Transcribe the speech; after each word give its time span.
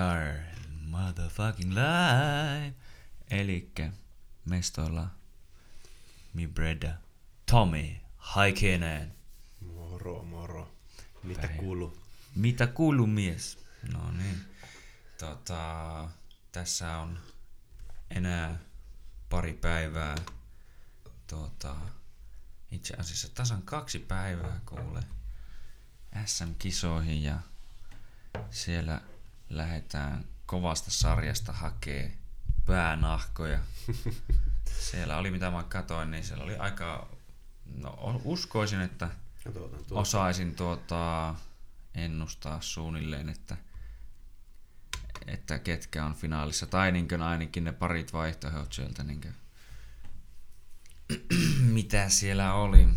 are 0.00 0.44
motherfucking 0.86 1.70
live. 1.70 2.74
Elikkä 3.30 3.92
mestoilla 4.44 5.06
mi 6.34 6.46
breda 6.46 6.92
Tommy 7.50 7.96
Haikenen. 8.16 9.14
Moro, 9.60 10.22
moro. 10.22 10.74
Mitä 11.22 11.40
Päivä. 11.40 11.54
kuuluu? 11.62 11.98
Mitä 12.34 12.66
kuuluu 12.66 13.06
mies? 13.06 13.58
No 13.92 14.10
niin. 14.10 14.40
Tota, 15.18 16.08
tässä 16.52 16.96
on 16.98 17.18
enää 18.10 18.58
pari 19.30 19.52
päivää. 19.52 20.14
Tota, 21.26 21.76
itse 22.70 22.94
asiassa 22.98 23.28
tasan 23.34 23.62
kaksi 23.62 23.98
päivää 23.98 24.60
kuule 24.66 25.02
SM-kisoihin 26.26 27.22
ja 27.22 27.38
siellä 28.50 29.00
lähdetään 29.50 30.24
kovasta 30.46 30.90
sarjasta 30.90 31.52
hakee 31.52 32.18
päänahkoja. 32.66 33.58
Siellä 34.90 35.16
oli 35.16 35.30
mitä 35.30 35.50
mä 35.50 35.62
katoin, 35.62 36.10
niin 36.10 36.24
siellä 36.24 36.44
oli 36.44 36.56
aika, 36.56 37.08
no 37.76 38.20
uskoisin, 38.24 38.80
että 38.80 39.10
Katsotaan 39.44 39.84
tuo. 39.84 40.00
osaisin 40.00 40.54
tuota, 40.54 41.34
ennustaa 41.94 42.60
suunnilleen, 42.60 43.28
että, 43.28 43.56
että 45.26 45.58
ketkä 45.58 46.04
on 46.04 46.14
finaalissa. 46.14 46.66
Tai 46.66 46.92
niin 46.92 47.22
ainakin 47.22 47.64
ne 47.64 47.72
parit 47.72 48.12
vaihtoehdot 48.12 48.72
sieltä, 48.72 49.02
niin 49.04 49.20
mitä 51.76 52.08
siellä 52.08 52.54
oli. 52.54 52.88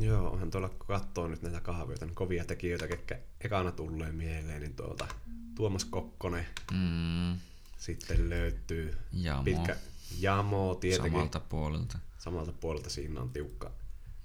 Joo, 0.00 0.30
onhan 0.30 0.50
tuolla 0.50 0.68
kun 0.68 0.86
katsoo 0.86 1.28
nyt 1.28 1.42
näitä 1.42 1.60
kahvioita, 1.60 2.06
niin 2.06 2.14
kovia 2.14 2.44
tekijöitä, 2.44 2.88
ketkä 2.88 3.18
ekana 3.40 3.72
tulee 3.72 4.12
mieleen, 4.12 4.60
niin 4.60 4.76
tuolta 4.76 5.08
Tuomas 5.54 5.84
Kokkonen 5.84 6.46
Mm, 6.72 7.38
sitten 7.78 8.30
löytyy 8.30 8.96
Jamo. 9.12 9.42
pitkä 9.44 9.76
Jamo 10.20 10.74
tietenkin. 10.74 11.12
samalta 11.12 11.40
puolelta. 11.40 11.98
Samalta 12.18 12.52
puolelta 12.52 12.90
siinä 12.90 13.20
on 13.20 13.30
tiukka. 13.30 13.72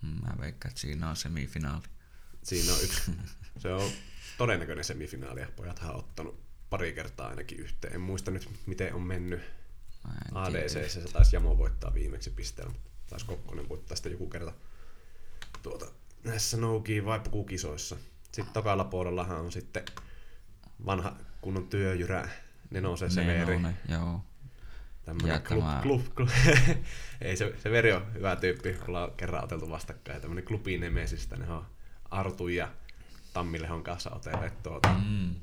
Mm, 0.02 0.08
Mä 0.22 0.34
veikkaan, 0.42 0.70
että 0.70 0.82
siinä 0.82 1.10
on 1.10 1.16
semifinaali. 1.16 1.84
Siinä 2.44 2.74
on 2.74 2.84
yksi, 2.84 3.12
se 3.62 3.74
on 3.74 3.92
todennäköinen 4.38 4.84
semifinaali 4.86 5.40
ja 5.42 5.48
pojathan 5.56 5.90
on 5.92 5.96
ottanut 6.00 6.40
pari 6.70 6.94
kertaa 6.94 7.28
ainakin 7.28 7.60
yhteen. 7.60 7.94
En 7.94 8.02
muista 8.02 8.32
nyt, 8.32 8.50
miten 8.66 8.94
on 8.94 9.02
mennyt. 9.02 9.42
ADC 10.34 10.90
se 10.92 11.02
taisi 11.14 11.36
Jamo 11.36 11.58
voittaa 11.58 11.94
viimeksi 11.94 12.30
pisteellä, 12.30 12.72
mutta 12.74 12.90
taisi 13.10 13.26
Kokkonen 13.26 13.70
voittaa 13.70 13.98
sitä 13.98 14.10
joku 14.10 14.28
kerta 14.30 14.54
tuota, 15.64 15.86
näissä 16.24 16.58
Nouki 16.58 17.06
vai 17.06 17.20
pukukisoissa. 17.20 17.96
Sitten 18.24 18.54
tokalla 18.54 18.84
puolellahan 18.84 19.40
on 19.40 19.52
sitten 19.52 19.86
vanha 20.86 21.16
kunnon 21.42 21.68
työjyrä 21.68 22.30
Neno 22.70 22.98
se 22.98 23.10
Severi. 23.10 23.56
Nenonen, 23.58 23.78
joo. 23.90 24.24
Tämmönen 25.06 25.42
klub, 25.42 25.60
tämä- 25.60 25.80
klub, 25.84 26.06
klub. 26.16 26.30
Ei 27.22 27.38
se, 27.38 27.54
se 27.64 27.72
veri 27.72 27.92
on 27.94 28.14
hyvä 28.14 28.36
tyyppi, 28.36 28.76
ollaan 28.88 29.12
kerran 29.18 29.44
oteltu 29.44 29.70
vastakkain. 29.70 30.22
Tämmönen 30.22 30.44
klubi 30.46 30.78
Nemesistä, 30.78 31.36
ne 31.38 31.50
on 31.52 31.66
Artu 32.12 32.48
ja 32.48 32.72
Tammilehon 33.34 33.84
kanssa 33.84 34.10
otelleet 34.12 34.64
tuota, 34.64 34.96
Mm. 35.08 35.36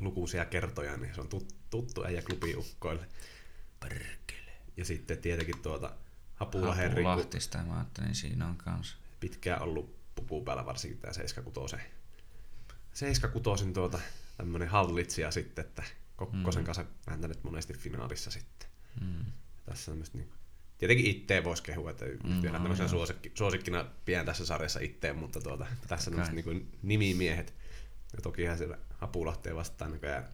lukuisia 0.00 0.44
kertoja, 0.44 0.96
niin 0.96 1.14
se 1.14 1.20
on 1.20 1.28
tut, 1.28 1.54
tuttu 1.70 2.04
äijä 2.04 2.22
klubiukkoille. 2.22 3.06
Perkele. 3.80 4.52
Ja 4.76 4.84
sitten 4.84 5.18
tietenkin 5.18 5.62
tuota 5.62 5.90
Hapula 6.34 6.74
Henri, 6.74 7.02
kun 7.02 7.10
Lahtista 7.10 7.58
mä 7.58 7.74
ajattelin, 7.76 8.14
siinä 8.14 8.46
on 8.46 8.56
kans. 8.56 8.96
pitkään 9.20 9.62
ollut 9.62 9.96
pukuu 10.14 10.44
päällä 10.44 10.66
varsinkin 10.66 11.00
tää 11.00 11.12
76. 11.12 11.76
76 12.92 13.66
tuota 13.72 13.98
tämmönen 14.36 14.68
hallitsija 14.68 15.30
sitten, 15.30 15.64
että 15.64 15.82
Kokkosen 16.16 16.62
Mm. 16.62 16.66
kanssa 16.66 16.84
vääntänyt 17.06 17.44
monesti 17.44 17.74
finaalissa 17.74 18.30
sitten. 18.30 18.68
Mm. 19.00 19.24
Tässä 19.66 19.92
on 19.92 20.02
niin 20.12 20.32
Tietenkin 20.78 21.06
itteen 21.06 21.44
voisi 21.44 21.62
kehua, 21.62 21.90
että 21.90 22.04
Mm, 22.04 22.32
mm, 22.32 22.42
vielä 22.42 22.58
no 22.58 22.62
tämmöisenä 22.62 22.88
suosikki, 22.88 23.32
suosikkina 23.34 23.84
pidän 24.04 24.26
tässä 24.26 24.46
sarjassa 24.46 24.80
itteen, 24.80 25.16
mutta 25.16 25.40
tuota, 25.40 25.66
tässä 25.88 26.10
on 26.10 26.34
niin 26.34 26.78
nimimiehet. 26.82 27.54
Ja 28.12 28.20
tokihan 28.22 28.58
siellä 28.58 28.78
Apulahteen 29.00 29.56
vastaan 29.56 29.90
näköjään 29.92 30.28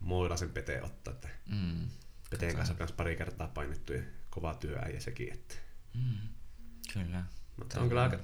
Moilasen 0.00 0.50
Pete 0.50 0.82
ottaa, 0.82 1.14
että 1.14 1.28
Mm. 1.46 1.88
Peteen 2.30 2.56
kanssa 2.56 2.74
on 2.74 2.78
myös 2.78 2.92
pari 2.92 3.16
kertaa 3.16 3.48
painettu 3.48 3.92
ja 3.92 4.02
kova 4.30 4.54
työäijä 4.54 5.00
sekin. 5.00 5.32
Että. 5.32 5.54
Mm. 5.94 6.28
Kyllä. 6.92 7.24
Mutta 7.56 7.80
on 7.80 7.88
kyllä 7.88 8.02
aika, 8.02 8.18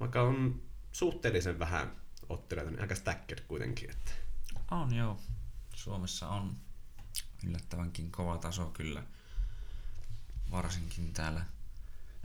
vaikka 0.00 0.22
on 0.22 0.62
suhteellisen 0.92 1.58
vähän 1.58 1.92
ottelijoita, 2.28 2.70
niin 2.70 2.80
aika 2.80 2.94
stacked 2.94 3.40
kuitenkin. 3.48 3.90
Että. 3.90 4.10
On 4.74 4.94
joo. 4.94 5.20
Suomessa 5.74 6.28
on 6.28 6.56
yllättävänkin 7.46 8.10
kova 8.10 8.38
taso 8.38 8.66
kyllä. 8.66 9.02
Varsinkin 10.50 11.12
täällä 11.12 11.44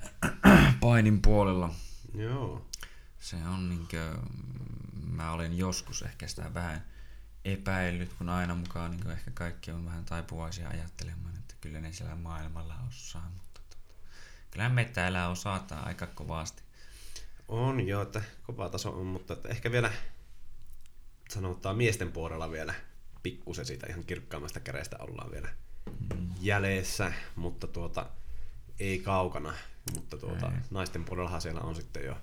painin 0.82 1.22
puolella. 1.22 1.74
Joo. 2.16 2.66
Se 3.20 3.36
on 3.36 3.70
niinkö, 3.70 4.18
mä 5.12 5.32
olen 5.32 5.58
joskus 5.58 6.02
ehkä 6.02 6.28
sitä 6.28 6.54
vähän 6.54 6.86
epäillyt, 7.46 8.14
kun 8.14 8.30
aina 8.30 8.56
mukaan 8.56 8.92
niin 8.92 9.12
ehkä 9.12 9.32
kaikki 9.32 9.72
on 9.72 9.86
vähän 9.86 10.06
taipuvaisia 10.06 10.70
ajattelemaan, 10.70 11.38
että 11.38 11.56
kyllä 11.62 11.80
ne 11.82 11.94
siellä 11.94 12.16
maailmalla 12.16 12.76
osaa, 12.88 13.32
mutta 13.34 13.62
tota, 13.70 13.78
kyllä 14.52 14.70
me 14.70 14.86
täällä 14.86 15.28
osataan 15.28 15.88
aika 15.88 16.08
kovasti. 16.08 16.64
On 17.48 17.88
joo, 17.88 18.02
että 18.02 18.22
kova 18.44 18.70
taso 18.70 19.00
on, 19.00 19.06
mutta 19.06 19.34
että 19.34 19.50
ehkä 19.50 19.72
vielä 19.72 19.92
sanotaan 21.32 21.78
miesten 21.78 22.12
puolella 22.12 22.52
vielä 22.52 22.74
pikkusen 23.24 23.66
siitä 23.66 23.88
ihan 23.90 24.04
kirkkaammasta 24.06 24.60
kädestä 24.60 24.98
ollaan 25.00 25.32
vielä 25.32 25.50
Mm. 26.16 26.30
jäljessä, 26.42 27.14
mutta 27.36 27.68
tuota, 27.68 28.06
ei 28.80 29.00
kaukana. 29.00 29.54
Mutta 29.96 30.18
tuota, 30.18 30.46
Ei. 30.48 30.60
naisten 30.72 31.04
puolellahan 31.06 31.42
siellä 31.42 31.62
on 31.62 31.76
sitten 31.76 32.06
jo 32.06 32.18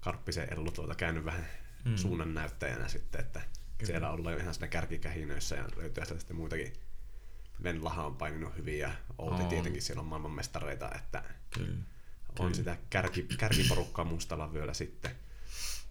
Karppisen 0.00 0.52
Ellu 0.52 0.70
tuota 0.70 0.94
käynyt 0.94 1.24
vähän 1.24 1.46
Mm. 1.84 1.90
mm. 1.90 1.96
suunnan 1.96 2.34
näyttäjänä 2.34 2.88
sitten, 2.88 3.20
että 3.20 3.40
Kyllä. 3.78 3.86
Siellä 3.86 4.10
ollaan 4.10 4.34
jo 4.34 4.40
ihan 4.40 4.54
siinä 4.54 4.68
kärkikähinöissä 4.68 5.56
ja 5.56 5.64
löytyy 5.76 6.04
sieltä 6.04 6.20
sitten 6.20 6.36
muitakin. 6.36 6.72
Venlahan 7.62 8.06
on 8.06 8.16
paininut 8.16 8.56
hyvin 8.56 8.78
ja 8.78 8.92
Outi 9.18 9.42
On. 9.42 9.48
tietenkin 9.48 9.82
siellä 9.82 10.00
on 10.00 10.06
maailmanmestareita, 10.06 10.90
että 10.94 11.22
Kyllä. 11.54 11.72
on 12.28 12.34
Kyllä. 12.36 12.54
sitä 12.54 12.76
kärki, 12.90 13.26
kärkiporukkaa 13.38 14.04
mustalla 14.04 14.52
vyöllä 14.52 14.74
sitten. 14.74 15.10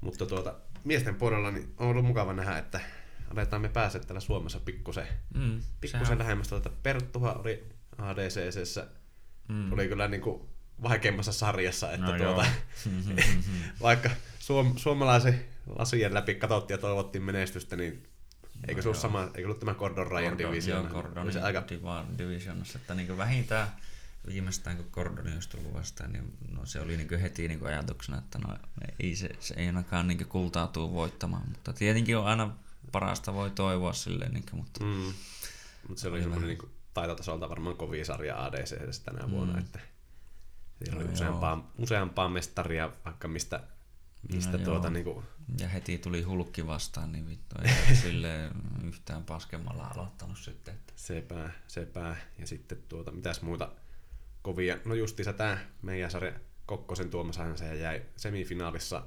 Mutta 0.01 0.25
tuota, 0.25 0.55
miesten 0.87 1.15
puolella 1.15 1.51
niin 1.51 1.73
on 1.77 1.87
ollut 1.87 2.05
mukava 2.05 2.33
nähdä, 2.33 2.57
että 2.57 2.79
aletaan 3.33 3.61
me 3.61 3.69
päästä 3.69 3.99
täällä 3.99 4.19
Suomessa 4.19 4.59
pikkusen, 4.59 5.07
Mm, 5.33 5.61
pikkusen 5.81 6.05
sehän- 6.05 6.19
lähemmäs. 6.19 6.47
Tuota, 6.47 6.69
Perttuhan 6.83 7.39
oli 7.39 7.63
ADCCssä, 7.97 8.87
Mm. 9.47 9.73
oli 9.73 9.87
kyllä 9.87 10.07
niin 10.07 10.21
kuin 10.21 10.41
vaikeimmassa 10.83 11.31
sarjassa, 11.31 11.91
että 11.91 12.05
No 12.05 12.11
no 12.11 12.23
joo. 12.23 12.33
tuota, 12.33 12.49
vaikka 13.81 14.09
suom, 14.39 14.73
suomalaisen 14.77 15.45
lasien 15.79 16.13
läpi 16.13 16.35
katsottiin 16.35 16.75
ja 16.75 16.81
toivottiin 16.81 17.23
menestystä, 17.23 17.75
niin 17.75 18.03
eikö 18.67 18.81
se 18.81 18.87
ollut, 18.89 18.95
joo. 18.97 19.01
sama, 19.01 19.23
eikö 19.23 19.43
ollut 19.43 19.59
tämä 19.59 19.73
Gordon 19.73 20.07
Ryan 20.07 20.33
Gordon- 20.33 20.37
division? 20.37 20.83
Joo, 20.83 20.93
Gordonin 20.93 21.33
se 21.33 21.41
aika, 21.41 21.63
että 22.75 22.93
niin 22.95 23.17
vähintään 23.17 23.67
viimeistään 24.27 24.77
kun 24.77 24.87
Gordoni 24.91 25.33
olisi 25.33 25.49
tullut 25.49 25.73
vastaan, 25.73 26.13
niin 26.13 26.37
no, 26.51 26.65
se 26.65 26.81
oli 26.81 26.97
niin 26.97 27.19
heti 27.19 27.47
niin 27.47 27.65
ajatuksena, 27.65 28.17
että 28.17 28.39
no, 28.39 28.57
ei 28.99 29.15
se, 29.15 29.29
se 29.39 29.53
ei 29.53 29.67
ainakaan 29.67 30.07
niin 30.07 30.25
kultaa 30.27 30.67
tuu 30.67 30.93
voittamaan, 30.93 31.49
mutta 31.49 31.73
tietenkin 31.73 32.17
on 32.17 32.25
aina 32.27 32.55
parasta 32.91 33.33
voi 33.33 33.49
toivoa 33.51 33.93
silleen, 33.93 34.33
niin 34.33 34.45
kuin, 34.51 34.59
mutta 34.59 34.83
mm, 34.83 35.13
mutta 35.87 36.01
se 36.01 36.07
oli 36.07 36.15
Oli 36.15 36.21
semmoinen 36.23 36.47
niin 36.47 36.71
taitotasolta 36.93 37.49
varmaan 37.49 37.77
kovin 37.77 38.05
sarja 38.05 38.45
ADC 38.45 39.03
tänä 39.05 39.25
Mm. 39.25 39.31
vuonna, 39.31 39.59
että 39.59 39.79
siellä 40.83 40.99
oli 40.99 41.07
No 41.07 41.13
useampaa, 41.13 41.71
useampaa 41.77 42.29
mestaria, 42.29 42.91
vaikka 43.05 43.27
mistä, 43.27 43.63
mistä 44.33 44.57
No 44.57 44.63
tuota 44.63 44.87
joo. 44.87 44.93
niin 44.93 45.03
kuin, 45.03 45.25
ja 45.59 45.67
heti 45.67 45.97
tuli 45.97 46.21
hulkki 46.21 46.67
vastaan, 46.67 47.11
niin 47.11 47.27
vittu 47.27 47.55
ei 47.61 47.95
sille 48.03 48.51
yhtään 48.83 49.23
paskemmalla 49.23 49.87
aloittanut 49.87 50.37
sitten. 50.37 50.73
Että. 50.73 50.93
sepää, 50.95 51.51
sepää. 51.67 52.15
Ja 52.39 52.47
sitten 52.47 52.77
tuota, 52.89 53.11
mitäs 53.11 53.41
muuta 53.41 53.71
kovia. 54.47 54.77
No 54.85 54.95
justiinsa 54.95 55.33
tämä 55.33 55.57
meidän 55.81 56.11
sarja 56.11 56.33
Kokkosen 56.65 57.09
Tuomasahan 57.09 57.57
se 57.57 57.75
jäi 57.75 58.01
semifinaalissa 58.15 59.03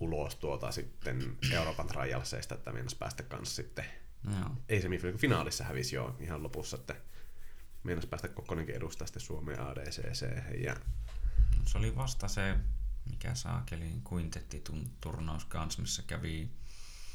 ulos 0.00 0.36
tuota 0.36 0.72
sitten 0.72 1.36
Euroopan 1.52 1.86
trialseista, 1.86 2.54
että 2.54 2.72
meinas 2.72 2.94
päästä 2.94 3.22
kanssa 3.22 3.54
sitten, 3.54 3.84
No 4.22 4.38
joo. 4.38 4.50
ei 4.68 4.82
semifinaalissa, 4.82 5.20
finaalissa 5.20 5.64
hävisi 5.64 5.96
jo 5.96 6.16
ihan 6.20 6.42
lopussa, 6.42 6.76
että 6.76 6.96
meinas 7.82 8.06
päästä 8.06 8.28
Kokkonenkin 8.28 8.74
edustaa 8.74 9.06
sitten 9.06 9.20
Suomen 9.20 9.60
ADCC. 9.60 10.26
Ja 10.64 10.74
No, 11.58 11.66
se 11.66 11.78
oli 11.78 11.96
vasta 11.96 12.28
se, 12.28 12.56
mikä 13.10 13.34
saakeli 13.34 13.92
quintetti-turnaus 14.12 15.44
kanssa, 15.44 15.82
missä 15.82 16.02
kävi 16.06 16.50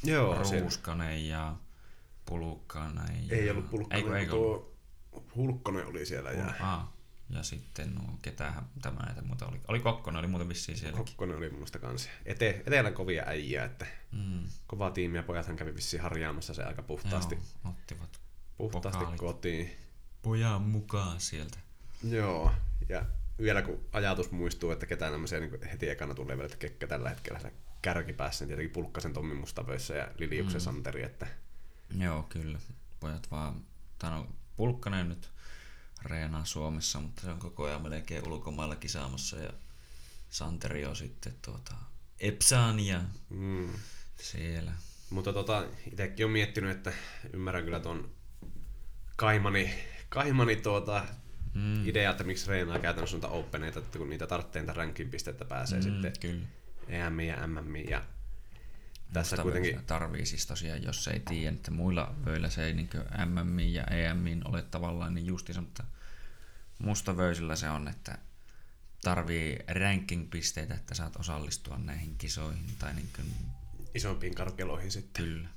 joo, 0.04 0.44
siellä 0.46 0.62
Ruuskanen 0.62 1.28
ja 1.28 1.56
Pulukkanen. 2.26 3.28
Ja... 3.28 3.38
ei 3.38 3.50
ollut 3.50 3.70
pulkkonen, 3.70 4.04
Eikö, 4.06 4.20
eikö 4.20 4.32
tuo 4.32 4.76
Hulkkonen 5.36 5.86
oli 5.86 6.06
siellä 6.06 6.32
ja? 6.32 6.54
Ah, 6.60 6.95
Ja 7.30 7.44
sitten 7.44 7.96
no, 7.96 8.02
ketähän 8.22 8.70
tämä 8.82 9.00
näitä 9.06 9.22
muuta 9.22 9.46
oli. 9.48 9.62
Oli 9.68 9.80
Kokkonen, 9.80 10.20
oli 10.20 10.28
muuten 10.28 10.50
vissiin 10.50 10.78
sielläkin. 10.78 11.06
Kokkonen 11.06 11.38
oli 11.38 11.50
mielestä 11.50 11.80
kanssa. 11.80 12.10
Ete, 12.26 12.50
etelän 12.50 12.94
kovia 12.94 13.24
äijää, 13.28 13.66
että 13.66 13.86
Mm. 14.12 14.44
kova 14.68 14.92
tiimi 14.92 15.18
ja 15.18 15.24
pojathan 15.24 15.56
kävi 15.56 15.76
vissiin 15.76 16.04
harjaamassa 16.04 16.54
se 16.54 16.64
aika 16.64 16.82
puhtaasti, 16.82 17.36
Joo, 17.36 17.74
ottivat 17.74 18.22
puhtaasti 18.58 18.90
pokaalit. 19.00 19.20
kotiin. 19.20 19.72
pojan 20.22 20.62
mukaan 20.62 21.20
sieltä. 21.20 21.58
Joo, 22.04 22.52
ja 22.90 23.06
vielä 23.42 23.62
kun 23.62 23.86
ajatus 23.92 24.32
muistuu, 24.32 24.72
että 24.72 24.86
ketään 24.86 25.12
tämmöisiä 25.12 25.40
niin 25.40 25.64
heti 25.72 25.90
ekana 25.90 26.14
tulee 26.14 26.38
vielä, 26.38 26.50
että 26.54 26.88
tällä 26.88 27.10
hetkellä 27.10 27.40
siellä 27.40 27.58
kärkipäässä, 27.82 28.46
niin 28.46 28.48
tietenkin 28.48 28.74
Pulkkasen 28.74 29.14
Tommi 29.14 29.34
Mustavöissä 29.36 29.96
ja 29.96 30.08
Liliuksen 30.18 30.62
mm. 30.62 30.64
Santeri, 30.66 31.04
että 31.04 31.28
Joo, 32.00 32.24
kyllä. 32.24 32.60
Pojat 33.00 33.32
vaan, 33.32 33.62
tai 34.00 34.12
no, 34.12 34.28
Pulkkanen 34.56 35.10
nyt 35.10 35.32
reenaa 36.06 36.46
Suomessa, 36.46 37.00
mutta 37.00 37.22
se 37.22 37.30
on 37.30 37.40
koko 37.40 37.64
ajan 37.64 37.82
melkein 37.82 38.28
ulkomailla 38.28 38.76
kisaamassa 38.76 39.38
ja 39.38 39.54
Santeri 40.30 40.86
on 40.86 40.96
sitten 40.96 41.34
tuota, 41.42 41.76
Epsania 42.20 43.02
mm. 43.30 43.70
siellä. 44.16 44.72
Mutta 45.10 45.34
tota, 45.34 45.66
itsekin 45.92 46.26
on 46.26 46.32
miettinyt, 46.32 46.78
että 46.78 46.94
ymmärrän 47.34 47.64
kyllä 47.64 47.80
tuon 47.80 48.12
Kaimani, 49.16 49.74
Kaimani 50.10 50.56
tuota, 50.56 51.06
Mm. 51.56 51.88
idea, 51.88 52.12
että 52.12 52.24
miksi 52.24 52.48
reenaa 52.48 52.80
käytännössä 52.80 53.18
noita 53.18 53.28
openeita, 53.28 53.80
että 53.80 53.98
kun 53.98 54.10
niitä 54.10 54.28
tarvitsee 54.28 54.62
niitä 54.62 54.74
rankin 54.74 55.10
pistettä 55.10 55.46
pääsee 55.46 55.80
mm. 55.80 55.84
sitten 55.84 56.14
Kyllä. 56.22 56.46
EM 56.88 57.20
ja 57.20 57.48
MM 57.48 57.76
ja 57.76 58.02
tässä 59.14 59.36
Musta 59.36 59.44
kuitenkin 59.44 59.86
tarvii 59.86 60.26
siis 60.26 60.48
tosiaan, 60.48 60.84
jos 60.84 61.08
ei 61.08 61.20
tiedä, 61.20 61.56
että 61.56 61.72
muilla 61.72 62.16
vöillä 62.26 62.50
se 62.50 62.66
ei 62.66 62.74
niin 62.74 62.90
MM 63.26 63.60
ja 63.60 63.84
EM 63.84 64.26
ole 64.46 64.62
tavallaan 64.62 65.16
niin 65.16 65.26
justiinsa, 65.26 65.62
mutta 65.62 65.84
mustavöisillä 66.80 67.56
se 67.56 67.70
on, 67.70 67.88
että 67.88 68.18
tarvii 69.02 69.60
ranking-pisteitä, 69.68 70.74
että 70.74 70.96
saat 70.96 71.16
osallistua 71.16 71.78
näihin 71.78 72.16
kisoihin. 72.18 72.66
Tai 72.80 72.94
niin 72.94 73.10
kuin, 73.16 73.28
isompiin 73.94 74.36
karkeloihin 74.36 74.92
sitten. 74.92 75.26
kyllä. 75.26 75.48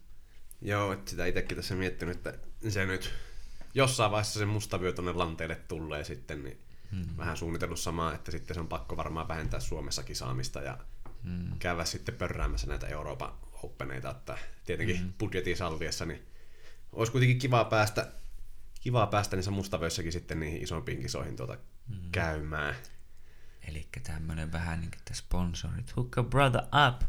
Joo, 0.62 0.92
että 0.92 1.10
sitä 1.10 1.26
itsekin 1.26 1.56
tässä 1.56 1.74
miettinyt, 1.74 2.16
että 2.16 2.34
se 2.68 2.86
nyt 2.86 3.12
jossain 3.74 4.10
vaiheessa 4.10 4.38
se 4.38 4.46
mustavyö 4.46 4.92
tuonne 4.92 5.12
lanteelle 5.12 5.56
tulee 5.56 6.04
sitten, 6.04 6.44
niin 6.44 6.58
Hmm. 6.92 7.06
vähän 7.16 7.36
suunnitellut 7.36 7.80
samaa, 7.80 8.14
että 8.14 8.30
sitten 8.30 8.54
se 8.54 8.60
on 8.60 8.68
pakko 8.68 8.96
varmaan 8.96 9.28
vähentää 9.28 9.60
Suomessa 9.60 10.02
kisaamista 10.02 10.60
ja 10.60 10.78
Hmm. 11.24 11.58
käydä 11.58 11.84
sitten 11.84 12.14
pörräämässä 12.14 12.66
näitä 12.66 12.86
Euroopan 12.86 13.32
Openeita, 13.62 14.10
että 14.10 14.38
tietenkin 14.64 15.00
mm. 15.00 15.12
budjetin 15.18 15.56
salviessa, 15.56 16.06
niin 16.06 16.26
olisi 16.92 17.12
kuitenkin 17.12 17.38
kiva 17.38 17.64
päästä, 17.64 18.12
kivaa 18.88 19.06
päästä 19.06 19.36
niissä 19.36 19.50
mustavöissäkin 19.50 20.12
sitten 20.12 20.40
niihin 20.40 20.62
isompiin 20.62 21.02
kisoihin 21.02 21.36
tuota 21.36 21.58
mm. 21.88 21.96
käymään. 22.12 22.74
Eli 23.68 23.88
tämmönen 24.02 24.52
vähän 24.52 24.80
niin 24.80 24.90
kuin 24.90 24.98
että 24.98 25.14
sponsorit. 25.14 25.96
Hook 25.96 26.18
a 26.18 26.22
brother 26.22 26.60
up. 26.60 27.02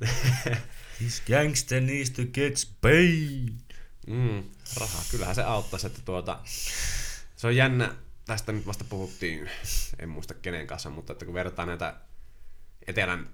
This 0.98 1.22
gangster 1.26 1.80
needs 1.80 2.10
to 2.10 2.22
get 2.22 2.68
paid. 2.80 3.76
Mm, 4.06 4.44
rahaa, 4.80 5.02
kyllähän 5.10 5.34
se 5.34 5.42
auttaisi, 5.42 5.86
että 5.86 6.02
tuota, 6.04 6.40
se 7.36 7.46
on 7.46 7.56
jännä, 7.56 7.94
tästä 8.24 8.52
nyt 8.52 8.66
vasta 8.66 8.84
puhuttiin, 8.84 9.50
en 9.98 10.08
muista 10.08 10.34
kenen 10.34 10.66
kanssa, 10.66 10.90
mutta 10.90 11.12
että 11.12 11.24
kun 11.24 11.34
vertaa 11.34 11.66
näitä 11.66 11.96
etelän 12.86 13.28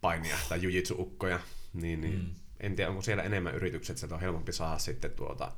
painia 0.00 0.36
tai 0.48 0.62
jujitsu-ukkoja, 0.62 1.40
niin, 1.72 2.00
niin 2.00 2.18
mm. 2.18 2.34
en 2.60 2.76
tiedä, 2.76 2.90
onko 2.90 3.02
siellä 3.02 3.22
enemmän 3.22 3.54
yritykset, 3.54 4.02
että 4.02 4.14
on 4.14 4.20
helpompi 4.20 4.52
saada 4.52 4.78
sitten 4.78 5.10
tuota 5.10 5.52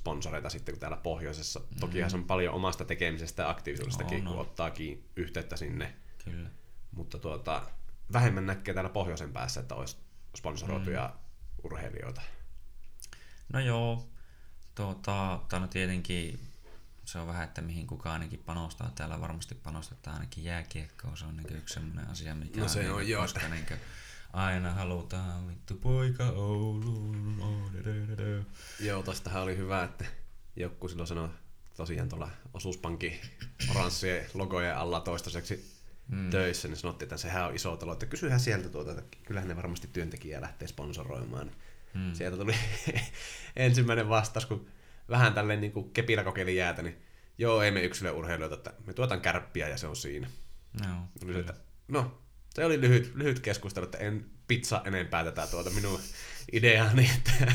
sponsoreita 0.00 0.50
sitten 0.50 0.74
kuin 0.74 0.80
täällä 0.80 0.96
pohjoisessa. 0.96 1.60
Mm. 1.60 1.80
Tokihan 1.80 2.10
se 2.10 2.16
on 2.16 2.24
paljon 2.24 2.54
omasta 2.54 2.84
tekemisestä 2.84 3.42
ja 3.42 3.50
aktiivisuudestakin, 3.50 4.24
No, 4.24 4.30
kun 4.30 4.36
no. 4.36 4.42
ottaakin 4.42 5.08
yhteyttä 5.16 5.56
sinne, 5.56 5.96
Kyllä. 6.24 6.50
mutta 6.92 7.18
tuota, 7.18 7.62
vähemmän 8.12 8.46
näkee 8.46 8.74
täällä 8.74 8.90
pohjoisen 8.90 9.32
päässä, 9.32 9.60
että 9.60 9.74
olisi 9.74 9.96
sponsoroituja 10.36 11.12
mm. 11.14 11.20
urheilijoita. 11.64 12.22
No 13.52 13.60
joo, 13.60 14.08
tuota, 14.74 15.40
no 15.52 15.66
tietenkin 15.68 16.40
se 17.04 17.18
on 17.18 17.26
vähän, 17.26 17.44
että 17.44 17.60
mihin 17.62 17.86
kukaan 17.86 18.12
ainakin 18.12 18.42
panostaa. 18.46 18.90
Täällä 18.94 19.20
varmasti 19.20 19.54
panostetaan 19.54 20.16
ainakin 20.16 20.44
jääkiekkoon. 20.44 21.16
Se 21.16 21.24
on 21.24 21.36
niin 21.36 21.56
yksi 21.56 21.74
semmoinen 21.74 22.10
asia, 22.10 22.34
mikä 22.34 22.60
No 22.60 22.68
se 22.68 22.78
niin, 22.80 22.92
on 22.92 23.08
joo, 23.08 23.22
koska 23.22 23.40
että- 23.40 23.54
niin 23.54 23.66
aina 24.32 24.72
halutaan 24.72 25.48
vittu 25.48 25.74
poika 25.74 26.24
Ouluun. 26.24 27.36
Oh, 27.40 27.72
dö, 27.72 27.84
dö, 27.84 28.06
dö, 28.06 28.16
dö. 28.16 28.42
Joo, 28.80 29.02
tostahan 29.02 29.42
oli 29.42 29.56
hyvä, 29.56 29.84
että 29.84 30.04
joku 30.56 30.88
silloin 30.88 31.06
sanoi 31.06 31.28
tosiaan 31.76 32.08
tuolla 32.08 32.30
osuuspankin 32.54 33.20
oranssien 33.70 34.26
logojen 34.34 34.76
alla 34.76 35.00
toistaiseksi 35.00 35.76
mm. 36.08 36.30
töissä, 36.30 36.68
niin 36.68 36.76
sanottiin, 36.76 37.06
että 37.06 37.16
sehän 37.16 37.46
on 37.46 37.54
iso 37.54 37.76
talo, 37.76 37.92
että 37.92 38.06
kysyhän 38.06 38.40
sieltä 38.40 38.68
tuota, 38.68 38.90
että 38.90 39.16
kyllähän 39.26 39.48
ne 39.48 39.56
varmasti 39.56 39.88
työntekijää 39.92 40.40
lähtee 40.40 40.68
sponsoroimaan. 40.68 41.50
Mm. 41.94 42.14
Sieltä 42.14 42.36
tuli 42.36 42.54
ensimmäinen 43.56 44.08
vastaus, 44.08 44.46
kun 44.46 44.66
vähän 45.08 45.34
tälleen 45.34 45.60
niin 45.60 45.72
kuin 45.72 45.90
kepillä 45.90 46.24
kokeili 46.24 46.56
jäätä, 46.56 46.82
niin 46.82 46.96
joo, 47.38 47.62
ei 47.62 47.70
me 47.70 47.82
yksilöurheilijoita, 47.82 48.56
että 48.56 48.72
me 48.86 48.92
tuotan 48.92 49.20
kärppiä 49.20 49.68
ja 49.68 49.76
se 49.78 49.86
on 49.86 49.96
siinä. 49.96 50.28
Se, 51.16 51.38
että, 51.38 51.54
no, 51.88 52.22
se 52.56 52.64
oli 52.64 52.80
lyhyt, 52.80 53.14
lyhyt 53.14 53.40
keskustelu, 53.40 53.84
että 53.84 53.98
en 53.98 54.26
pizza 54.48 54.82
enempää 54.84 55.24
tätä 55.24 55.46
tuota 55.46 55.70
minun 55.70 56.00
ideaani, 56.52 57.10
että 57.16 57.52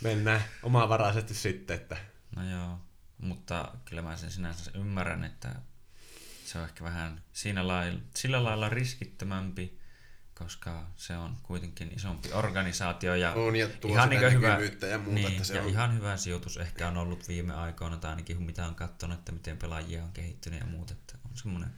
mennään 0.00 0.44
omavaraisesti 0.62 1.34
sitten, 1.34 1.76
että 1.76 1.96
no 2.36 2.50
joo. 2.50 2.78
Mutta 3.18 3.72
kyllä 3.84 4.02
mä 4.02 4.16
sen 4.16 4.30
sinänsä 4.30 4.70
ymmärrän, 4.74 5.24
että 5.24 5.54
se 6.44 6.58
on 6.58 6.64
ehkä 6.64 6.84
vähän 6.84 7.22
siinä 7.32 7.66
lailla, 7.66 8.00
sillä 8.14 8.44
lailla 8.44 8.68
riskittömämpi, 8.68 9.78
koska 10.34 10.86
se 10.96 11.16
on 11.16 11.36
kuitenkin 11.42 11.92
isompi 11.96 12.32
organisaatio 12.32 13.14
ja 13.14 13.32
On, 13.32 13.56
ja 13.56 13.68
tuo 13.68 13.90
ihan 13.90 14.08
niinku 14.10 14.30
hyvä, 14.30 14.58
ja 14.90 14.98
muuta, 14.98 15.14
niin, 15.14 15.28
että 15.28 15.44
se 15.44 15.54
ja 15.54 15.62
on- 15.62 15.68
ihan 15.68 15.94
hyvä 15.94 16.16
sijoitus 16.16 16.56
ehkä 16.56 16.88
on 16.88 16.96
ollut 16.96 17.28
viime 17.28 17.54
aikoina, 17.54 17.96
tai 17.96 18.10
ainakin 18.10 18.42
mitä 18.42 18.66
on 18.66 18.74
katsonut, 18.74 19.18
että 19.18 19.32
miten 19.32 19.58
pelaajia 19.58 20.04
on 20.04 20.12
kehittynyt 20.12 20.60
ja 20.60 20.66
muuta, 20.66 20.92
että 20.92 21.18
on 21.24 21.36
semmoinen, 21.36 21.70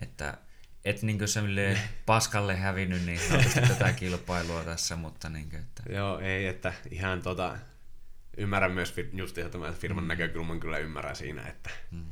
että 0.00 0.38
et 0.86 1.02
niinkö 1.02 1.26
semmoille 1.26 1.78
paskalle 2.06 2.56
hävinnyt 2.56 3.04
niin 3.04 3.20
tätä 3.68 3.92
kilpailua 3.92 4.64
tässä, 4.64 4.96
mutta 4.96 5.28
niinkö, 5.28 5.58
että 5.58 5.82
joo, 5.92 6.18
ei, 6.18 6.46
että 6.46 6.72
ihan 6.90 7.22
tota, 7.22 7.58
ymmärrän 8.36 8.72
myös 8.72 8.94
just 9.12 9.38
ihan 9.38 9.50
tämän 9.50 9.74
firman 9.74 10.04
mm. 10.04 10.08
näkökulman 10.08 10.60
kyllä 10.60 10.78
ymmärrän 10.78 11.16
siinä, 11.16 11.42
että 11.46 11.70
mm. 11.90 12.04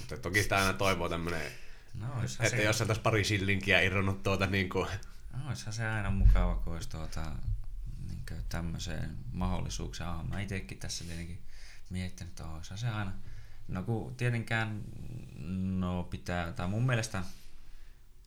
mutta 0.00 0.16
toki 0.16 0.42
sitä 0.42 0.56
aina 0.56 0.72
toivoo 0.72 1.08
tämmöinen, 1.08 1.52
no, 1.94 2.06
että 2.22 2.48
se, 2.48 2.62
jos 2.62 2.80
olisi 2.80 3.00
pari 3.00 3.24
shillinkiä 3.24 3.80
irronnut 3.80 4.22
tuota 4.22 4.46
niin 4.46 4.68
kuin, 4.68 4.88
no, 5.32 5.48
olisihan 5.48 5.72
se 5.72 5.86
aina 5.86 6.10
mukava, 6.10 6.54
kun 6.54 6.72
olisi 6.72 6.88
tuota, 6.88 7.32
niinkö 8.08 8.34
tämmöiseen 8.48 9.16
mahdollisuuksia. 9.32 10.10
Ah, 10.10 10.28
mä 10.28 10.40
itsekin 10.40 10.78
tässä 10.78 11.04
tietenkin 11.04 11.42
miettinyt, 11.90 12.30
että 12.30 12.46
olisihan 12.46 12.78
se 12.78 12.88
aina, 12.88 13.12
no 13.68 13.82
kun 13.82 14.14
tietenkään, 14.16 14.82
no 15.78 16.02
pitää, 16.04 16.52
tai 16.52 16.68
mun 16.68 16.86
mielestä 16.86 17.22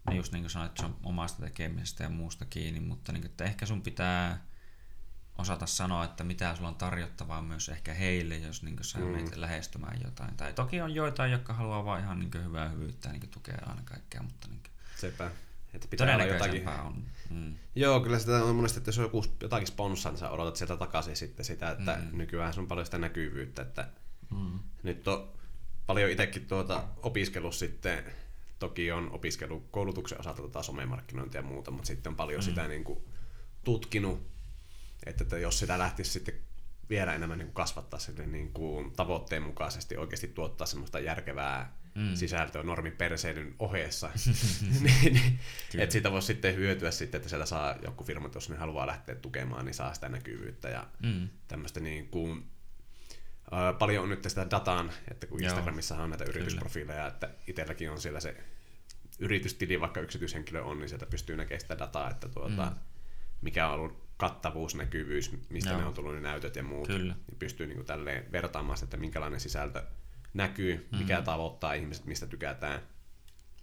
No 0.05 0.13
just 0.13 0.31
niin 0.33 0.43
kuin 0.43 0.51
sanoit, 0.51 0.69
että 0.71 0.81
se 0.81 0.85
on 0.85 0.97
omasta 1.03 1.41
tekemisestä 1.43 2.03
ja 2.03 2.09
muusta 2.09 2.45
kiinni, 2.45 2.79
mutta 2.79 3.11
niin 3.11 3.21
kuin, 3.21 3.29
että 3.31 3.43
ehkä 3.43 3.65
sun 3.65 3.81
pitää 3.81 4.41
osata 5.37 5.65
sanoa, 5.65 6.03
että 6.05 6.23
mitä 6.23 6.55
sulla 6.55 6.69
on 6.69 6.75
tarjottavaa 6.75 7.41
myös 7.41 7.69
ehkä 7.69 7.93
heille, 7.93 8.37
jos 8.37 8.63
niin 8.63 8.75
kuin 8.75 8.85
sä 8.85 8.97
mm. 8.99 9.05
menet 9.05 9.35
lähestymään 9.35 9.99
jotain. 10.03 10.37
Tai 10.37 10.53
toki 10.53 10.81
on 10.81 10.95
joitain, 10.95 11.31
jotka 11.31 11.53
haluaa 11.53 11.85
vaan 11.85 12.01
ihan 12.01 12.19
niin 12.19 12.31
kuin 12.31 12.43
hyvää 12.45 12.69
hyvyyttä 12.69 13.09
ja 13.09 13.13
niin 13.13 13.29
tukea 13.29 13.57
aina 13.65 13.81
kaikkea, 13.85 14.23
mutta 14.23 14.47
niin 14.47 14.59
kuin 14.63 14.71
sepä, 14.97 15.31
että 15.73 15.87
pitää 15.87 16.13
olla 16.15 16.25
jotakin. 16.25 16.67
on. 16.67 17.03
Mm. 17.29 17.55
Joo, 17.75 17.99
kyllä 17.99 18.19
sitä 18.19 18.43
on 18.43 18.55
monesti, 18.55 18.77
että 18.79 18.87
jos 18.89 18.97
on 18.97 19.03
joku, 19.05 19.25
jotakin 19.41 19.67
sponssaa, 19.67 20.11
niin 20.11 20.19
sä 20.19 20.29
odotat 20.29 20.55
sieltä 20.55 20.77
takaisin 20.77 21.15
sitten 21.15 21.45
sitä, 21.45 21.71
että 21.71 21.95
Mm. 22.11 22.17
nykyään 22.17 22.53
on 22.57 22.67
paljon 22.67 22.85
sitä 22.85 22.97
näkyvyyttä, 22.97 23.61
että 23.61 23.87
Mm. 24.29 24.59
nyt 24.83 25.07
on 25.07 25.31
paljon 25.85 26.11
itsekin 26.11 26.45
tuota 26.45 26.83
opiskellut 26.97 27.55
sitten, 27.55 28.03
toki 28.63 28.91
on 28.91 29.11
opiskellut 29.11 29.67
koulutuksen 29.71 30.19
osalta 30.19 30.41
tota 30.41 30.63
somemarkkinointia 30.63 31.41
ja 31.41 31.47
muuta, 31.47 31.71
mutta 31.71 31.87
sitten 31.87 32.09
on 32.09 32.15
paljon 32.15 32.39
mm. 32.39 32.43
sitä 32.43 32.67
niin 32.67 32.83
kuin 32.83 32.99
tutkinut, 33.63 34.27
että, 35.05 35.23
että 35.23 35.37
jos 35.37 35.59
sitä 35.59 35.77
lähtisi 35.77 36.11
sitten 36.11 36.35
vielä 36.89 37.13
enemmän 37.13 37.37
niin 37.37 37.47
kuin 37.47 37.55
kasvattaa 37.55 37.99
sille 37.99 38.27
niin 38.27 38.53
kuin 38.53 38.91
tavoitteen 38.91 39.43
mukaisesti, 39.43 39.97
oikeasti 39.97 40.27
tuottaa 40.27 40.67
semmoista 40.67 40.99
järkevää 40.99 41.83
Mm. 41.95 42.15
sisältöä 42.15 42.63
normiperseilyn 42.63 43.55
ohessa, 43.59 44.09
niin, 44.81 45.13
niin, 45.13 45.39
että 45.77 45.93
siitä 45.93 46.11
voisi 46.11 46.25
sitten 46.25 46.55
hyötyä 46.55 46.91
sitten, 46.91 47.17
että 47.17 47.29
sieltä 47.29 47.45
saa 47.45 47.75
joku 47.83 48.03
firma, 48.03 48.29
jos 48.35 48.49
ne 48.49 48.55
haluaa 48.55 48.87
lähteä 48.87 49.15
tukemaan, 49.15 49.65
niin 49.65 49.73
saa 49.73 49.93
sitä 49.93 50.09
näkyvyyttä 50.09 50.69
ja 50.69 50.87
Mm. 51.03 51.29
tämmöistä 51.47 51.79
niin 51.79 52.07
kuin, 52.07 52.45
paljon 53.79 54.03
on 54.03 54.09
nyt 54.09 54.23
sitä 54.27 54.47
dataan, 54.51 54.91
että 55.11 55.27
kun 55.27 55.43
Instagramissa 55.43 55.95
on 55.95 56.09
näitä 56.09 56.23
yritysprofiileja, 56.23 57.07
että 57.07 57.29
itselläkin 57.47 57.91
on 57.91 58.01
siellä 58.01 58.19
se 58.19 58.37
yritystili, 59.23 59.81
vaikka 59.81 59.99
yksityishenkilö 59.99 60.61
on, 60.63 60.79
niin 60.79 60.89
sieltä 60.89 61.05
pystyy 61.05 61.37
näkemään 61.37 61.61
sitä 61.61 61.79
dataa, 61.79 62.09
että 62.09 62.29
tuota, 62.29 62.65
Mm. 62.65 62.75
mikä 63.41 63.67
on 63.67 63.73
ollut 63.73 64.03
kattavuus, 64.17 64.75
näkyvyys, 64.75 65.31
mistä 65.49 65.69
Joo. 65.69 65.79
ne 65.79 65.85
on 65.85 65.93
tullut 65.93 66.13
ne 66.13 66.21
näytöt 66.21 66.55
ja 66.55 66.63
muut. 66.63 66.87
Kyllä. 66.87 67.13
Niin 67.13 67.39
pystyy 67.39 67.67
niin 67.67 67.75
kuin 67.75 67.85
tälleen 67.85 68.31
vertaamaan 68.31 68.77
sitä, 68.77 68.85
että 68.85 68.97
minkälainen 68.97 69.39
sisältö 69.39 69.83
näkyy, 70.33 70.87
mikä 70.99 71.17
mm. 71.17 71.23
tavoittaa 71.23 71.73
ihmiset, 71.73 72.05
mistä 72.05 72.27
tykätään. 72.27 72.81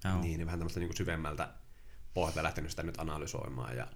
Joo. 0.05 0.21
Niin, 0.21 0.38
niin 0.38 0.47
vähän 0.47 0.59
tämmöistä 0.59 0.81
niin 0.81 0.97
syvemmältä 0.97 1.49
pohjalta 2.14 2.43
lähtenyt 2.43 2.71
sitä 2.71 2.83
nyt 2.83 2.99
analysoimaan. 2.99 3.76
Ja 3.76 3.87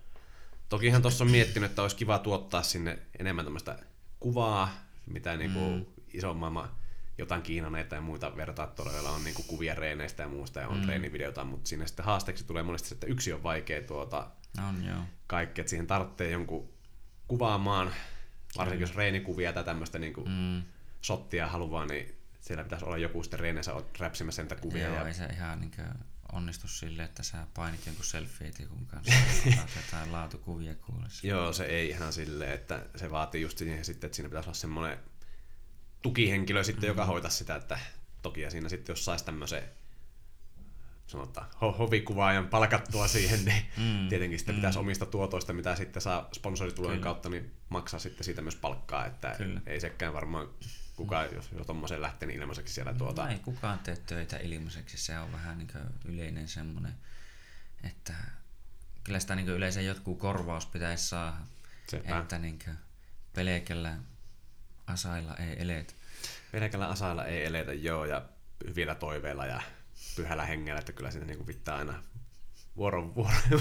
tokihan 0.68 1.02
tuossa 1.02 1.24
on 1.24 1.30
miettinyt, 1.30 1.70
että 1.70 1.82
olisi 1.82 1.96
kiva 1.96 2.18
tuottaa 2.18 2.62
sinne 2.62 2.98
enemmän 3.18 3.44
tämmöistä 3.44 3.78
kuvaa, 4.20 4.70
mitä 5.06 5.36
niin 5.36 5.52
kuin 5.52 5.74
mm. 5.74 5.84
ison 6.14 6.36
maailman 6.36 6.70
jotain 7.18 7.42
Kiinaneita 7.42 7.94
ja 7.94 8.00
muita 8.00 8.36
vertaattoreilla 8.36 9.10
on 9.10 9.24
niin 9.24 9.34
kuin 9.34 9.46
kuvia 9.46 9.74
reeneistä 9.74 10.22
ja 10.22 10.28
muusta 10.28 10.60
ja 10.60 10.68
on 10.68 10.76
mm. 10.76 10.82
treenivideota, 10.82 11.44
mutta 11.44 11.68
siinä 11.68 11.86
sitten 11.86 12.04
haasteeksi 12.04 12.44
tulee 12.44 12.62
monesti 12.62 12.88
se, 12.88 12.94
että 12.94 13.06
yksi 13.06 13.32
on 13.32 13.42
vaikea 13.42 13.82
tuota 13.82 14.30
On 14.68 14.84
joo. 14.84 14.98
kaikki, 15.26 15.60
että 15.60 15.70
siihen 15.70 15.86
tarvitsee 15.86 16.30
jonkun 16.30 16.68
kuvaamaan, 17.28 17.92
varsinkin 18.58 18.80
jos 18.80 18.96
reenikuvia 18.96 19.52
tai 19.52 19.64
tämmöistä 19.64 19.98
niin 19.98 20.12
kuin 20.12 20.28
Mm. 20.28 20.62
shottia 21.02 21.46
haluaa, 21.46 21.86
niin 21.86 22.18
siellä 22.40 22.64
pitäisi 22.64 22.84
olla 22.84 22.98
joku 22.98 23.22
sitten 23.22 23.40
reeneissä 23.40 23.72
räpsimässä 23.98 24.42
niitä 24.42 24.56
kuvia. 24.56 24.86
Joo, 24.86 24.96
ja 24.96 25.06
ei 25.06 25.14
se 25.14 25.26
ihan 25.26 25.60
niinkö 25.60 25.82
onnistu 26.32 26.68
silleen, 26.68 27.08
että 27.08 27.22
sä 27.22 27.46
painit 27.54 27.86
jonkun 27.86 28.04
selfie-tikun 28.04 28.86
kanssa 28.86 29.14
jotain 29.86 30.12
laatukuvia 30.12 30.74
kuulessa. 30.74 31.26
Joo, 31.26 31.52
se 31.52 31.64
ei 31.64 31.88
ihan 31.88 32.12
silleen, 32.12 32.52
että 32.52 32.86
se 32.96 33.10
vaatii 33.10 33.42
just 33.42 33.58
siihen 33.58 33.84
sitten, 33.84 34.08
että 34.08 34.16
siinä 34.16 34.28
pitäisi 34.28 34.48
olla 34.48 34.58
semmoinen 34.58 34.98
tukihenkilö 36.04 36.64
sitten, 36.64 36.88
joka 36.88 37.04
hoitaisi 37.04 37.36
sitä, 37.36 37.56
että 37.56 37.78
toki 38.22 38.40
ja 38.40 38.50
siinä 38.50 38.68
sitten 38.68 38.92
jos 38.92 39.04
saisi 39.04 39.24
tämmöisen 39.24 39.62
sanotaan, 41.06 41.46
ho- 41.50 41.76
hovikuvaajan 41.78 42.46
palkattua 42.48 43.08
siihen, 43.08 43.44
niin 43.44 43.62
Mm, 43.76 44.08
tietenkin 44.08 44.38
sitten 44.38 44.54
mm. 44.54 44.58
pitäisi 44.58 44.78
omista 44.78 45.06
tuotoista, 45.06 45.52
mitä 45.52 45.76
sitten 45.76 46.02
saa 46.02 46.28
sponsoritulojen 46.32 46.98
Kyllä. 46.98 47.04
kautta, 47.04 47.28
niin 47.28 47.52
maksaa 47.68 48.00
sitten 48.00 48.24
siitä 48.24 48.42
myös 48.42 48.56
palkkaa, 48.56 49.06
että 49.06 49.34
Kyllä. 49.38 49.60
ei 49.66 49.80
sekään 49.80 50.14
varmaan 50.14 50.48
kukaan, 50.96 51.28
jos, 51.34 51.52
jos 51.52 51.66
tommoisen 51.66 52.02
lähtee, 52.02 52.26
niin 52.26 52.40
ilmaiseksi 52.40 52.74
siellä 52.74 52.94
tuota, 52.94 53.24
No 53.24 53.30
ei 53.30 53.38
kukaan 53.38 53.78
tee 53.78 53.96
töitä 53.96 54.36
ilmaiseksi, 54.36 54.98
se 54.98 55.18
on 55.18 55.32
vähän 55.32 55.58
niin 55.58 55.70
yleinen 56.04 56.48
semmoinen, 56.48 56.94
että 57.84 58.14
kyllä 59.04 59.20
sitä 59.20 59.34
niin 59.34 59.48
yleensä 59.48 59.80
jotkut 59.80 60.18
korvaus 60.18 60.66
pitäisi 60.66 61.08
saada, 61.08 61.36
Sepä. 61.88 62.18
että 62.18 62.38
niin 62.38 62.58
pelkällä 63.34 63.96
asailla 64.86 65.34
ei 65.36 65.62
eletä. 65.62 65.94
pelkällä 66.52 66.86
asailla 66.88 67.24
ei 67.24 67.44
eletä, 67.44 67.72
joo, 67.72 68.04
ja 68.04 68.22
hyvillä 68.68 68.94
toiveilla 68.94 69.46
ja 69.46 69.62
pyhällä 70.16 70.46
hengellä, 70.46 70.78
että 70.78 70.92
kyllä 70.92 71.10
siinä 71.10 71.26
niinku 71.26 71.44
pitää 71.44 71.76
aina 71.76 72.02
vuoro, 72.76 73.14
vuoro, 73.14 73.34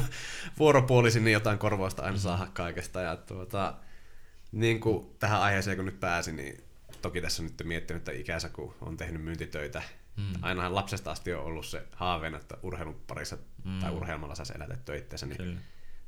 vuoropuolisin 0.60 1.24
niin 1.24 1.34
jotain 1.34 1.58
korvausta 1.60 2.04
aina 2.04 2.18
saada 2.18 2.48
kaikesta. 2.54 3.02
Ja 3.02 3.16
tuota, 3.16 3.76
niin 4.52 4.80
kuin 4.80 5.16
tähän 5.20 5.42
aiheeseen 5.42 5.78
kun 5.78 5.86
nyt 5.86 6.00
pääsin, 6.00 6.36
niin 6.36 6.64
toki 7.02 7.22
tässä 7.22 7.44
on 7.44 7.50
nyt 7.50 7.68
miettinyt, 7.68 8.02
että 8.02 8.12
ikänsä 8.12 8.50
kun 8.50 8.76
on 8.82 8.98
tehnyt 8.98 9.24
myyntitöitä, 9.24 9.82
Mm. 10.18 10.34
ainahan 10.42 10.76
lapsesta 10.76 11.12
asti 11.12 11.34
on 11.34 11.44
ollut 11.44 11.66
se 11.66 11.88
haaveena, 11.92 12.38
että 12.38 12.58
urheilun 12.64 13.02
parissa 13.08 13.38
Mm. 13.64 13.80
tai 13.80 13.92
urheilmalla 13.92 14.36
saisi 14.36 14.54
elätettyä 14.56 14.96
itsensä, 14.96 15.26
niin 15.26 15.38
Kyllä. 15.38 15.60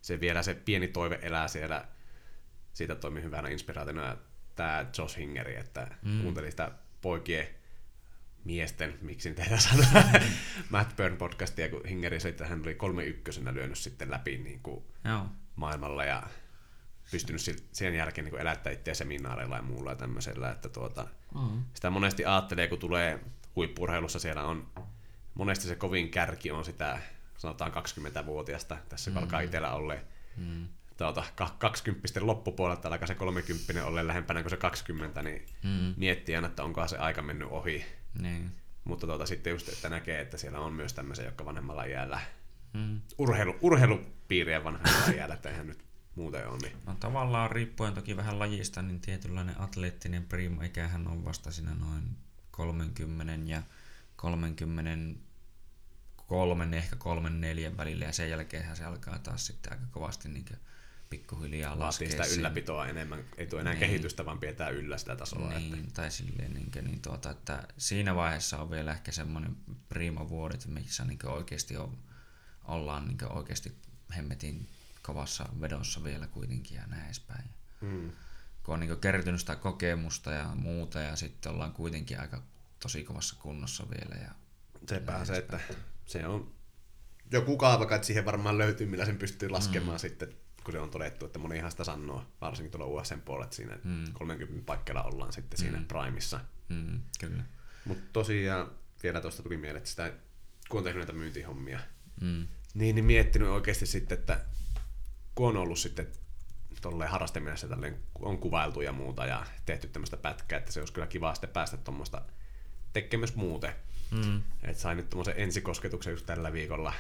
se 0.02 0.20
vielä 0.20 0.44
se 0.44 0.54
pieni 0.54 0.88
toive 0.88 1.20
elää 1.22 1.48
siellä. 1.48 1.86
Siitä 2.74 2.96
toimii 2.96 3.24
hyvänä 3.24 3.50
inspiraationa 3.50 4.18
tämä 4.56 4.86
Josh 4.98 5.18
Hingeri, 5.18 5.56
että 5.56 5.88
Mm. 6.02 6.12
mm. 6.12 6.22
kuuntelin 6.22 6.52
sitä 6.52 6.72
poikien 7.02 7.48
miesten, 8.46 8.98
miksi 9.02 9.30
nyt 9.30 9.36
tehdään 9.36 9.62
sanoa, 9.62 10.04
Matt 10.70 10.96
Burn 10.98 11.18
podcastia, 11.18 11.70
kun 11.70 11.86
Hingeri 11.86 12.20
se, 12.20 12.30
että 12.30 12.46
hän 12.48 12.62
oli 12.62 12.76
kolme 12.76 13.06
ykkösenä 13.06 13.54
lyönyt 13.54 13.78
sitten 13.78 14.12
läpi 14.12 14.38
niin 14.38 14.60
kuin 14.60 14.84
Joo. 15.04 15.26
maailmalla 15.56 16.06
ja 16.06 16.24
pystynyt 17.12 17.42
sen 17.72 17.96
jälkeen 17.96 18.26
niin 18.26 18.40
elättää 18.42 18.74
itseä 18.74 18.94
seminaareilla 18.94 19.56
ja 19.56 19.62
muulla 19.62 19.90
ja 19.90 19.96
tämmöisellä, 19.96 20.52
että 20.52 20.70
tuota, 20.70 21.08
Mm. 21.36 21.64
sitä 21.74 21.90
monesti 21.90 22.26
ajattelee, 22.26 22.68
kun 22.68 22.80
tulee 22.80 23.20
huippurheilussa, 23.56 24.20
siellä 24.20 24.44
on 24.44 24.68
monesti 25.34 25.68
se 25.68 25.76
kovin 25.76 26.10
kärki 26.12 26.52
on 26.52 26.66
sitä, 26.66 27.00
sanotaan 27.38 27.72
20-vuotiasta, 27.72 28.78
tässä 28.90 29.12
kun 29.12 29.22
alkaa 29.22 29.42
itsellä 29.42 29.74
olla 29.74 29.96
Mm. 30.38 30.68
Tuota, 30.98 31.24
20 31.60 32.26
loppupuolelta, 32.28 32.88
alkaa 32.88 33.08
se 33.08 33.16
30 33.16 33.86
olla 33.86 34.08
lähempänä 34.08 34.42
kuin 34.42 34.50
se 34.50 34.58
20, 34.58 35.24
niin 35.24 35.46
Mm. 35.64 35.94
miettii 35.98 36.36
aina, 36.36 36.48
että 36.48 36.64
onkohan 36.64 36.90
se 36.90 36.98
aika 36.98 37.22
mennyt 37.22 37.48
ohi. 37.52 37.86
Niin. 38.20 38.52
Mutta 38.84 39.08
tuota, 39.08 39.26
sitten 39.26 39.52
just, 39.52 39.70
että 39.70 39.90
näkee, 39.90 40.22
että 40.22 40.38
siellä 40.38 40.60
on 40.60 40.74
myös 40.74 40.94
tämmöisiä, 40.94 41.26
jotka 41.26 41.46
vanhemmalla 41.46 41.84
iällä, 41.84 42.20
Mm. 42.74 43.02
urheilu, 43.18 43.56
urheilupiirien 43.62 44.64
vanhemmalla 44.64 45.08
iällä, 45.16 45.36
että 45.36 45.50
eihän 45.50 45.68
nyt 45.68 45.86
muuten 46.16 46.48
ole. 46.50 46.58
Niin. 46.58 46.78
No 46.86 46.96
tavallaan 47.00 47.52
riippuen 47.52 47.94
toki 47.94 48.18
vähän 48.18 48.40
lajista, 48.40 48.82
niin 48.82 49.02
tietynlainen 49.02 49.62
atleettinen 49.62 50.24
primo 50.26 50.62
ikähän 50.62 51.08
on 51.08 51.26
vasta 51.26 51.52
siinä 51.52 51.74
noin 51.74 52.04
30 52.52 53.34
ja 53.52 53.62
33, 54.16 56.78
ehkä 56.78 56.96
34 56.96 57.78
välillä 57.78 58.06
ja 58.06 58.12
sen 58.12 58.30
jälkeen 58.30 58.76
se 58.76 58.86
alkaa 58.86 59.20
taas 59.20 59.46
sitten 59.46 59.74
aika 59.74 59.86
kovasti 59.92 60.30
niin 60.30 60.46
pikkuhiljaa 61.10 61.70
Vaatii 61.70 61.86
laskea 61.86 62.10
sitä 62.10 62.24
sinne. 62.24 62.38
ylläpitoa 62.40 62.88
enemmän, 62.88 63.24
ei 63.38 63.48
tule 63.48 63.62
enää 63.62 63.74
Niin. 63.74 63.80
kehitystä, 63.80 64.26
vaan 64.26 64.40
pidetään 64.40 64.74
yllä 64.74 64.98
sitä 64.98 65.16
tasoa. 65.16 65.48
Että, 65.48 65.60
Niin, 65.60 65.92
tai 65.94 66.12
silleen, 66.12 66.54
niin, 66.54 66.72
niin 66.82 67.02
tuota, 67.02 67.30
että 67.30 67.68
siinä 67.78 68.16
vaiheessa 68.16 68.62
on 68.62 68.70
vielä 68.70 68.92
ehkä 68.92 69.12
semmoinen 69.12 69.56
prima 69.90 70.30
vuodet, 70.30 70.66
missä 70.68 71.06
niin 71.06 71.20
oikeasti 71.26 71.78
on, 71.78 71.98
ollaan 72.66 73.08
niin 73.08 73.18
oikeasti 73.30 73.76
hemmetin 74.16 74.70
kovassa 75.02 75.50
vedossa 75.62 76.04
vielä 76.04 76.28
kuitenkin 76.28 76.76
ja 76.78 76.88
näin 76.88 77.06
edespäin. 77.06 77.50
mm. 77.82 78.12
kun 78.64 78.74
on 78.74 78.80
niin 78.80 79.00
kertynyt 79.00 79.40
sitä 79.40 79.56
kokemusta 79.56 80.32
ja 80.32 80.46
muuta 80.56 81.00
ja 81.00 81.16
sitten 81.16 81.52
ollaan 81.52 81.74
kuitenkin 81.74 82.20
aika 82.20 82.44
tosi 82.80 83.04
kovassa 83.04 83.36
kunnossa 83.40 83.86
vielä. 83.90 84.16
Ja, 84.22 84.32
se, 85.26 85.38
että 85.38 85.60
se 86.06 86.28
on 86.28 86.52
joku 87.32 87.58
kaava, 87.58 87.86
kai, 87.86 87.96
että 87.96 88.06
siihen 88.08 88.26
varmaan 88.26 88.58
löytyy, 88.58 88.88
millä 88.88 89.06
sen 89.06 89.18
pystyy 89.18 89.50
laskemaan 89.50 89.96
mm. 89.98 90.00
sitten, 90.00 90.36
kun 90.66 90.72
se 90.72 90.80
on 90.80 90.90
todettu, 90.90 91.26
että 91.26 91.40
monihan 91.40 91.72
sitä 91.72 91.84
sanoo, 91.84 92.26
varsinkin 92.42 92.72
tuolla 92.72 93.02
USN 93.02 93.22
puolella, 93.22 93.44
että 93.46 93.56
siinä 93.56 93.76
Mm. 93.84 93.92
mm. 93.92 94.14
30 94.14 94.66
paikalla 94.66 95.04
ollaan 95.04 95.34
sitten 95.34 95.60
siinä 95.60 95.80
Mm. 95.80 95.86
primissa. 95.86 96.40
mm, 96.70 97.00
kyllä. 97.20 97.44
Mutta 97.86 98.04
tosiaan 98.14 98.72
vielä 99.04 99.22
tuosta 99.22 99.44
tuli 99.44 99.58
mieleen, 99.58 99.78
että 99.78 99.90
sitä, 99.90 100.12
kun 100.70 100.78
on 100.78 100.84
tehnyt 100.84 101.00
näitä 101.00 101.14
myyntihommia, 101.14 101.80
Mm, 102.22 102.48
niin, 102.74 102.96
niin 102.96 103.06
miettinyt 103.06 103.48
oikeasti 103.50 103.86
sitten, 103.86 104.18
että 104.18 104.40
kun 105.36 105.48
on 105.50 105.58
ollut 105.58 105.80
sitten 105.80 106.08
tolleen 106.82 107.12
harrastemielessä 107.12 107.68
tälleen, 107.68 108.00
on 108.20 108.38
kuvailtu 108.38 108.82
ja 108.82 108.92
muuta 108.92 109.26
ja 109.26 109.46
tehty 109.66 109.88
tämmöistä 109.88 110.18
pätkää, 110.18 110.58
että 110.60 110.72
se 110.72 110.80
olisi 110.80 110.94
kyllä 110.94 111.08
kiva 111.08 111.34
sitten 111.34 111.50
päästä 111.50 111.78
tuommoista 111.78 112.22
tekemään 112.94 113.20
myös 113.22 113.36
muuten. 113.36 113.74
mm, 114.12 114.42
Et 114.64 114.78
sain 114.78 114.98
nyt 114.98 115.10
tuommoisen 115.10 115.34
ensikosketuksen 115.38 116.12
just 116.12 116.26
tällä 116.26 116.54
viikolla. 116.54 116.94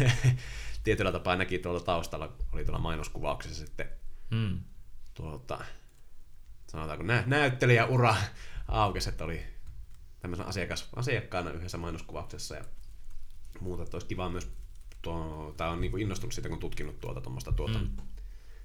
Tietyllä 0.84 1.12
tapaa 1.12 1.36
näki 1.36 1.58
tuolta 1.58 1.84
taustalla, 1.84 2.36
oli 2.52 2.64
tuolla 2.64 2.78
mainoskuvauksessa 2.80 3.66
sitten 3.66 3.88
mm, 4.30 4.60
tuolta, 5.14 5.64
sanotaanko 6.66 7.04
nä- 7.04 7.24
näyttelijäura 7.26 8.16
aukesi, 8.68 9.08
että 9.08 9.24
oli 9.24 9.40
tämmöisen 10.20 10.46
asiakas, 10.46 10.88
asiakkaana 10.96 11.50
yhdessä 11.50 11.78
mainoskuvauksessa 11.78 12.54
ja 12.54 12.64
muuta, 13.60 13.82
että 13.82 13.96
olisi 13.96 14.06
kiva 14.06 14.28
myös, 14.30 14.48
tuo, 15.02 15.54
on 15.70 15.80
niin 15.80 15.98
innostunut 15.98 16.32
siitä, 16.32 16.48
kun 16.48 16.60
tutkinut 16.60 17.00
tuota 17.00 17.20
tuommoista 17.20 17.52
tuota, 17.52 17.78
Mm. 17.78 17.96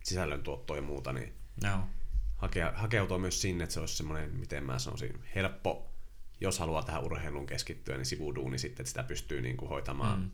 sisällön 0.03 0.43
tuottoa 0.43 0.75
ja 0.75 0.81
muuta, 0.81 1.13
niin 1.13 1.33
joo, 1.63 1.79
hakea, 2.37 2.73
hakeutua 2.75 3.17
myös 3.17 3.41
sinne, 3.41 3.63
että 3.63 3.73
se 3.73 3.79
olisi 3.79 3.95
semmoinen, 3.95 4.35
miten 4.35 4.63
mä 4.63 4.79
sanoisin, 4.79 5.23
helppo, 5.35 5.89
jos 6.41 6.59
haluaa 6.59 6.83
tähän 6.83 7.03
urheiluun 7.03 7.45
keskittyä, 7.45 7.97
niin 7.97 8.05
sivuduuni 8.05 8.57
sitten, 8.57 8.83
että 8.83 8.87
sitä 8.89 9.03
pystyy 9.03 9.41
niin 9.41 9.57
kuin 9.57 9.69
hoitamaan. 9.69 10.19
Mm. 10.19 10.31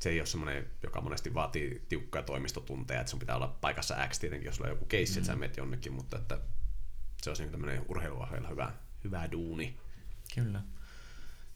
Mm. 0.00 0.02
Se 0.02 0.10
ei 0.10 0.20
ole 0.20 0.26
semmoinen, 0.26 0.70
joka 0.82 1.00
monesti 1.00 1.34
vaatii 1.34 1.86
tiukkaa 1.88 2.22
toimistotunteja, 2.22 3.00
että 3.00 3.10
sun 3.10 3.18
pitää 3.18 3.36
olla 3.36 3.58
paikassa 3.60 4.08
X 4.08 4.18
tietenkin, 4.18 4.46
jos 4.46 4.56
sulla 4.56 4.70
on 4.70 4.76
joku 4.76 4.84
keissi, 4.84 5.14
mm. 5.14 5.18
että 5.18 5.32
sä 5.32 5.36
menet 5.36 5.56
jonnekin, 5.56 5.92
mutta 5.92 6.16
että 6.16 6.38
se 7.22 7.30
olisi 7.30 7.42
niin 7.42 7.50
tämmöinen 7.50 7.84
urheiluaheella 7.88 8.48
hyvä, 8.48 8.72
hyvä 9.04 9.32
duuni. 9.32 9.78
kyllä. 10.34 10.62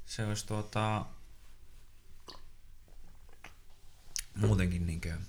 Se 0.06 0.26
olisi 0.26 0.46
tuota, 0.46 1.06
muutenkin 4.34 4.86
niin 4.86 5.00
kuin, 5.00 5.26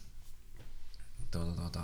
tuota, 1.31 1.62
tuota, 1.62 1.84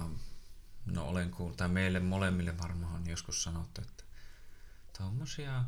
no 0.86 1.06
olen 1.06 1.32
kuullut, 1.32 1.58
tai 1.58 1.70
meille 1.70 2.00
molemmille 2.00 2.58
varmaan 2.58 2.96
on 2.96 3.10
joskus 3.10 3.44
sanottu, 3.44 3.82
että 3.82 4.04
tuommoisia 4.98 5.64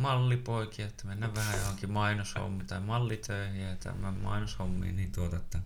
mallipoikia, 0.00 0.86
että 0.86 1.06
mennään 1.06 1.34
vähän 1.34 1.58
johonkin 1.58 1.90
mainoshommiin 1.90 2.66
tai 2.66 2.80
mallitöihin 2.80 3.60
ja 3.60 3.76
tämän 3.76 4.14
mainoshommiin, 4.14 4.96
niin 4.96 5.12
tuota, 5.12 5.36
että 5.36 5.58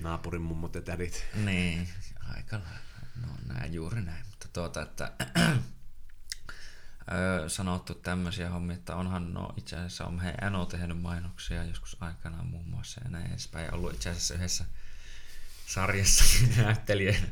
Naapurin 0.00 0.42
mummot 0.42 0.74
ja 0.74 0.80
tädit. 0.80 1.26
niin, 1.34 1.88
aika 2.36 2.56
lailla. 2.56 2.80
No 3.20 3.54
näin, 3.54 3.74
juuri 3.74 4.02
näin. 4.02 4.26
Mutta 4.30 4.48
tuota, 4.52 4.82
että 4.82 5.12
öö, 7.12 7.48
sanottu 7.48 7.94
tämmöisiä 7.94 8.50
hommia, 8.50 8.76
että 8.76 8.96
onhan 8.96 9.34
no 9.34 9.52
itse 9.56 9.76
asiassa 9.76 10.06
on 10.06 10.14
meidän 10.14 10.34
Eno 10.42 10.66
tehnyt 10.66 11.00
mainoksia 11.00 11.64
joskus 11.64 11.96
aikanaan 12.00 12.46
muun 12.46 12.68
muassa 12.68 13.00
ja 13.04 13.10
näin 13.10 13.30
edespäin. 13.30 13.66
Ja 13.66 13.72
ollut 13.72 13.94
itse 13.94 14.10
asiassa 14.10 14.34
yhdessä 14.34 14.64
sarjassa 15.66 16.24
näyttelijänä 16.62 17.28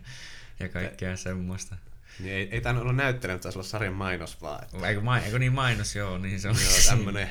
ja 0.60 0.68
kaikkea 0.68 1.16
semmoista. 1.16 1.76
Niin 2.20 2.34
ei, 2.34 2.48
ei 2.50 2.60
tainnut 2.60 2.82
olla 2.82 2.92
näyttelijä, 2.92 3.34
mutta 3.34 3.42
taisi 3.42 3.58
olla 3.58 3.68
sarjan 3.68 3.94
mainos 3.94 4.42
vaan. 4.42 4.64
Että... 4.64 4.88
Eikö, 4.88 5.00
ma- 5.00 5.18
eikö 5.18 5.38
niin 5.38 5.52
mainos, 5.52 5.96
joo, 5.96 6.18
niin 6.18 6.40
se 6.40 6.48
on. 6.48 6.54
Joo, 6.54 6.96
tämmönen, 6.96 7.28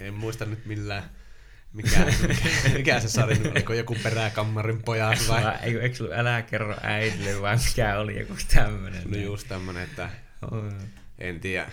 en 0.00 0.14
muista 0.14 0.44
nyt 0.44 0.66
millään, 0.66 1.02
mikä, 1.72 2.06
mikä 2.76 3.00
se 3.00 3.08
sarja 3.08 3.36
oli, 3.40 3.50
oliko 3.50 3.74
joku 3.74 3.96
peräkammarin 4.02 4.82
pojat 4.82 5.18
vai? 5.28 5.44
Vai, 5.44 5.56
eikö, 5.62 5.82
eikö 5.82 5.96
ollut 6.00 6.16
älä 6.18 6.42
kerro 6.42 6.76
äidille 6.82 7.42
vai 7.42 7.56
mikä 7.56 7.98
oli 7.98 8.18
joku 8.18 8.34
tämmönen? 8.54 9.10
No 9.10 9.16
just 9.16 9.48
tämmönen, 9.48 9.82
että 9.82 10.10
en 11.18 11.40
tiedä, 11.40 11.70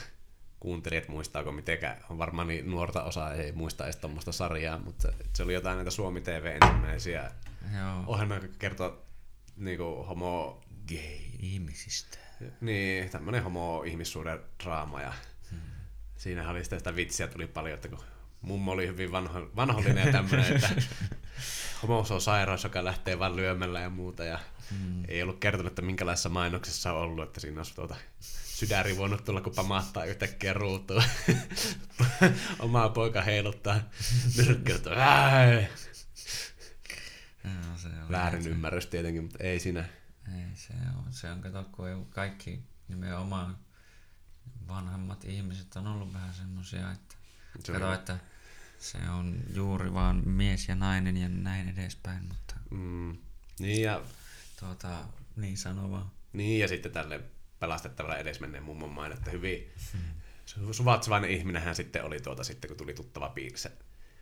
kuuntelijat 0.59 1.07
muistaako 1.07 1.51
mitenkään, 1.51 1.97
on 2.09 2.17
varmaan 2.17 2.47
niin 2.47 2.71
nuorta 2.71 3.03
osaa 3.03 3.33
ei 3.33 3.51
muista 3.51 3.83
edes 3.83 3.95
tuommoista 3.95 4.31
sarjaa, 4.31 4.79
mutta 4.79 5.11
se 5.33 5.43
oli 5.43 5.53
jotain 5.53 5.75
näitä 5.75 5.91
Suomi 5.91 6.21
TV 6.21 6.57
ensimmäisiä 6.61 7.31
ohjelmia, 8.07 8.37
jotka 8.37 8.57
kertoo 8.59 9.05
niinku 9.57 10.03
homo... 10.03 10.61
Gay-ihmisistä. 10.87 12.17
Niin, 12.61 13.09
tämmönen 13.09 13.43
homo-ihmissuuden 13.43 14.39
draama 14.63 15.01
ja 15.01 15.13
hmm. 15.51 15.59
siinä 16.17 16.49
oli 16.49 16.63
sitten 16.63 16.79
sitä 16.79 16.95
vitsiä 16.95 17.27
tuli 17.27 17.47
paljon, 17.47 17.75
että 17.75 17.87
kun 17.87 17.99
mummo 18.41 18.71
oli 18.71 18.87
hyvin 18.87 19.11
vanho, 19.11 19.49
vanhollinen 19.55 20.05
ja 20.05 20.11
tämmönen, 20.11 20.55
että 20.55 20.69
homo 21.83 22.05
on 22.09 22.21
sairaus, 22.21 22.63
joka 22.63 22.85
lähtee 22.85 23.19
vaan 23.19 23.35
lyömällä 23.35 23.79
ja 23.79 23.89
muuta 23.89 24.23
ja 24.23 24.39
hmm. 24.71 25.03
ei 25.07 25.23
ollut 25.23 25.39
kertonut, 25.39 25.71
että 25.71 25.81
minkälaisessa 25.81 26.29
mainoksessa 26.29 26.93
on 26.93 27.01
ollut, 27.01 27.27
että 27.27 27.39
siinä 27.39 27.59
olisi 27.59 27.75
tuota 27.75 27.95
sydäri 28.61 28.97
voinut 28.97 29.25
tulla, 29.25 29.41
kun 29.41 29.55
pamahtaa 29.55 30.05
yhtäkkiä 30.05 30.53
ruutuun. 30.53 31.03
Omaa 32.59 32.89
poika 32.89 33.21
heiluttaa 33.21 33.79
on 38.05 38.11
Väärin 38.11 38.47
ymmärrys 38.47 38.87
tietenkin, 38.87 39.23
mutta 39.23 39.43
ei 39.43 39.59
siinä. 39.59 39.85
Ei, 40.27 40.55
se 40.55 40.73
on, 40.97 41.13
se 41.13 41.31
on 41.31 41.41
kato, 41.41 41.63
kun 41.71 41.89
ei 41.89 41.95
kaikki 42.09 42.63
nimenomaan 42.87 43.57
vanhemmat 44.67 45.25
ihmiset 45.25 45.75
on 45.75 45.87
ollut 45.87 46.13
vähän 46.13 46.33
semmosia, 46.33 46.91
että 46.91 47.15
Se 47.63 47.71
kato, 47.73 47.87
on- 47.87 47.93
että 47.93 48.17
se 48.79 48.97
on 49.09 49.39
juuri 49.53 49.93
vaan 49.93 50.27
mies 50.27 50.67
ja 50.67 50.75
nainen 50.75 51.17
ja 51.17 51.29
näin 51.29 51.69
edespäin, 51.69 52.23
mutta 52.23 52.55
Mm, 52.69 53.17
niin, 53.59 53.81
ja, 53.81 54.01
tuota, 54.59 55.05
niin 55.35 55.57
sano 55.57 55.91
vaan. 55.91 56.11
niin 56.33 56.59
ja 56.59 56.67
sitten 56.67 56.91
tälle 56.91 57.21
pelastettavalle 57.59 58.17
edesmenneen 58.17 58.63
mummon 58.63 58.89
main, 58.91 59.11
että 59.11 59.31
hyvin 59.31 59.71
suvaitsevainen 60.71 61.29
ihminen 61.29 61.61
hän 61.61 61.75
sitten 61.75 62.03
oli 62.03 62.19
tuota 62.19 62.43
sitten, 62.43 62.67
kun 62.67 62.77
tuli 62.77 62.93
tuttava 62.93 63.29
piirse 63.29 63.71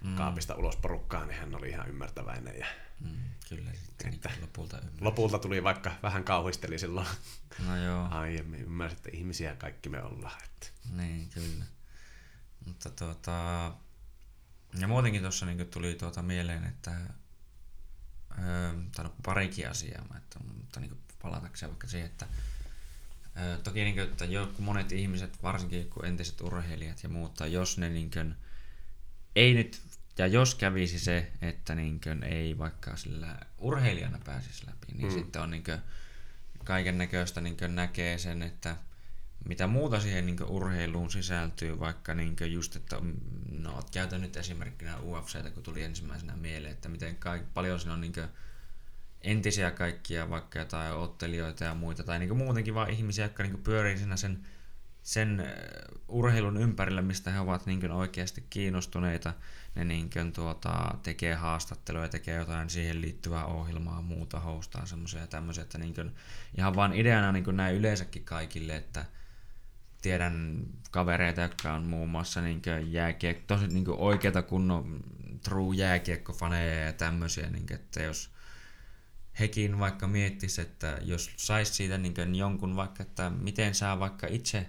Mm. 0.04 0.16
kaapista 0.16 0.56
ulos 0.56 0.76
porukkaan, 0.76 1.28
niin 1.28 1.40
hän 1.40 1.56
oli 1.56 1.70
ihan 1.70 1.90
ymmärtäväinen. 1.90 2.60
Ja 2.60 2.66
Mm, 3.00 3.18
kyllä 3.50 3.72
sitten 3.74 4.14
Että- 4.14 4.30
niin 4.30 4.42
lopulta 4.42 4.78
ymmärrän. 4.78 5.04
lopulta 5.04 5.40
tuli 5.40 5.64
vaikka 5.64 5.92
vähän 6.04 6.24
kauhisteli 6.24 6.80
silloin 6.80 7.08
No 7.68 7.78
joo, 7.84 8.08
aiemmin, 8.12 8.62
ymmärsi, 8.62 8.96
että 8.98 9.10
ihmisiä 9.14 9.56
kaikki 9.56 9.90
me 9.90 10.04
ollaan. 10.04 10.44
Että. 10.44 10.68
niin 10.96 11.30
kyllä. 11.30 11.66
Mutta 12.66 12.90
tuota, 12.90 13.32
ja 14.80 14.88
muutenkin 14.88 15.22
tuossa 15.22 15.46
niin 15.46 15.68
tuli 15.68 15.96
tuota 15.96 16.22
mieleen, 16.22 16.64
että 16.64 16.92
öö, 18.40 18.74
tai 18.96 19.06
no 19.06 19.14
parikin 19.26 19.70
asiaa, 19.70 20.06
että, 20.18 20.40
mutta 20.58 20.80
niin 20.80 20.98
palatakseen 21.22 21.70
vaikka 21.70 21.88
siihen, 21.88 22.10
että 22.10 22.28
öö, 23.38 23.58
toki 23.58 23.84
niin 23.84 23.96
kuin, 23.96 24.10
että 24.10 24.26
jo, 24.26 24.48
kun 24.48 24.66
monet 24.66 24.92
ihmiset, 24.92 25.44
varsinkin 25.44 25.90
kun 25.90 26.06
entiset 26.06 26.42
urheilijat 26.42 27.04
ja 27.04 27.10
muut, 27.10 27.34
tai 27.34 27.54
jos 27.54 27.78
ne 27.78 27.90
niin 27.90 28.12
kuin, 28.12 28.36
ei 29.36 29.54
nyt, 29.54 29.82
ja 30.20 30.28
jos 30.28 30.56
kävisi 30.56 31.00
se, 31.00 31.32
että 31.42 31.76
niin 31.76 32.02
kuin, 32.02 32.24
ei 32.24 32.58
vaikka 32.58 32.96
sillä 32.96 33.36
urheilijana 33.58 34.20
pääsisi 34.26 34.68
läpi, 34.68 34.88
niin 34.94 35.08
Mm. 35.08 35.14
sitten 35.14 35.42
on 35.42 35.52
niin 35.52 35.64
kaiken 36.64 36.98
näköistä 36.98 37.42
niin 37.42 37.58
näkee 37.68 38.18
sen, 38.18 38.44
että 38.44 38.76
mitä 39.46 39.68
muuta 39.68 40.00
siihen 40.00 40.26
niin 40.26 40.44
urheiluun 40.44 41.12
sisältyy, 41.12 41.80
vaikka 41.80 42.14
niin 42.14 42.36
just, 42.46 42.76
että 42.76 42.96
no 43.52 43.84
käytän 43.92 44.22
nyt 44.22 44.38
esimerkkinä 44.38 45.00
UFCtä, 45.00 45.50
kun 45.50 45.64
tuli 45.64 45.84
ensimmäisenä 45.84 46.36
mieleen, 46.36 46.74
että 46.74 46.90
miten 46.90 47.16
kaik, 47.16 47.44
paljon 47.54 47.80
siinä 47.80 47.94
on 47.94 48.02
niin 48.02 48.14
entisiä 49.22 49.72
kaikkia, 49.72 50.30
vaikka 50.30 50.60
jotain 50.60 50.94
ottelijoita 50.94 51.64
ja 51.64 51.74
muita, 51.74 52.04
tai 52.04 52.20
niin 52.20 52.38
muutenkin 52.38 52.74
vaan 52.76 52.90
ihmisiä, 52.90 53.26
jotka 53.26 53.44
niin 53.44 53.64
pyörii 53.64 53.98
siinä 53.98 54.18
sen, 54.18 54.46
sen 55.10 55.40
äh, 55.40 55.46
urheilun 56.08 56.58
ympärillä, 56.58 57.02
mistä 57.02 57.32
he 57.32 57.40
ovat 57.40 57.66
niin 57.66 57.92
oikeasti 57.92 58.44
kiinnostuneita. 58.50 59.34
Ne 59.76 59.84
niin 59.84 60.10
tuota, 60.36 60.96
tekee 61.04 61.36
haastatteluja, 61.36 62.10
tekee 62.10 62.36
jotain 62.36 62.70
siihen 62.70 63.02
liittyvää 63.02 63.46
ohjelmaa, 63.46 64.02
muuta 64.02 64.40
hostaa 64.40 64.86
semmoisia 64.86 65.28
tämmöisiä, 65.28 65.64
että 65.64 65.78
niin 65.78 66.12
ihan 66.58 66.76
vaan 66.76 66.94
ideana 66.94 67.32
niin 67.32 67.56
näin 67.56 67.76
yleensäkin 67.76 68.24
kaikille, 68.24 68.76
että 68.76 69.06
tiedän 70.02 70.66
kavereita, 70.92 71.42
jotka 71.42 71.74
on 71.74 71.84
muun 71.84 72.10
muassa 72.10 72.42
niin 72.42 72.62
jääkiek, 72.88 73.44
tosi 73.48 73.68
niin 73.68 73.86
oikeita 73.90 74.42
kunnon 74.42 75.00
true 75.44 75.76
jääkiekkofaneja 75.76 76.86
ja 76.86 76.94
tämmöisiä, 76.94 77.50
niin 77.50 77.68
kuin, 77.68 77.80
että 77.80 78.04
jos 78.04 78.32
hekin 79.40 79.80
vaikka 79.80 80.08
miettis, 80.08 80.60
että 80.60 80.98
jos 81.02 81.32
sais 81.38 81.78
siitä 81.78 81.98
niin 81.98 82.36
jonkun 82.36 82.76
vaikka, 82.76 83.04
että 83.04 83.30
miten 83.30 83.76
sä 83.76 84.00
vaikka 84.00 84.28
itse 84.28 84.68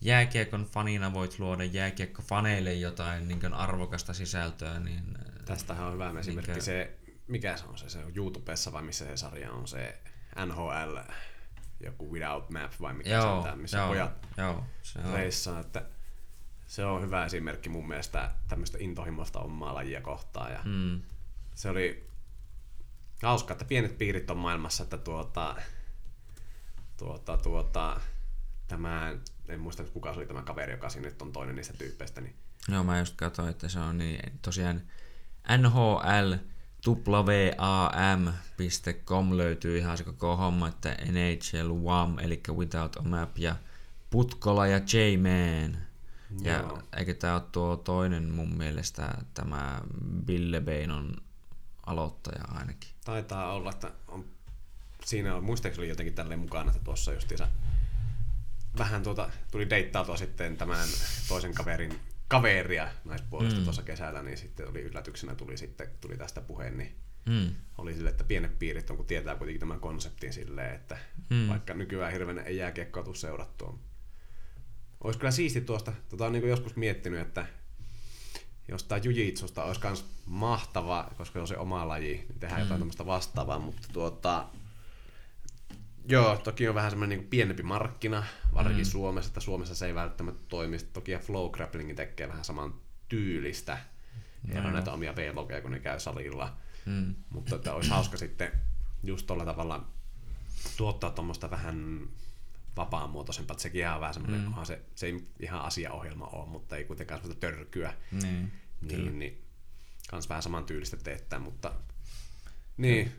jääkiekon 0.00 0.64
fanina 0.64 1.12
voit 1.14 1.38
luoda 1.38 1.64
jääkiekkofaneille 1.64 2.74
jotain 2.74 3.28
niin 3.28 3.54
arvokasta 3.54 4.14
sisältöä, 4.14 4.80
niin 4.80 5.18
Tästähän 5.44 5.86
on 5.86 5.92
hyvä 5.92 6.12
esimerkki 6.20 6.50
Niinkö- 6.50 6.64
se, 6.64 6.98
mikä 7.28 7.56
se 7.56 7.64
on 7.64 7.78
se, 7.78 7.88
se 7.88 7.98
on 7.98 8.12
YouTubessa 8.16 8.72
vai 8.72 8.82
missä 8.82 9.04
se 9.04 9.16
sarja 9.16 9.52
on 9.52 9.68
se 9.68 10.02
NHL, 10.46 10.96
joku 11.80 12.12
Without 12.12 12.50
Map 12.50 12.72
vai 12.80 12.94
mikä 12.94 13.10
se 13.10 13.14
joo, 13.16 13.36
on 13.36 13.42
tämä, 13.42 13.56
missä 13.56 13.78
joo, 13.78 13.88
pojat 13.88 14.28
joo, 14.36 14.64
se 14.82 14.98
on. 14.98 15.12
reissaa, 15.12 15.60
että 15.60 15.82
se 16.66 16.84
on 16.84 17.02
hyvä 17.02 17.24
esimerkki 17.24 17.68
mun 17.68 17.88
mielestä 17.88 18.30
tämmöistä 18.48 18.78
intohimoista 18.80 19.40
omaa 19.40 19.74
lajia 19.74 20.00
kohtaan 20.00 20.52
ja 20.52 20.60
Mm, 20.64 21.02
se 21.54 21.70
oli 21.70 22.08
hauska, 23.22 23.52
että 23.52 23.64
pienet 23.64 23.98
piirit 23.98 24.30
on 24.30 24.36
maailmassa, 24.36 24.82
että 24.82 24.98
tuota, 24.98 25.56
tuota, 26.96 27.36
tuota, 27.36 28.00
tämä, 28.68 29.14
en 29.48 29.60
muista 29.60 29.82
nyt 29.82 29.92
kuka 29.92 30.12
se 30.12 30.18
oli 30.18 30.26
tämä 30.26 30.42
kaveri, 30.42 30.72
joka 30.72 30.88
siinä 30.88 31.08
nyt 31.08 31.22
on 31.22 31.32
toinen 31.32 31.56
niistä 31.56 31.72
tyyppeistä, 31.78 32.20
niin 32.20 32.34
Joo, 32.68 32.84
mä 32.84 32.98
just 32.98 33.16
katsoin, 33.16 33.48
että 33.48 33.68
se 33.68 33.78
on 33.78 33.98
niin, 33.98 34.32
tosiaan 34.42 34.82
NHL 35.58 36.32
wam.com 37.56 39.36
löytyy 39.36 39.78
ihan 39.78 39.98
se 39.98 40.04
koko 40.04 40.36
homma, 40.36 40.68
että 40.68 40.96
NHL 41.12 41.72
WAM, 41.82 42.18
eli 42.18 42.40
Without 42.50 42.96
a 42.96 43.02
Map, 43.02 43.38
ja 43.38 43.56
Putkola 44.10 44.66
ja 44.66 44.78
J-Man. 44.78 45.78
Ja 46.42 46.52
Joo. 46.58 46.82
eikö 46.96 47.14
tää 47.14 47.34
ole 47.34 47.42
tuo 47.52 47.76
toinen 47.76 48.30
mun 48.30 48.54
mielestä, 48.56 49.14
tämä 49.34 49.80
Ville 50.26 50.60
Beinon 50.60 51.16
aloittaja 51.86 52.44
ainakin. 52.48 52.90
Taitaa 53.04 53.52
olla, 53.52 53.70
että 53.70 53.90
on, 54.08 54.24
siinä 55.04 55.34
on, 55.34 55.44
muistaakseni 55.44 55.82
oli 55.82 55.88
jotenkin 55.88 56.14
tälleen 56.14 56.40
mukana, 56.40 56.70
että 56.70 56.84
tuossa 56.84 57.12
justiinsa 57.12 57.48
vähän 58.78 59.02
tuota, 59.02 59.30
tuli 59.50 59.70
deittautua 59.70 60.16
sitten 60.16 60.56
tämän 60.56 60.88
toisen 61.28 61.54
kaverin 61.54 62.00
kaveria 62.28 62.88
naispuolesta 63.04 63.54
Mm. 63.54 63.60
mm. 63.60 63.64
tuossa 63.64 63.82
kesällä, 63.82 64.22
niin 64.22 64.38
sitten 64.38 64.68
oli 64.68 64.80
yllätyksenä 64.80 65.34
tuli 65.34 65.56
sitten 65.56 65.88
tuli 66.00 66.16
tästä 66.16 66.40
puheen, 66.40 66.78
niin 66.78 66.96
Hmm. 67.26 67.54
oli 67.78 67.94
sille, 67.94 68.10
että 68.10 68.24
pienet 68.24 68.58
piirit 68.58 68.90
on, 68.90 68.96
kun 68.96 69.06
tietää 69.06 69.36
kuitenkin 69.36 69.60
tämän 69.60 69.80
konseptin 69.80 70.32
silleen, 70.32 70.74
että 70.74 70.98
Mm. 71.30 71.36
mm. 71.36 71.48
vaikka 71.48 71.74
nykyään 71.74 72.12
hirveän 72.12 72.38
ei 72.38 72.56
jääkiekkoa 72.56 73.02
tule 73.02 73.14
seurattua. 73.14 73.78
Olisi 75.04 75.18
kyllä 75.18 75.30
siisti 75.30 75.60
tuosta, 75.60 75.92
tota 76.08 76.26
on 76.26 76.32
niin 76.32 76.48
joskus 76.48 76.76
miettinyt, 76.76 77.20
että 77.20 77.46
jos 78.68 78.84
tämä 78.84 79.00
jujitsusta 79.04 79.64
olisi 79.64 79.80
myös 79.84 80.04
mahtava, 80.26 81.10
koska 81.16 81.32
se 81.32 81.40
on 81.40 81.48
se 81.48 81.56
oma 81.56 81.88
laji, 81.88 82.14
niin 82.28 82.40
tehdään 82.40 82.60
mm. 82.60 82.64
jotain 82.64 82.80
tämmöistä 82.80 83.06
vastaavaa, 83.06 83.58
mutta 83.58 83.88
tuota, 83.92 84.46
joo, 86.08 86.36
toki 86.36 86.68
on 86.68 86.74
vähän 86.74 86.90
semmoinen 86.90 87.18
niin 87.18 87.28
pienempi 87.28 87.62
markkina, 87.62 88.24
varsinkin 88.54 88.84
Mm. 88.84 88.88
mm. 88.88 88.90
Suomessa, 88.90 89.28
että 89.28 89.40
Suomessa 89.40 89.74
se 89.74 89.86
ei 89.86 89.94
välttämättä 89.94 90.42
toimi. 90.48 90.78
Toki 90.78 91.12
ja 91.12 91.18
Flow 91.18 91.50
Grapplingin 91.50 91.96
tekee 91.96 92.28
vähän 92.28 92.44
saman 92.44 92.74
tyylistä. 93.08 93.78
Ja 94.54 94.62
on 94.62 94.72
näitä 94.72 94.92
omia 94.92 95.14
vlogeja, 95.34 95.60
kun 95.62 95.70
ne 95.70 95.78
käy 95.80 96.00
salilla. 96.00 96.56
Hmm. 96.86 97.14
Mutta 97.30 97.56
että 97.56 97.74
olisi 97.74 97.90
hauska 97.90 98.16
sitten 98.16 98.52
just 99.02 99.26
tuolla 99.26 99.44
tavalla 99.44 99.84
tuottaa 100.76 101.10
tuommoista 101.10 101.50
vähän 101.50 102.08
vapaamuotoisempaa, 102.76 103.52
että 103.54 103.62
sekin 103.62 103.88
on 103.88 104.00
vähän 104.00 104.14
semmoinen, 104.14 104.40
Mm. 104.40 104.54
mm. 104.58 104.64
se, 104.64 104.80
se 104.94 105.06
ei 105.06 105.24
ihan 105.40 105.60
asiaohjelma 105.60 106.26
ole, 106.26 106.46
mutta 106.48 106.76
ei 106.76 106.84
kuitenkaan 106.84 107.20
semmoista 107.20 107.40
törkyä, 107.40 107.94
Niin. 108.12 108.52
Kyllä. 108.88 109.02
niin, 109.02 109.18
niin 109.18 109.42
kans 110.10 110.28
vähän 110.28 110.42
saman 110.42 110.64
tyylistä 110.64 110.96
teettää, 110.96 111.38
mutta 111.38 111.72
niin, 112.76 113.12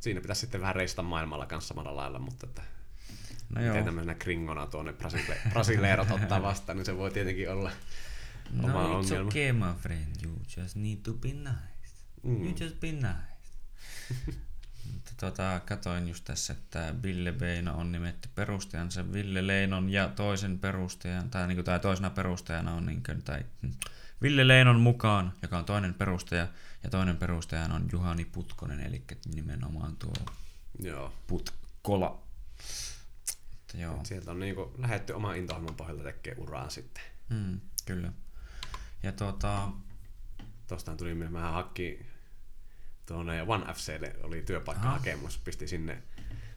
siinä 0.00 0.20
pitäisi 0.20 0.40
sitten 0.40 0.60
vähän 0.60 0.74
reistata 0.76 1.02
maailmalla 1.02 1.46
kanssa 1.46 1.68
samalla 1.68 1.96
lailla, 1.96 2.18
mutta 2.18 2.46
että 2.46 2.62
No 3.50 3.60
miten 3.60 3.74
joo. 3.76 3.84
tämmöisenä 3.84 4.14
kringona 4.14 4.66
tuonne 4.66 4.92
Brasile- 4.92 5.50
brasileerot 5.50 6.10
ottaa 6.10 6.42
vastaan, 6.50 6.78
niin 6.78 6.86
se 6.86 6.96
voi 6.96 7.10
tietenkin 7.10 7.50
olla 7.50 7.70
oma 8.62 8.72
No 8.72 8.88
it's 8.88 8.94
ongelma. 9.12 9.28
okay 9.28 9.52
my 9.52 9.80
friend, 9.80 10.06
you 10.24 10.32
just 10.56 10.76
need 10.76 10.96
to 10.96 11.12
be 11.12 11.28
nice. 11.28 11.50
Mm. 12.22 12.44
You 12.44 12.54
just 12.60 12.80
be 12.80 12.92
nice. 12.92 13.30
Mutta 14.92 15.12
tota, 15.20 15.60
katoin 15.66 16.08
just 16.08 16.24
tässä, 16.24 16.52
että 16.52 16.94
Ville 17.02 17.32
Beino 17.32 17.74
on 17.78 17.92
nimetty 17.92 18.28
perustajansa 18.34 19.12
Ville 19.12 19.46
Leinon 19.46 19.90
ja 19.90 20.08
toisen 20.08 20.58
perustajan, 20.58 21.30
tai, 21.30 21.46
niin 21.48 21.56
kuin, 21.56 21.64
tai 21.64 21.80
toisena 21.80 22.10
perustajana 22.10 22.74
on 22.74 22.86
niin 22.86 23.02
kuin, 23.06 23.22
tai, 23.22 23.44
Ville 24.22 24.48
Leinon 24.48 24.80
mukaan, 24.80 25.32
joka 25.42 25.58
on 25.58 25.64
toinen 25.64 25.94
perustaja, 25.94 26.48
ja 26.82 26.90
toinen 26.90 27.16
perustajana 27.16 27.74
on 27.74 27.88
Juhani 27.92 28.24
Putkonen, 28.24 28.80
eli 28.80 29.04
nimenomaan 29.34 29.96
tuo 29.96 30.12
Joo. 30.78 31.12
Putkola. 31.26 32.22
Että 33.60 33.78
joo. 33.78 34.00
Sieltä 34.04 34.30
on 34.30 34.40
niinku 34.40 34.74
lähetty 34.78 35.12
oman 35.12 35.36
intohimon 35.36 35.74
pohjalta 35.74 36.02
tekemään 36.02 36.42
uraa 36.42 36.70
sitten. 36.70 37.02
Mm, 37.28 37.60
kyllä. 37.86 38.12
Ja 39.02 39.12
tuota, 39.12 39.68
Tuostahan 40.68 40.98
tuli 40.98 41.14
mä 41.14 41.50
hakki 41.50 42.06
tuonne 43.06 43.42
One 43.42 43.74
FClle 43.74 44.16
oli 44.22 44.42
työpaikkahakemus, 44.42 45.38
pisti 45.38 45.68
sinne. 45.68 46.02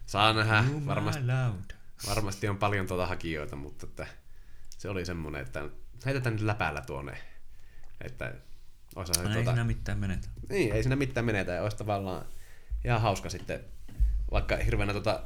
Saa 0.06 0.32
nähdä, 0.32 0.64
varmasti, 0.86 1.22
loud. 1.26 1.70
varmasti 2.06 2.48
on 2.48 2.58
paljon 2.58 2.86
tuota 2.86 3.06
hakijoita, 3.06 3.56
mutta 3.56 3.86
että 3.86 4.06
se 4.78 4.88
oli 4.88 5.06
semmoinen, 5.06 5.42
että 5.42 5.68
heitetään 6.06 6.34
nyt 6.34 6.44
läpäällä 6.44 6.80
tuonne, 6.80 7.18
että 8.00 8.34
No, 8.96 9.02
ei 9.02 9.34
tuota, 9.34 9.50
siinä 9.50 9.64
mitään 9.64 9.98
menetä. 9.98 10.28
niin, 10.48 10.72
ei 10.72 10.82
siinä 10.82 10.96
mitään 10.96 11.26
menetä 11.26 11.52
ja 11.52 11.62
olisi 11.62 11.76
tavallaan 11.76 12.24
ihan 12.84 13.00
hauska 13.00 13.28
sitten, 13.28 13.60
vaikka 14.30 14.56
hirveänä 14.56 14.92
tuota 14.92 15.22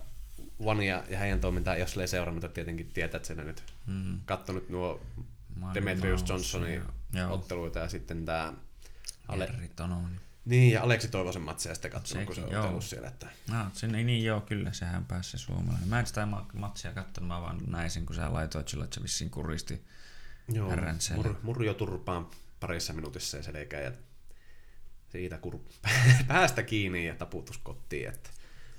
Vania 0.64 1.02
ja 1.08 1.18
heidän 1.18 1.40
toimintaa, 1.40 1.76
jos 1.76 1.96
ei 1.98 2.08
seurannut, 2.08 2.44
että 2.44 2.54
tietenkin 2.54 2.86
tietää, 2.94 3.16
että 3.16 3.26
sen 3.28 3.36
nyt 3.46 3.62
Mm. 3.86 4.20
kattonut 4.24 4.68
nuo 4.68 5.00
Mario 5.56 5.74
Demetrius 5.74 6.20
Mouse 6.20 6.32
Johnsonin 6.32 6.74
ja- 6.74 7.20
joo. 7.20 7.34
otteluita 7.34 7.78
ja 7.78 7.88
sitten 7.88 8.24
tämä 8.24 8.52
Ale- 9.28 9.48
niin, 10.44 10.72
ja 10.72 10.82
Aleksi 10.82 11.08
Toivosen 11.08 11.42
matseja 11.42 11.74
sitten 11.74 11.90
katsonut, 11.90 12.26
kun 12.26 12.34
se 12.34 12.40
on 12.44 12.68
ollut 12.68 12.84
siellä. 12.84 13.08
Että... 13.08 13.26
No, 13.52 13.66
sinne, 13.72 14.02
niin 14.04 14.24
joo, 14.24 14.40
kyllä, 14.40 14.72
sehän 14.72 15.04
pääsi 15.04 15.30
se 15.30 15.38
suomalainen. 15.38 15.88
Mä 15.88 16.00
en 16.00 16.06
sitä 16.06 16.26
ma- 16.26 16.46
matsia 16.54 16.92
katsonut, 16.92 17.28
mä 17.28 17.40
vaan 17.40 17.58
näin 17.66 17.90
sen, 17.90 18.06
kun 18.06 18.16
sä 18.16 18.32
laitoit 18.32 18.68
sillä, 18.68 18.84
että 18.84 18.94
se 18.94 19.02
vissiin 19.02 19.30
kuristi. 19.30 19.84
Joo, 20.52 20.72
mur, 21.16 21.34
murjo 21.42 21.74
turpaan 21.74 22.26
parissa 22.60 22.92
minuutissa 22.92 23.36
ja 23.36 23.42
selkää 23.42 23.80
ja 23.80 23.92
siitä 25.08 25.38
kur... 25.38 25.58
päästä 26.28 26.62
kiinni 26.62 27.06
ja 27.06 27.14
taputus 27.14 27.58
kotiin. 27.58 28.08
Että 28.08 28.30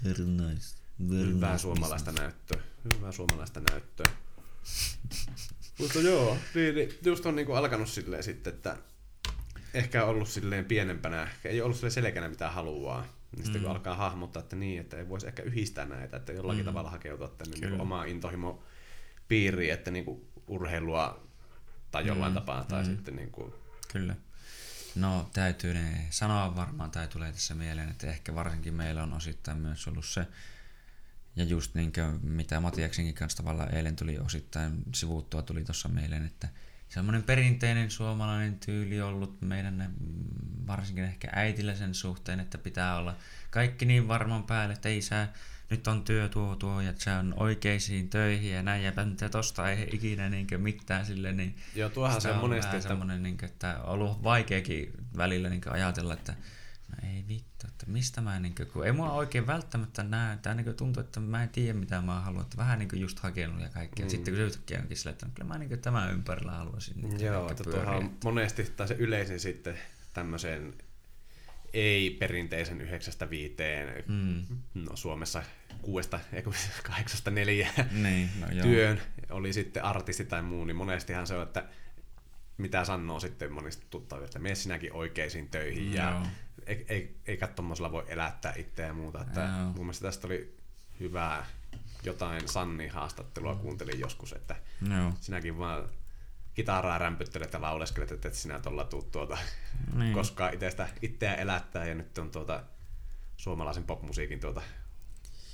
Very 0.03 0.25
nice. 0.25 0.75
Very 1.09 1.33
hyvää 1.33 1.57
suomalaista 1.57 2.11
näyttöä. 2.11 2.61
Hyvää 2.95 3.11
suomalaista 3.11 3.59
näyttöä. 3.71 4.11
Mutta 5.79 5.99
joo, 5.99 6.37
niin, 6.55 6.75
niin, 6.75 6.89
just 7.05 7.25
on 7.25 7.35
niinku 7.35 7.53
alkanut 7.53 7.89
silleen 7.89 8.23
sitten, 8.23 8.53
että 8.53 8.77
ehkä 9.73 10.05
ollut 10.05 10.29
silleen 10.29 10.65
pienempänä, 10.65 11.23
ehkä 11.23 11.49
ei 11.49 11.61
ollut 11.61 11.77
silleen 11.77 11.91
selkeänä 11.91 12.29
mitä 12.29 12.49
haluaa. 12.49 13.05
Niin 13.35 13.45
sitten 13.45 13.61
kun 13.61 13.69
Mm. 13.71 13.75
alkaa 13.75 13.95
hahmottaa, 13.95 14.39
että 14.43 14.55
niin, 14.55 14.81
että 14.81 14.97
ei 14.97 15.09
voisi 15.09 15.27
ehkä 15.27 15.43
yhdistää 15.43 15.85
näitä, 15.85 16.17
että 16.17 16.31
jollakin 16.33 16.61
Mm. 16.61 16.65
tavalla 16.65 16.89
hakeutua 16.89 17.27
tänne 17.27 17.55
Kyllä. 17.55 17.69
niin 17.69 17.81
omaa 17.81 18.03
intohimo 18.05 18.63
piiriin, 19.27 19.73
että 19.73 19.91
niinku 19.91 20.27
urheilua 20.47 21.27
tai 21.91 22.07
jollain 22.07 22.31
Mm, 22.31 22.35
tapaa, 22.35 22.63
tai 22.63 22.83
mm. 22.83 22.89
sitten 22.89 23.15
niinku, 23.15 23.53
Kyllä. 23.91 24.15
No 24.95 25.29
täytyy 25.33 25.73
ne 25.73 26.07
sanoa 26.09 26.55
varmaan, 26.55 26.91
tai 26.91 27.07
tulee 27.07 27.31
tässä 27.31 27.55
mieleen, 27.55 27.89
että 27.89 28.07
ehkä 28.07 28.35
varsinkin 28.35 28.73
meillä 28.73 29.03
on 29.03 29.13
osittain 29.13 29.57
myös 29.57 29.87
ollut 29.87 30.05
se, 30.05 30.27
ja 31.35 31.43
just 31.43 31.75
niin 31.75 31.93
kuin, 31.93 32.25
mitä 32.25 32.59
Matiaksenkin 32.59 33.15
kanssa 33.15 33.37
tavallaan 33.37 33.75
eilen 33.75 33.95
tuli 33.95 34.17
osittain 34.17 34.83
sivuttua 34.95 35.41
tuli 35.41 35.63
tuossa 35.63 35.89
mieleen, 35.89 36.25
että 36.25 36.49
semmoinen 36.89 37.23
perinteinen 37.23 37.91
suomalainen 37.91 38.59
tyyli 38.59 39.01
ollut 39.01 39.41
meidän 39.41 39.93
varsinkin 40.67 41.03
ehkä 41.03 41.27
äitillä 41.31 41.75
sen 41.75 41.93
suhteen, 41.93 42.39
että 42.39 42.57
pitää 42.57 42.97
olla 42.97 43.15
kaikki 43.49 43.85
niin 43.85 44.07
varman 44.07 44.43
päälle, 44.43 44.73
että 44.73 44.89
ei 44.89 45.01
sä, 45.01 45.27
nyt 45.69 45.87
on 45.87 46.03
työ 46.03 46.29
tuo 46.29 46.55
tuo 46.55 46.81
ja 46.81 46.93
sä 46.97 47.19
on 47.19 47.33
oikeisiin 47.37 48.09
töihin 48.09 48.51
ja 48.51 48.63
näin 48.63 48.83
ja 48.83 48.91
päntä 48.91 49.29
tosta 49.29 49.71
ei 49.71 49.89
ikinä 49.91 50.29
niin 50.29 50.47
mitään 50.57 51.05
sille, 51.05 51.31
niin 51.31 51.55
joo 51.75 51.89
tuohan 51.89 52.21
se 52.21 52.31
on 52.31 52.37
monesti, 52.37 52.75
että 52.75 52.87
semmoinen, 52.87 53.23
niin 53.23 53.37
kuin, 53.37 53.49
että 53.49 53.79
on 53.83 53.89
ollut 53.89 54.23
vaikeakin 54.23 54.93
välillä 55.17 55.49
niin 55.49 55.61
ajatella, 55.69 56.13
että 56.13 56.33
no 56.89 57.09
ei 57.09 57.25
vittu, 57.27 57.67
että 57.67 57.85
mistä 57.87 58.21
mä, 58.21 58.39
niin 58.39 58.55
kuin, 58.55 58.67
kun 58.67 58.85
ei 58.85 58.91
mua 58.91 59.11
oikein 59.11 59.47
välttämättä 59.47 60.03
näe, 60.03 60.37
tai 60.37 60.55
niin 60.55 60.75
tuntuu, 60.75 61.01
että 61.01 61.19
mä 61.19 61.43
en 61.43 61.49
tiedä 61.49 61.79
mitä 61.79 62.01
mä 62.01 62.21
haluan, 62.21 62.43
että 62.43 62.57
vähän 62.57 62.79
niin 62.79 62.89
kuin 62.89 63.01
just 63.01 63.19
hakenut 63.19 63.61
ja 63.61 63.69
kaikkea. 63.69 64.05
Mm. 64.05 64.09
Sitten 64.09 64.33
kun 64.33 64.37
se 64.37 64.45
yhtäkkiä 64.45 64.79
onkin 64.79 64.97
sillä, 64.97 65.11
että 65.11 65.25
no, 65.25 65.31
kyllä 65.35 65.47
mä 65.47 65.57
niin 65.57 65.69
kuin 65.69 65.81
tämän 65.81 66.13
ympärillä 66.13 66.51
haluaisin 66.51 67.01
niin 67.01 67.25
Joo, 67.25 67.51
että 67.51 67.63
tuohan 67.63 67.95
on 67.95 68.17
monesti, 68.23 68.63
tai 68.63 68.87
se 68.87 68.93
yleisin 68.93 69.39
sitten 69.39 69.79
tämmöiseen 70.13 70.73
ei-perinteisen 71.73 72.81
yhdeksästä 72.81 73.29
viiteen, 73.29 74.03
Mm. 74.07 74.45
no 74.75 74.95
Suomessa 74.95 75.43
kuudesta, 75.81 76.19
ei 76.33 76.43
kahdeksasta 76.83 77.31
neljään 77.31 77.89
Niin, 78.03 78.29
no 78.39 78.47
joo. 78.51 78.61
työn, 78.65 79.01
oli 79.29 79.53
sitten 79.53 79.83
artisti 79.83 80.25
tai 80.25 80.41
muu, 80.41 80.65
niin 80.65 80.75
monestihan 80.75 81.27
se 81.27 81.35
on, 81.35 81.43
että 81.43 81.63
mitä 82.57 82.85
sanoo 82.85 83.19
sitten 83.19 83.51
monista 83.51 83.85
tuttavia, 83.89 84.25
että 84.25 84.39
mene 84.39 84.55
sinäkin 84.55 84.93
oikeisiin 84.93 85.47
töihin 85.49 85.93
ja 85.93 86.09
Joo. 86.11 86.23
ei, 86.65 86.85
ei, 86.89 87.15
eikä 87.27 87.47
tuommoisella 87.47 87.91
voi 87.91 88.05
elättää 88.07 88.53
itseä 88.57 88.87
ja 88.87 88.93
muuta. 88.93 89.21
Että 89.21 89.39
Joo. 89.41 89.65
mun 89.65 89.75
mielestä 89.85 90.07
tästä 90.07 90.27
oli 90.27 90.57
hyvää 90.99 91.45
jotain 92.03 92.47
Sannin 92.47 92.91
haastattelua 92.91 93.55
kuuntelin 93.55 93.99
joskus, 93.99 94.33
että 94.33 94.55
Joo. 94.97 95.13
sinäkin 95.21 95.57
vaan 95.57 95.89
kitaraa 96.59 96.97
rämpyttelet 96.97 97.53
ja 97.53 97.61
lauleskelet, 97.61 98.11
että 98.11 98.27
et 98.27 98.33
sinä 98.33 98.59
tuolla 98.59 98.83
tuu 98.85 99.01
tuota 99.01 99.37
Niin. 99.95 100.13
koskaan 100.13 100.53
itsestä, 100.53 100.87
itseä 101.01 101.35
elättää 101.35 101.85
ja 101.85 101.95
nyt 101.95 102.17
on 102.17 102.31
tuota 102.31 102.63
suomalaisen 103.37 103.83
popmusiikin 103.83 104.39
tuota 104.39 104.61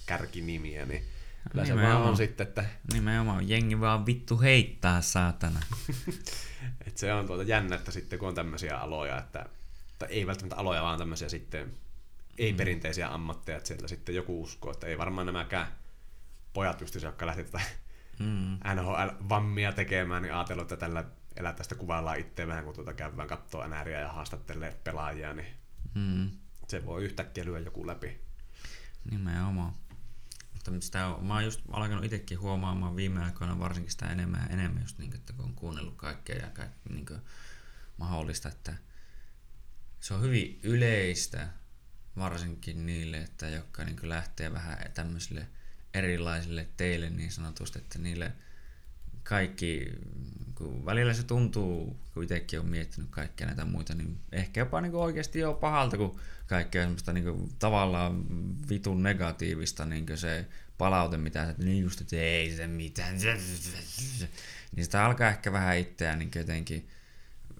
kärkinimiä, 0.05 0.85
niin 0.85 1.03
kyllä 1.51 1.65
se 1.65 1.73
vaan 1.73 1.81
Nimenomaan. 1.83 2.09
on 2.09 2.17
sitten, 2.17 2.47
että, 2.47 2.65
Nimenomaan, 2.93 3.49
jengi 3.49 3.79
vaan 3.79 4.05
vittu 4.05 4.41
heittää 4.41 5.01
saatana. 5.01 5.59
että 6.87 6.99
se 6.99 7.13
on 7.13 7.27
tuota 7.27 7.43
jännä, 7.43 7.75
että 7.75 7.91
sitten 7.91 8.19
kun 8.19 8.27
on 8.27 8.35
tämmöisiä 8.35 8.77
aloja, 8.77 9.17
että, 9.17 9.45
tai 9.99 10.09
ei 10.11 10.27
välttämättä 10.27 10.55
aloja, 10.55 10.83
vaan 10.83 10.99
tämmöisiä 10.99 11.29
sitten 11.29 11.73
ei-perinteisiä 12.37 13.13
ammatteja, 13.13 13.57
että 13.57 13.67
sieltä 13.67 13.87
sitten 13.87 14.15
joku 14.15 14.41
uskoo, 14.41 14.71
että 14.71 14.87
ei 14.87 14.97
varmaan 14.97 15.25
nämäkään 15.27 15.67
pojat 16.53 16.81
just 16.81 16.95
jotka 16.95 17.25
lähti 17.25 17.43
tätä 17.43 17.61
Mm. 18.19 18.57
NHL-vammia 18.75 19.71
tekemään, 19.75 20.21
niin 20.21 20.33
ajatellut, 20.33 20.71
että 20.71 20.85
tällä 20.85 21.03
elää 21.35 21.53
tästä 21.53 21.75
kuvaillaan 21.75 22.19
itse 22.19 22.47
vähän, 22.47 22.63
kun 22.65 22.73
tuota 22.75 22.93
käydään 22.93 23.27
katsoa 23.27 23.67
NRiä 23.67 23.99
ja 23.99 24.11
haastattelee 24.11 24.79
pelaajia, 24.83 25.33
niin 25.33 25.47
Mm. 25.95 26.29
se 26.67 26.85
voi 26.85 27.03
yhtäkkiä 27.03 27.45
lyödä 27.45 27.65
joku 27.65 27.87
läpi. 27.87 28.21
Nimenomaan. 29.11 29.73
Mutta 30.53 30.71
sitä 30.79 31.07
on, 31.07 31.25
mä 31.25 31.33
oon 31.33 31.43
just 31.43 31.61
alkanut 31.71 32.05
itsekin 32.05 32.39
huomaamaan 32.39 32.95
viime 32.95 33.23
aikoina 33.23 33.59
varsinkin 33.59 33.91
sitä 33.91 34.05
enemmän 34.05 34.41
ja 34.41 34.53
enemmän, 34.53 34.81
just 34.81 34.97
niin, 34.97 35.15
että 35.15 35.33
kun 35.33 35.45
on 35.45 35.55
kuunnellut 35.55 35.95
kaikkea 35.97 36.35
ja 36.35 36.49
kaik, 36.49 36.71
niin 36.89 37.05
mahdollista, 37.97 38.49
että 38.49 38.73
se 39.99 40.13
on 40.13 40.21
hyvin 40.21 40.59
yleistä 40.63 41.47
varsinkin 42.17 42.85
niille, 42.85 43.17
että 43.17 43.49
jotka 43.49 43.83
niin 43.83 44.09
lähtee 44.09 44.53
vähän 44.53 44.77
tämmöisille 44.93 45.47
erilaisille 45.95 46.67
teille 46.77 47.09
niin 47.09 47.31
sanotusti, 47.31 47.79
että 47.79 47.99
niille 47.99 48.31
kaikki, 49.23 49.91
kun 50.55 50.85
välillä 50.85 51.13
se 51.13 51.23
tuntuu, 51.23 51.99
kun 52.13 52.23
itsekin 52.23 52.59
on 52.59 52.65
miettinyt 52.65 53.09
kaikkia 53.09 53.47
näitä 53.47 53.65
muita, 53.65 53.95
niin 53.95 54.17
ehkä 54.31 54.61
jopa 54.61 54.81
niin 54.81 54.95
oikeasti 54.95 55.39
jo 55.39 55.53
pahalta, 55.53 55.97
kun 55.97 56.19
kaikkea 56.47 56.83
semmoista 56.83 57.13
niin 57.13 57.49
tavallaan 57.59 58.25
vitun 58.69 59.03
negatiivista 59.03 59.85
niin 59.85 60.05
se 60.15 60.45
palaute, 60.77 61.17
mitä 61.17 61.45
sä, 61.45 61.55
niin 61.57 61.83
just, 61.83 62.01
että 62.01 62.15
ei 62.15 62.55
se 62.55 62.67
mitään, 62.67 63.17
niin 64.75 64.85
sitä 64.85 65.05
alkaa 65.05 65.29
ehkä 65.29 65.51
vähän 65.51 65.77
itseään 65.77 66.19
niin 66.19 66.31
jotenkin 66.35 66.87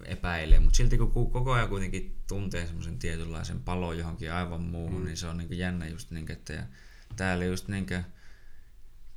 epäilee, 0.04 0.60
mutta 0.60 0.76
silti 0.76 0.98
kun 0.98 1.30
koko 1.30 1.52
ajan 1.52 1.68
kuitenkin 1.68 2.16
tuntee 2.28 2.66
semmoisen 2.66 2.98
tietynlaisen 2.98 3.60
palon 3.60 3.98
johonkin 3.98 4.32
aivan 4.32 4.60
muuhun, 4.60 5.00
mm. 5.00 5.04
niin 5.04 5.16
se 5.16 5.26
on 5.26 5.36
niin 5.36 5.58
jännä 5.58 5.88
just 5.88 6.10
niin, 6.10 6.32
että 6.32 6.52
ja 6.52 6.62
täällä 7.16 7.44
just 7.44 7.68
niin 7.68 7.86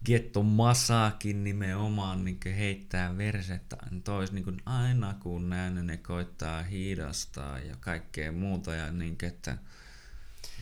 Getto 0.06 0.44
Masakin 0.44 1.44
nimenomaan 1.44 2.26
niin 2.26 2.40
heittää 2.58 3.18
versettä 3.18 3.78
tois 4.04 4.32
niin 4.32 4.62
aina 4.66 5.16
kun 5.20 5.50
näen, 5.50 5.88
ne 5.88 5.98
koittaa 5.98 6.64
hidastaa 6.64 7.60
ja 7.60 7.76
kaikkea 7.80 8.32
muuta 8.32 8.76
ja 8.76 8.92
niin 8.92 9.18
että 9.22 9.58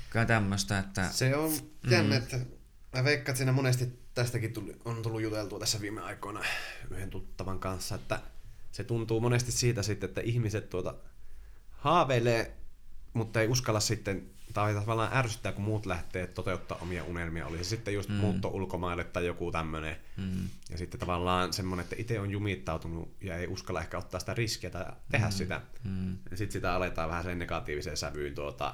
kai 0.09 0.25
tämmöistä, 0.25 0.79
että 0.79 1.09
Se 1.11 1.35
on 1.35 1.53
jännä, 1.89 2.15
mm. 2.15 2.23
että 2.23 2.39
mä 2.93 3.03
veikkaan, 3.03 3.31
että 3.31 3.37
siinä 3.37 3.51
monesti 3.51 3.99
tästäkin 4.13 4.53
tuli, 4.53 4.75
on 4.85 5.01
tullut 5.01 5.21
juteltua 5.21 5.59
tässä 5.59 5.81
viime 5.81 6.01
aikoina 6.01 6.41
yhden 6.91 7.09
tuttavan 7.09 7.59
kanssa, 7.59 7.95
että 7.95 8.21
se 8.71 8.83
tuntuu 8.83 9.19
monesti 9.19 9.51
siitä 9.51 9.83
sitten, 9.83 10.07
että 10.07 10.21
ihmiset 10.21 10.69
tuota 10.69 10.95
haaveilee, 11.71 12.57
mutta 13.13 13.41
ei 13.41 13.47
uskalla 13.47 13.79
sitten, 13.79 14.29
tai 14.53 14.73
tavallaan 14.73 15.17
ärsyttää, 15.17 15.51
kun 15.51 15.63
muut 15.63 15.85
lähtee 15.85 16.27
toteuttaa 16.27 16.77
omia 16.81 17.03
unelmia. 17.03 17.47
Oli 17.47 17.57
se 17.57 17.63
sitten 17.63 17.93
just 17.93 18.09
mm. 18.09 18.15
muutto 18.15 18.47
ulkomaille 18.47 19.03
tai 19.03 19.25
joku 19.25 19.51
tämmöinen. 19.51 19.95
mm, 20.17 20.47
Ja 20.69 20.77
sitten 20.77 20.99
tavallaan 20.99 21.53
semmoinen, 21.53 21.83
että 21.83 21.95
itse 21.99 22.19
on 22.19 22.31
jumittautunut 22.31 23.15
ja 23.21 23.37
ei 23.37 23.47
uskalla 23.47 23.81
ehkä 23.81 23.97
ottaa 23.97 24.19
sitä 24.19 24.33
riskiä 24.33 24.69
tai 24.69 24.85
tehdä 25.11 25.25
mm. 25.25 25.31
sitä. 25.31 25.61
mm, 25.83 26.17
Ja 26.31 26.37
sitten 26.37 26.51
sitä 26.51 26.73
aletaan 26.75 27.09
vähän 27.09 27.23
sen 27.23 27.39
negatiiviseen 27.39 27.97
sävyyn 27.97 28.35
tuota, 28.35 28.73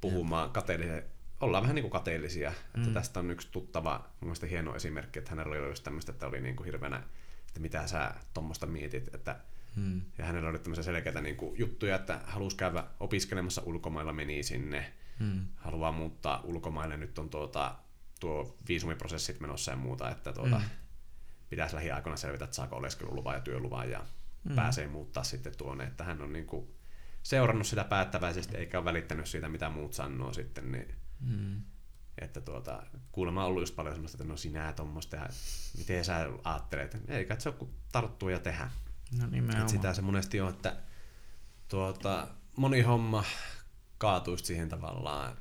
puhumaan 0.00 0.50
kateellisen 0.50 1.04
ollaan 1.40 1.62
vähän 1.62 1.74
niin 1.74 1.82
kuin 1.82 1.92
kateellisia. 1.92 2.50
Mm. 2.50 2.82
Että 2.82 2.94
tästä 2.94 3.20
on 3.20 3.30
yksi 3.30 3.48
tuttava, 3.50 3.98
mun 3.98 4.28
mielestä 4.28 4.46
hieno 4.46 4.76
esimerkki, 4.76 5.18
että 5.18 5.30
hänellä 5.30 5.56
oli 5.56 5.68
just 5.68 5.84
tämmöistä, 5.84 6.12
että 6.12 6.26
oli 6.26 6.40
niin 6.40 6.56
kuin 6.56 6.64
hirveänä, 6.64 7.02
että 7.48 7.60
mitä 7.60 7.86
sä 7.86 8.14
tuommoista 8.34 8.66
mietit, 8.66 9.14
että 9.14 9.36
Hmm. 9.76 10.00
Ja 10.18 10.24
hänellä 10.24 10.50
oli 10.50 10.58
tämmöisiä 10.58 10.84
selkeitä 10.84 11.20
niin 11.20 11.36
kuin, 11.36 11.58
juttuja, 11.58 11.96
että 11.96 12.20
halusi 12.24 12.56
käydä 12.56 12.84
opiskelemassa 13.00 13.62
ulkomailla, 13.64 14.12
meni 14.12 14.42
sinne, 14.42 14.92
hmm. 15.18 15.46
haluaa 15.56 15.92
muuttaa 15.92 16.40
ulkomaille, 16.44 16.96
nyt 16.96 17.18
on 17.18 17.30
tuota, 17.30 17.74
tuo 18.20 18.56
viisumiprosessit 18.68 19.40
menossa 19.40 19.70
ja 19.70 19.76
muuta, 19.76 20.10
että 20.10 20.32
tuota, 20.32 20.58
hmm. 20.58 20.68
pitäisi 21.48 21.74
lähiaikoina 21.74 22.16
selvitä, 22.16 22.44
että 22.44 22.56
saako 22.56 22.76
oleskeluluvan 22.76 23.34
ja 23.34 23.40
työluvan 23.40 23.90
ja 23.90 24.06
hmm. 24.48 24.54
pääsee 24.54 24.86
muuttaa 24.86 25.24
sitten 25.24 25.56
tuonne, 25.56 25.84
että 25.84 26.04
hän 26.04 26.22
on 26.22 26.32
niin 26.32 26.46
kuin, 26.46 26.74
seurannut 27.22 27.66
sitä 27.66 27.84
päättäväisesti 27.84 28.56
eikä 28.56 28.78
ole 28.78 28.84
välittänyt 28.84 29.26
siitä, 29.26 29.48
mitä 29.48 29.68
muut 29.68 29.92
sanoo 29.92 30.32
sitten, 30.32 30.72
niin 30.72 30.94
hmm. 31.26 31.62
Että 32.18 32.40
tuota, 32.40 32.82
kuulemma 33.12 33.42
on 33.42 33.48
ollut 33.48 33.62
just 33.62 33.76
paljon 33.76 33.94
semmoista, 33.94 34.16
että 34.16 34.32
no 34.32 34.36
sinä 34.36 34.72
tuommoista 34.72 35.16
ja 35.16 35.28
miten 35.78 36.04
sä 36.04 36.28
ajattelet. 36.44 36.98
Eikä 37.08 37.36
se 37.38 37.48
ole 37.48 37.56
kuin 37.56 37.70
tarttua 37.92 38.30
ja 38.30 38.38
tehdä. 38.38 38.70
No 39.18 39.26
nimenomaan. 39.26 39.68
sitä 39.68 39.94
se 39.94 40.02
monesti 40.02 40.40
on, 40.40 40.50
että 40.50 40.76
tuota, 41.68 42.28
moni 42.56 42.82
homma 42.82 43.24
kaatuu 44.04 44.36
siihen 44.36 44.68
tavallaan, 44.68 45.36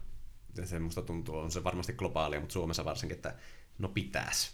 ja 0.58 0.66
se 0.66 0.80
musta 0.80 1.02
tuntuu, 1.02 1.38
on 1.38 1.52
se 1.52 1.64
varmasti 1.64 1.94
globaalia, 1.94 2.40
mutta 2.40 2.54
Suomessa 2.54 2.86
varsinkin, 2.86 3.16
että 3.16 3.36
no 3.78 3.88
pitäisi, 3.88 4.52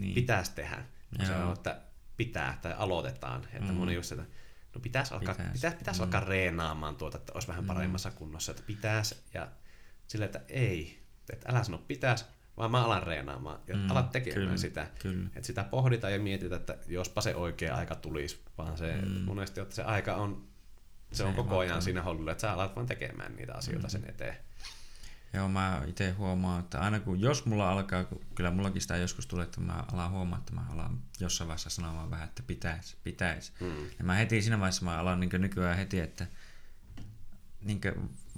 niin. 0.00 0.14
pitäisi 0.14 0.54
tehdä. 0.54 0.84
Se 1.26 1.34
on, 1.34 1.52
että 1.52 1.80
pitää 2.16 2.58
tai 2.62 2.74
aloitetaan, 2.78 3.48
että 3.52 3.72
mm. 3.72 3.78
moni 3.78 3.94
just 3.94 4.12
että 4.12 4.24
no 4.74 4.80
pitäisi 4.80 5.14
alkaa, 5.14 5.34
pitäisi, 5.34 5.52
pitäisi, 5.52 5.76
pitäisi 5.76 6.00
mm. 6.00 6.04
alkaa 6.04 6.20
reenaamaan 6.20 6.96
tuota, 6.96 7.18
että 7.18 7.32
olisi 7.32 7.48
vähän 7.48 7.64
mm. 7.64 7.68
paremmassa 7.68 8.10
kunnossa, 8.10 8.52
että 8.52 8.62
pitäisi, 8.66 9.16
ja 9.34 9.48
sille, 10.06 10.24
että 10.24 10.40
ei, 10.48 11.02
että 11.32 11.52
älä 11.52 11.64
sano 11.64 11.78
pitäisi, 11.78 12.24
vaan 12.56 12.70
mä 12.70 12.84
alan 12.84 13.02
reenaamaan 13.02 13.60
ja 13.66 13.76
mm, 13.76 13.90
alat 13.90 14.10
tekemään 14.10 14.40
kyllä, 14.42 14.56
sitä. 14.56 14.86
Kyllä. 14.98 15.26
Että 15.26 15.46
sitä 15.46 15.64
pohditaan 15.64 16.12
ja 16.12 16.20
mietitään, 16.20 16.60
että 16.60 16.78
jospa 16.86 17.20
se 17.20 17.34
oikea 17.34 17.74
aika 17.74 17.94
tulisi, 17.94 18.40
vaan 18.58 18.78
se 18.78 18.92
mm. 18.92 19.08
monesti, 19.08 19.60
että 19.60 19.74
se 19.74 19.82
aika 19.82 20.14
on, 20.14 20.49
se, 21.12 21.24
on 21.24 21.34
koko 21.34 21.58
ajan 21.58 21.82
siinä 21.82 22.02
hollulla, 22.02 22.32
että 22.32 22.40
sä 22.42 22.52
alat 22.52 22.76
vaan 22.76 22.86
tekemään 22.86 23.36
niitä 23.36 23.54
asioita 23.54 23.86
mm. 23.86 23.90
sen 23.90 24.04
eteen. 24.08 24.36
Joo, 25.32 25.48
mä 25.48 25.82
itse 25.86 26.10
huomaan, 26.10 26.60
että 26.60 26.80
aina 26.80 27.00
kun, 27.00 27.20
jos 27.20 27.46
mulla 27.46 27.70
alkaa, 27.70 28.04
kyllä 28.34 28.50
mullakin 28.50 28.82
sitä 28.82 28.96
joskus 28.96 29.26
tulee, 29.26 29.44
että 29.44 29.60
mä 29.60 29.84
alan 29.92 30.10
huomaa, 30.10 30.38
että 30.38 30.54
mä 30.54 30.64
alan 30.72 30.98
jossain 31.20 31.48
vaiheessa 31.48 31.70
sanomaan 31.70 32.10
vähän, 32.10 32.28
että 32.28 32.42
pitäisi, 32.46 32.96
pitäisi. 33.04 33.52
Mm. 33.60 33.86
Ja 33.98 34.04
mä 34.04 34.14
heti 34.14 34.42
siinä 34.42 34.58
vaiheessa 34.58 34.84
mä 34.84 34.98
alan 34.98 35.20
niin 35.20 35.30
nykyään 35.38 35.76
heti, 35.76 36.00
että 36.00 36.26
niin 37.62 37.80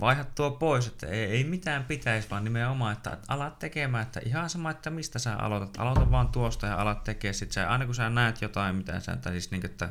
vaihdat 0.00 0.34
tuo 0.34 0.50
pois, 0.50 0.86
että 0.86 1.06
ei, 1.06 1.24
ei 1.24 1.44
mitään 1.44 1.84
pitäisi, 1.84 2.30
vaan 2.30 2.44
nimenomaan, 2.44 2.92
että 2.92 3.18
alat 3.28 3.58
tekemään, 3.58 4.02
että 4.02 4.20
ihan 4.24 4.50
sama, 4.50 4.70
että 4.70 4.90
mistä 4.90 5.18
sä 5.18 5.36
aloitat. 5.36 5.76
Aloita 5.78 6.10
vaan 6.10 6.28
tuosta 6.28 6.66
ja 6.66 6.76
alat 6.76 7.04
tekemään. 7.04 7.34
Sitten 7.34 7.54
sä, 7.54 7.70
aina 7.70 7.86
kun 7.86 7.94
sä 7.94 8.10
näet 8.10 8.42
jotain, 8.42 8.76
mitä 8.76 9.00
sä, 9.00 9.16
tai 9.16 9.32
siis 9.32 9.50
niin, 9.50 9.66
että 9.66 9.88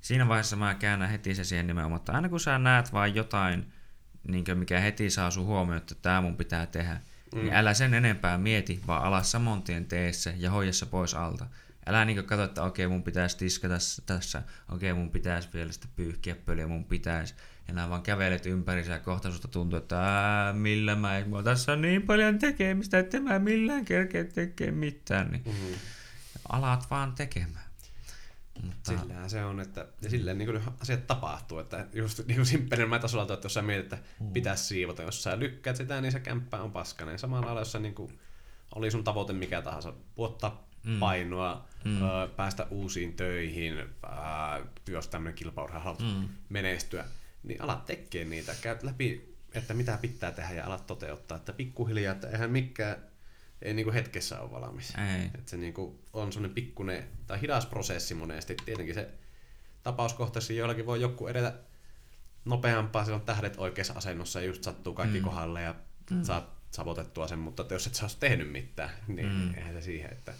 siinä 0.00 0.28
vaiheessa 0.28 0.56
mä 0.56 0.74
käännän 0.74 1.10
heti 1.10 1.34
se 1.34 1.44
siihen 1.44 1.66
nimenomaan, 1.66 1.98
että 1.98 2.12
aina 2.12 2.28
kun 2.28 2.40
sä 2.40 2.58
näet 2.58 2.92
vain 2.92 3.14
jotain, 3.14 3.72
niin 4.28 4.44
kuin 4.44 4.58
mikä 4.58 4.80
heti 4.80 5.10
saa 5.10 5.30
sun 5.30 5.46
huomioon, 5.46 5.76
että 5.76 5.94
tämä 5.94 6.20
mun 6.20 6.36
pitää 6.36 6.66
tehdä, 6.66 6.92
niin 6.92 7.02
mm. 7.34 7.40
niin 7.40 7.54
älä 7.54 7.74
sen 7.74 7.94
enempää 7.94 8.38
mieti, 8.38 8.80
vaan 8.86 9.04
ala 9.04 9.22
saman 9.22 9.62
tien 9.62 9.84
tee 9.84 10.12
se 10.12 10.34
ja 10.38 10.50
hoida 10.50 10.72
se 10.72 10.86
pois 10.86 11.14
alta. 11.14 11.46
Älä 11.86 12.04
niin 12.04 12.24
katso, 12.24 12.44
että 12.44 12.62
okei 12.62 12.88
mun 12.88 13.02
pitäisi 13.02 13.38
tiskata 13.38 13.74
tässä, 14.06 14.42
okei 14.68 14.92
mun 14.92 15.10
pitäisi 15.10 15.48
vielä 15.54 15.72
sitä 15.72 15.86
pyyhkiä 15.96 16.34
pöliä, 16.34 16.66
mun 16.66 16.84
pitäisi 16.84 17.34
ja 17.68 17.74
nämä 17.74 17.90
vaan 17.90 18.02
kävelet 18.02 18.46
ympäri 18.46 18.88
ja 18.88 18.98
kohta 18.98 19.30
susta 19.30 19.48
tuntuu, 19.48 19.78
että 19.78 20.00
ää, 20.00 20.52
millä 20.52 20.94
mä, 20.94 21.22
mulla 21.26 21.42
tässä 21.42 21.72
on 21.72 21.82
niin 21.82 22.02
paljon 22.02 22.38
tekemistä, 22.38 22.98
että 22.98 23.20
mä 23.20 23.38
millään 23.38 23.84
kerkeä 23.84 24.24
tekee 24.24 24.70
mitään. 24.70 25.30
Niin 25.30 25.42
mm-hmm. 25.46 25.74
Alat 26.48 26.90
vaan 26.90 27.12
tekemään. 27.12 27.67
Mutta... 28.62 28.98
Sillähän 28.98 29.30
se 29.30 29.44
on, 29.44 29.60
että 29.60 29.86
ja 30.02 30.10
silleen 30.10 30.38
niin 30.38 30.48
kuin 30.48 30.62
asiat 30.80 31.06
tapahtuu, 31.06 31.58
että 31.58 31.86
just 31.92 32.26
niin 32.26 32.36
kuin 32.36 32.46
simppelin 32.46 33.00
tasolla, 33.00 33.34
että 33.34 33.44
jos 33.46 33.54
sä 33.54 33.62
mietit, 33.62 33.92
että 33.92 34.06
mm. 34.20 34.32
pitäisi 34.32 34.64
siivota, 34.64 35.02
jos 35.02 35.22
sä 35.22 35.38
lykkäät 35.38 35.76
sitä, 35.76 36.00
niin 36.00 36.12
se 36.12 36.20
kämppä 36.20 36.62
on 36.62 36.72
paskanen. 36.72 37.18
Samalla 37.18 37.46
lailla, 37.46 37.60
jos 37.60 37.72
sä 37.72 37.78
niin 37.78 37.94
kuin, 37.94 38.18
oli 38.74 38.90
sun 38.90 39.04
tavoite 39.04 39.32
mikä 39.32 39.62
tahansa, 39.62 39.92
puottaa 40.14 40.68
mm. 40.84 40.98
painoa, 40.98 41.68
mm. 41.84 42.02
Ö, 42.02 42.28
päästä 42.36 42.66
uusiin 42.70 43.14
töihin, 43.14 43.78
ö, 43.78 43.86
jos 44.88 45.08
tämmöinen 45.08 45.34
kilpaurheilu 45.34 45.84
haluat 45.84 46.00
mm. 46.00 46.28
menestyä, 46.48 47.04
niin 47.42 47.62
alat 47.62 47.86
tekee 47.86 48.24
niitä, 48.24 48.54
käyt 48.62 48.82
läpi, 48.82 49.36
että 49.52 49.74
mitä 49.74 49.98
pitää 50.00 50.32
tehdä 50.32 50.54
ja 50.54 50.66
alat 50.66 50.86
toteuttaa, 50.86 51.36
että 51.36 51.52
pikkuhiljaa, 51.52 52.14
että 52.14 52.28
eihän 52.28 52.50
mikään 52.50 52.96
ei 53.62 53.74
niinku 53.74 53.92
hetkessä 53.92 54.40
ole 54.40 54.50
valmis. 54.50 54.92
Ei. 55.16 55.24
Että 55.24 55.50
se 55.50 55.56
niinku 55.56 56.00
on 56.12 56.32
semmoinen 56.32 56.54
pikkuinen 56.54 57.08
tai 57.26 57.40
hidas 57.40 57.66
prosessi 57.66 58.14
monesti. 58.14 58.56
Tietenkin 58.64 58.94
se 58.94 59.08
tapauskohtaisesti 59.82 60.56
joillakin 60.56 60.86
voi 60.86 61.00
joku 61.00 61.26
edetä 61.26 61.54
nopeampaa, 62.44 63.06
on 63.12 63.20
tähdet 63.20 63.54
oikeassa 63.56 63.94
asennossa 63.94 64.40
ja 64.40 64.46
just 64.46 64.62
sattuu 64.62 64.94
kaikki 64.94 65.18
mm. 65.18 65.24
kohdalle 65.24 65.62
ja 65.62 65.74
mm. 66.10 66.22
saat 66.22 66.58
savotettua 66.70 67.28
sen, 67.28 67.38
mutta 67.38 67.64
jos 67.70 67.86
et 67.86 67.94
sä 67.94 68.04
olisi 68.04 68.16
tehnyt 68.20 68.52
mitään, 68.52 68.90
niin 69.16 69.28
mm. 69.28 69.54
eihän 69.54 69.74
se 69.74 69.80
siihen, 69.80 70.12
että 70.12 70.34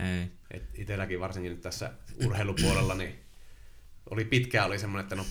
ei. 0.00 0.30
Et 0.50 0.62
itselläkin 0.74 1.20
varsinkin 1.20 1.52
nyt 1.52 1.60
tässä 1.60 1.92
urheilupuolella, 2.24 2.94
niin 2.94 3.18
oli 4.10 4.24
pitkään 4.24 4.66
oli 4.66 4.78
semmoinen, 4.78 5.04
että 5.04 5.16
no 5.16 5.26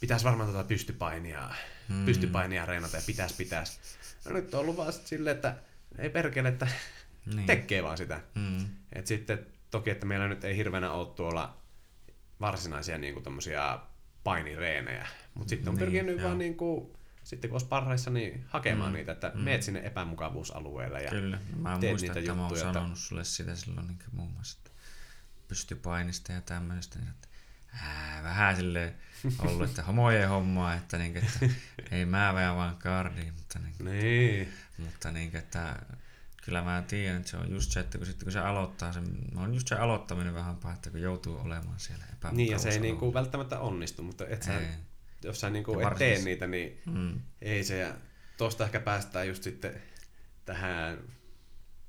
pitäisi 0.00 0.24
varmaan 0.24 0.50
tuota 0.50 0.68
pystypainia, 0.68 1.54
hmm. 1.88 2.04
pystypainia 2.04 2.66
reenata 2.66 2.96
ja 2.96 3.02
pitäisi, 3.06 3.34
pitäisi. 3.34 3.78
No 4.24 4.32
nyt 4.32 4.54
on 4.54 4.60
ollut 4.60 4.76
vaan 4.76 4.92
silleen, 4.92 5.36
että 5.36 5.56
ei 5.98 6.10
perkele, 6.10 6.48
että 6.48 6.68
niin. 7.34 7.46
tekee 7.46 7.82
vaan 7.82 7.98
sitä. 7.98 8.20
Hmm. 8.34 8.66
Et 8.92 9.06
sitten 9.06 9.46
toki, 9.70 9.90
että 9.90 10.06
meillä 10.06 10.28
nyt 10.28 10.44
ei 10.44 10.56
hirveänä 10.56 10.90
ole 10.90 11.14
tuolla 11.14 11.56
varsinaisia 12.40 12.98
niin 12.98 13.14
kuin 13.14 13.24
painireenejä, 14.24 15.06
mutta 15.34 15.50
sitten 15.50 15.68
on 15.68 15.74
niin, 15.74 15.84
pyrkinyt 15.84 16.18
joo. 16.18 16.26
vaan 16.26 16.38
niin 16.38 16.56
kuin, 16.56 16.92
sitten 17.24 17.50
kun 17.50 17.54
olisi 17.54 17.66
parhaissa, 17.66 18.10
niin 18.10 18.44
hakemaan 18.48 18.90
mm. 18.90 18.96
niitä, 18.96 19.12
että 19.12 19.32
mm. 19.34 19.40
meet 19.40 19.62
sinne 19.62 19.80
epämukavuusalueelle 19.84 21.02
ja 21.02 21.10
Kyllä, 21.10 21.38
mä 21.56 21.78
teet 21.78 21.92
muistan, 21.92 22.08
niitä 22.08 22.20
että 22.20 22.30
juttuja. 22.30 22.34
Mä 22.34 22.66
oon 22.66 22.74
sanonut 22.74 22.98
sulle 22.98 23.24
sitä 23.24 23.56
silloin 23.56 23.86
niin 23.86 23.98
muun 24.12 24.30
muassa, 24.32 24.58
että 24.58 24.70
pystypainista 25.48 26.32
ja 26.32 26.40
tämmöistä, 26.40 26.98
niin 26.98 27.08
että 27.10 27.28
ää, 27.82 28.22
vähän 28.22 28.56
silleen 28.56 28.94
ollut, 29.38 29.68
että 29.68 29.82
homojen 29.82 30.28
hommaa, 30.28 30.74
että, 30.74 30.98
niin, 30.98 31.16
että 31.16 31.48
ei 31.90 32.06
mä 32.06 32.34
vähän 32.34 32.56
vaan 32.56 32.76
kardiin, 32.76 33.34
mutta, 33.34 33.58
niin, 33.58 33.74
niin. 33.84 34.52
Mutta 34.82 35.10
niin, 35.10 35.36
että 35.36 35.76
kyllä 36.44 36.62
mä 36.62 36.84
tiedän, 36.88 37.16
että 37.16 37.30
se 37.30 37.36
on 37.36 37.50
just 37.50 37.72
se, 37.72 37.80
että 37.80 37.98
kun, 37.98 38.06
sitten, 38.06 38.24
kun 38.24 38.32
se 38.32 38.38
aloittaa, 38.38 38.92
se 38.92 39.00
on 39.36 39.54
just 39.54 39.68
se 39.68 39.74
aloittaminen 39.74 40.34
vähän 40.34 40.56
paha, 40.56 40.74
että 40.74 40.90
kun 40.90 41.00
joutuu 41.00 41.38
olemaan 41.38 41.80
siellä 41.80 42.04
Niin, 42.32 42.50
ja 42.50 42.58
se 42.58 42.68
ei 42.68 42.80
niinku 42.80 43.14
välttämättä 43.14 43.58
onnistu, 43.58 44.02
mutta 44.02 44.26
et 44.26 44.42
sä, 44.42 44.60
jos 45.24 45.40
sä 45.40 45.50
niinku 45.50 45.80
et 45.80 45.98
tee 45.98 46.18
niitä, 46.24 46.46
niin 46.46 46.80
mm. 46.86 47.20
ei 47.42 47.64
se. 47.64 47.78
Ja 47.78 47.94
tosta 48.36 48.64
ehkä 48.64 48.80
päästään 48.80 49.28
just 49.28 49.42
sitten 49.42 49.82
tähän, 50.44 50.98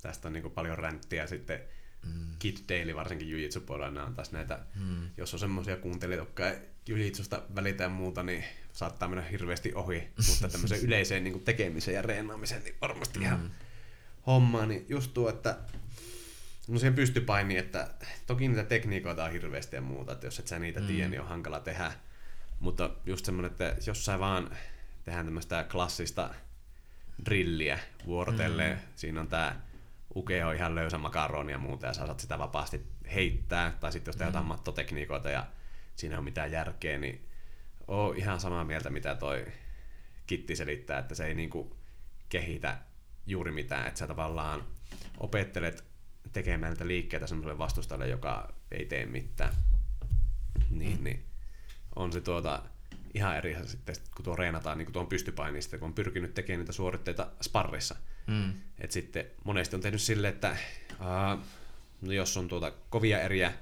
tästä 0.01 0.27
on 0.27 0.33
niinku 0.33 0.49
paljon 0.49 0.77
ränttiä 0.77 1.27
sitten 1.27 1.59
mm. 2.05 2.27
Kid 2.39 2.57
Daily 2.69 2.95
varsinkin 2.95 3.29
jujitsu 3.29 3.61
puolella 3.61 4.03
on 4.03 4.15
taas 4.15 4.31
näitä, 4.31 4.59
mm. 4.75 5.09
jos 5.17 5.33
on 5.33 5.39
semmoisia 5.39 5.77
kuuntelijoita, 5.77 6.29
jotka 6.29 6.49
ei 6.49 6.57
jujitsusta 6.87 7.43
välitä 7.55 7.89
muuta, 7.89 8.23
niin 8.23 8.43
saattaa 8.73 9.07
mennä 9.07 9.23
hirveästi 9.23 9.73
ohi, 9.75 10.07
mutta 10.27 10.49
tämmöiseen 10.49 10.81
yleiseen 10.87 11.23
niin 11.23 11.43
tekemiseen 11.43 11.95
ja 11.95 12.01
reenaamiseen, 12.01 12.63
niin 12.63 12.75
varmasti 12.81 13.19
mm. 13.19 13.25
ihan 13.25 13.51
hommaa, 14.27 14.65
niin 14.65 14.85
just 14.89 15.13
tuo, 15.13 15.29
että 15.29 15.57
no 16.67 16.79
siihen 16.79 16.93
pystypainiin, 16.93 17.59
että 17.59 17.89
toki 18.27 18.47
niitä 18.47 18.63
tekniikoita 18.63 19.23
on 19.23 19.31
hirveästi 19.31 19.75
ja 19.75 19.81
muuta, 19.81 20.11
että 20.11 20.27
jos 20.27 20.39
et 20.39 20.47
sä 20.47 20.59
niitä 20.59 20.79
mm. 20.79 20.87
tiedä, 20.87 21.09
niin 21.09 21.21
on 21.21 21.27
hankala 21.27 21.59
tehdä, 21.59 21.91
mutta 22.59 22.89
just 23.05 23.25
semmoinen, 23.25 23.51
että 23.51 23.75
jos 23.87 24.05
sä 24.05 24.19
vaan 24.19 24.57
tehdään 25.05 25.25
tämmöistä 25.25 25.65
klassista 25.71 26.33
drilliä 27.25 27.79
vuorotelleen, 28.05 28.77
mm. 28.77 28.83
siinä 28.95 29.21
on 29.21 29.27
tää 29.27 29.61
Uke 30.15 30.45
on 30.45 30.55
ihan 30.55 30.75
löysä 30.75 30.97
makaroni 30.97 31.51
ja 31.51 31.57
muuta, 31.57 31.87
ja 31.87 31.93
sä 31.93 32.05
saat 32.05 32.19
sitä 32.19 32.39
vapaasti 32.39 32.83
heittää, 33.13 33.77
tai 33.79 33.91
sitten 33.91 34.09
jos 34.09 34.15
tehdään 34.15 34.43
mm. 34.43 34.47
mattotekniikoita 34.47 35.29
ja 35.29 35.45
siinä 35.95 36.17
on 36.17 36.23
mitään 36.23 36.51
järkeä, 36.51 36.97
niin 36.97 37.27
oo 37.87 38.13
ihan 38.13 38.39
samaa 38.39 38.63
mieltä, 38.63 38.89
mitä 38.89 39.15
toi 39.15 39.45
Kitti 40.27 40.55
selittää, 40.55 40.99
että 40.99 41.15
se 41.15 41.25
ei 41.25 41.33
niinku 41.33 41.77
kehitä 42.29 42.77
juuri 43.25 43.51
mitään, 43.51 43.87
että 43.87 43.97
sä 43.99 44.07
tavallaan 44.07 44.63
opettelet 45.17 45.83
tekemään 46.33 46.71
näitä 46.71 46.87
liikkeitä 46.87 47.27
semmoiselle 47.27 47.57
vastustajalle, 47.57 48.07
joka 48.07 48.53
ei 48.71 48.85
tee 48.85 49.05
mitään. 49.05 49.53
Niin, 50.69 50.97
mm. 50.97 51.03
niin 51.03 51.25
on 51.95 52.13
se 52.13 52.21
tuota, 52.21 52.63
ihan 53.13 53.37
eri 53.37 53.57
sitten, 53.65 53.95
kun 54.15 54.25
tuo 54.25 54.35
reenataan 54.35 54.77
niin 54.77 54.85
kuin 54.85 54.93
tuon 54.93 55.07
pystypainista, 55.07 55.77
kun 55.77 55.87
on 55.87 55.93
pyrkinyt 55.93 56.33
tekemään 56.33 56.59
niitä 56.59 56.71
suoritteita 56.71 57.31
sparrissa. 57.41 57.95
Mm. 58.27 58.53
Et 58.79 58.91
sitten 58.91 59.25
monesti 59.43 59.75
on 59.75 59.81
tehnyt 59.81 60.01
sille, 60.01 60.27
että 60.27 60.57
uh, 60.91 61.39
no 62.01 62.11
jos 62.11 62.37
on 62.37 62.47
tuota 62.47 62.71
kovia 62.89 63.21
eriä, 63.21 63.53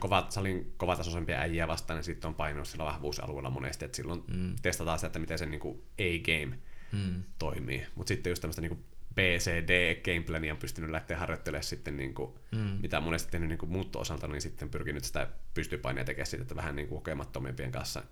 kovat, 0.00 0.32
salin 0.32 0.72
kovatasoisempia 0.76 1.38
äijä 1.38 1.68
vastaan, 1.68 1.96
niin 1.98 2.04
sitten 2.04 2.28
on 2.28 2.34
painunut 2.34 2.68
sillä 2.68 2.84
vahvuusalueella 2.84 3.50
monesti, 3.50 3.84
että 3.84 3.96
silloin 3.96 4.22
mm. 4.34 4.56
testataan 4.62 4.98
sitä, 4.98 5.06
että 5.06 5.18
miten 5.18 5.38
se 5.38 5.46
niin 5.46 5.82
A-game 5.98 6.58
Mm. 6.92 7.22
toimii. 7.38 7.86
Mutta 7.94 8.08
sitten 8.08 8.30
just 8.30 8.40
tämmöistä 8.40 8.62
niinku 8.62 8.84
BCD 9.14 9.94
gameplania 10.04 10.52
on 10.52 10.58
pystynyt 10.58 10.90
lähteä 10.90 11.18
harjoittelemaan 11.18 11.64
sitten, 11.64 11.96
niinku, 11.96 12.38
Mm. 12.52 12.58
mitä 12.58 13.00
monesti 13.00 13.30
tehnyt 13.30 13.48
niinku 13.48 13.66
muutto-osalta, 13.66 14.28
niin 14.28 14.40
sitten 14.40 14.68
pyrkinyt 14.70 15.04
sitä 15.04 15.28
pystypainia 15.54 16.04
tekemään 16.04 16.26
siitä, 16.26 16.42
että 16.42 16.56
vähän 16.56 16.76
niinku 16.76 16.94
kokemattomimpien 16.94 17.72
kanssa. 17.72 18.02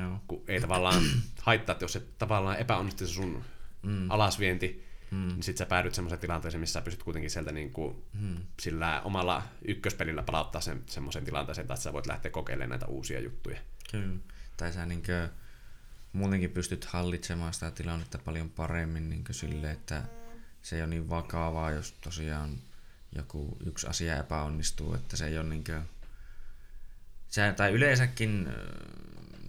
Joo. 0.00 0.18
Kun 0.28 0.42
ei 0.48 0.60
tavallaan 0.60 1.02
haittaa, 1.42 1.72
että 1.72 1.84
jos 1.84 1.92
se 1.92 2.02
tavallaan 2.18 2.58
epäonnistuu 2.58 3.06
sun 3.06 3.42
Mm. 3.82 4.10
alasvienti, 4.10 4.84
Mm. 5.12 5.28
niin 5.28 5.42
sit 5.42 5.56
sä 5.56 5.66
päädyt 5.66 5.94
semmoiseen 5.94 6.20
tilanteeseen, 6.20 6.60
missä 6.60 6.72
sä 6.72 6.84
pystyt 6.84 7.02
kuitenkin 7.02 7.30
sieltä 7.30 7.52
niinku 7.52 8.04
Mm. 8.14 8.36
sillä 8.60 9.00
omalla 9.00 9.42
ykköspelillä 9.68 10.22
palauttaa 10.22 10.60
sen 10.60 10.82
semmoisen 10.86 11.24
tilanteeseen, 11.24 11.64
että 11.64 11.76
sä 11.76 11.92
voit 11.92 12.06
lähteä 12.06 12.30
kokeilemaan 12.30 12.70
näitä 12.70 12.86
uusia 12.86 13.20
juttuja. 13.20 13.60
Kyllä. 13.90 14.16
Tai 14.56 14.72
sä 14.72 14.86
niinkö 14.86 15.28
muutenkin 16.12 16.50
pystyt 16.50 16.84
hallitsemaan 16.84 17.54
sitä 17.54 17.70
tilannetta 17.70 18.18
paljon 18.18 18.50
paremmin 18.50 19.10
niinkö 19.10 19.32
sille, 19.32 19.70
että 19.70 20.02
se 20.62 20.76
ei 20.76 20.82
ole 20.82 20.90
niin 20.90 21.08
vakavaa, 21.08 21.70
jos 21.70 21.92
tosiaan 21.92 22.58
joku 23.16 23.56
yksi 23.66 23.86
asia 23.86 24.16
epäonnistuu, 24.16 24.94
että 24.94 25.16
se 25.16 25.26
ei 25.26 25.38
ole 25.38 25.48
niinkö... 25.48 25.82
Se, 27.28 27.52
tai 27.56 27.72
yleensäkin 27.72 28.48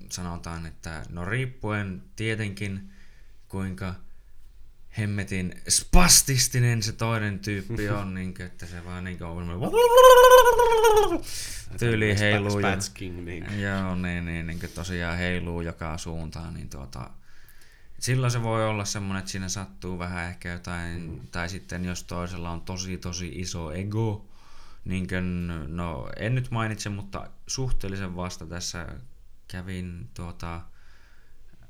sanotaan, 0.09 0.65
että 0.65 1.05
no 1.09 1.25
riippuen 1.25 2.03
tietenkin 2.15 2.91
kuinka 3.47 3.95
hemmetin 4.97 5.61
spastistinen 5.69 6.83
se 6.83 6.91
toinen 6.91 7.39
tyyppi 7.39 7.89
on, 7.89 8.13
niin 8.15 8.33
kuin, 8.33 8.45
että 8.45 8.65
se 8.65 8.85
vaan 8.85 9.03
niin 9.03 9.23
on 9.23 9.47
tyyli 11.79 12.19
heiluu. 12.19 12.59
Ja, 12.59 12.77
niin. 13.25 13.61
joo, 13.61 13.95
niin, 13.95 14.25
niin, 14.25 14.47
niin 14.47 14.59
kuin 14.59 14.71
tosiaan 14.71 15.17
heiluu 15.17 15.61
joka 15.61 15.97
suuntaan, 15.97 16.53
niin 16.53 16.69
tuota, 16.69 17.09
silloin 17.99 18.31
se 18.31 18.43
voi 18.43 18.67
olla 18.67 18.85
semmoinen, 18.85 19.19
että 19.19 19.31
siinä 19.31 19.49
sattuu 19.49 19.99
vähän 19.99 20.29
ehkä 20.29 20.51
jotain, 20.51 21.01
mm. 21.01 21.27
tai 21.31 21.49
sitten 21.49 21.85
jos 21.85 22.03
toisella 22.03 22.49
on 22.49 22.61
tosi 22.61 22.97
tosi 22.97 23.31
iso 23.35 23.71
ego, 23.71 24.29
niin 24.85 25.07
kuin, 25.07 25.47
no 25.67 26.09
en 26.17 26.35
nyt 26.35 26.51
mainitse, 26.51 26.89
mutta 26.89 27.29
suhteellisen 27.47 28.15
vasta 28.15 28.45
tässä 28.45 28.87
kävin 29.47 30.09
tuota, 30.13 30.61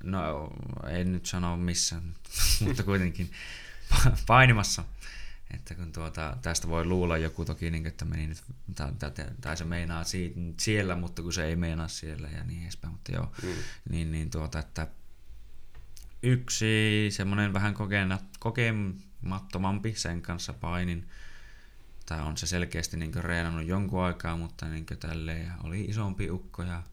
no 0.03 0.49
en 0.89 1.11
nyt 1.11 1.25
sano 1.25 1.57
missä, 1.57 1.95
mutta 2.65 2.83
kuitenkin 2.83 3.31
pa- 3.93 4.11
painimassa. 4.27 4.83
Että 5.53 5.75
kun 5.75 5.91
tuota, 5.91 6.37
tästä 6.41 6.67
voi 6.67 6.85
luulla 6.85 7.17
joku 7.17 7.45
toki, 7.45 7.71
niin, 7.71 7.85
että 7.87 8.05
meni 8.05 8.27
nyt, 8.27 8.43
tai, 8.75 8.91
tai, 8.99 9.11
tai 9.41 9.57
se 9.57 9.63
meinaa 9.63 10.03
siitä, 10.03 10.39
siellä, 10.59 10.95
mutta 10.95 11.21
kun 11.21 11.33
se 11.33 11.45
ei 11.45 11.55
meinaa 11.55 11.87
siellä 11.87 12.29
ja 12.29 12.43
niin 12.43 12.63
edespäin. 12.63 12.93
Mutta 12.93 13.11
joo, 13.11 13.31
Mm. 13.43 13.49
niin, 13.89 14.11
niin 14.11 14.29
tuota, 14.29 14.59
että 14.59 14.87
yksi 16.23 17.07
semmoinen 17.11 17.53
vähän 17.53 17.73
kokena, 17.73 18.19
kokemattomampi 18.39 19.93
sen 19.95 20.21
kanssa 20.21 20.53
painin, 20.53 21.09
tai 22.05 22.21
on 22.21 22.37
se 22.37 22.47
selkeästi 22.47 22.97
niin 22.97 23.13
reenannut 23.15 23.67
jonkun 23.67 24.03
aikaa, 24.03 24.37
mutta 24.37 24.65
niin 24.65 24.85
tälleen, 24.99 25.51
oli 25.63 25.81
isompi 25.85 26.31
ukko 26.31 26.63
ja 26.63 26.83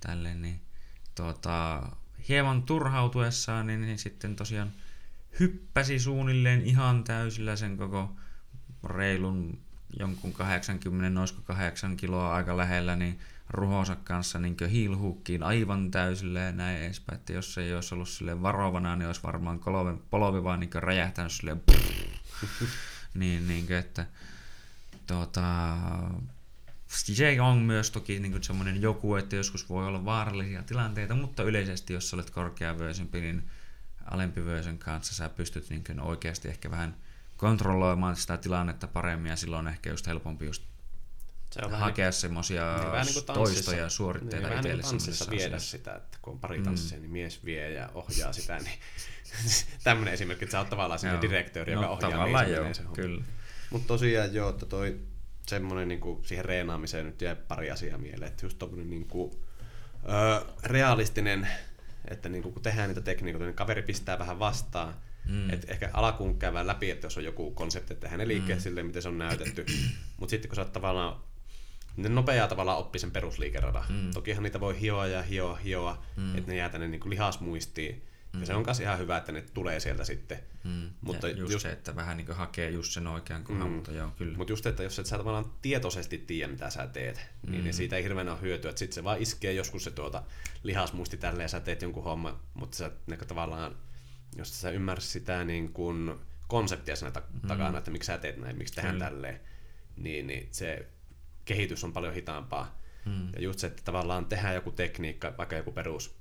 tälleen, 0.00 0.42
niin 0.42 0.60
tuota, 1.14 1.82
hieman 2.28 2.62
turhautuessaan, 2.62 3.66
niin, 3.66 3.80
niin 3.80 3.98
sitten 3.98 4.36
tosiaan 4.36 4.72
hyppäsi 5.40 5.98
suunnilleen 5.98 6.62
ihan 6.62 7.04
täysillä 7.04 7.56
sen 7.56 7.76
koko 7.76 8.16
reilun 8.84 9.58
jonkun 9.98 10.32
80, 10.32 11.20
olisiko 11.20 11.42
8 11.42 11.96
kiloa 11.96 12.34
aika 12.34 12.56
lähellä, 12.56 12.96
niin 12.96 13.18
ruhonsa 13.50 13.96
kanssa 13.96 14.38
niin 14.38 14.56
hiilhuukkiin 14.70 15.42
aivan 15.42 15.90
täysillä 15.90 16.40
ja 16.40 16.52
näin 16.52 16.82
edespäin, 16.82 17.18
että 17.18 17.32
jos 17.32 17.58
ei 17.58 17.74
olisi 17.74 17.94
ollut 17.94 18.08
silleen 18.08 18.42
varovana, 18.42 18.96
niin 18.96 19.06
olisi 19.06 19.22
varmaan 19.22 19.58
polvi, 19.58 20.00
polvi 20.10 20.44
vaan 20.44 20.60
niin 20.60 20.70
räjähtänyt 20.74 21.32
silleen 21.32 21.62
niin, 23.14 23.48
niin 23.48 23.66
kuin, 23.66 23.76
että 23.76 24.06
tuota, 25.06 25.76
se 26.86 27.40
on 27.40 27.58
myös 27.58 27.90
toki 27.90 28.20
niin 28.20 28.44
semmoinen 28.44 28.82
joku, 28.82 29.14
että 29.14 29.36
joskus 29.36 29.68
voi 29.68 29.86
olla 29.86 30.04
vaarallisia 30.04 30.62
tilanteita, 30.62 31.14
mutta 31.14 31.42
yleisesti 31.42 31.92
jos 31.92 32.14
olet 32.14 32.30
korkeavöisempi, 32.30 33.20
niin 33.20 33.50
alempivöisen 34.04 34.78
kanssa 34.78 35.14
sä 35.14 35.28
pystyt 35.28 35.70
niin 35.70 36.00
oikeasti 36.00 36.48
ehkä 36.48 36.70
vähän 36.70 36.96
kontrolloimaan 37.36 38.16
sitä 38.16 38.36
tilannetta 38.36 38.86
paremmin 38.86 39.30
ja 39.30 39.36
silloin 39.36 39.66
on 39.66 39.72
ehkä 39.72 39.90
just 39.90 40.06
helpompi 40.06 40.46
just 40.46 40.62
Se 41.50 41.60
on 41.64 41.70
hakea 41.70 42.10
niin 42.22 42.92
vähän 42.92 43.06
niin 43.06 43.14
kuin 43.14 43.36
toistoja 43.36 43.76
ja 43.76 43.84
niin, 43.84 43.90
suoritteita 43.90 44.48
niin 44.48 44.48
kuin 44.48 44.58
itselle 44.58 44.82
tanssissa 44.82 45.24
semmoisissa 45.24 45.30
viedä 45.30 45.56
asioissa. 45.56 45.70
sitä, 45.70 45.94
että 45.94 46.18
kun 46.22 46.32
on 46.32 46.38
pari 46.38 46.62
tanssia, 46.62 46.98
niin 46.98 47.10
mies 47.10 47.44
vie 47.44 47.70
ja 47.70 47.90
ohjaa 47.94 48.32
sitä, 48.32 48.58
niin 48.58 48.78
tämmöinen 49.84 50.14
esimerkki, 50.14 50.44
että 50.44 50.52
sä 50.52 50.58
oot 50.58 50.70
tavallaan 50.70 51.00
se 51.00 51.08
Joo. 51.08 51.20
direktööri, 51.20 51.72
joka 51.72 51.86
no, 51.86 51.92
ohjaa, 51.92 52.10
tavallaan 52.10 52.44
niin 52.44 52.56
se 52.56 52.62
joo, 52.62 52.74
se 52.74 52.82
kyllä. 52.94 53.24
Mutta 53.70 53.88
tosiaan 53.88 54.34
joo, 54.34 54.50
että 54.50 54.66
toi 54.66 55.00
semmoinen 55.48 55.88
niinku 55.88 56.20
siihen 56.24 56.44
reenaamiseen 56.44 57.06
nyt 57.06 57.22
jäi 57.22 57.36
pari 57.48 57.70
asiaa 57.70 57.98
mieleen, 57.98 58.28
että 58.32 58.46
just 58.46 58.58
tommonen 58.58 58.90
niinku, 58.90 59.38
ö, 60.08 60.46
realistinen, 60.64 61.48
että 62.10 62.28
niinku, 62.28 62.52
kun 62.52 62.62
tehdään 62.62 62.88
niitä 62.88 63.00
tekniikoita, 63.00 63.44
niin 63.46 63.54
kaveri 63.56 63.82
pistää 63.82 64.18
vähän 64.18 64.38
vastaan, 64.38 64.94
Mm. 65.28 65.50
että 65.50 65.72
ehkä 65.72 65.90
alkuun 65.92 66.38
käydään 66.38 66.66
läpi, 66.66 66.90
että 66.90 67.06
jos 67.06 67.16
on 67.16 67.24
joku 67.24 67.50
konsepti, 67.50 67.92
että 67.94 68.16
ne 68.16 68.28
liikkeet 68.28 68.58
mm. 68.58 68.62
silleen, 68.62 68.86
miten 68.86 69.02
se 69.02 69.08
on 69.08 69.18
näytetty, 69.18 69.66
mutta 70.20 70.30
sitten 70.30 70.48
kun 70.48 70.56
sä 70.56 70.62
oot 70.62 70.72
tavallaan 70.72 71.16
ne 71.96 72.08
nopeaa 72.08 72.48
tavallaan 72.48 72.78
oppii 72.78 72.98
sen 72.98 73.10
perusliikeradan. 73.10 73.84
Mm. 73.88 74.10
Tokihan 74.14 74.42
niitä 74.42 74.60
voi 74.60 74.80
hioa 74.80 75.06
ja 75.06 75.22
hioa, 75.22 75.54
hioa, 75.56 76.02
Mm. 76.16 76.22
mm. 76.22 76.38
että 76.38 76.50
ne 76.50 76.56
jää 76.56 76.68
tänne 76.68 76.88
niinku 76.88 77.10
lihasmuistiin. 77.10 78.02
Mm. 78.36 78.40
Ja 78.40 78.46
se 78.46 78.54
on 78.54 78.62
myös 78.66 78.80
ihan 78.80 78.98
hyvä, 78.98 79.16
että 79.16 79.32
ne 79.32 79.44
tulee 79.54 79.80
sieltä 79.80 80.04
sitten. 80.04 80.38
Mm. 80.64 80.90
Mutta 81.00 81.28
just, 81.28 81.52
just- 81.52 81.62
se, 81.62 81.72
että 81.72 81.96
vähän 81.96 82.16
niin 82.16 82.32
hakee 82.32 82.70
just 82.70 82.92
sen 82.92 83.06
oikean 83.06 83.44
kohdan, 83.44 83.68
Mm. 83.68 83.72
mutta 83.74 83.92
joo, 83.92 84.10
kyllä. 84.18 84.36
Mutta 84.38 84.52
just, 84.52 84.66
että 84.66 84.82
jos 84.82 84.98
et 84.98 85.06
sä 85.06 85.18
tavallaan 85.18 85.52
tietoisesti 85.62 86.18
tiedä, 86.18 86.52
mitä 86.52 86.70
sä 86.70 86.86
teet, 86.86 87.16
mm. 87.16 87.50
niin, 87.50 87.60
Mm. 87.60 87.64
niin 87.64 87.74
siitä 87.74 87.96
ei 87.96 88.02
hirveänä 88.04 88.32
ole 88.32 88.40
hyötyä. 88.40 88.72
Sitten 88.74 88.94
se 88.94 89.04
vaan 89.04 89.22
iskee 89.22 89.52
joskus 89.52 89.84
se 89.84 89.90
tuota 89.90 90.22
lihasmuisti 90.62 91.16
tälleen 91.16 91.44
ja 91.44 91.48
sä 91.48 91.60
teet 91.60 91.82
jonkun 91.82 92.04
homma, 92.04 92.40
mutta 92.54 92.76
sä 92.76 92.90
niin 93.06 93.18
tavallaan, 93.28 93.76
jos 94.36 94.60
sä 94.60 94.70
ymmärrät 94.70 95.04
sitä 95.04 95.44
niin 95.44 95.72
kuin 95.72 96.14
konseptia 96.48 96.96
siinä 96.96 97.12
Mm. 97.42 97.48
takana, 97.48 97.78
että 97.78 97.90
miksi 97.90 98.06
sä 98.06 98.18
teet 98.18 98.36
näin, 98.36 98.58
miksi 98.58 98.74
tehdään 98.74 98.94
Kyllä. 98.94 99.04
tälleen, 99.10 99.40
niin, 99.96 100.26
niin 100.26 100.48
se 100.50 100.86
kehitys 101.44 101.84
on 101.84 101.92
paljon 101.92 102.14
hitaampaa. 102.14 102.78
Mm. 103.04 103.28
Ja 103.36 103.40
just 103.42 103.58
se, 103.58 103.66
että 103.66 103.82
tavallaan 103.84 104.26
tehdään 104.26 104.54
joku 104.54 104.70
tekniikka, 104.72 105.34
vaikka 105.38 105.56
joku 105.56 105.72
perus, 105.72 106.16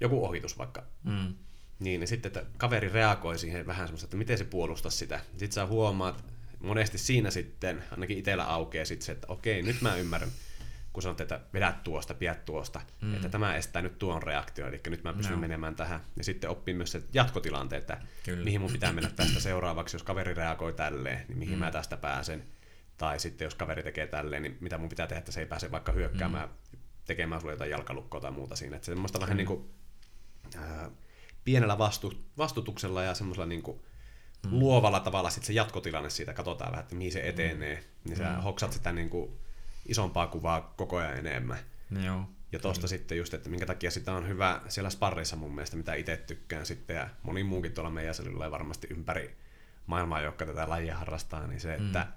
joku 0.00 0.24
ohitus 0.24 0.58
vaikka, 0.58 0.84
Mm. 1.04 1.34
Niin, 1.78 2.00
niin 2.00 2.08
sitten, 2.08 2.28
että 2.28 2.44
kaveri 2.56 2.88
reagoi 2.88 3.38
siihen 3.38 3.66
vähän 3.66 3.86
semmoista, 3.86 4.06
että 4.06 4.16
miten 4.16 4.38
se 4.38 4.44
puolustaa 4.44 4.90
sitä. 4.90 5.20
Sitten 5.30 5.52
sä 5.52 5.66
huomaat, 5.66 6.24
monesti 6.60 6.98
siinä 6.98 7.30
sitten, 7.30 7.84
ainakin 7.90 8.18
itsellä 8.18 8.44
aukeaa 8.44 8.84
sitten 8.84 9.06
se, 9.06 9.12
että 9.12 9.26
okei, 9.30 9.62
nyt 9.62 9.80
mä 9.80 9.96
ymmärrän, 9.96 10.30
kun 10.92 11.02
sanot, 11.02 11.20
että 11.20 11.40
vedät 11.52 11.84
tuosta, 11.84 12.14
pidät 12.14 12.44
tuosta, 12.44 12.80
Mm. 13.00 13.08
mm. 13.08 13.14
että 13.14 13.28
tämä 13.28 13.56
estää 13.56 13.82
nyt 13.82 13.98
tuon 13.98 14.22
reaktion, 14.22 14.68
eli 14.68 14.80
nyt 14.88 15.04
mä 15.04 15.12
pystyn 15.12 15.34
no. 15.34 15.40
menemään 15.40 15.76
tähän. 15.76 16.00
Ja 16.16 16.24
sitten 16.24 16.50
oppii 16.50 16.74
myös 16.74 16.92
se 16.92 17.02
jatkotilanteet, 17.12 17.82
että 17.82 17.98
Kyllä. 18.24 18.44
Mihin 18.44 18.60
mun 18.60 18.72
pitää 18.72 18.92
mennä 18.92 19.10
tästä 19.10 19.40
seuraavaksi, 19.40 19.96
jos 19.96 20.02
kaveri 20.02 20.34
reagoi 20.34 20.72
tälleen, 20.72 21.24
niin 21.28 21.38
mihin 21.38 21.54
mm. 21.54 21.58
mä 21.58 21.70
tästä 21.70 21.96
pääsen. 21.96 22.44
Tai 22.96 23.20
sitten 23.20 23.44
jos 23.44 23.54
kaveri 23.54 23.82
tekee 23.82 24.06
tälleen, 24.06 24.42
niin 24.42 24.56
mitä 24.60 24.78
mun 24.78 24.88
pitää 24.88 25.06
tehdä, 25.06 25.18
että 25.18 25.32
se 25.32 25.40
ei 25.40 25.46
pääse 25.46 25.70
vaikka 25.70 25.92
hyökkäämään, 25.92 26.48
mm. 26.48 26.78
tekemään 27.04 27.40
sulle 27.40 27.52
jotain 27.52 27.70
jalkalukkoa 27.70 28.20
tai 28.20 28.30
muuta 28.30 28.56
siinä. 28.56 28.76
Että 28.76 28.86
semmoista 28.86 29.20
vähän 29.20 29.36
niin 29.36 29.46
kuin, 29.46 29.70
ää, 30.56 30.90
pienellä 31.46 31.78
vastu, 31.78 32.12
vastutuksella 32.38 33.02
ja 33.02 33.14
semmoisella 33.14 33.46
niin 33.46 33.62
kuin 33.62 33.80
mm. 34.46 34.50
luovalla 34.58 35.00
tavalla 35.00 35.30
sit 35.30 35.44
se 35.44 35.52
jatkotilanne 35.52 36.10
siitä, 36.10 36.32
katsotaan 36.34 36.70
vähän, 36.70 36.82
että 36.82 36.94
mihin 36.96 37.12
se 37.12 37.28
etenee, 37.28 37.84
niin 38.04 38.16
sä 38.16 38.24
Mm. 38.30 38.42
hoksat 38.42 38.72
sitä 38.72 38.92
niin 38.92 39.10
kuin 39.10 39.30
isompaa 39.88 40.26
kuvaa 40.26 40.74
koko 40.76 40.96
ajan 40.96 41.18
enemmän. 41.18 41.58
Joo. 42.04 42.24
Ja 42.52 42.58
tosta 42.58 42.88
sitten 42.88 43.18
just, 43.18 43.34
että 43.34 43.48
minkä 43.48 43.66
takia 43.66 43.90
sitä 43.90 44.12
on 44.12 44.28
hyvä 44.28 44.60
siellä 44.68 44.90
sparrissa 44.90 45.36
mun 45.36 45.54
mielestä, 45.54 45.76
mitä 45.76 45.94
itse 45.94 46.16
tykkään 46.16 46.66
sitten, 46.66 46.96
ja 46.96 47.08
moni 47.22 47.44
muukin 47.44 47.72
tuolla 47.72 47.90
meidän 47.90 48.14
salilla 48.14 48.50
varmasti 48.50 48.86
ympäri 48.90 49.36
maailmaa, 49.86 50.20
jotka 50.20 50.46
tätä 50.46 50.68
lajia 50.68 50.96
harrastaa, 50.96 51.46
niin 51.46 51.60
se, 51.60 51.74
että 51.74 52.00
Mm. 52.00 52.12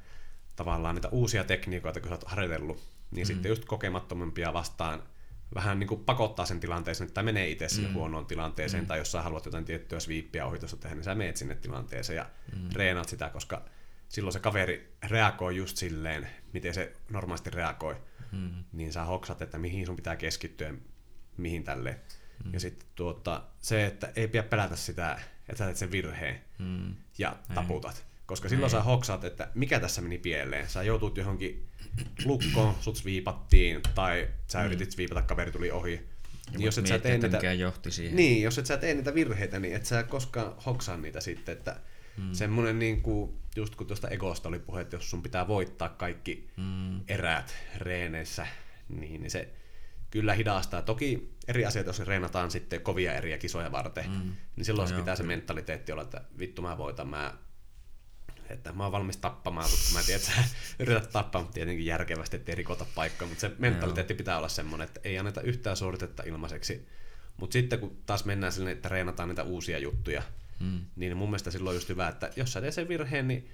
tavallaan 0.56 0.96
niitä 0.96 1.08
uusia 1.10 1.44
tekniikoita, 1.44 2.00
kun 2.00 2.10
sä 2.10 2.16
oot 2.16 2.24
harjoitellut, 2.24 2.84
niin 3.12 3.28
Mm. 3.28 3.34
sitten 3.34 3.50
just 3.50 3.66
kokemattomampia 3.66 4.54
vastaan 4.54 5.04
vähän 5.56 5.80
niin 5.80 5.88
kuin 5.88 6.04
pakottaa 6.04 6.46
sen 6.46 6.60
tilanteeseen, 6.60 7.08
että 7.08 7.24
menee 7.24 7.50
itse 7.50 7.70
sinne 7.70 7.88
Mm. 7.90 7.94
huonoon 7.94 8.26
tilanteeseen, 8.26 8.84
Mm. 8.84 8.88
tai 8.88 8.98
jos 8.98 9.12
sä 9.12 9.22
haluat 9.22 9.46
jotain 9.46 9.66
tiettyä 9.66 10.00
sviippiä 10.00 10.46
ohitusta 10.46 10.78
tehdä, 10.78 10.96
niin 10.96 11.04
sä 11.04 11.16
meet 11.16 11.38
sinne 11.38 11.56
tilanteeseen 11.56 12.18
ja 12.18 12.26
Mm. 12.56 12.70
treenaat 12.70 13.10
sitä, 13.10 13.30
koska 13.30 13.62
silloin 14.10 14.34
se 14.34 14.40
kaveri 14.40 14.94
reagoi 15.08 15.56
just 15.58 15.78
silleen, 15.78 16.28
miten 16.54 16.74
se 16.74 16.94
normaalisti 17.10 17.50
reagoi 17.50 17.96
Mm. 18.32 18.64
niin 18.74 18.94
sä 18.94 19.04
hoksat, 19.04 19.42
että 19.42 19.58
mihin 19.58 19.86
sun 19.86 19.96
pitää 19.96 20.16
keskittyä, 20.16 20.74
mihin 21.38 21.64
tälle. 21.64 22.00
Mm. 22.46 22.54
Ja 22.54 22.60
sitten 22.60 22.90
tuota, 22.96 23.44
se, 23.60 23.86
että 23.86 24.12
ei 24.16 24.28
pidä 24.28 24.44
pelätä 24.44 24.76
sitä, 24.76 25.20
että 25.50 25.58
sä 25.58 25.66
teet 25.66 25.78
sen 25.78 25.92
virheen 25.92 26.42
Mm. 26.60 26.96
ja 27.18 27.36
Ei. 27.50 27.56
Koska 28.30 28.50
silloin 28.50 28.70
sä 28.72 28.82
hoksat, 28.84 29.24
että 29.24 29.48
mikä 29.56 29.80
tässä 29.80 30.02
meni 30.02 30.18
pieleen. 30.18 30.70
Sä 30.70 30.84
joutut 30.84 31.18
johonkin 31.18 31.68
lukkoon, 32.26 32.76
sut 32.82 33.06
viipattiin, 33.06 33.82
tai 33.96 34.28
sä 34.48 34.60
Mm. 34.60 34.66
yritit 34.66 34.98
viipata, 34.98 35.22
kaveri 35.22 35.52
tuli 35.52 35.72
ohi. 35.72 36.02
Niin 36.52 36.62
jos 36.62 36.78
et 36.78 36.88
sä 36.88 37.00
tee 37.00 37.18
niitä, 37.18 37.54
johti 37.54 37.92
siihen. 37.92 38.16
niin, 38.16 38.42
jos 38.44 38.58
et 38.58 38.66
sä 38.66 38.78
tee 38.78 38.94
niitä 38.94 39.14
virheitä, 39.14 39.60
niin 39.60 39.76
et 39.76 39.86
sä 39.86 40.04
koskaan 40.04 40.54
hoksaa 40.66 40.98
niitä 40.98 41.22
sitten, 41.22 41.58
että 41.58 41.80
mm. 42.18 42.34
semmoinen 42.34 42.80
niin 42.80 43.02
kuin, 43.02 43.38
just 43.56 43.76
kun 43.76 43.88
tuosta 43.88 44.08
egosta 44.08 44.50
oli 44.50 44.60
puhe, 44.60 44.82
että 44.82 44.96
jos 44.96 45.10
sun 45.10 45.24
pitää 45.24 45.48
voittaa 45.48 45.90
kaikki 45.90 46.48
Mm. 46.58 47.00
eräät 47.08 47.56
reeneissä, 47.78 48.48
niin 48.90 49.22
niin 49.22 49.32
se 49.32 49.50
kyllä 50.12 50.34
hidastaa. 50.34 50.82
Toki 50.82 51.34
eri 51.48 51.66
asiat, 51.66 51.88
jos 51.88 52.00
reenataan 52.00 52.52
sitten 52.52 52.82
kovia 52.82 53.14
eriä 53.14 53.38
kisoja 53.38 53.72
varten, 53.72 54.10
mm. 54.10 54.36
niin 54.56 54.66
silloin 54.66 54.90
No 54.90 54.96
se 54.96 55.02
pitää 55.02 55.16
se 55.16 55.24
mentaliteetti 55.24 55.92
olla, 55.92 56.04
että 56.04 56.22
vittu 56.40 56.62
mä 56.62 56.78
voitan, 56.78 57.08
mä 57.08 57.34
että 58.50 58.74
mä 58.74 58.84
oon 58.84 58.92
valmis 58.92 59.18
tappamaan, 59.18 59.70
mutta 59.70 59.94
mä 59.94 60.04
tiedän, 60.04 60.22
että 60.22 60.36
sä 60.36 60.56
yrität 60.84 61.10
tappaa, 61.12 61.42
mutta 61.42 61.54
tietenkin 61.54 61.86
järkevästi, 61.86 62.38
ettei 62.38 62.56
rikota 62.56 62.86
paikkaa, 62.96 63.28
mutta 63.28 63.42
se 63.42 63.52
mentaliteetti 63.60 64.14
pitää 64.14 64.38
olla 64.38 64.50
semmoinen, 64.50 64.88
että 64.88 65.00
ei 65.04 65.18
anneta 65.20 65.42
yhtään 65.42 65.78
suoritetta 65.78 66.24
ilmaiseksi. 66.24 66.88
Mutta 67.38 67.54
sitten 67.54 67.80
kun 67.80 67.98
taas 68.06 68.26
mennään 68.26 68.54
silleen, 68.54 68.76
että 68.76 68.90
reenataan 68.90 69.30
niitä 69.30 69.44
uusia 69.44 69.80
juttuja, 69.80 70.24
Mm. 70.60 70.82
niin 70.96 71.18
mun 71.18 71.30
mielestä 71.30 71.52
silloin 71.52 71.72
on 71.72 71.76
just 71.78 71.90
hyvä, 71.90 72.08
että 72.08 72.30
jos 72.36 72.54
sä 72.54 72.62
teet 72.62 72.74
sen 72.74 72.88
virheen, 72.88 73.28
niin 73.28 73.50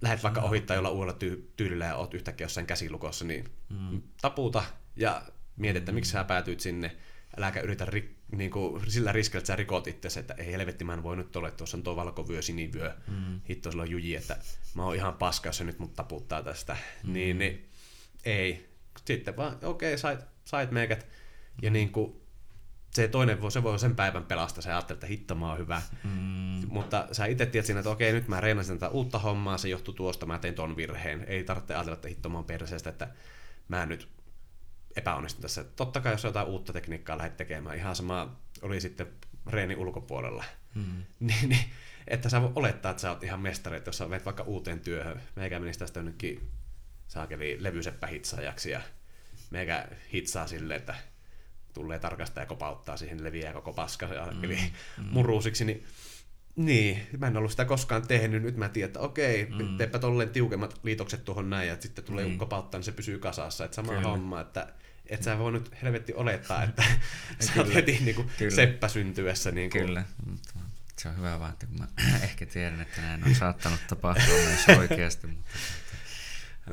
lähdet 0.00 0.22
vaikka 0.22 0.40
ohittaa 0.42 0.76
jolla 0.76 0.90
uudella 0.90 1.18
ty- 1.24 1.42
tyylillä 1.56 1.84
ja 1.84 1.96
oot 1.96 2.14
yhtäkkiä 2.14 2.44
jossain 2.44 2.66
käsilukossa, 2.66 3.24
niin 3.24 3.44
mm. 3.68 4.02
taputa 4.20 4.64
ja 4.96 5.22
mieti, 5.56 5.78
että 5.78 5.92
miksi 5.92 6.10
sä 6.10 6.24
päätyit 6.24 6.60
sinne. 6.60 6.96
Äläkä 7.38 7.60
yritä 7.60 7.84
ri- 7.84 8.08
niin 8.32 8.50
kuin, 8.50 8.90
sillä 8.90 9.12
riskillä, 9.12 9.38
että 9.38 9.46
sä 9.46 9.56
rikot 9.56 9.86
itsesi, 9.86 10.20
että 10.20 10.34
ei 10.34 10.52
helvetti, 10.52 10.84
mä 10.84 10.94
en 10.94 11.02
voi 11.02 11.16
nyt 11.16 11.36
olla, 11.36 11.48
että 11.48 11.58
tuossa 11.58 11.76
on 11.76 11.82
tuo 11.82 11.96
valkovyö, 11.96 12.42
sinivyö, 12.42 12.94
mm. 13.08 13.40
hitto 13.48 13.70
sillä 13.70 13.82
on 13.82 13.90
juji, 13.90 14.16
että 14.16 14.36
mä 14.74 14.84
oon 14.84 14.94
ihan 14.94 15.14
paska, 15.14 15.48
jos 15.48 15.56
se 15.56 15.64
nyt 15.64 15.78
mut 15.78 15.94
taputtaa 15.94 16.42
tästä. 16.42 16.76
Mm. 17.04 17.12
Niin, 17.12 17.38
niin, 17.38 17.68
ei. 18.24 18.68
Sitten 19.04 19.36
vaan, 19.36 19.52
okei, 19.52 19.68
okay, 19.68 19.98
sait, 19.98 20.20
sait 20.44 20.70
meikät. 20.70 21.06
Ja 21.62 21.70
niin 21.70 21.92
kuin, 21.92 22.20
se 22.90 23.08
toinen 23.08 23.40
voi, 23.40 23.52
se 23.52 23.62
voi 23.62 23.78
sen 23.78 23.96
päivän 23.96 24.24
pelastaa, 24.24 24.62
sä 24.62 24.70
ajattelet, 24.70 24.96
että 24.96 25.06
hitto 25.06 25.34
mä 25.34 25.48
oon 25.48 25.58
hyvä. 25.58 25.82
Mm. 26.04 26.66
Mutta 26.68 27.08
sä 27.12 27.26
itse 27.26 27.46
tiedät 27.46 27.66
siinä, 27.66 27.80
että 27.80 27.90
okei, 27.90 28.12
nyt 28.12 28.28
mä 28.28 28.40
reenasin 28.40 28.78
tätä 28.78 28.92
uutta 28.92 29.18
hommaa, 29.18 29.58
se 29.58 29.68
johtuu 29.68 29.94
tuosta, 29.94 30.26
mä 30.26 30.38
tein 30.38 30.54
ton 30.54 30.76
virheen. 30.76 31.24
Ei 31.28 31.44
tarvitse 31.44 31.74
ajatella, 31.74 31.94
että 31.94 32.08
hitto 32.08 32.28
mä 32.28 32.38
oon 32.38 32.44
perseestä, 32.44 32.90
että 32.90 33.08
mä 33.68 33.86
nyt 33.86 34.08
epäonnistun 34.98 35.42
tässä. 35.42 35.64
Totta 35.64 36.00
kai, 36.00 36.12
jos 36.12 36.24
jotain 36.24 36.46
uutta 36.46 36.72
tekniikkaa 36.72 37.18
lähdet 37.18 37.36
tekemään, 37.36 37.76
ihan 37.76 37.96
sama 37.96 38.36
oli 38.62 38.80
sitten 38.80 39.06
reeni 39.46 39.76
ulkopuolella. 39.76 40.44
Mm. 40.74 40.84
niin, 41.20 41.48
niin, 41.48 41.64
että 42.08 42.28
sä 42.28 42.42
voi 42.42 42.52
olettaa, 42.54 42.90
että 42.90 43.00
sä 43.00 43.10
oot 43.10 43.22
ihan 43.22 43.40
mestari, 43.40 43.76
että 43.76 43.88
jos 43.88 43.98
sä 43.98 44.08
menet 44.08 44.24
vaikka 44.24 44.42
uuteen 44.42 44.80
työhön, 44.80 45.22
meikä 45.36 45.58
menisi 45.58 45.78
tästä 45.78 46.00
jonnekin 46.00 46.50
saakeli 47.08 47.56
levyseppä 47.60 48.06
hitsaajaksi 48.06 48.70
ja 48.70 48.80
meikä 49.50 49.88
hitsaa 50.14 50.46
silleen, 50.46 50.80
että 50.80 50.94
tulee 51.74 51.98
tarkastaa 51.98 52.42
ja 52.42 52.46
kopauttaa 52.46 52.96
siihen, 52.96 53.24
leviää 53.24 53.52
koko 53.52 53.72
paska 53.72 54.06
ja 54.06 54.26
mm, 54.26 54.48
mm. 54.48 55.04
muruusiksi, 55.10 55.64
niin 55.64 55.86
niin, 56.58 57.06
mä 57.18 57.26
en 57.26 57.36
ollut 57.36 57.50
sitä 57.50 57.64
koskaan 57.64 58.06
tehnyt, 58.06 58.42
nyt 58.42 58.56
mä 58.56 58.68
tiedän, 58.68 58.88
että 58.88 59.00
okei, 59.00 59.46
mm. 59.46 59.76
teepä 59.76 59.98
tolleen 59.98 60.30
tiukemmat 60.30 60.80
liitokset 60.82 61.24
tuohon 61.24 61.50
näin, 61.50 61.68
ja 61.68 61.76
sitten 61.80 62.04
tulee 62.04 62.24
niin. 62.24 62.38
kopauttaa, 62.38 62.78
niin 62.78 62.84
se 62.84 62.92
pysyy 62.92 63.18
kasassa, 63.18 63.64
että 63.64 63.74
sama 63.74 63.92
Kyllä. 63.92 64.08
homma, 64.08 64.40
että 64.40 64.72
et 65.08 65.22
sä 65.22 65.38
voi 65.38 65.52
nyt 65.52 65.82
helvetti 65.82 66.14
olettaa, 66.14 66.62
että 66.62 66.82
sä 67.40 67.52
oot 67.56 67.62
Kyllä. 67.62 67.74
heti 67.74 67.98
niinku 68.04 68.30
Kyllä. 68.38 68.56
seppä 68.56 68.88
syntyessä. 68.88 69.50
Niinku, 69.50 69.78
Kyllä, 69.78 70.04
mutta 70.26 70.52
se 70.98 71.08
on 71.08 71.16
hyvä 71.16 71.40
vaan, 71.40 71.52
että 71.52 71.66
kun 71.66 71.78
mä 71.78 71.88
ehkä 72.24 72.46
tiedän, 72.46 72.80
että 72.80 73.00
näin 73.02 73.24
on 73.24 73.34
saattanut 73.34 73.80
tapahtua 73.88 74.34
myös 74.34 74.78
oikeasti. 74.78 75.26
Mutta, 75.26 75.50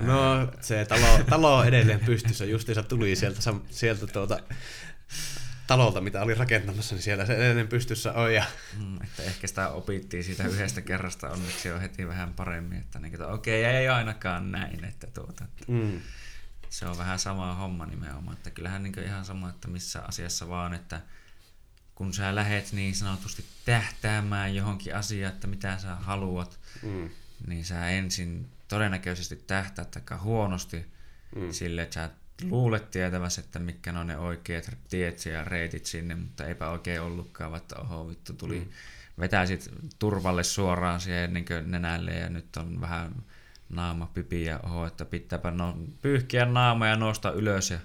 No, 0.01 0.51
se 0.61 0.85
talo, 0.85 1.23
talo 1.29 1.57
on 1.57 1.67
edelleen 1.67 1.99
pystyssä, 1.99 2.45
justiinsa 2.45 2.83
tuli 2.83 3.15
sieltä, 3.15 3.39
sieltä 3.69 4.07
tuota, 4.07 4.39
talolta, 5.67 6.01
mitä 6.01 6.21
oli 6.21 6.33
rakentamassa, 6.33 6.95
niin 6.95 7.03
siellä 7.03 7.25
se 7.25 7.35
edelleen 7.35 7.67
pystyssä 7.67 8.13
on. 8.13 8.33
Ja, 8.33 8.45
mm, 8.77 8.95
että 9.03 9.23
ehkä 9.23 9.47
sitä 9.47 9.69
opittiin 9.69 10.23
siitä 10.23 10.47
yhdestä 10.47 10.81
kerrasta, 10.81 11.29
onneksi 11.29 11.71
on 11.71 11.81
heti 11.81 12.07
vähän 12.07 12.33
paremmin, 12.33 12.79
että, 12.79 12.99
niin, 12.99 13.13
että 13.13 13.27
okei, 13.27 13.65
ei 13.65 13.87
ainakaan 13.87 14.51
näin, 14.51 14.85
että, 14.85 15.07
tuota, 15.07 15.43
että 15.43 15.71
mm, 15.71 16.01
se 16.75 16.85
on 16.85 16.97
vähän 16.97 17.19
sama 17.19 17.53
homma 17.53 17.85
nimenomaan, 17.85 18.37
että 18.37 18.51
kyllähän 18.51 18.83
niin 18.83 19.03
ihan 19.03 19.25
sama, 19.25 19.49
että 19.49 19.67
missä 19.67 20.01
asiassa 20.01 20.49
vaan, 20.49 20.73
että 20.73 21.01
kun 21.95 22.13
sä 22.13 22.35
lähet 22.35 22.71
niin 22.71 22.95
sanotusti 22.95 23.45
tähtäämään 23.65 24.55
johonkin 24.55 24.95
asiaan, 24.95 25.33
että 25.33 25.47
mitä 25.47 25.77
sä 25.77 25.95
haluat, 25.95 26.59
mm, 26.81 27.09
niin 27.47 27.65
sä 27.65 27.89
ensin 27.89 28.49
todennäköisesti 28.67 29.35
tähtäät 29.35 29.95
aika 29.95 30.17
huonosti 30.17 30.95
Mm. 31.35 31.51
sille, 31.51 31.81
että 31.81 31.93
sä 31.93 32.09
luulet 32.43 32.91
tietäväsi, 32.91 33.41
että 33.41 33.59
mitkä 33.59 33.91
ne 33.91 33.99
on 33.99 34.07
ne 34.07 34.17
oikeat 34.17 34.77
tiet 34.89 35.25
ja 35.25 35.43
reitit 35.43 35.85
sinne, 35.85 36.15
mutta 36.15 36.45
eipä 36.45 36.69
oikein 36.69 37.01
ollutkaan, 37.01 37.51
vaikka 37.51 37.75
oho 37.75 38.09
vittu 38.09 38.33
tuli, 38.33 38.59
mm. 38.59 38.71
vetäisit 39.19 39.69
turvalle 39.99 40.43
suoraan 40.43 41.01
siihen 41.01 41.33
niin 41.33 41.45
nenälle 41.65 42.11
ja 42.11 42.29
nyt 42.29 42.57
on 42.57 42.81
vähän 42.81 43.15
naama 43.69 44.07
pipi 44.13 44.45
ja 44.45 44.59
oho, 44.63 44.85
että 44.85 45.05
pitääpä 45.05 45.51
no, 45.51 45.77
pyyhkiä 46.01 46.45
naama 46.45 46.87
ja 46.87 46.95
nousta 46.95 47.31
ylös 47.31 47.71
ja 47.71 47.79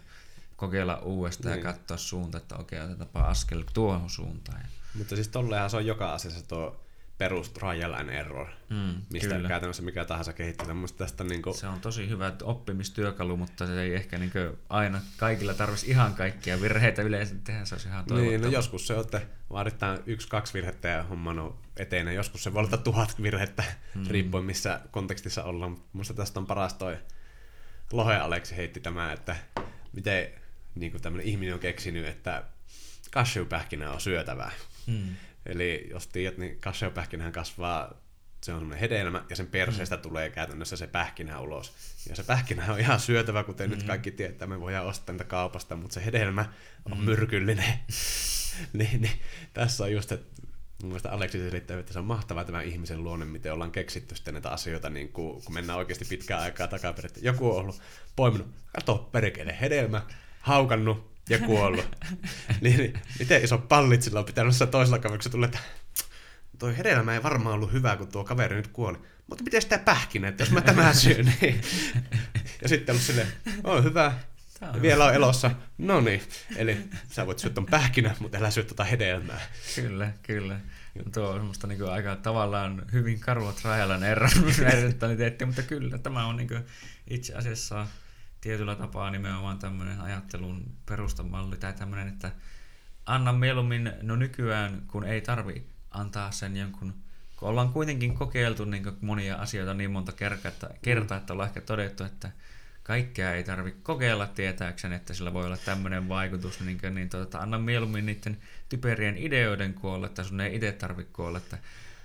kokeilla 0.56 0.96
uudestaan 0.96 1.54
Niin. 1.54 1.66
ja 1.66 1.72
katsoa 1.72 1.96
suunta, 1.96 2.38
että 2.38 2.56
okei, 2.56 2.80
otetaanpa 2.80 3.20
askel 3.20 3.62
tuohon 3.74 4.10
suuntaan. 4.10 4.60
Mutta 4.94 5.14
siis 5.14 5.28
tolleenhan 5.28 5.70
se 5.70 5.76
on 5.76 5.86
joka 5.86 6.12
asiassa 6.12 6.48
tuo 6.48 6.80
perus 7.20 7.50
trial 7.50 7.92
and 7.92 8.08
error, 8.08 8.46
mm, 8.70 8.94
mistä 9.12 9.34
kyllä. 9.34 9.48
käytännössä 9.48 9.82
mikä 9.82 10.04
tahansa 10.04 10.32
kehittyy. 10.32 10.72
Mun 10.72 10.88
tästä 10.96 11.24
niinku, 11.24 11.54
Se 11.54 11.66
on 11.66 11.80
tosi 11.80 12.08
hyvä 12.08 12.32
oppimistyökalu, 12.42 13.36
mutta 13.36 13.66
se 13.66 13.82
ei 13.82 13.94
ehkä 13.94 14.18
niin 14.18 14.32
aina 14.68 15.00
kaikilla 15.16 15.54
tarvitsisi 15.54 15.90
ihan 15.90 16.14
kaikkia 16.14 16.60
virheitä 16.60 17.02
yleensä 17.02 17.34
tehdä, 17.44 17.64
se 17.64 17.74
olisi 17.74 17.88
ihan. 17.88 18.04
Niin, 18.10 18.40
no 18.40 18.48
joskus 18.48 18.86
se 18.86 18.94
on, 18.94 19.00
että 19.00 19.20
vaaditaan 19.50 19.98
yksi, 20.06 20.28
kaksi 20.28 20.54
virhettä 20.54 20.88
ja 20.88 21.02
homma 21.02 21.30
on 21.30 21.58
eteen. 21.76 22.14
Joskus 22.14 22.42
se 22.42 22.54
voi 22.54 22.64
olla 22.64 22.76
tuhat 22.76 23.22
virhettä, 23.22 23.64
mm. 23.94 24.06
riippuen 24.10 24.44
missä 24.44 24.80
kontekstissa 24.90 25.44
ollaan. 25.44 25.76
Musta 25.92 26.14
tästä 26.14 26.40
on 26.40 26.46
paras 26.46 26.74
toi 26.74 26.98
Lohe 27.92 28.16
Aleksi 28.16 28.56
heitti 28.56 28.80
tämä, 28.80 29.12
että 29.12 29.36
miten 29.92 30.28
niin 30.74 30.92
kuin 30.92 31.02
tämmöinen 31.02 31.26
ihminen 31.26 31.54
on 31.54 31.60
keksinyt, 31.60 32.06
että 32.06 32.44
cashew-pähkinä 33.12 33.90
on 33.90 34.00
syötävää. 34.00 34.52
Mm. 34.86 35.16
Eli 35.50 35.86
jos 35.90 36.06
tiedät, 36.06 36.38
niin 36.38 36.60
cashew-pähkinähän 36.60 37.32
kasvaa, 37.32 37.94
se 38.42 38.52
on 38.52 38.58
semmoinen 38.58 38.80
hedelmä, 38.80 39.24
ja 39.30 39.36
sen 39.36 39.46
perseestä 39.46 39.96
mm. 39.96 40.02
tulee 40.02 40.30
käytännössä 40.30 40.76
se 40.76 40.86
pähkinä 40.86 41.40
ulos. 41.40 41.72
Ja 42.08 42.16
se 42.16 42.22
pähkinä 42.22 42.72
on 42.72 42.80
ihan 42.80 43.00
syötävä, 43.00 43.44
kuten 43.44 43.70
mm. 43.70 43.76
nyt 43.76 43.82
kaikki 43.82 44.10
tietää, 44.10 44.48
me 44.48 44.60
voidaan 44.60 44.86
ostaa 44.86 45.12
niitä 45.12 45.24
kaupasta, 45.24 45.76
mutta 45.76 45.94
se 45.94 46.04
hedelmä 46.04 46.44
on 46.84 46.98
mm. 46.98 47.04
myrkyllinen. 47.04 47.74
niin, 48.72 49.02
niin, 49.02 49.20
tässä 49.52 49.84
on 49.84 49.92
just, 49.92 50.12
että 50.12 50.42
mun 50.82 50.88
mielestä 50.90 51.10
Aleksi 51.10 51.38
selittää, 51.38 51.78
että 51.78 51.92
se 51.92 51.98
on 51.98 52.04
mahtavaa 52.04 52.44
tämä 52.44 52.62
ihmisen 52.62 53.04
luonne, 53.04 53.26
miten 53.26 53.52
ollaan 53.52 53.72
keksitty 53.72 54.14
sitten 54.14 54.34
näitä 54.34 54.50
asioita, 54.50 54.90
niin 54.90 55.12
kuin, 55.12 55.42
kun 55.44 55.54
mennään 55.54 55.78
oikeasti 55.78 56.04
pitkään 56.04 56.42
aikaa 56.42 56.68
takaperin. 56.68 57.10
Joku 57.22 57.50
on 57.50 57.56
ollut 57.56 57.82
poiminut, 58.16 58.48
kato 58.74 59.08
perkele, 59.12 59.56
hedelmä, 59.60 60.02
haukannut 60.40 61.09
ja 61.30 61.38
kuollut. 61.38 61.96
niin, 62.60 62.76
niin, 62.76 62.94
miten 63.18 63.44
iso 63.44 63.58
pallit 63.58 64.02
sillä 64.02 64.18
on 64.18 64.24
pitänyt 64.24 64.56
se 64.56 64.66
toisella 64.66 64.98
kaverilla, 64.98 65.22
kun 65.22 65.32
tulee, 65.32 65.46
että 65.46 65.58
toi 66.58 66.76
hedelmä 66.76 67.14
ei 67.14 67.22
varmaan 67.22 67.54
ollut 67.54 67.72
hyvä, 67.72 67.96
kun 67.96 68.08
tuo 68.08 68.24
kaveri 68.24 68.56
nyt 68.56 68.66
kuoli. 68.66 68.98
Mutta 69.26 69.44
miten 69.44 69.62
sitä 69.62 69.78
pähkinä, 69.78 70.28
että 70.28 70.42
jos 70.42 70.50
mä 70.50 70.60
tämän 70.60 70.94
syön, 70.94 71.32
niin... 71.40 71.60
Ja 72.62 72.68
sitten 72.68 72.92
ollut 72.92 73.06
silleen, 73.06 73.28
on 73.64 73.84
hyvä, 73.84 74.12
ja 74.60 74.82
vielä 74.82 75.04
on 75.04 75.14
elossa. 75.14 75.50
No 75.78 76.00
niin, 76.00 76.22
eli 76.56 76.76
sä 77.10 77.26
voit 77.26 77.38
syödä 77.38 77.54
ton 77.54 77.66
pähkinä, 77.66 78.16
mutta 78.18 78.38
älä 78.38 78.50
syö 78.50 78.64
tota 78.64 78.84
hedelmää. 78.84 79.40
Kyllä, 79.74 80.12
kyllä. 80.22 80.60
Tuo 81.14 81.28
on 81.28 81.36
semmoista 81.36 81.66
niin 81.66 81.90
aika 81.90 82.16
tavallaan 82.16 82.82
hyvin 82.92 83.20
karua 83.20 83.52
trial 83.52 83.90
and 83.90 84.02
error 84.02 84.30
mutta 85.46 85.62
kyllä 85.62 85.98
tämä 85.98 86.26
on 86.26 86.36
niin 86.36 86.64
itse 87.10 87.34
asiassa 87.34 87.86
tietyllä 88.40 88.76
tapaa 88.76 89.10
nimenomaan 89.10 89.58
tämmöinen 89.58 90.00
ajattelun 90.00 90.72
perustamalli 90.86 91.56
tai 91.56 91.72
tämmöinen, 91.72 92.08
että 92.08 92.32
anna 93.06 93.32
mieluummin, 93.32 93.92
no 94.02 94.16
nykyään 94.16 94.82
kun 94.86 95.04
ei 95.04 95.20
tarvi 95.20 95.66
antaa 95.90 96.30
sen 96.30 96.56
jonkun, 96.56 96.94
kun 97.36 97.48
ollaan 97.48 97.72
kuitenkin 97.72 98.14
kokeiltu 98.14 98.64
niin 98.64 98.84
monia 99.00 99.36
asioita 99.36 99.74
niin 99.74 99.90
monta 99.90 100.12
kertaa, 100.12 100.48
että, 100.48 100.70
kertaa, 100.82 101.18
että 101.18 101.32
ollaan 101.32 101.48
ehkä 101.48 101.60
todettu, 101.60 102.04
että 102.04 102.30
kaikkea 102.82 103.34
ei 103.34 103.44
tarvitse 103.44 103.80
kokeilla 103.82 104.26
tietääkseni, 104.26 104.94
että 104.94 105.14
sillä 105.14 105.32
voi 105.32 105.46
olla 105.46 105.56
tämmöinen 105.56 106.08
vaikutus, 106.08 106.60
niin, 106.60 106.78
niin 106.90 107.08
tuota, 107.08 107.38
anna 107.38 107.58
mieluummin 107.58 108.06
niiden 108.06 108.38
typerien 108.68 109.18
ideoiden 109.18 109.74
kuolla, 109.74 110.06
että 110.06 110.24
sun 110.24 110.40
ei 110.40 110.54
itse 110.56 110.72
tarvitse 110.72 111.12
kuolla, 111.12 111.38
että 111.38 111.58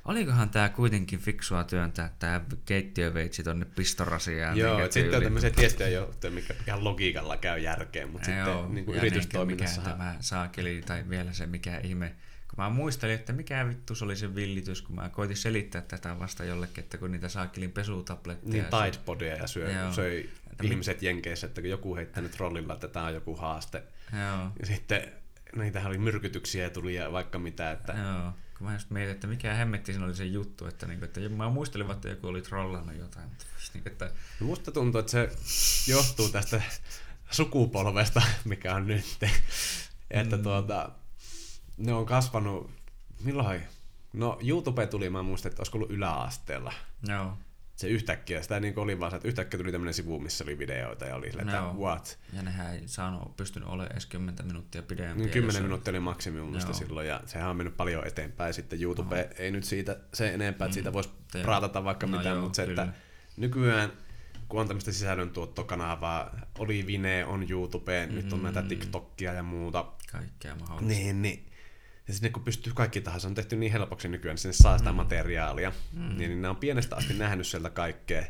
olikohan 0.05 0.49
tämä 0.49 0.69
kuitenkin 0.69 1.19
fiksua 1.19 1.63
työntää 1.63 2.13
tämä 2.19 2.41
keittiöveitsi 2.65 3.43
tonne 3.43 3.65
pistorasiaan. 3.65 4.57
Joo, 4.57 4.75
niin 4.75 4.85
et 4.85 4.91
sitten 4.91 5.17
on 5.17 5.23
tämmöisiä 5.23 5.49
tiettyjä 5.49 5.89
juttuja, 5.89 6.31
mikä 6.31 6.53
ihan 6.67 6.83
logiikalla 6.83 7.37
käy 7.37 7.59
järkeen, 7.59 8.09
mutta 8.09 8.31
Joo, 8.31 8.45
sitten 8.45 8.75
niin 8.75 8.85
kuin 8.85 8.97
yritystoiminnassa... 8.97 9.81
mikä 9.81 9.91
tämä 9.91 10.15
saakeli, 10.19 10.83
tai 10.85 11.03
vielä 11.09 11.33
se 11.33 11.45
mikä 11.45 11.77
ihme 11.77 12.15
kun 12.49 12.63
mä 12.63 12.69
muistelin, 12.69 13.15
että 13.15 13.33
mikä 13.33 13.67
vittu 13.69 13.95
se 13.95 14.05
oli 14.05 14.15
se 14.15 14.35
villitys, 14.35 14.81
kun 14.81 14.95
mä 14.95 15.09
koitin 15.09 15.37
selittää 15.37 15.81
tätä 15.81 16.19
vasta 16.19 16.43
jollekin, 16.43 16.83
että 16.83 16.97
kun 16.97 17.11
niitä 17.11 17.29
saakkelin 17.29 17.71
pesutabletteja. 17.71 18.63
Niin 18.71 18.91
Tidepodia 18.91 19.35
ja 19.35 19.47
syö, 19.47 19.71
Joo. 19.71 19.91
söi 19.91 20.29
Että 20.51 20.63
mi- 20.63 20.69
ihmiset 20.69 21.01
Jenkeissä, 21.01 21.47
että 21.47 21.61
kun 21.61 21.69
joku 21.69 21.95
heittänyt 21.95 22.31
trollilla, 22.31 22.73
että 22.73 22.87
tämä 22.87 23.05
on 23.05 23.13
joku 23.13 23.35
haaste. 23.35 23.83
Joo. 24.13 24.51
Ja 24.59 24.65
sitten 24.65 25.11
niitähän 25.55 25.89
oli 25.89 25.97
myrkytyksiä 25.97 26.63
ja 26.63 26.69
tuli 26.69 26.95
ja 26.95 27.11
vaikka 27.11 27.39
mitä, 27.39 27.71
että 27.71 27.93
Joo. 27.93 28.33
Kun 28.57 28.67
mä 28.67 28.73
just 28.73 28.89
mietin, 28.89 29.11
että 29.11 29.27
mikä 29.27 29.53
hemmetti 29.53 29.91
siinä 29.93 30.05
oli 30.05 30.15
se 30.15 30.25
juttu, 30.25 30.67
että, 30.67 30.85
niinku, 30.87 31.05
että 31.05 31.29
mä 31.29 31.49
muistelin, 31.49 31.91
että 31.91 32.09
joku 32.09 32.27
oli 32.27 32.41
trollannut 32.41 32.97
jotain, 32.97 33.29
mutta 33.29 33.45
niinku, 33.73 33.89
että 33.89 34.11
musta 34.39 34.71
tuntuu, 34.71 34.99
että 34.99 35.11
se 35.11 35.31
johtuu 35.87 36.29
tästä 36.29 36.61
sukupolvesta, 37.31 38.21
mikä 38.45 38.75
on 38.75 38.87
nyt. 38.87 39.05
että 40.11 40.37
Mm. 40.37 40.43
tuota, 40.43 40.89
ne 41.77 41.93
on 41.93 42.05
kasvanut, 42.05 42.71
milloin? 43.19 43.61
No 44.13 44.39
YouTube 44.43 44.87
tuli, 44.87 45.09
mä 45.09 45.23
muistan, 45.23 45.49
että 45.49 45.59
olisiko 45.61 45.77
ollut 45.77 45.91
yläasteella. 45.91 46.73
joo. 47.03 47.37
Se 47.75 47.87
yhtäkkiä, 47.87 48.41
sitä 48.41 48.59
niin 48.59 48.79
oli 48.79 48.99
vaan 48.99 49.11
se, 49.11 49.15
että 49.17 49.27
yhtäkkiä 49.27 49.57
tuli 49.57 49.71
tämmöinen 49.71 49.93
sivu, 49.93 50.19
missä 50.19 50.43
oli 50.43 50.57
videoita 50.57 51.05
ja 51.05 51.15
oli 51.15 51.29
sille, 51.29 51.41
että 51.41 51.61
what? 51.77 52.19
Ja 52.33 52.41
nehän 52.41 52.73
ei 52.73 52.81
saanut, 52.85 53.37
pystynyt 53.37 53.69
olemaan 53.69 53.91
edes 53.91 54.05
10 54.05 54.45
minuuttia 54.47 54.83
pidempiä. 54.83 55.15
Niin 55.15 55.25
jos 55.25 55.33
10 55.33 55.55
oli- 55.55 55.63
minuuttia 55.63 55.91
oli 55.91 55.99
maksimi 55.99 56.39
mun 56.39 56.49
mielestä 56.49 56.71
Joo. 56.71 56.77
silloin, 56.79 57.07
ja 57.07 57.21
sehän 57.25 57.49
on 57.49 57.57
mennyt 57.57 57.77
paljon 57.77 58.07
eteenpäin. 58.07 58.53
Sitten 58.53 58.81
YouTube 58.81 59.15
Aha. 59.15 59.33
ei 59.37 59.51
nyt 59.51 59.63
siitä 59.63 59.97
se 60.13 60.33
enempää, 60.33 60.65
että 60.65 60.73
siitä 60.73 60.93
voisi 60.93 61.09
Joo. 61.33 61.43
praatata 61.43 61.83
vaikka 61.83 62.07
No 62.07 62.17
mitä, 62.17 62.29
joo, 62.29 62.41
mutta 62.41 62.55
se, 62.55 62.65
kyllä. 62.65 62.83
että 62.83 62.95
nykyään 63.37 63.91
kun 64.49 64.61
on 64.61 64.67
tämmöistä 64.67 64.91
sisällöntuottokanavaa, 64.91 66.39
oli 66.59 66.87
Vine, 66.87 67.25
on 67.25 67.45
YouTube, 67.51 68.07
nyt 68.11 68.33
on 68.33 68.43
näitä 68.43 68.61
Mm. 68.61 68.67
TikTokia 68.67 69.33
ja 69.33 69.43
muuta, 69.43 69.85
Kaikkea 70.11 70.55
mahdollista. 70.55 70.87
niin, 71.03 71.21
niin 71.21 71.45
ja 72.07 72.13
sinne 72.13 72.29
kun 72.29 72.43
pystyy 72.43 72.73
kaikki 72.73 73.01
tahansa, 73.01 73.27
on 73.27 73.33
tehty 73.35 73.55
niin 73.55 73.71
helpoksi 73.71 74.07
nykyään, 74.07 74.33
että 74.33 74.41
sinne 74.41 74.53
saa 74.53 74.77
sitä 74.77 74.91
materiaalia, 74.91 75.71
Mm. 75.93 76.01
niin, 76.07 76.17
niin 76.17 76.41
ne 76.41 76.49
on 76.49 76.55
pienestä 76.55 76.95
asti 76.95 77.13
nähnyt 77.13 77.47
sieltä 77.47 77.69
kaikkea. 77.69 78.21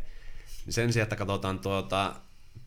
Niin 0.65 0.73
sen 0.73 0.93
sijaan, 0.93 1.03
että 1.03 1.15
katsotaan 1.15 1.59
tuota 1.59 2.15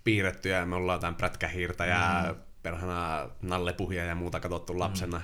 piirrettyjä, 0.04 0.66
me 0.66 0.74
ollaan 0.76 0.96
jotain 0.96 1.14
prätkähiirtä 1.14 1.86
ja 1.86 2.24
Mm. 2.34 2.40
perhana 2.62 3.28
nallepuhia 3.42 4.04
ja 4.04 4.14
muuta 4.14 4.40
katsottu 4.40 4.78
lapsena. 4.78 5.20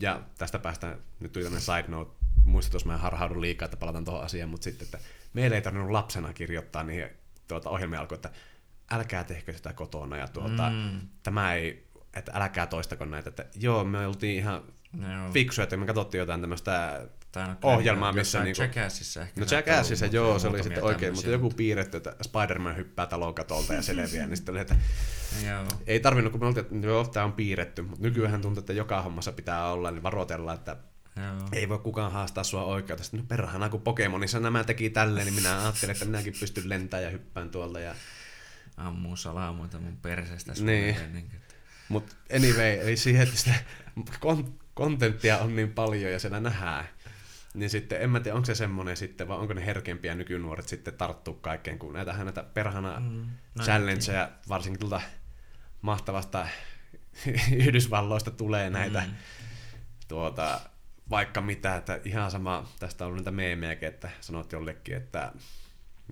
Ja 0.00 0.22
tästä 0.38 0.58
päästään, 0.58 0.98
nyt 1.20 1.32
tuli 1.32 1.44
tämmöinen 1.44 1.64
side 1.64 1.84
note, 1.88 2.16
muistat, 2.44 2.72
jos 2.72 2.84
mä 2.84 2.96
harhaudun 2.96 3.40
liikaa, 3.40 3.64
että 3.66 3.76
palataan 3.76 4.04
tuohon 4.04 4.24
asiaan, 4.24 4.50
mutta 4.50 4.64
sitten, 4.64 4.84
että 4.84 4.98
meillä 5.32 5.56
ei 5.56 5.62
tarvinnut 5.62 5.90
lapsena 5.90 6.32
kirjoittaa 6.32 6.82
niihin 6.82 7.08
tuota, 7.48 7.70
ohjelmia 7.70 8.00
alkoi, 8.00 8.16
että 8.16 8.30
älkää 8.90 9.24
tehkö 9.24 9.52
sitä 9.52 9.72
kotona 9.72 10.16
ja 10.16 10.28
tuota, 10.28 10.70
Mm. 10.70 11.00
tämä 11.22 11.54
ei, 11.54 11.88
että 12.14 12.32
älkää 12.34 12.66
toistako 12.66 13.04
näitä, 13.04 13.28
että 13.28 13.46
joo, 13.54 13.84
me 13.84 14.06
oltiin 14.06 14.36
ihan 14.36 14.62
Joo. 14.92 15.32
fiksuja, 15.32 15.62
että 15.62 15.76
me 15.76 15.86
katsottiin 15.86 16.18
jotain 16.18 16.40
tämmöistä 16.40 17.06
no, 17.36 17.42
ohjelmaa, 17.62 18.12
missä 18.12 18.44
niinku- 18.44 18.62
Jackassissa 18.62 19.22
ehkä. 19.22 19.40
No 19.40 19.46
Jackassissa, 19.50 20.06
joo, 20.06 20.24
muutamia 20.24 20.40
se 20.40 20.48
oli 20.48 20.62
sitten 20.62 20.84
oikein, 20.84 21.12
mutta 21.12 21.22
tämmöisiä, 21.22 21.46
joku 21.46 21.56
piirretty, 21.56 21.96
että 21.96 22.16
Spider-Man 22.22 22.76
hyppää 22.76 23.06
talon 23.06 23.34
katolta 23.34 23.74
ja 23.74 23.82
selviää, 23.82 24.26
niin 24.26 24.36
sitten 24.36 24.52
oli, 24.52 24.60
että 24.60 24.76
Joo. 25.46 25.64
ei 25.86 26.00
tarvinnut, 26.00 26.32
kun 26.32 26.40
me 26.40 26.46
oltiin, 26.46 26.64
että 26.64 26.86
joo, 26.86 27.04
tämä 27.04 27.26
on 27.26 27.32
piirretty, 27.32 27.82
mutta 27.82 28.02
nykyään 28.02 28.40
tuntuu, 28.40 28.60
että 28.60 28.72
joka 28.72 29.02
hommassa 29.02 29.32
pitää 29.32 29.70
olla, 29.72 29.90
niin 29.90 30.02
varoitella, 30.02 30.54
että 30.54 30.76
Joo. 31.16 31.48
ei 31.52 31.68
voi 31.68 31.78
kukaan 31.78 32.12
haastaa 32.12 32.44
sua 32.44 32.64
oikeudesta. 32.64 33.16
No 33.16 33.22
perhana, 33.28 33.68
kun 33.68 33.80
Pokemonissa 33.80 34.40
nämä 34.40 34.64
teki 34.64 34.90
tälleen, 34.90 35.26
niin 35.26 35.34
minä 35.34 35.62
ajattelin, 35.62 35.92
että 35.92 36.04
minäkin 36.04 36.34
pystyn 36.40 36.68
lentämään 36.68 37.04
ja 37.04 37.10
hyppään 37.10 37.50
tuolta. 37.50 37.80
Ja... 37.80 37.94
Ammuu 38.76 39.16
salamuita 39.16 39.78
mun 39.78 39.96
perseestä. 39.96 40.52
Niin. 40.52 40.96
Niin. 41.12 41.30
Mutta 41.88 42.16
anyway, 42.36 42.78
eli 42.80 42.96
siihen, 42.96 43.22
että 43.22 43.36
sitä 43.36 43.54
kon- 44.26 44.52
kontenttia 44.78 45.38
on 45.38 45.56
niin 45.56 45.72
paljon 45.72 46.12
ja 46.12 46.18
siellä 46.18 46.40
nähdään, 46.40 46.88
niin 47.54 47.70
sitten 47.70 48.02
en 48.02 48.10
mä 48.10 48.20
tiedä, 48.20 48.34
onko 48.34 48.46
se 48.46 48.54
semmoinen 48.54 48.96
sitten, 48.96 49.28
vai 49.28 49.38
onko 49.38 49.54
ne 49.54 49.66
herkempiä 49.66 50.14
nykynuoret 50.14 50.68
sitten 50.68 50.94
tarttuu 50.94 51.34
kaikkeen, 51.34 51.78
kun 51.78 51.92
näitähän 51.92 52.26
näitä 52.26 52.42
perhana 52.42 53.00
Mm, 53.00 53.26
no 53.54 53.64
challengeja, 53.64 54.30
varsinkin 54.48 54.80
tuolta 54.80 55.00
mahtavasta 55.82 56.46
Yhdysvalloista 57.64 58.30
tulee 58.30 58.70
näitä 58.70 59.00
Mm. 59.06 59.14
tuota, 60.08 60.60
vaikka 61.10 61.40
mitä, 61.40 61.76
että 61.76 62.00
ihan 62.04 62.30
sama, 62.30 62.68
tästä 62.78 63.06
on 63.06 63.16
niitä 63.16 63.30
meemejäkin, 63.30 63.88
että 63.88 64.10
sanot 64.20 64.52
jollekin, 64.52 64.96
että 64.96 65.32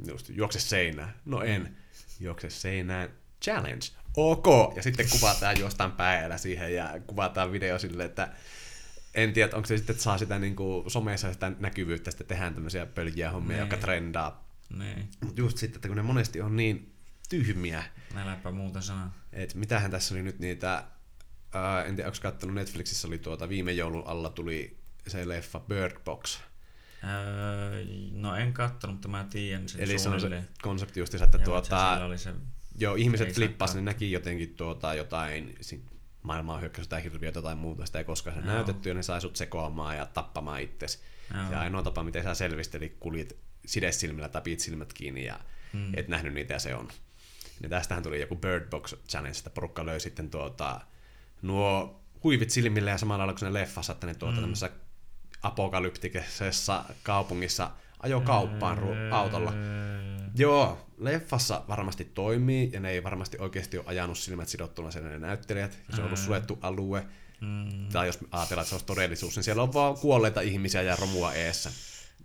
just, 0.08 0.28
juokse 0.28 0.60
seinään. 0.60 1.14
No 1.24 1.42
en, 1.42 1.76
juokse 2.20 2.50
seinään, 2.50 3.08
challenge, 3.44 3.86
ok. 4.16 4.76
Ja 4.76 4.82
sitten 4.82 5.06
kuvataan 5.10 5.60
jostain 5.60 5.92
päällä 5.92 6.38
siihen 6.38 6.74
ja 6.74 6.90
kuvataan 7.06 7.52
video 7.52 7.78
sille, 7.78 8.04
että 8.04 8.28
en 9.16 9.32
tiedä, 9.32 9.56
onko 9.56 9.66
se 9.66 9.76
sitten, 9.76 9.94
että 9.94 10.02
saa 10.04 10.18
sitä 10.18 10.38
niin 10.38 10.56
kuin 10.56 10.90
somessa 10.90 11.32
sitä 11.32 11.52
näkyvyyttä, 11.58 12.10
sitten 12.10 12.26
tehdään 12.26 12.54
tämmöisiä 12.54 12.86
pöljiä 12.86 13.30
hommia, 13.30 13.56
Niin. 13.56 13.60
jotka 13.60 13.76
trendaa. 13.76 14.46
Niin. 14.78 15.08
Mutta 15.24 15.40
just 15.40 15.58
sitten, 15.58 15.76
että 15.78 15.88
kun 15.88 15.96
ne 15.96 16.02
monesti 16.02 16.40
on 16.40 16.56
niin 16.56 16.92
tyhmiä, 17.28 17.84
Äläpä 18.16 18.50
muuta 18.50 18.80
sanoa. 18.80 19.10
että 19.32 19.58
mitähän 19.58 19.90
tässä 19.90 20.14
oli 20.14 20.22
nyt 20.22 20.38
niitä, 20.38 20.84
ää, 21.54 21.84
en 21.84 21.96
tiedä, 21.96 22.08
onko 22.08 22.18
kattonut 22.22 22.54
Netflixissä 22.54 23.08
oli 23.08 23.18
tuota, 23.18 23.48
viime 23.48 23.72
joulun 23.72 24.06
alla 24.06 24.30
tuli 24.30 24.76
se 25.06 25.28
leffa 25.28 25.60
Bird 25.60 25.96
Box. 26.04 26.38
Öö, 27.04 27.84
no 28.12 28.36
en 28.36 28.52
kattonut, 28.52 28.94
mutta 28.96 29.08
mä 29.08 29.26
tiedän 29.30 29.68
sen 29.68 29.80
Eli 29.80 29.98
se 29.98 30.08
on 30.08 30.20
se 30.20 30.42
konsepti 30.62 31.00
just, 31.00 31.14
että 31.14 31.36
Joo, 31.36 31.44
tuota, 31.44 32.04
oli 32.04 32.18
se... 32.18 32.32
joo, 32.78 32.94
ihmiset 32.94 33.28
ei 33.28 33.34
flippas, 33.34 33.70
saa 33.70 33.80
ne 33.80 33.84
näki 33.84 34.12
jotenkin 34.12 34.54
tuota, 34.56 34.94
jotain, 34.94 35.54
maailmaa 36.26 36.58
hyökkäys 36.58 36.88
tai 36.88 37.02
hirviötä 37.02 37.42
tai 37.42 37.54
muuta, 37.54 37.86
sitä 37.86 37.98
ei 37.98 38.04
koskaan 38.04 38.36
Joo. 38.36 38.46
näytetty, 38.54 38.88
ja 38.88 38.94
ne 38.94 39.02
sai 39.02 39.20
sut 39.20 39.36
sekoamaan 39.36 39.96
ja 39.96 40.06
tappamaan 40.06 40.60
itsesi. 40.60 40.98
Joo. 41.34 41.50
Ja 41.50 41.60
ainoa 41.60 41.82
tapa, 41.82 42.02
miten 42.02 42.22
sä 42.22 42.34
selvisit, 42.34 42.74
eli 42.74 42.96
kuljit 43.00 43.36
sidesilmillä 43.66 44.28
tai 44.28 44.42
pit 44.42 44.60
silmät 44.60 44.92
kiinni 44.92 45.24
ja 45.24 45.40
Mm. 45.72 45.92
et 45.96 46.08
nähnyt 46.08 46.34
niitä 46.34 46.54
ja 46.54 46.58
se 46.58 46.74
on. 46.74 46.88
Ja 47.62 47.68
tästähän 47.68 48.02
tuli 48.02 48.20
joku 48.20 48.36
Bird 48.36 48.70
Box 48.70 48.94
Challenge, 49.08 49.38
että 49.38 49.50
porukka 49.50 49.86
löi 49.86 50.00
sitten 50.00 50.30
tuota, 50.30 50.80
nuo 51.42 52.00
huivit 52.24 52.50
silmille 52.50 52.90
ja 52.90 52.98
samalla 52.98 53.26
lailla 53.26 53.38
kuin 53.38 53.52
ne 53.52 53.60
leffassa, 53.60 53.92
että 53.92 54.06
ne 54.06 54.14
tuota 54.14 54.34
mm. 54.34 54.40
tämmöisessä 54.40 54.70
apokalyptikisessa 55.42 56.84
kaupungissa 57.02 57.70
ajo 58.06 58.20
kauppaan 58.20 58.78
ru- 58.78 59.14
autolla. 59.14 59.52
Joo, 60.36 60.86
leffassa 60.98 61.62
varmasti 61.68 62.04
toimii, 62.04 62.70
ja 62.72 62.80
ne 62.80 62.90
ei 62.90 63.02
varmasti 63.04 63.36
oikeasti 63.40 63.78
ole 63.78 63.86
ajanut 63.88 64.18
silmät 64.18 64.48
sidottuna 64.48 64.90
siellä 64.90 65.08
ne 65.08 65.18
näyttelijät, 65.18 65.78
ja 65.88 65.96
se 65.96 66.00
on 66.02 66.06
ollut 66.06 66.18
Mm. 66.20 66.24
suljettu 66.24 66.58
alue. 66.62 67.06
Mm. 67.40 67.88
Tai 67.92 68.06
jos 68.06 68.18
ajatellaan, 68.30 68.62
että 68.62 68.68
se 68.68 68.74
olisi 68.74 68.86
todellisuus, 68.86 69.36
niin 69.36 69.44
siellä 69.44 69.62
on 69.62 69.74
vaan 69.74 69.98
kuolleita 69.98 70.40
ihmisiä 70.40 70.82
ja 70.82 70.96
romua 70.96 71.32
eessä. 71.32 71.70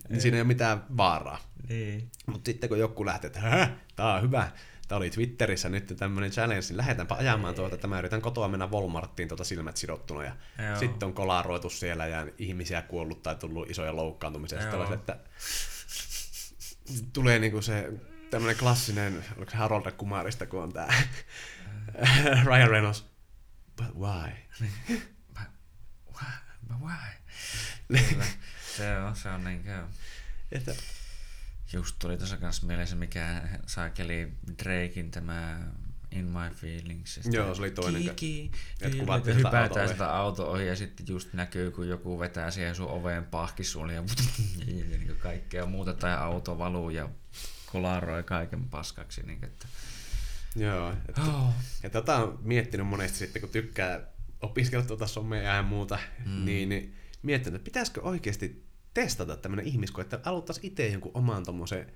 Niin 0.08 0.20
siinä 0.20 0.36
ei 0.36 0.40
ole 0.40 0.46
mitään 0.48 0.84
vaaraa. 0.96 1.38
Niin. 1.68 2.10
Mutta 2.26 2.48
sitten 2.48 2.68
kun 2.68 2.78
joku 2.78 3.06
lähtee, 3.06 3.26
että 3.28 3.68
tää 3.96 4.14
on 4.14 4.22
hyvä, 4.22 4.50
tää 4.88 4.98
oli 4.98 5.10
Twitterissä 5.10 5.68
nyt 5.68 5.94
tämmöinen 5.98 6.30
challenge, 6.30 6.66
niin 6.68 6.76
lähdetäänpä 6.76 7.14
ajamaan 7.14 7.54
tuota, 7.54 7.74
että 7.74 7.86
mä 7.86 7.98
yritän 7.98 8.22
kotoa 8.22 8.48
mennä 8.48 8.66
Walmarttiin 8.66 9.28
tuota 9.28 9.44
silmät 9.44 9.76
sidottuna. 9.76 10.24
Ja 10.24 10.32
sitten 10.78 11.06
on 11.06 11.12
kolaroitu 11.14 11.70
siellä 11.70 12.06
ja 12.06 12.26
ihmisiä 12.38 12.82
kuollut 12.82 13.22
tai 13.22 13.34
tullut 13.34 13.70
isoja 13.70 13.96
loukkaantumisia. 13.96 14.60
Sitten 14.60 14.92
että 14.92 15.16
tulee 17.12 17.38
niinku 17.38 17.62
se 17.62 17.92
tämmöinen 18.30 18.56
klassinen, 18.56 19.24
oliko 19.36 19.50
se 19.50 19.56
Harold 19.56 19.92
Kumarista, 19.92 20.46
kun 20.46 20.62
on 20.62 20.72
tää 20.72 20.94
Ryan 22.46 22.70
Reynolds. 22.70 23.06
But 23.76 23.94
why? 23.98 24.32
Why? 26.14 26.32
But 26.68 26.76
why? 26.80 27.08
Kyllä. 28.08 28.24
se 28.76 28.98
on, 28.98 29.16
se 29.16 29.28
on 29.28 29.44
niin 29.44 29.62
kuin... 29.62 29.84
Että, 30.52 30.74
Just 31.72 31.96
tuli 31.98 32.16
tuossa 32.16 32.36
kanssa 32.36 32.66
mieleen 32.66 32.88
se, 32.88 32.94
mikä 32.94 33.42
saakeli 33.66 34.32
Drakein 34.64 35.10
tämä 35.10 35.58
In 36.12 36.24
My 36.24 36.54
Feelings. 36.54 37.16
Ja 37.16 37.22
Joo, 37.32 37.54
se 37.54 37.62
oli 37.62 37.70
toinen, 37.70 38.02
Kiki. 38.02 38.50
että 38.80 38.96
Niin, 38.96 39.06
sitä 39.06 39.34
hypätään 39.34 39.62
auto-ovea. 39.62 39.88
sitä 39.88 40.16
auto 40.16 40.50
ohi 40.50 40.66
ja 40.66 40.76
sitten 40.76 41.06
just 41.08 41.32
näkyy, 41.32 41.70
kun 41.70 41.88
joku 41.88 42.18
vetää 42.18 42.50
siihen 42.50 42.74
sun 42.74 42.88
oveen 42.88 43.24
pahkisuun 43.24 43.90
ja, 43.90 43.96
ja 43.96 44.02
niin 44.66 45.06
kuin 45.06 45.18
kaikkea 45.18 45.66
muuta 45.66 45.94
tai 45.94 46.14
auto 46.14 46.58
valuu 46.58 46.90
ja 46.90 47.08
kolaroi 47.66 48.22
kaiken 48.22 48.68
paskaksi. 48.68 49.22
Niin, 49.22 49.44
että... 49.44 49.66
joo, 50.56 50.94
että 51.08 51.20
Oh. 51.20 51.54
Ja 51.82 51.90
tätä 51.90 52.16
on 52.16 52.38
miettinyt 52.42 52.86
monesti 52.86 53.18
sitten, 53.18 53.42
kun 53.42 53.50
tykkää 53.50 54.00
opiskella 54.40 54.84
tuota 54.84 55.06
somea 55.06 55.56
ja 55.56 55.62
muuta, 55.62 55.98
mm. 56.26 56.44
niin, 56.44 56.68
niin 56.68 56.96
miettinyt, 57.22 57.54
että 57.54 57.64
pitäisikö 57.64 58.00
oikeasti 58.02 58.64
testata 58.94 59.36
tämmöinen 59.36 59.66
ihmisko, 59.66 60.00
että 60.00 60.20
aloittaisi 60.24 60.60
itse 60.64 60.88
jonkun 60.88 61.10
oman 61.14 61.44
tommosen 61.44 61.92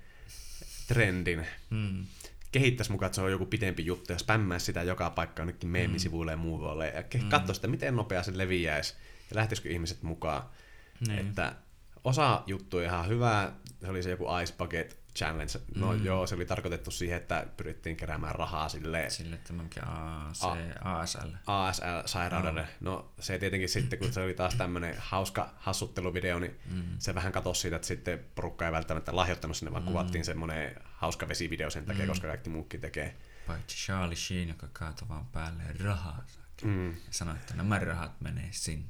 trendin. 0.87 1.47
Mm. 1.69 2.05
Kehittäisi 2.51 2.91
mukaan, 2.91 3.07
että 3.07 3.15
se 3.15 3.21
on 3.21 3.31
joku 3.31 3.45
pitempi 3.45 3.85
juttu 3.85 4.13
ja 4.13 4.19
spämmäisi 4.19 4.65
sitä 4.65 4.83
joka 4.83 5.09
paikka 5.09 5.41
jonnekin 5.41 5.69
meemisivuille 5.69 6.31
ja 6.31 6.37
muualle. 6.37 6.87
Ja 6.87 7.03
katsoisi, 7.29 7.59
että 7.59 7.67
miten 7.67 7.95
nopea 7.95 8.23
se 8.23 8.37
leviäisi 8.37 8.93
ja 9.29 9.35
lähtisikö 9.35 9.69
ihmiset 9.69 10.03
mukaan. 10.03 10.43
Niin. 11.07 11.19
Että 11.19 11.55
osa 12.03 12.43
juttuja 12.47 12.85
ihan 12.85 13.07
hyvää, 13.07 13.51
se 13.81 13.87
oli 13.89 14.03
se 14.03 14.09
joku 14.09 14.25
Ice 14.43 14.53
Bucket 14.57 14.99
Challenge. 15.17 15.53
No 15.75 15.93
mm. 15.93 16.05
joo, 16.05 16.27
se 16.27 16.35
oli 16.35 16.45
tarkoitettu 16.45 16.91
siihen, 16.91 17.17
että 17.17 17.45
pyrittiin 17.57 17.95
keräämään 17.95 18.35
rahaa 18.35 18.69
sille 18.69 19.09
Sille, 19.09 19.35
että 19.35 19.53
mikä 19.53 19.81
AC, 19.85 20.43
ASL. 20.81 21.29
ASL-sairaudelle. 21.47 22.67
No 22.79 23.11
se 23.19 23.39
tietenkin 23.39 23.69
sitten, 23.69 23.99
kun 23.99 24.13
se 24.13 24.21
oli 24.21 24.33
taas 24.33 24.55
tämmöinen 24.55 24.95
hauska 24.99 25.53
hassutteluvideo, 25.57 26.39
niin 26.39 26.59
mm. 26.71 26.83
se 26.99 27.15
vähän 27.15 27.31
katosi 27.31 27.61
siitä, 27.61 27.75
että 27.75 27.87
sitten 27.87 28.19
porukka 28.35 28.65
ei 28.65 28.71
välttämättä 28.71 29.15
lahjoittanut 29.15 29.57
sinne, 29.57 29.71
vaan 29.71 29.83
mm. 29.83 29.87
kuvattiin 29.87 30.25
semmoinen 30.25 30.75
hauska 30.83 31.27
vesivideo 31.27 31.69
sen 31.69 31.85
takia, 31.85 32.03
mm. 32.03 32.09
koska 32.09 32.27
kaikki 32.27 32.49
muukin 32.49 32.81
tekee. 32.81 33.15
Paitsi 33.47 33.77
Charlie 33.85 34.15
Sheen, 34.15 34.47
joka 34.47 34.67
kaatoi 34.73 35.09
vaan 35.09 35.25
päälle 35.25 35.63
rahaa. 35.83 36.25
Mm. 36.63 36.89
Ja 36.89 36.95
sanoi, 37.11 37.35
että 37.35 37.53
nämä 37.55 37.79
rahat 37.79 38.21
menee 38.21 38.49
sinne. 38.51 38.85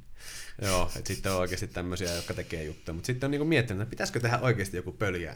Joo, 0.61 0.91
että 0.95 1.13
sitten 1.13 1.32
on 1.32 1.38
oikeasti 1.38 1.67
tämmöisiä, 1.67 2.13
jotka 2.13 2.34
tekee 2.34 2.63
juttuja. 2.63 2.93
Mutta 2.93 3.07
sitten 3.07 3.28
on 3.28 3.32
niinku 3.32 3.45
miettinyt, 3.45 3.82
että 3.82 3.89
pitäisikö 3.89 4.19
tehdä 4.19 4.39
oikeasti 4.39 4.78
joku 4.78 4.91
pöljä. 4.91 5.36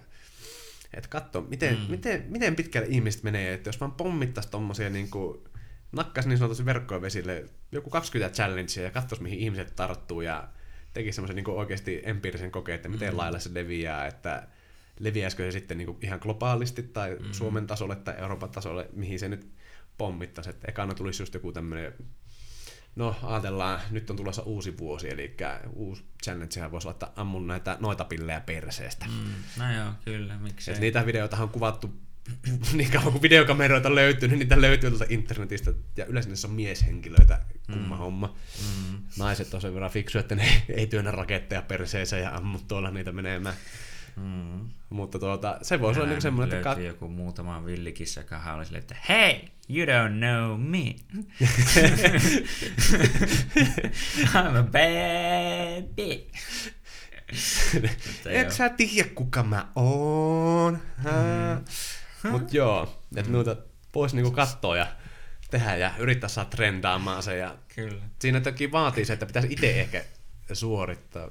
Että 0.94 1.10
katso, 1.10 1.42
miten, 1.42 1.78
mm. 1.80 1.86
miten, 1.90 2.26
miten 2.28 2.56
pitkälle 2.56 2.88
ihmiset 2.88 3.24
menee, 3.24 3.54
että 3.54 3.68
jos 3.68 3.80
vaan 3.80 3.92
pommittaisi 3.92 4.50
tommosia 4.50 4.90
niinku, 4.90 5.48
nakkas 5.92 6.28
niin 6.28 6.38
sanotusti 6.38 6.66
verkkojen 6.66 7.02
vesille 7.02 7.46
joku 7.72 7.90
20 7.90 8.36
challengea 8.36 8.84
ja 8.84 8.92
katsoisi, 8.92 9.24
mihin 9.24 9.40
ihmiset 9.40 9.76
tarttuu 9.76 10.22
ja 10.22 10.48
tekisi 10.94 11.16
semmoisen 11.16 11.36
niin 11.36 11.50
oikeasti 11.50 12.02
empiirisen 12.04 12.52
kokeen, 12.52 12.76
että 12.76 12.90
miten 12.90 13.12
mm. 13.12 13.18
lailla 13.18 13.40
se 13.40 13.54
leviää, 13.54 14.08
että 14.08 14.48
leviäisikö 15.00 15.44
se 15.44 15.52
sitten 15.52 15.78
niin 15.78 15.98
ihan 16.02 16.20
globaalisti 16.22 16.84
tai 16.84 17.18
mm. 17.20 17.32
Suomen 17.32 17.68
tasolle 17.68 17.96
tai 17.96 18.16
Euroopan 18.18 18.50
tasolle, 18.50 18.90
mihin 18.94 19.20
se 19.20 19.30
nyt 19.30 19.52
pommittaisi. 19.98 20.50
Että 20.50 20.68
ekana 20.68 20.94
tulisi 20.94 21.22
just 21.22 21.34
joku 21.34 21.52
tämmöinen 21.52 21.94
No 22.96 23.16
ajatellaan, 23.24 23.80
nyt 23.92 24.10
on 24.10 24.16
tulossa 24.16 24.42
uusi 24.42 24.78
vuosi, 24.78 25.10
eli 25.10 25.36
uusi 25.74 26.04
challenge 26.24 26.72
voisi 26.72 26.88
laittaa 26.88 27.14
ammun 27.16 27.48
näitä 27.48 27.78
noita 27.80 28.06
pillejä 28.06 28.42
perseestä. 28.42 29.06
Mm, 29.06 29.64
no 29.64 29.74
joo, 29.74 29.92
kyllä, 30.06 30.38
miksei. 30.38 30.74
Et 30.74 30.80
niitä 30.80 31.06
videoita 31.06 31.38
on 31.38 31.50
kuvattu 31.50 31.94
niin 32.74 32.92
kauan 32.92 33.12
kuin 33.12 33.22
videokameroita 33.22 33.96
löytyy, 33.96 34.30
niin 34.30 34.40
niitä 34.40 34.62
löytyy 34.62 34.90
tuolta 34.90 35.06
internetistä, 35.10 35.74
ja 35.98 36.06
yleensä 36.06 36.30
niissä 36.30 36.48
on 36.48 36.54
mieshenkilöitä, 36.54 37.40
kumma 37.66 37.96
mm. 37.96 38.00
homma. 38.00 38.36
Mm. 38.62 38.98
Naiset 39.18 39.54
on 39.54 39.62
sen 39.62 39.74
verran 39.74 39.92
fiksu, 39.92 40.20
että 40.20 40.36
ne 40.36 40.64
ei 40.70 40.88
työnnä 40.88 41.12
raketteja 41.12 41.62
perseeseen 41.62 42.24
ja 42.24 42.36
ammu 42.36 42.60
tuolla 42.68 42.92
niitä 42.92 43.12
menemään. 43.12 43.56
Mm. 44.16 44.70
Mutta 44.90 45.20
tuota, 45.20 45.58
se 45.62 45.82
voisi 45.82 46.00
olla 46.00 46.10
niin 46.10 46.22
semmoinen, 46.22 46.58
että... 46.58 46.70
Kat... 46.70 46.84
joku 46.84 47.08
muutama 47.08 47.66
villikissa, 47.66 48.20
joka 48.20 48.54
oli 48.54 48.66
silleen, 48.66 48.82
että 48.82 48.96
hei, 49.10 49.52
you 49.70 49.86
don't 49.86 50.18
know 50.18 50.60
me. 50.60 50.96
I'm 54.34 54.58
a 54.58 54.64
bad 54.64 55.84
bitch. 55.96 56.72
Et 58.26 58.52
sä 58.52 58.70
tiedä, 58.70 59.10
kuka 59.16 59.44
mä 59.44 59.68
oon. 59.76 60.80
Mm. 61.04 62.32
Mut 62.32 62.54
joo, 62.54 63.02
että 63.16 63.30
mm. 63.30 63.36
noita 63.36 63.56
voisi 63.96 64.16
niinku 64.16 64.32
katsoa 64.32 64.78
ja 64.78 64.88
tehdä 65.52 65.76
ja 65.76 65.92
yrittää 65.98 66.30
saada 66.30 66.50
trendaamaan 66.50 67.24
se. 67.24 67.38
Ja 67.38 67.56
Kyllä. 67.76 68.04
Siinä 68.20 68.42
toki 68.42 68.72
vaatii 68.72 69.06
se, 69.06 69.14
että 69.14 69.26
pitäisi 69.26 69.48
itse 69.52 69.82
ehkä 69.82 70.04
suorittaa 70.54 71.30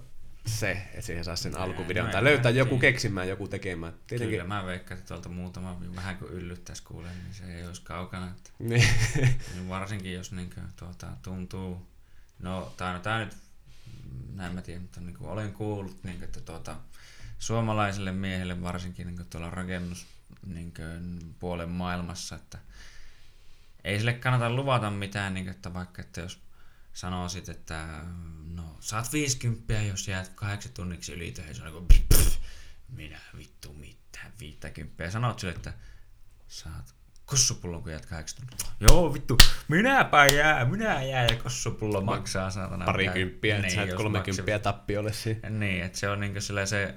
se, 0.50 0.70
että 0.70 1.00
siihen 1.00 1.24
saa 1.24 1.36
sen 1.36 1.58
alkuvideon. 1.58 2.10
Tai 2.10 2.24
löytää 2.24 2.50
joku 2.50 2.78
keksimään, 2.78 3.28
joku 3.28 3.48
tekemään. 3.48 3.92
Tietenkin... 4.06 4.38
Kyllä 4.38 4.48
mä 4.48 4.66
veikkaan, 4.66 4.98
että 4.98 5.08
tuolta 5.08 5.28
muutama 5.28 5.80
vähän 5.96 6.16
kuin 6.16 6.32
yllyttäisi 6.32 6.82
kuulee, 6.82 7.12
niin 7.14 7.34
se 7.34 7.56
ei 7.56 7.66
olisi 7.66 7.82
kaukana. 7.82 8.30
Että... 8.30 8.50
Niin. 8.58 8.88
niin 9.54 9.68
varsinkin 9.68 10.14
jos 10.14 10.32
niin 10.32 10.50
kuin, 10.54 10.66
tuota, 10.76 11.06
tuntuu, 11.22 11.86
no 12.38 12.72
tämä 12.76 12.92
no, 12.92 12.98
tää 12.98 13.18
nyt, 13.18 13.36
näin 14.34 14.54
mä 14.54 14.62
tiedän, 14.62 14.82
mutta 14.82 15.00
niin 15.00 15.16
kuin 15.16 15.30
olen 15.30 15.52
kuullut, 15.52 16.04
niin 16.04 16.16
kuin, 16.16 16.24
että 16.24 16.40
tuota, 16.40 16.76
suomalaiselle 17.38 18.12
miehelle 18.12 18.62
varsinkin 18.62 19.06
niin 19.06 19.16
kuin 19.16 19.28
tuolla 19.30 19.50
rakennus 19.50 20.06
niin 20.46 20.74
kuin, 20.74 21.34
puolen 21.38 21.68
maailmassa, 21.68 22.36
että 22.36 22.58
ei 23.84 23.98
sille 23.98 24.12
kannata 24.12 24.50
luvata 24.50 24.90
mitään, 24.90 25.34
niin 25.34 25.44
kuin, 25.44 25.54
että 25.54 25.74
vaikka 25.74 26.02
että 26.02 26.20
jos 26.20 26.38
sanoisit, 26.92 27.48
että 27.48 27.86
no 28.46 28.76
saat 28.80 29.12
50, 29.12 29.72
jos 29.74 30.08
jäät 30.08 30.28
kahdeksan 30.34 30.72
tunniksi 30.72 31.12
yli 31.12 31.32
töihin, 31.32 31.54
se 31.54 31.62
on 31.62 31.72
niin 31.72 32.06
kuin, 32.08 32.30
minä 32.88 33.20
vittu 33.36 33.72
mitään 33.72 34.32
50. 34.40 35.10
Sanoit 35.10 35.38
sille, 35.38 35.54
että 35.54 35.72
saat 36.48 36.94
kossupullon, 37.30 37.82
kun 37.82 37.92
jäät 37.92 38.06
kahdeksan 38.06 38.46
tuntia. 38.46 38.68
Joo, 38.80 39.14
vittu, 39.14 39.38
minäpä 39.68 40.26
jää, 40.26 40.64
minä 40.64 41.02
jää 41.02 41.26
ja 41.26 41.36
kossupullo 41.36 42.00
maksaa 42.00 42.50
saatana. 42.50 42.84
Pari 42.84 43.08
kymppiä, 43.08 43.56
että 43.56 43.74
sä 43.74 43.82
et 43.82 43.94
kolmekymppiä 43.94 44.58
tappiolle. 44.58 45.12
Niin, 45.50 45.84
että 45.84 45.98
se 45.98 46.08
on 46.08 46.20
niinku 46.20 46.40
sillä 46.40 46.66
se, 46.66 46.94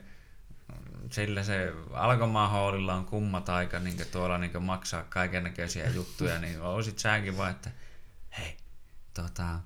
sillä 1.11 1.43
se 1.43 1.73
alkomaan 1.93 2.51
on 2.89 3.05
kummat 3.05 3.49
aika 3.49 3.79
niin 3.79 3.97
tuolla 4.11 4.37
niin 4.37 4.63
maksaa 4.63 5.03
kaiken 5.03 5.43
näköisiä 5.43 5.89
juttuja, 5.89 6.39
niin 6.39 6.61
olisit 6.61 6.99
säkin 6.99 7.37
vaan, 7.37 7.51
että 7.51 7.71
hei, 8.37 8.57
tota, 9.13 9.59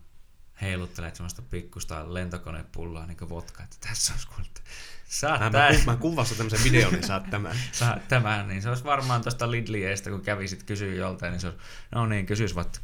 heiluttelet 0.61 1.15
semmoista 1.15 1.41
pikkusta 1.41 2.13
lentokonepulloa 2.13 3.05
niin 3.05 3.29
vodka, 3.29 3.63
että 3.63 3.77
tässä 3.87 4.13
olisi 4.13 4.27
kuullut. 4.27 4.63
Saat 5.09 5.39
mä, 5.39 5.49
tämän. 5.49 5.75
mä 5.85 5.95
kuvassa 5.95 6.35
tämmöisen 6.35 6.63
videon, 6.63 6.93
niin 6.93 7.03
saat 7.03 7.29
tämän. 7.29 7.55
saat 7.71 8.07
tämän, 8.07 8.47
niin 8.47 8.61
se 8.61 8.69
olisi 8.69 8.83
varmaan 8.83 9.21
tuosta 9.21 9.51
Lidliestä, 9.51 10.09
kun 10.09 10.21
kävisit 10.21 10.63
kysyä 10.63 10.93
joltain, 10.93 11.31
niin 11.31 11.41
se 11.41 11.47
olisi, 11.47 11.61
no 11.91 12.05
niin, 12.05 12.25
kysyis 12.25 12.55
vaikka, 12.55 12.79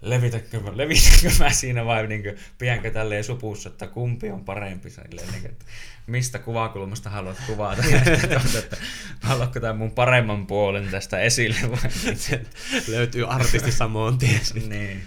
levitäkö, 0.00 0.60
levitäkö 0.72 1.30
mä 1.38 1.50
siinä 1.50 1.84
vai 1.84 2.06
niin 2.06 2.22
kuin, 2.22 2.36
pidänkö 2.58 2.90
tälleen 2.90 3.24
supussa, 3.24 3.68
että 3.68 3.86
kumpi 3.86 4.30
on 4.30 4.44
parempi, 4.44 4.90
silleen, 4.90 5.28
niin 5.28 5.40
kuin, 5.40 5.50
että 5.50 5.64
mistä 6.06 6.38
kuvakulmasta 6.38 7.10
haluat 7.10 7.36
kuvata, 7.46 7.82
että, 7.92 8.40
että 8.58 8.76
haluatko 9.20 9.60
tämän 9.60 9.76
mun 9.76 9.90
paremman 9.90 10.46
puolen 10.46 10.88
tästä 10.88 11.20
esille 11.20 11.56
vai? 11.70 11.90
Löytyy 12.88 13.32
artisti 13.32 13.72
samoin 13.72 14.18
tien. 14.18 14.40
niin. 14.68 15.02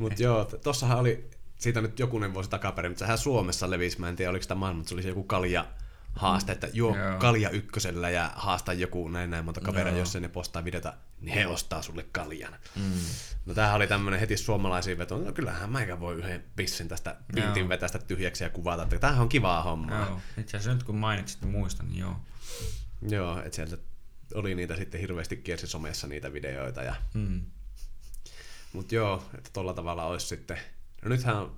Mutta 0.00 0.22
joo, 0.22 0.44
tossahan 0.44 0.98
oli, 0.98 1.30
siitä 1.58 1.80
nyt 1.80 1.98
jokunen 1.98 2.34
vuosi 2.34 2.50
takaperin, 2.50 2.90
mutta 2.90 3.04
sehän 3.04 3.18
Suomessa 3.18 3.70
levisi, 3.70 4.00
mä 4.00 4.08
en 4.08 4.16
tiedä 4.16 4.30
oliko 4.30 4.42
sitä 4.42 4.54
maailma, 4.54 4.78
mutta 4.78 4.88
se 4.88 4.94
oli 4.94 5.08
joku 5.08 5.24
kalja 5.24 5.66
haaste, 6.12 6.52
että 6.52 6.68
juo 6.72 6.96
Joo. 6.96 7.18
kalja 7.18 7.50
ykkösellä 7.50 8.10
ja 8.10 8.32
haasta 8.34 8.72
joku 8.72 9.08
näin 9.08 9.30
näin 9.30 9.44
monta 9.44 9.60
kaveria, 9.60 9.98
jos 9.98 10.14
ne 10.14 10.28
postaa 10.28 10.64
videota, 10.64 10.94
niin 11.20 11.34
he 11.34 11.46
ostaa 11.46 11.82
sulle 11.82 12.06
kaljan. 12.12 12.56
Mm. 12.76 12.92
No 13.46 13.54
tämähän 13.54 13.76
oli 13.76 13.86
tämmöinen 13.86 14.20
heti 14.20 14.36
suomalaisiin 14.36 14.98
veto, 14.98 15.18
no 15.18 15.32
kyllähän 15.32 15.70
mäikä 15.70 16.00
voi 16.00 16.14
yhden 16.14 16.44
pissin 16.56 16.88
tästä 16.88 17.16
pintin 17.34 17.68
vetästä 17.68 17.98
tyhjäksi 17.98 18.44
ja 18.44 18.50
kuvata, 18.50 18.82
että 18.82 18.98
tämähän 18.98 19.22
on 19.22 19.28
kivaa 19.28 19.62
hommaa. 19.62 20.06
Joo, 20.06 20.20
itse 20.38 20.56
asiassa 20.56 20.74
nyt 20.74 20.82
kun 20.82 20.96
mainitsit, 20.96 21.40
niin 21.40 21.50
muistan, 21.50 21.88
niin 21.88 21.98
joo. 21.98 22.16
Joo, 23.08 23.38
että 23.38 23.56
sieltä 23.56 23.76
oli 24.34 24.54
niitä 24.54 24.76
sitten 24.76 25.00
hirveästi 25.00 25.36
kiersi 25.36 25.66
somessa 25.66 26.06
niitä 26.06 26.32
videoita 26.32 26.82
ja 26.82 26.94
mm. 27.14 27.40
Mutta 28.72 28.94
joo, 28.94 29.24
että 29.38 29.50
tolla 29.52 29.74
tavalla 29.74 30.04
olisi 30.04 30.26
sitten... 30.26 30.58
No 31.02 31.08
nythän 31.08 31.36
on, 31.36 31.56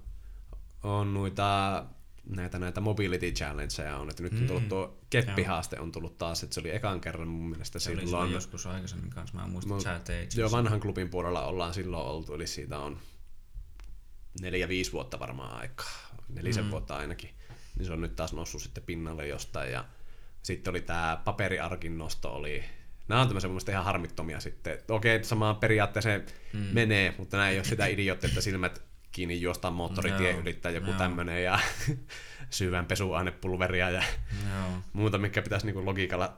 on 0.82 1.14
noita 1.14 1.84
näitä, 2.24 2.58
näitä 2.58 2.80
mobility 2.80 3.32
challengeja 3.32 3.96
on, 3.96 4.10
että 4.10 4.22
nyt 4.22 4.32
on 4.32 4.46
tullut 4.46 4.62
mm. 4.62 4.68
tuo 4.68 4.98
keppihaaste 5.10 5.80
on 5.80 5.92
tullut 5.92 6.18
taas, 6.18 6.42
että 6.42 6.54
se 6.54 6.60
oli 6.60 6.74
ekan 6.74 7.00
kerran 7.00 7.28
mun 7.28 7.50
mielestä 7.50 7.78
se 7.78 7.96
silloin. 7.96 8.26
Oli 8.26 8.32
joskus 8.32 8.66
aikaisemmin 8.66 9.10
kanssa, 9.10 9.38
mä 9.38 9.46
muistan, 9.46 9.76
että 9.78 9.98
sä 9.98 9.98
teit. 10.04 10.34
Joo, 10.34 10.50
vanhan 10.50 10.80
klubin 10.80 11.08
puolella 11.08 11.44
ollaan 11.44 11.74
silloin 11.74 12.06
oltu, 12.06 12.34
eli 12.34 12.46
siitä 12.46 12.78
on 12.78 12.98
neljä, 14.40 14.68
viisi 14.68 14.92
vuotta 14.92 15.18
varmaan 15.18 15.60
aikaa, 15.60 16.16
nelisen 16.28 16.64
mm. 16.64 16.70
vuotta 16.70 16.96
ainakin. 16.96 17.30
Niin 17.78 17.86
se 17.86 17.92
on 17.92 18.00
nyt 18.00 18.16
taas 18.16 18.32
noussut 18.32 18.62
sitten 18.62 18.84
pinnalle 18.84 19.26
jostain 19.26 19.72
ja 19.72 19.84
sitten 20.42 20.70
oli 20.70 20.80
tämä 20.80 21.22
paperiarkin 21.24 21.98
nosto 21.98 22.34
oli 22.34 22.64
nämä 23.09 23.20
on 23.20 23.28
tämmöisiä 23.28 23.50
mun 23.50 23.61
ihan 23.68 23.84
harmittomia 23.84 24.40
sitten. 24.40 24.78
Okei, 24.88 25.16
okay, 25.16 25.24
samaan 25.24 25.57
periaatteeseen 25.57 26.26
mm. 26.53 26.59
menee, 26.59 27.14
mutta 27.18 27.36
nämä 27.36 27.48
ei 27.48 27.59
ole 27.59 27.64
sitä 27.64 27.86
idiotti, 27.86 28.26
että 28.26 28.40
silmät 28.40 28.82
kiinni 29.12 29.40
juostaan 29.40 29.74
moottoritie 29.74 30.32
ylittää 30.32 30.72
joku 30.72 30.92
tämmöinen 30.92 31.44
ja 31.44 31.59
syvän 32.50 32.86
pesuainepulveria 32.86 33.90
ja 33.90 34.03
Joo. 34.50 34.82
muuta, 34.92 35.18
mikä 35.18 35.42
pitäisi 35.42 35.66
niinku 35.66 35.86
logiikalla 35.86 36.36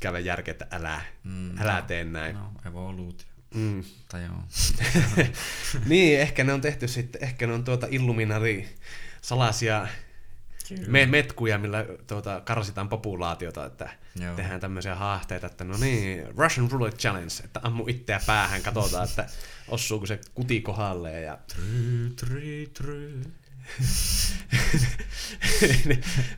käydä 0.00 0.18
järkeä, 0.18 0.52
että 0.52 0.66
älä, 0.70 1.00
mm, 1.24 1.58
älä 1.58 1.80
no, 1.80 1.82
tee 1.86 2.04
näin. 2.04 2.34
No, 2.34 2.52
evoluutio. 2.66 3.26
Mm. 3.54 3.84
Tai 4.08 4.24
joo. 4.24 4.42
niin, 5.86 6.20
ehkä 6.20 6.44
ne 6.44 6.52
on 6.52 6.60
tehty 6.60 6.88
sitten, 6.88 7.24
ehkä 7.24 7.46
ne 7.46 7.52
on 7.52 7.64
tuota 7.64 7.86
Illuminari 7.90 8.68
salaisia 9.20 9.86
me, 10.86 11.06
metkuja, 11.06 11.58
millä 11.58 11.86
tuota, 12.06 12.40
karsitaan 12.44 12.88
populaatiota, 12.88 13.66
että 13.66 13.90
Joo. 14.20 14.36
tehdään 14.36 14.60
tämmöisiä 14.60 14.94
haasteita, 14.94 15.46
että 15.46 15.64
no 15.64 15.76
niin, 15.76 16.36
Russian 16.36 16.70
Roulette 16.70 16.98
Challenge, 16.98 17.34
että 17.44 17.60
ammu 17.62 17.84
itseä 17.88 18.20
päähän, 18.26 18.62
katsotaan, 18.62 19.08
että 19.08 19.26
osuuko 19.68 20.06
se 20.06 20.20
kuti 20.34 20.60
kohdalle 20.60 21.20
ja... 21.20 21.38
Try, 21.46 22.12
try, 22.16 22.66
try. 22.66 23.22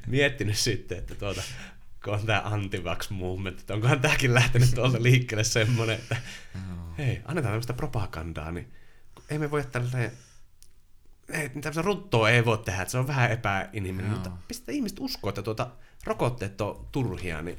Miettinyt 0.06 0.58
sitten, 0.58 0.98
että 0.98 1.14
tuota, 1.14 1.42
kun 2.04 2.14
on 2.14 2.26
tämä 2.26 2.42
anti-vax 2.44 3.10
movement, 3.10 3.60
että 3.60 3.74
onkohan 3.74 4.00
tämäkin 4.00 4.34
lähtenyt 4.34 4.74
tuolta 4.74 5.02
liikkeelle 5.02 5.44
semmoinen, 5.44 5.96
että 5.96 6.16
hei, 6.98 7.22
annetaan 7.24 7.52
tämmöistä 7.52 7.72
propagandaa, 7.72 8.52
niin 8.52 8.72
ei 9.30 9.38
me 9.38 9.50
voi 9.50 9.64
tälleen 9.64 10.12
tämmöistä 11.32 11.82
ruttoa 11.82 12.30
ei 12.30 12.44
voi 12.44 12.58
tehdä, 12.58 12.82
että 12.82 12.92
se 12.92 12.98
on 12.98 13.06
vähän 13.06 13.30
epäinhimillinen, 13.30 14.06
Joo. 14.06 14.14
mutta 14.14 14.30
pistä 14.48 14.72
ihmiset 14.72 14.98
uskoa, 15.00 15.28
että 15.28 15.42
tuota, 15.42 15.70
rokotteet 16.04 16.60
on 16.60 16.88
turhia, 16.92 17.42
niin 17.42 17.58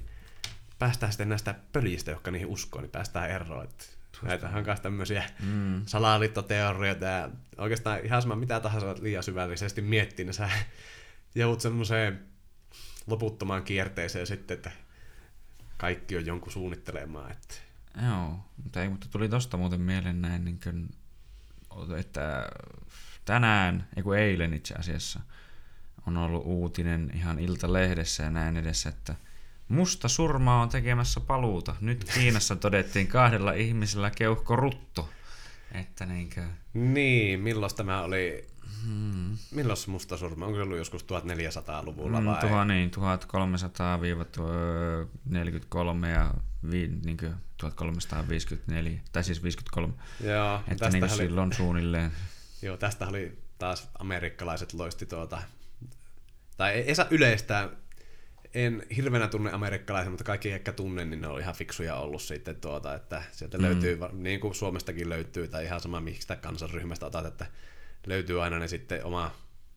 päästään 0.79 1.11
sitten 1.11 1.29
näistä 1.29 1.55
pöljistä, 1.73 2.11
jotka 2.11 2.31
niihin 2.31 2.47
uskoo, 2.47 2.81
niin 2.81 2.91
päästään 2.91 3.29
eroon. 3.29 3.63
Että 3.63 3.85
näitä 4.21 4.49
on 4.49 4.63
myös 4.63 4.79
tämmöisiä 4.79 5.23
Mm. 5.39 5.81
salaliittoteorioita 5.85 7.05
ja 7.05 7.29
oikeastaan 7.57 7.99
ihan 8.05 8.21
sama 8.21 8.35
mitä 8.35 8.59
tahansa 8.59 8.95
liian 9.01 9.23
syvällisesti 9.23 9.81
miettii, 9.81 10.25
niin 10.25 10.33
sä 10.33 10.49
joudut 11.35 11.61
semmoiseen 11.61 12.19
loputtomaan 13.07 13.63
kierteeseen 13.63 14.27
sitten, 14.27 14.55
että 14.55 14.71
kaikki 15.77 16.17
on 16.17 16.25
jonkun 16.25 16.51
suunnittelemaan. 16.51 17.31
Että... 17.31 17.55
Joo, 18.07 18.39
mutta 18.63 18.81
ei, 18.81 18.89
mutta 18.89 19.07
tuli 19.11 19.29
tosta 19.29 19.57
muuten 19.57 19.81
mieleen 19.81 20.21
näin, 20.21 20.45
niin 20.45 20.59
kuin, 20.63 20.89
että 21.99 22.49
tänään, 23.29 23.87
ei 23.95 24.03
kun 24.03 24.17
eilen 24.17 24.53
itse 24.53 24.73
asiassa, 24.73 25.19
on 26.07 26.17
ollut 26.17 26.43
uutinen 26.45 27.11
ihan 27.13 27.39
Ilta-lehdessä 27.39 28.23
ja 28.23 28.29
näin 28.29 28.57
edessä, 28.57 28.89
että 28.89 29.15
musta 29.67 30.07
surma 30.07 30.61
on 30.61 30.69
tekemässä 30.69 31.19
paluuta. 31.19 31.75
Nyt 31.81 32.03
Kiinassa 32.13 32.55
todettiin 32.55 33.07
kahdella 33.07 33.53
ihmisellä 33.53 34.11
keuhkorutto. 34.11 35.09
Että 35.71 36.05
niinkö, 36.05 36.43
Niin, 36.73 37.39
milloin 37.39 37.75
tämä 37.75 38.01
oli, 38.01 38.47
hmm, 38.85 39.37
milloin 39.51 39.77
se 39.77 39.89
musta 39.91 40.17
surma, 40.17 40.45
onko 40.45 40.57
se 40.57 40.63
ollut 40.63 40.77
joskus 40.77 41.03
1400-luvulla 41.05 42.19
mm, 42.21 42.25
vai? 42.25 42.41
tuha, 42.41 42.65
niin, 42.65 42.91
1300-43 46.03 46.07
ja 46.07 46.33
vi, 46.71 46.91
niinkö, 47.05 47.31
1354, 47.57 48.99
tai 49.11 49.23
siis 49.23 49.43
53. 49.43 49.93
Joo, 50.23 50.61
Että 50.67 50.89
niin 50.89 51.03
oli, 51.03 51.11
silloin 51.11 51.53
suunnilleen. 51.53 52.11
Joo, 52.61 52.77
tästä 52.77 53.07
oli 53.07 53.37
taas 53.57 53.89
amerikkalaiset 53.99 54.73
loisti 54.73 55.05
tuota, 55.05 55.41
tai 56.57 56.71
ei, 56.73 56.81
ei 56.81 56.95
saa 56.95 57.07
yleistää, 57.09 57.69
en 58.53 58.83
hirveänä 58.95 59.27
tunne 59.27 59.51
amerikkalaisia, 59.51 60.09
mutta 60.09 60.23
kaikki 60.23 60.51
ehkä 60.51 60.71
tunnen, 60.71 61.09
niin 61.09 61.21
ne 61.21 61.27
on 61.27 61.39
ihan 61.39 61.55
fiksuja 61.55 61.95
ollut 61.95 62.21
sitten 62.21 62.55
tuota, 62.55 62.95
että 62.95 63.23
sieltä 63.31 63.57
Mm. 63.57 63.63
löytyy, 63.63 63.99
niin 64.13 64.39
kuin 64.39 64.55
Suomestakin 64.55 65.09
löytyy, 65.09 65.47
tai 65.47 65.65
ihan 65.65 65.79
sama 65.81 65.99
mistä 65.99 66.35
kansanryhmästä 66.35 67.05
otat, 67.05 67.25
että 67.25 67.45
löytyy 68.07 68.43
aina 68.43 68.59
ne 68.59 68.67
sitten 68.67 69.05
oma, 69.05 69.31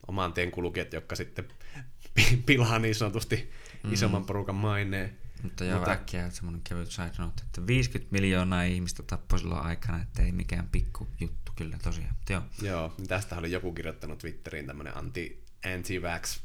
oman 0.09 0.33
tien 0.33 0.51
kulkijat, 0.51 0.93
jotka 0.93 1.17
sitten 1.17 1.49
pi- 2.15 2.43
pilaa 2.47 2.79
niin 2.79 2.95
sanotusti 2.95 3.51
Mm. 3.83 3.93
isomman 3.93 4.25
porukan 4.25 4.55
maineen. 4.55 5.19
Mutta 5.43 5.65
joo, 5.65 5.77
Mutta... 5.77 5.91
äkkiä 5.93 6.31
semmoinen 6.31 6.63
kevyt 6.69 6.91
side 6.91 7.11
note, 7.19 7.43
että 7.47 7.67
50 7.67 8.13
miljoonaa 8.13 8.63
ihmistä 8.63 9.03
tappoi 9.03 9.39
silloin 9.39 9.67
aikana, 9.67 10.03
että 10.03 10.23
ei 10.23 10.33
mikään 10.33 10.69
pikku 10.73 11.09
juttu 11.21 11.42
kyllä 11.57 11.79
tosiaan. 11.83 12.15
Joo. 12.31 12.43
Joo, 12.63 12.95
tästä 13.09 13.37
oli 13.37 13.53
joku 13.53 13.73
kirjoittanut 13.73 14.19
Twitteriin 14.19 14.67
tämmönen 14.67 14.97
anti, 14.97 15.45
anti-vax 15.75 16.41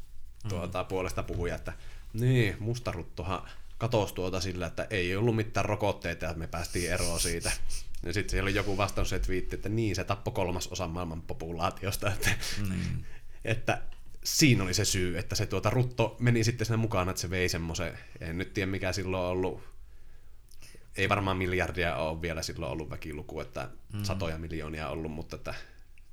tuota, 0.48 0.84
puolesta 0.84 1.22
puhuja, 1.22 1.54
että 1.54 1.72
niin, 2.12 2.56
mustaruttohan 2.58 3.48
katosi 3.78 4.14
tuota 4.14 4.40
sillä, 4.40 4.66
että 4.66 4.86
ei 4.90 5.16
ollut 5.16 5.36
mitään 5.36 5.64
rokotteita 5.66 6.24
ja 6.24 6.34
me 6.34 6.46
päästiin 6.46 6.92
eroon 6.92 7.20
siitä. 7.20 7.52
Ja 8.02 8.12
sitten 8.12 8.30
siellä 8.30 8.46
oli 8.48 8.54
joku 8.54 8.76
vastaus 8.76 9.08
se 9.10 9.18
twiitti, 9.18 9.56
että 9.56 9.68
niin, 9.68 9.96
se 9.96 10.04
tappoi 10.04 10.32
kolmas 10.32 10.66
osa 10.66 10.88
maailman 10.88 11.22
populaatiosta, 11.22 12.12
että, 12.12 12.30
Niin. 12.68 13.06
että 13.44 13.82
siinä 14.24 14.62
oli 14.62 14.74
se 14.74 14.84
syy, 14.84 15.18
että 15.18 15.34
se 15.34 15.46
tuota 15.46 15.70
rutto 15.70 16.16
meni 16.18 16.44
sitten 16.44 16.66
siinä 16.66 16.76
mukana, 16.76 17.10
että 17.10 17.20
se 17.20 17.30
vei 17.30 17.48
semmoisen, 17.48 17.98
en 18.20 18.38
nyt 18.38 18.54
tiedä 18.54 18.70
mikä 18.70 18.92
silloin 18.92 19.22
on 19.22 19.30
ollut, 19.30 19.62
ei 20.98 21.08
varmaan 21.08 21.36
miljardia 21.36 21.96
ole 21.96 22.22
vielä 22.22 22.42
silloin 22.42 22.72
ollut 22.72 22.90
väkiluku, 22.90 23.40
että 23.40 23.68
mm. 23.92 24.04
satoja 24.04 24.38
miljoonia 24.38 24.88
ollut, 24.88 25.12
mutta 25.12 25.36
että 25.36 25.54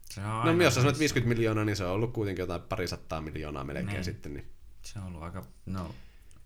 Se 0.09 0.21
on 0.25 0.57
No 0.57 0.63
jos 0.63 0.73
sä 0.73 0.79
sanoit 0.81 0.93
niissä- 0.93 0.99
50 0.99 1.29
miljoonaa, 1.35 1.65
niin 1.65 1.75
se 1.75 1.85
on 1.85 1.91
ollut 1.91 2.13
kuitenkin 2.13 2.43
jotain 2.43 2.61
parisattaa 2.61 3.21
miljoonaa 3.21 3.63
melkein 3.63 3.87
Niin. 3.87 4.03
sitten. 4.03 4.33
Niin. 4.33 4.45
Se 4.81 4.99
on 4.99 5.05
ollut 5.05 5.23
aika, 5.23 5.45
no 5.65 5.95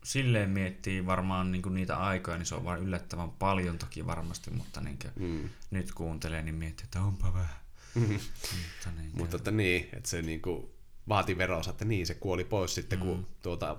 silleen 0.04 0.50
miettii 0.50 1.06
varmaan 1.06 1.52
niin 1.52 1.62
niitä 1.74 1.98
aikoja, 1.98 2.38
niin 2.38 2.46
se 2.46 2.56
on 2.56 2.66
vaan 2.66 2.80
yllättävän 2.80 3.30
paljon 3.32 3.78
toki 3.78 4.06
varmasti, 4.06 4.52
mutta 4.52 4.82
niin 4.82 4.98
Mm. 5.16 5.50
nyt 5.72 5.92
kuuntelee, 5.92 6.42
niin 6.42 6.56
miettii, 6.56 6.84
että 6.84 7.02
onpa 7.02 7.34
vähän. 7.34 7.56
Mm. 7.96 8.02
Mutta, 8.02 8.92
niin 9.02 9.12
Mutta 9.18 9.38
että 9.38 9.52
niin, 9.52 9.90
että 9.94 10.10
se 10.10 10.22
niinku 10.22 10.74
vaati 11.10 11.38
veronsa, 11.38 11.72
että 11.72 11.86
niin 11.86 12.08
se 12.08 12.14
kuoli 12.14 12.44
pois 12.44 12.76
sitten, 12.76 13.00
kun 13.00 13.18
Mm. 13.18 13.26
tuota, 13.42 13.78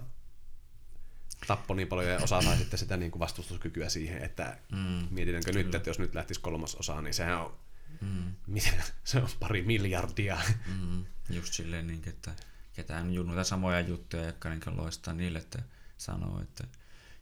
tappoi 1.47 1.77
niin 1.77 1.89
paljon 1.89 2.09
ja 2.09 2.17
osa 2.23 2.43
sai 2.43 2.57
sitten 2.57 2.79
sitä 2.79 2.97
niinku 2.97 3.19
vastustuskykyä 3.19 3.89
siihen, 3.89 4.23
että 4.23 4.59
mm, 4.73 5.07
mietitäänkö 5.11 5.53
nyt, 5.53 5.75
että 5.75 5.91
jos 5.91 5.99
nyt 5.99 6.15
lähtisi 6.15 6.41
kolmas 6.41 6.75
osa, 6.75 7.03
niin 7.03 7.15
sehän 7.15 7.41
on, 7.41 7.55
mm, 8.01 8.35
mitä, 8.47 8.69
se 9.05 9.19
on 9.19 9.29
pari 9.41 9.63
miljardia. 9.63 10.39
mm, 10.67 11.05
just 11.31 11.53
silleen, 11.53 11.87
niin, 11.87 12.03
että 12.07 12.31
ketään 12.73 13.15
noita 13.15 13.45
samoja 13.45 13.81
juttuja, 13.81 14.25
jotka 14.25 14.49
niin 14.49 14.61
loistaa 14.77 15.15
niille, 15.15 15.39
että 15.39 15.63
sanoo, 15.99 16.41
että 16.43 16.65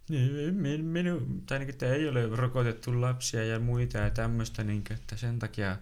"Niin, 0.09 0.55
min, 0.55 0.85
minu, 0.85 1.21
tai 1.47 1.59
niin, 1.59 1.71
että 1.71 1.87
ei 1.93 2.09
ole 2.09 2.27
rokotettu 2.37 3.01
lapsia 3.01 3.45
ja 3.45 3.61
muita 3.61 3.99
ja 3.99 4.11
tämmöistä, 4.11 4.65
niin, 4.65 4.85
että 4.91 5.17
sen 5.17 5.39
takia 5.39 5.77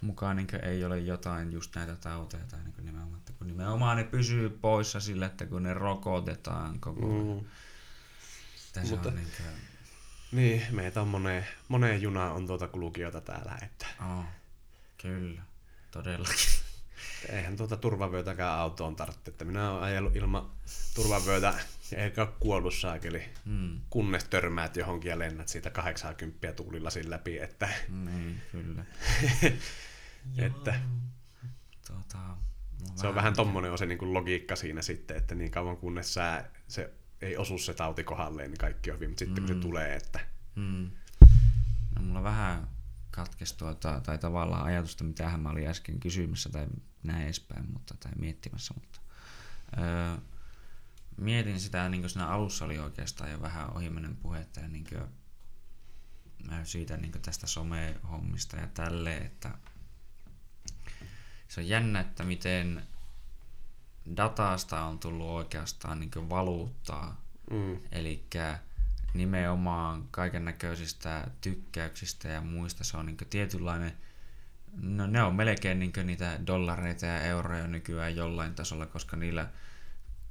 mukaan 0.00 0.36
niin, 0.36 0.48
ei 0.62 0.84
ole 0.84 0.98
jotain 0.98 1.52
just 1.52 1.74
näitä 1.76 1.96
tauteja 1.96 2.44
tai 2.50 2.60
niin, 2.64 2.86
nimenomaan, 2.86 3.18
että 3.18 3.32
kun 3.38 3.46
nimenomaan 3.46 3.96
ne 3.96 4.04
pysyy 4.04 4.50
poissa 4.50 5.00
sillä, 5.00 5.26
että 5.26 5.46
kun 5.46 5.62
ne 5.62 5.74
rokotetaan 5.74 6.80
koko 6.80 7.06
ajan. 7.14 7.26
Mm. 7.26 7.46
Se 8.84 8.90
Mutta- 8.90 9.08
on 9.08 9.14
niin 9.16 9.28
kuin, 9.36 9.46
Niin, 10.32 10.62
meitä 10.70 11.00
on 11.00 11.08
moneen, 11.08 11.46
moneen 11.68 12.02
junaan 12.02 12.32
on 12.32 12.46
tuota 12.46 12.68
kulkijoita 12.68 13.20
täällä, 13.20 13.58
että 13.62 13.86
oh, 14.18 14.24
kyllä, 15.02 15.42
todellakin. 15.90 16.36
eihän 17.28 17.56
tuota 17.56 17.76
turvavyötäkään 17.76 18.58
autoon 18.58 18.96
tarvitse, 18.96 19.30
että 19.30 19.44
minä 19.44 19.70
olen 19.70 19.82
ajellut 19.82 20.16
ilman 20.16 20.50
turvavyötä 20.94 21.54
eikä 21.96 22.22
ole 22.22 22.32
kuollut 22.40 22.74
saakeli, 22.74 23.22
Mm, 23.44 23.80
kunnes 23.90 24.24
törmäät 24.24 24.76
johonkin 24.76 25.08
ja 25.08 25.18
lennät 25.18 25.48
siitä 25.48 25.70
80 25.70 26.52
tuulilasin 26.52 27.10
läpi, 27.10 27.38
että, 27.38 27.68
niin, 27.88 28.42
kyllä. 28.52 28.84
että 30.46 30.80
Tota, 31.86 32.18
se 32.94 33.06
on 33.06 33.14
vähän 33.14 33.34
tommonen 33.34 33.72
on 33.72 33.78
se 33.78 33.86
niin 33.86 33.98
kuin 33.98 34.14
logiikka 34.14 34.56
siinä 34.56 34.82
sitten, 34.82 35.16
että 35.16 35.34
niin 35.34 35.50
kauan 35.50 35.76
kunnes 35.76 36.14
sä, 36.14 36.44
se 36.68 36.90
ei 37.22 37.36
osu 37.36 37.58
se 37.58 37.74
tauti 37.74 38.04
kohdalleen, 38.04 38.50
niin 38.50 38.58
kaikki 38.58 38.90
on 38.90 38.94
hyvin, 38.96 39.10
mutta 39.10 39.18
sitten 39.24 39.44
kun 39.44 39.54
Mm. 39.54 39.60
se 39.60 39.66
tulee, 39.68 39.96
että 39.96 40.20
Mm. 40.56 40.90
No, 41.96 42.02
mulla 42.02 42.22
vähän 42.22 42.68
katkesi 43.10 43.56
tuota, 43.56 44.00
tai 44.00 44.18
tavallaan 44.18 44.64
ajatusta, 44.64 45.04
mitä 45.04 45.36
mä 45.36 45.50
olin 45.50 45.68
äsken 45.68 46.00
kysymässä 46.00 46.48
tai 46.48 46.66
näin 47.02 47.24
edespäin, 47.24 47.72
mutta, 47.72 47.94
tai 48.00 48.12
miettimässä, 48.18 48.74
mutta 48.74 49.00
öö, 49.78 50.16
mietin 51.16 51.60
sitä, 51.60 51.88
niin 51.88 52.00
kuin 52.02 52.10
siinä 52.10 52.26
alussa 52.28 52.64
oli 52.64 52.78
oikeastaan 52.78 53.30
jo 53.30 53.42
vähän 53.42 53.76
ohimennen 53.76 54.16
puhetta 54.16 54.60
ja 54.60 54.68
niin 54.68 54.84
kuin, 54.88 55.02
siitä 56.64 56.96
niin 56.96 57.12
kuin 57.12 57.22
tästä 57.22 57.46
somehommista 57.46 58.56
ja 58.56 58.66
tälleen, 58.66 59.26
että 59.26 59.50
se 61.48 61.60
on 61.60 61.68
jännä, 61.68 62.00
että 62.00 62.24
miten 62.24 62.82
datasta 64.16 64.80
on 64.80 64.98
tullut 64.98 65.26
oikeastaan 65.26 66.00
niin 66.00 66.28
valuuttaa 66.30 67.20
mm, 67.50 67.78
Eli 67.92 68.26
nimenomaan 69.14 70.08
kaiken 70.10 70.44
näköisistä 70.44 71.26
tykkäyksistä 71.40 72.28
ja 72.28 72.40
muista 72.40 72.84
se 72.84 72.96
on 72.96 73.06
niin 73.06 73.16
tietynlainen, 73.30 73.92
no 74.80 75.06
ne 75.06 75.22
on 75.22 75.34
melkein 75.34 75.78
niin 75.78 75.92
niitä 76.04 76.38
dollareita 76.46 77.06
ja 77.06 77.20
euroja 77.20 77.66
nykyään 77.66 78.16
jollain 78.16 78.54
tasolla, 78.54 78.86
koska 78.86 79.16
niillä 79.16 79.48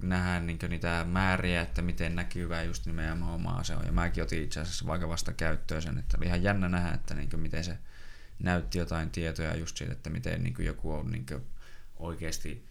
nähdään 0.02 0.48
niin 0.48 0.60
niitä 0.70 1.06
määriä, 1.10 1.62
että 1.62 1.82
miten 1.82 2.16
näkyvää 2.16 2.64
just 2.64 2.86
nimenomaan 2.86 3.66
se 3.66 3.76
on. 3.76 3.86
Ja 3.86 3.92
mäkin 3.92 4.24
otin 4.24 4.44
itse 4.44 4.60
asiassa 4.60 4.88
vaikka 4.88 5.10
vasta 5.10 5.34
käyttöön 5.34 5.82
sen, 5.82 5.98
että 5.98 6.18
oli 6.18 6.26
ihan 6.26 6.44
jännä 6.44 6.70
nähdä, 6.70 6.92
että 6.92 7.14
niin 7.14 7.30
miten 7.38 7.64
se 7.64 7.78
näytti 8.40 8.78
jotain 8.78 9.10
tietoja 9.10 9.56
just 9.56 9.78
siitä, 9.78 9.94
että 9.94 10.10
miten 10.10 10.44
niin 10.44 10.56
joku 10.60 10.94
on 10.94 11.12
niin 11.12 11.26
oikeasti 11.96 12.66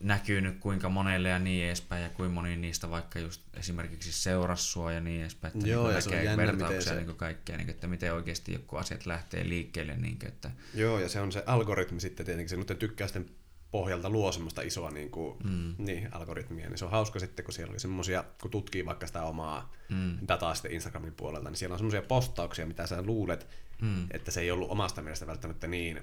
näkynyt 0.00 0.58
kuinka 0.60 0.88
monelle 0.88 1.28
ja 1.28 1.38
niin 1.38 1.64
edespäin, 1.66 2.02
ja 2.02 2.08
kuinka 2.08 2.34
moni 2.34 2.56
niistä 2.56 2.90
vaikka 2.90 3.18
just 3.18 3.42
esimerkiksi 3.56 4.12
seurasi 4.12 4.64
sua 4.64 4.92
ja 4.92 5.00
niin 5.00 5.20
edespäin, 5.20 5.54
että 5.56 5.68
Joo, 5.68 5.86
niin 5.86 5.94
ja 5.94 6.00
se 6.00 6.08
on 6.08 6.14
näkee 6.14 6.24
jännä, 6.24 6.46
vertauksia 6.46 6.80
se- 6.94 7.00
niin 7.04 7.16
kaikkea, 7.16 7.56
niin 7.56 7.66
kuin, 7.66 7.74
että 7.74 7.86
miten 7.86 8.14
oikeasti 8.14 8.52
joku 8.52 8.76
asiat 8.76 9.06
lähtee 9.06 9.48
liikkeelle, 9.48 9.96
niin 9.96 10.18
kuin, 10.18 10.28
että 10.28 10.50
Joo, 10.74 10.98
ja 10.98 11.08
se 11.08 11.20
on 11.20 11.32
se 11.32 11.42
algoritmi 11.46 12.00
sitten 12.00 12.26
tietenkin, 12.26 12.48
se 12.50 12.56
noiden 12.56 12.76
tykkäysten 12.76 13.26
pohjalta 13.70 14.10
luo 14.10 14.32
semmoista 14.32 14.62
isoa 14.62 14.90
niin 14.90 15.10
kuin, 15.10 15.36
Mm. 15.44 15.74
niin, 15.78 16.08
algoritmia, 16.14 16.68
niin 16.68 16.78
se 16.78 16.84
on 16.84 16.90
hauska 16.90 17.18
sitten, 17.18 17.44
kun 17.44 17.54
siellä 17.54 17.70
oli 17.70 17.80
semmoisia, 17.80 18.24
kun 18.42 18.50
tutkii 18.50 18.86
vaikka 18.86 19.06
sitä 19.06 19.22
omaa 19.22 19.72
mm, 19.88 20.18
dataa 20.28 20.54
sitten 20.54 20.72
Instagramin 20.72 21.14
puolelta, 21.14 21.50
niin 21.50 21.56
siellä 21.56 21.74
on 21.74 21.78
semmoisia 21.78 22.02
postauksia, 22.02 22.66
mitä 22.66 22.86
sä 22.86 23.02
luulet, 23.02 23.46
mm, 23.80 24.06
että 24.10 24.30
se 24.30 24.40
ei 24.40 24.50
ollut 24.50 24.70
omasta 24.70 25.02
mielestä 25.02 25.26
välttämättä 25.26 25.66
niin 25.66 26.00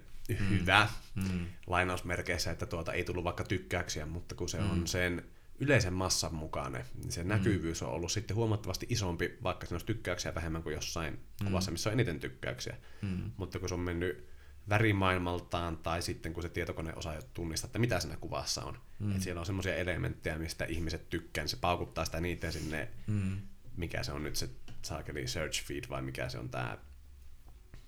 hyvä 0.49 0.87
mm, 1.15 1.45
lainausmerkeissä, 1.67 2.51
että 2.51 2.65
tuota 2.65 2.93
ei 2.93 3.03
tullut 3.03 3.23
vaikka 3.23 3.43
tykkäyksiä, 3.43 4.05
mutta 4.05 4.35
kun 4.35 4.49
se 4.49 4.59
on 4.59 4.87
sen 4.87 5.23
yleisen 5.59 5.93
massan 5.93 6.35
mukainen, 6.35 6.85
niin 6.95 7.11
se 7.11 7.23
näkyvyys 7.23 7.83
on 7.83 7.89
ollut 7.89 8.11
sitten 8.11 8.35
huomattavasti 8.35 8.85
isompi, 8.89 9.37
vaikka 9.43 9.65
siinä 9.65 9.75
olisi 9.75 9.85
tykkäyksiä 9.85 10.35
vähemmän 10.35 10.63
kuin 10.63 10.73
jossain 10.73 11.19
kuvassa, 11.45 11.71
missä 11.71 11.89
on 11.89 11.93
eniten 11.93 12.19
tykkäyksiä. 12.19 12.77
mm, 13.01 13.31
Mutta 13.37 13.59
kun 13.59 13.69
se 13.69 13.75
on 13.75 13.81
mennyt 13.81 14.27
värimaailmaltaan, 14.69 15.77
tai 15.77 16.01
sitten 16.01 16.33
kun 16.33 16.43
se 16.43 16.49
tietokone 16.49 16.93
osaa 16.95 17.15
jo 17.15 17.21
tunnistaa, 17.33 17.67
että 17.67 17.79
mitä 17.79 17.99
siinä 17.99 18.17
kuvassa 18.17 18.63
on. 18.63 18.77
Mm. 18.99 19.15
Et 19.15 19.21
siellä 19.21 19.39
on 19.39 19.45
semmoisia 19.45 19.75
elementtejä, 19.75 20.37
mistä 20.37 20.65
ihmiset 20.65 21.09
tykkää, 21.09 21.43
niin 21.43 21.49
se 21.49 21.57
paukuttaa 21.57 22.05
sitä 22.05 22.21
niitä 22.21 22.51
sinne, 22.51 22.87
mm. 23.07 23.37
mikä 23.77 24.03
se 24.03 24.11
on 24.11 24.23
nyt 24.23 24.35
se 24.35 24.49
saakeli 24.81 25.27
search 25.27 25.63
feed, 25.63 25.83
vai 25.89 26.01
mikä 26.01 26.29
se 26.29 26.39
on 26.39 26.49
tämä 26.49 26.77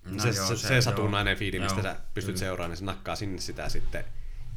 No 0.05 0.19
se, 0.19 0.29
joo, 0.29 0.47
se, 0.47 0.57
se, 0.57 0.67
se 0.67 0.81
satunnainen 0.81 1.37
fiidi, 1.37 1.59
mistä 1.59 1.79
joo, 1.79 1.83
sä 1.83 1.99
pystyt 2.13 2.33
kyllä. 2.33 2.39
seuraamaan, 2.39 2.71
niin 2.71 2.77
se 2.77 2.85
nakkaa 2.85 3.15
sinne 3.15 3.41
sitä 3.41 3.69
sitten 3.69 4.05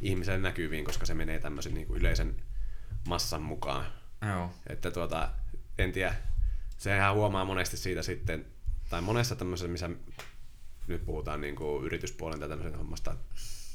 ihmiselle 0.01 0.39
näkyviin, 0.39 0.85
koska 0.85 1.07
se 1.07 1.15
menee 1.15 1.41
tämmöisen 1.41 1.75
niin 1.75 1.87
kuin 1.87 2.01
yleisen 2.01 2.37
massan 3.09 3.43
mukaan. 3.43 3.87
Joo. 4.29 4.51
Että 4.67 4.91
tuota, 4.91 5.31
en 5.79 5.93
tiedä, 5.93 6.15
sehän 6.79 7.15
huomaa 7.15 7.45
monesti 7.45 7.77
siitä 7.77 8.03
sitten, 8.03 8.47
tai 8.91 9.03
monessa 9.03 9.37
tämmöisessä, 9.37 9.69
missä 9.69 9.91
nyt 10.87 11.05
puhutaan 11.07 11.41
niin 11.41 11.57
kuin 11.57 11.85
yrityspuolen 11.85 12.41
tai 12.41 12.49
tämmöisen 12.49 12.79
hommasta, 12.79 13.17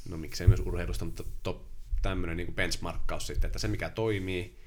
no 0.08 0.16
miksei 0.16 0.46
myös 0.46 0.60
urheilusta, 0.60 1.04
mutta 1.04 1.24
top, 1.42 1.62
tämmöinen 2.02 2.36
niin 2.36 2.46
kuin 2.46 2.56
benchmarkkaus 2.56 3.26
sitten, 3.26 3.48
että 3.48 3.58
se 3.58 3.68
mikä 3.68 3.90
toimii, 3.90 4.58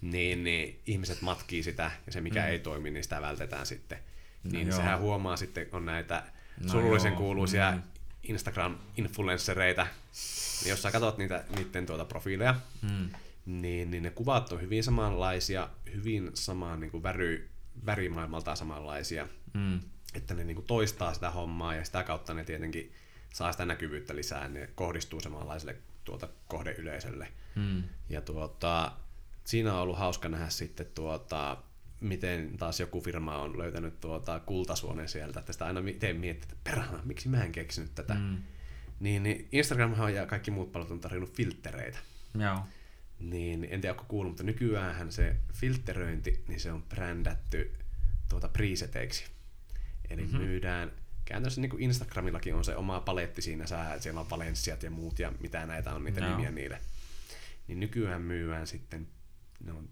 niin, 0.00 0.44
niin 0.44 0.80
ihmiset 0.86 1.22
matkii 1.22 1.62
sitä, 1.62 1.90
ja 2.06 2.12
se 2.12 2.20
mikä 2.20 2.40
mm. 2.40 2.48
ei 2.48 2.58
toimi, 2.58 2.90
niin 2.90 3.02
sitä 3.02 3.20
vältetään 3.20 3.66
sitten. 3.66 3.98
No 4.44 4.50
niin 4.50 4.68
joo. 4.68 4.76
sehän 4.76 5.00
huomaa 5.00 5.36
sitten, 5.36 5.68
on 5.72 5.86
näitä 5.86 6.22
no 6.64 6.72
surullisen 6.72 7.12
joo. 7.12 7.20
kuuluisia 7.20 7.72
mm. 7.72 7.82
Instagram-influenssereita, 8.22 9.86
niin 10.62 10.70
jos 10.70 10.82
sä 10.82 10.90
katsot 10.90 11.18
niitä, 11.18 11.44
niiden 11.56 11.86
tuota 11.86 12.04
profiileja, 12.04 12.54
mm. 12.82 13.08
niin, 13.46 13.90
niin 13.90 14.02
ne 14.02 14.10
kuvat 14.10 14.52
on 14.52 14.60
hyvin 14.60 14.84
samanlaisia, 14.84 15.68
hyvin 15.94 16.30
samaan 16.34 16.80
niin 16.80 16.90
kuin 16.90 17.02
väry, 17.02 17.48
värimaailmaltaan 17.86 18.56
samanlaisia. 18.56 19.28
Mm. 19.54 19.80
Että 20.14 20.34
ne 20.34 20.44
niin 20.44 20.54
kuin 20.54 20.66
toistaa 20.66 21.14
sitä 21.14 21.30
hommaa 21.30 21.74
ja 21.74 21.84
sitä 21.84 22.02
kautta 22.02 22.34
ne 22.34 22.44
tietenkin 22.44 22.92
saa 23.32 23.52
sitä 23.52 23.64
näkyvyyttä 23.64 24.16
lisää, 24.16 24.48
ne 24.48 24.68
kohdistuu 24.74 25.20
samanlaiselle 25.20 25.76
tuota 26.04 26.28
kohdeyleisölle. 26.48 27.28
Mm. 27.54 27.82
Ja 28.08 28.20
tuota, 28.20 28.92
siinä 29.44 29.74
on 29.74 29.80
ollut 29.80 29.98
hauska 29.98 30.28
nähdä 30.28 30.48
sitten 30.48 30.86
tuota, 30.94 31.56
miten 32.00 32.58
taas 32.58 32.80
joku 32.80 33.00
firma 33.00 33.38
on 33.38 33.58
löytänyt 33.58 34.00
tuota 34.00 34.40
kultasuonen 34.40 35.08
sieltä, 35.08 35.40
että 35.40 35.52
sitä 35.52 35.66
aina 35.66 35.80
miten 35.80 36.16
miettii, 36.16 36.48
että 36.52 36.70
perhana, 36.70 37.02
miksi 37.04 37.28
mä 37.28 37.44
en 37.44 37.52
keksinyt 37.52 37.94
tätä. 37.94 38.14
Mm. 38.14 38.36
Niin, 39.00 39.22
niin 39.22 39.48
Instagram 39.52 40.08
ja 40.14 40.26
kaikki 40.26 40.50
muut 40.50 40.72
palvelut 40.72 40.92
on 40.92 41.00
tarjonnut 41.00 41.36
filtreitä. 41.36 41.98
Joo. 42.38 42.58
Niin, 43.18 43.68
en 43.70 43.80
tiedä, 43.80 43.92
onko 43.92 44.04
kuullut, 44.08 44.30
mutta 44.30 44.42
nykyään 44.42 45.12
se 45.12 45.36
filteröinti, 45.52 46.44
niin 46.48 46.60
se 46.60 46.72
on 46.72 46.82
brändätty 46.82 47.72
tuota 48.28 48.48
preseteiksi. 48.48 49.24
Eli 50.10 50.22
mm-hmm. 50.22 50.38
myydään, 50.38 50.92
käytännössä 51.24 51.60
niin 51.60 51.70
kuin 51.70 51.82
Instagramillakin 51.82 52.54
on 52.54 52.64
se 52.64 52.76
oma 52.76 53.00
paletti 53.00 53.42
siinä, 53.42 53.66
sä, 53.66 53.98
siellä 53.98 54.20
on 54.20 54.30
Valenssiat 54.30 54.82
ja 54.82 54.90
muut 54.90 55.18
ja 55.18 55.32
mitä 55.40 55.66
näitä 55.66 55.94
on, 55.94 56.04
niitä 56.04 56.20
no. 56.20 56.30
nimiä 56.30 56.50
niille. 56.50 56.80
Niin 57.68 57.80
nykyään 57.80 58.22
myydään 58.22 58.66
sitten, 58.66 59.08
ne 59.64 59.72
on 59.72 59.88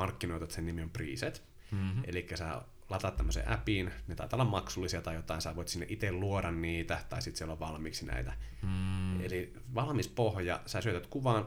markkinoitu, 0.00 0.44
että 0.44 0.54
sen 0.54 0.66
nimi 0.66 0.82
on 0.82 0.90
preset. 0.90 1.42
Mm-hmm. 1.70 2.02
Eli 2.06 2.26
sä 2.34 2.62
lataat 2.88 3.16
tämmöisen 3.16 3.48
appiin, 3.48 3.90
ne 4.06 4.14
taitaa 4.14 4.36
olla 4.36 4.50
maksullisia 4.50 5.02
tai 5.02 5.14
jotain, 5.14 5.42
sä 5.42 5.56
voit 5.56 5.68
sinne 5.68 5.86
itse 5.88 6.12
luoda 6.12 6.50
niitä, 6.50 7.04
tai 7.08 7.22
sitten 7.22 7.38
siellä 7.38 7.52
on 7.52 7.60
valmiiksi 7.60 8.06
näitä. 8.06 8.32
Mm. 8.62 9.24
Eli 9.24 9.52
valmis 9.74 10.08
pohja, 10.08 10.60
sä 10.66 10.80
syötät 10.80 11.06
kuvan, 11.06 11.46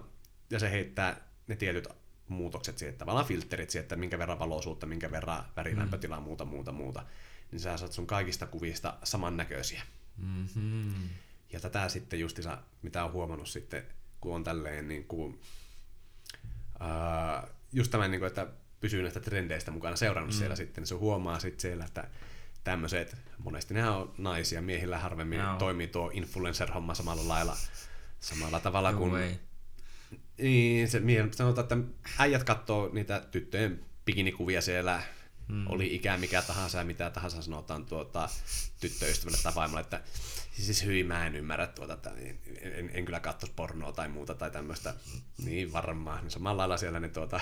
ja 0.49 0.59
se 0.59 0.71
heittää 0.71 1.17
ne 1.47 1.55
tietyt 1.55 1.87
muutokset 2.27 2.77
siihen, 2.77 2.97
tavallaan 2.97 3.25
filterit 3.25 3.69
siihen, 3.69 3.83
että 3.83 3.95
minkä 3.95 4.19
verran 4.19 4.39
valoisuutta, 4.39 4.85
minkä 4.85 5.11
verran 5.11 5.43
värilämpötilaa, 5.55 6.19
mm. 6.19 6.23
muuta, 6.23 6.45
muuta, 6.45 6.71
muuta. 6.71 7.03
Niin 7.51 7.59
sä 7.59 7.77
saat 7.77 7.91
sun 7.91 8.07
kaikista 8.07 8.45
kuvista 8.45 8.97
samannäköisiä. 9.03 9.81
Mm-hmm. 10.17 11.09
Ja 11.51 11.59
tätä 11.59 11.89
sitten 11.89 12.19
justissa, 12.19 12.57
mitä 12.81 13.05
on 13.05 13.11
huomannut 13.11 13.47
sitten, 13.49 13.83
kun 14.21 14.35
on 14.35 14.43
tälleen 14.43 14.87
niin 14.87 15.03
kuin, 15.03 15.41
uh, 16.81 17.49
just 17.73 17.91
tämän, 17.91 18.11
niin 18.11 18.19
kuin, 18.19 18.27
että 18.27 18.47
pysyy 18.79 19.01
näistä 19.01 19.19
trendeistä 19.19 19.71
mukana 19.71 19.95
seurannut 19.95 20.35
mm. 20.35 20.37
siellä 20.37 20.55
sitten, 20.55 20.81
niin 20.81 20.87
se 20.87 20.95
huomaa 20.95 21.39
sitten 21.39 21.59
siellä, 21.61 21.85
että 21.85 22.07
tämmöiset, 22.63 23.17
monesti 23.37 23.73
ne 23.73 23.89
on 23.89 24.13
naisia, 24.17 24.61
miehillä 24.61 24.97
harvemmin 24.97 25.39
no. 25.39 25.57
toimii 25.57 25.87
tuo 25.87 26.11
influencer-homma 26.13 26.93
samalla 26.93 27.27
lailla, 27.27 27.57
samalla 28.19 28.59
tavalla 28.59 28.91
no 28.91 28.97
kuin... 28.97 29.11
Way. 29.11 29.29
Niin, 30.37 30.87
se 30.87 31.01
sanotaan, 31.31 31.63
että 31.65 31.77
äijät 32.19 32.43
katsoo 32.43 32.89
niitä 32.93 33.21
tyttöjen 33.31 33.85
bikinikuvia 34.05 34.61
siellä, 34.61 35.01
mm. 35.47 35.67
oli 35.67 35.95
ikä 35.95 36.17
mikä 36.17 36.41
tahansa 36.41 36.77
ja 36.77 36.83
mitä 36.83 37.09
tahansa 37.09 37.41
sanotaan 37.41 37.85
tuota, 37.85 38.29
tyttöystävälle 38.79 39.37
tai 39.43 39.55
vaimolle, 39.55 39.81
että 39.81 40.01
siis 40.51 40.85
hyvin 40.85 41.05
mä 41.05 41.25
en 41.27 41.35
ymmärrä 41.35 41.67
tuota, 41.67 41.93
että 41.93 42.09
en, 42.09 42.39
en, 42.61 42.91
en 42.93 43.05
kyllä 43.05 43.19
katsoisi 43.19 43.53
pornoa 43.55 43.91
tai 43.91 44.09
muuta 44.09 44.35
tai 44.35 44.51
tämmöistä, 44.51 44.93
niin 45.45 45.73
varmaan, 45.73 46.23
niin 46.23 46.31
samalla 46.31 46.57
lailla 46.57 46.77
siellä 46.77 46.99
ne 46.99 47.09
tuota, 47.09 47.39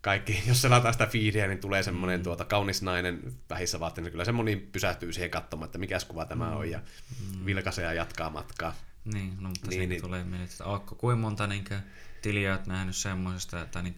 kaikki, 0.00 0.42
jos 0.48 0.62
selataan 0.62 0.94
sitä 0.94 1.06
feedia, 1.06 1.46
niin 1.46 1.58
tulee 1.58 1.82
semmoinen 1.82 2.20
mm. 2.20 2.24
tuota, 2.24 2.44
kaunis 2.44 2.82
nainen 2.82 3.34
vähissä 3.50 3.80
vaatteissa, 3.80 4.04
niin 4.06 4.12
kyllä 4.12 4.24
semmoinen 4.24 4.60
pysähtyy 4.60 5.12
siihen 5.12 5.30
katsomaan, 5.30 5.66
että 5.66 5.78
mikä 5.78 5.98
kuva 6.08 6.24
tämä 6.24 6.50
mm. 6.50 6.56
on, 6.56 6.70
ja 6.70 6.78
mm. 6.78 7.46
vilkaisee 7.46 7.84
ja 7.84 7.92
jatkaa 7.92 8.30
matkaa. 8.30 8.74
Niin, 9.04 9.36
no, 9.40 9.48
mutta 9.48 9.70
niin, 9.70 9.88
niin. 9.88 10.02
tulee 10.02 10.24
mieleen, 10.24 10.50
että 10.50 10.64
onko 10.64 10.94
kuinka 10.94 11.20
monta 11.20 11.46
niin 11.46 11.64
tiliä 12.22 12.52
olet 12.52 12.66
nähnyt 12.66 12.96
semmoisesta, 12.96 13.66
tai 13.66 13.82
niin 13.82 13.94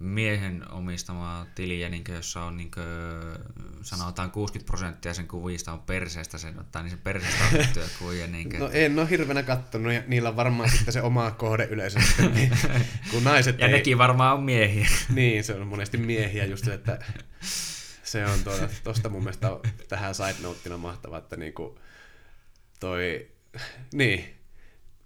miehen 0.00 0.72
omistamaa 0.72 1.46
tiliä, 1.54 1.88
niin 1.88 2.04
kuin, 2.04 2.14
jossa 2.14 2.42
on 2.42 2.56
niin 2.56 2.70
kuin, 2.70 2.84
sanotaan 3.82 4.30
60 4.30 4.66
prosenttia 4.66 5.14
sen 5.14 5.28
kuvista 5.28 5.72
on 5.72 5.80
perseestä 5.80 6.38
sen 6.38 6.60
ottaa, 6.60 6.82
niin 6.82 6.90
se 6.90 6.96
perseestä 6.96 7.44
otettuja 7.54 7.86
kuvia. 7.98 8.26
Niin 8.26 8.50
kuin... 8.50 8.60
No 8.60 8.70
en 8.72 8.98
ole 8.98 9.10
hirveänä 9.10 9.42
kattonut, 9.42 9.92
ja 9.92 10.02
niillä 10.06 10.28
on 10.28 10.36
varmaan 10.36 10.70
sitten 10.70 10.92
se 10.92 11.02
oma 11.02 11.30
kohdeyleisö 11.30 12.00
sitten, 12.00 12.34
niin, 12.34 12.52
kun 13.10 13.24
naiset 13.24 13.58
Ja 13.58 13.66
ei... 13.66 13.72
nekin 13.72 13.98
varmaan 13.98 14.34
on 14.34 14.42
miehiä. 14.42 14.88
niin, 15.14 15.44
se 15.44 15.54
on 15.54 15.66
monesti 15.66 15.98
miehiä 15.98 16.44
just 16.44 16.64
se, 16.64 16.74
että 16.74 16.98
se 18.02 18.26
on 18.26 18.44
tuota, 18.44 18.68
tosta 18.84 19.08
mun 19.08 19.22
mielestä 19.22 19.48
tähän 19.88 20.14
side 20.14 20.34
noteina 20.42 20.76
mahtavaa, 20.76 21.18
että 21.18 21.36
niinku 21.36 21.78
toi, 22.80 23.30
niin, 23.92 24.39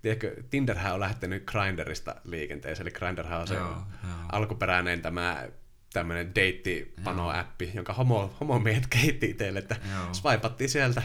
tiedätkö, 0.05 0.43
Tinderhän 0.51 0.95
on 0.95 1.01
lähtenyt 1.01 1.45
Grinderista 1.47 2.17
liikenteeseen, 2.25 2.87
eli 2.87 2.95
Grinderhän 2.95 3.41
on 3.41 3.47
se 3.47 3.55
joo, 3.55 3.69
joo. 3.69 4.13
alkuperäinen 4.33 5.03
tämä 5.03 5.49
tämmöinen 5.93 6.35
deittipano-appi, 6.35 7.71
jonka 7.75 7.93
homo, 7.93 8.37
homomiehet 8.41 8.87
kehitti 8.87 9.31
itselle, 9.31 9.59
että 9.59 9.77
swipattiin 10.13 10.71
sieltä, 10.71 11.03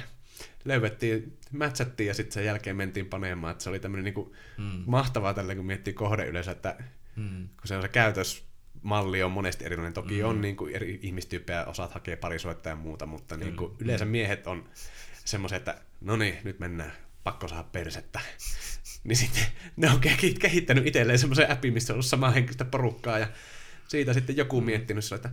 löydettiin, 0.65 1.37
matchattiin 1.51 2.07
ja 2.07 2.13
sitten 2.13 2.33
sen 2.33 2.45
jälkeen 2.45 2.75
mentiin 2.75 3.05
panemaan, 3.05 3.51
että 3.51 3.63
se 3.63 3.69
oli 3.69 3.79
tämmöinen 3.79 4.03
niinku 4.03 4.35
mm. 4.57 4.83
mahtavaa 4.85 5.33
tällä, 5.33 5.55
kun 5.55 5.65
miettii 5.65 5.93
kohdeyleisö, 5.93 6.51
että 6.51 6.75
mm. 7.15 7.47
kun 7.47 7.67
se 7.67 7.75
on 7.75 7.81
se 7.81 7.87
käytös, 7.87 8.45
malli 8.81 9.23
on 9.23 9.31
monesti 9.31 9.65
erilainen. 9.65 9.93
Toki 9.93 10.21
mm. 10.21 10.29
on 10.29 10.41
niin 10.41 10.55
kuin 10.55 10.75
eri 10.75 10.99
ihmistyyppejä, 11.01 11.65
osaat 11.65 11.93
hakea 11.93 12.17
parisuotta 12.17 12.69
ja 12.69 12.75
muuta, 12.75 13.05
mutta 13.05 13.37
niin 13.37 13.55
kuin 13.55 13.71
yleensä 13.79 14.05
miehet 14.05 14.47
on 14.47 14.69
semmoisia, 15.25 15.57
että 15.57 15.81
no 16.01 16.15
niin, 16.15 16.37
nyt 16.43 16.59
mennään, 16.59 16.91
pakko 17.23 17.47
saada 17.47 17.63
persettä. 17.63 18.19
Niin 19.03 19.17
sitten 19.17 19.43
ne 19.75 19.91
on 19.91 20.01
kehittänyt 20.39 20.87
itselleen 20.87 21.19
semmoisen 21.19 21.51
appin, 21.51 21.73
missä 21.73 21.93
on 21.93 21.95
ollut 21.95 22.05
samaa 22.05 22.31
henkilöstä 22.31 22.65
porukkaa 22.65 23.19
ja 23.19 23.27
siitä 23.87 24.13
sitten 24.13 24.37
joku 24.37 24.61
mm. 24.61 24.65
miettinyt 24.65 25.03
sillä, 25.03 25.15
että, 25.15 25.29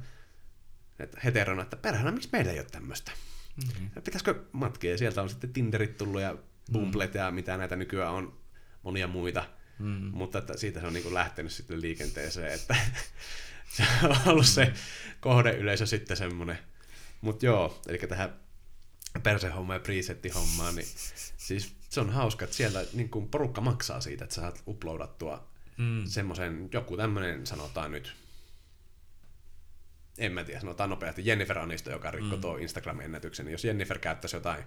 että 0.99 1.21
heterona, 1.25 1.63
että 1.63 1.77
perhana, 1.77 2.13
miksi 2.13 2.29
meillä 2.33 2.53
ei 2.53 2.59
ole 2.59 2.67
tämmöistä? 2.73 3.13
Mm-hmm. 3.57 3.91
Pitäisikö 4.05 4.45
matkia? 4.53 4.91
Ja 4.91 4.99
sieltä 4.99 5.23
on 5.23 5.29
sitten 5.29 5.53
Tinderit 5.53 5.97
tullut 5.97 6.21
ja 6.21 6.37
Bumblet 6.73 7.15
mm. 7.15 7.21
ja 7.21 7.31
mitä 7.31 7.57
näitä 7.57 7.77
nykyään 7.77 8.13
on, 8.13 8.39
monia 8.83 9.07
muita. 9.07 9.45
Mm. 9.79 10.11
Mutta 10.13 10.39
että 10.39 10.57
siitä 10.57 10.81
se 10.81 10.87
on 10.87 10.93
niin 10.93 11.15
lähtenyt 11.15 11.53
sitten 11.53 11.81
liikenteeseen, 11.81 12.53
että 12.53 12.77
se 13.77 13.85
on 14.03 14.17
ollut 14.27 14.47
se 14.47 14.73
kohdeyleisö 15.21 15.87
sitten 15.87 16.17
semmoinen. 16.17 16.59
Mutta 17.21 17.47
joo, 17.47 17.83
eli 17.89 17.99
tähän 17.99 18.35
persehomma 19.23 19.75
ja 19.75 19.81
presetti-hommaan, 19.81 20.75
niin 20.75 20.89
siis 21.37 21.77
se 21.89 22.01
on 22.01 22.11
hauska, 22.11 22.45
että 22.45 22.57
siellä 22.57 22.85
niin 22.93 23.09
kuin 23.09 23.29
porukka 23.29 23.61
maksaa 23.61 24.01
siitä, 24.01 24.25
että 24.25 24.35
sä 24.35 24.41
saat 24.41 24.63
uploadattua 24.67 25.49
mm. 25.77 26.07
semmoisen, 26.07 26.69
joku 26.73 26.97
tämmöinen 26.97 27.47
sanotaan 27.47 27.91
nyt, 27.91 28.17
en 30.19 30.33
mä 30.33 30.45
tiedä, 30.45 30.61
sanotaan 30.61 30.91
nopeasti, 30.91 31.27
Jennifer 31.27 31.59
Anisto, 31.59 31.91
joka 31.91 32.11
rikkoi 32.11 32.39
mm. 32.39 32.41
tuo 32.41 32.57
Instagram-ennätyksen, 32.57 33.47
niin 33.47 33.53
jos 33.53 33.65
Jennifer 33.65 33.99
käyttäisi 33.99 34.37
jotain 34.37 34.65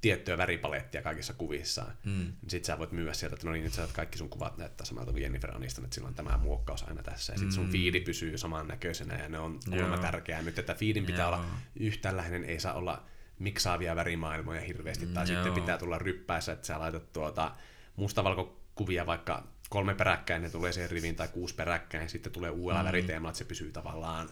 tiettyä 0.00 0.38
väripalettia 0.38 1.02
kaikissa 1.02 1.32
kuvissaan, 1.32 1.92
mm. 2.04 2.12
niin 2.12 2.50
sit 2.50 2.64
sä 2.64 2.78
voit 2.78 2.92
myyä 2.92 3.14
sieltä, 3.14 3.34
että 3.34 3.46
no 3.46 3.52
niin, 3.52 3.64
nyt 3.64 3.72
sä 3.72 3.88
kaikki 3.92 4.18
sun 4.18 4.28
kuvat 4.28 4.58
näyttää 4.58 4.86
samalta 4.86 5.12
kuin 5.12 5.22
Jennifer 5.22 5.56
Aniston, 5.56 5.84
että 5.84 5.94
sillä 5.94 6.08
on 6.08 6.14
tämä 6.14 6.38
muokkaus 6.38 6.82
aina 6.82 7.02
tässä, 7.02 7.32
ja 7.32 7.38
sit 7.38 7.52
sun 7.52 7.64
mm. 7.64 7.70
fiidi 7.70 8.00
pysyy 8.00 8.38
samannäköisenä, 8.38 9.18
ja 9.18 9.28
ne 9.28 9.38
on 9.38 9.60
kuulemma 9.70 9.98
tärkeää 9.98 10.42
nyt, 10.42 10.58
että 10.58 10.74
fiidin 10.74 11.06
pitää 11.06 11.28
Joo. 11.28 11.28
olla 11.28 11.44
yhtäläinen, 11.76 12.44
ei 12.44 12.60
saa 12.60 12.72
olla 12.72 13.04
miksaavia 13.38 13.96
värimaailmoja 13.96 14.60
hirveästi, 14.60 15.06
tai 15.06 15.24
mm, 15.24 15.26
sitten 15.26 15.52
pitää 15.52 15.78
tulla 15.78 15.98
ryppäissä, 15.98 16.52
että 16.52 16.66
sä 16.66 16.78
laitat 16.78 17.12
tuota 17.12 17.54
mustavalkokuvia 17.96 19.06
vaikka 19.06 19.42
kolme 19.70 19.94
peräkkäin, 19.94 20.42
ne 20.42 20.50
tulee 20.50 20.72
siihen 20.72 20.90
riviin, 20.90 21.16
tai 21.16 21.28
kuusi 21.28 21.54
peräkkäin, 21.54 22.08
sitten 22.08 22.32
tulee 22.32 22.50
uudella 22.50 22.82
mm. 22.82 22.86
väriteemalla, 22.86 23.30
että 23.30 23.38
se 23.38 23.44
pysyy 23.44 23.72
tavallaan 23.72 24.28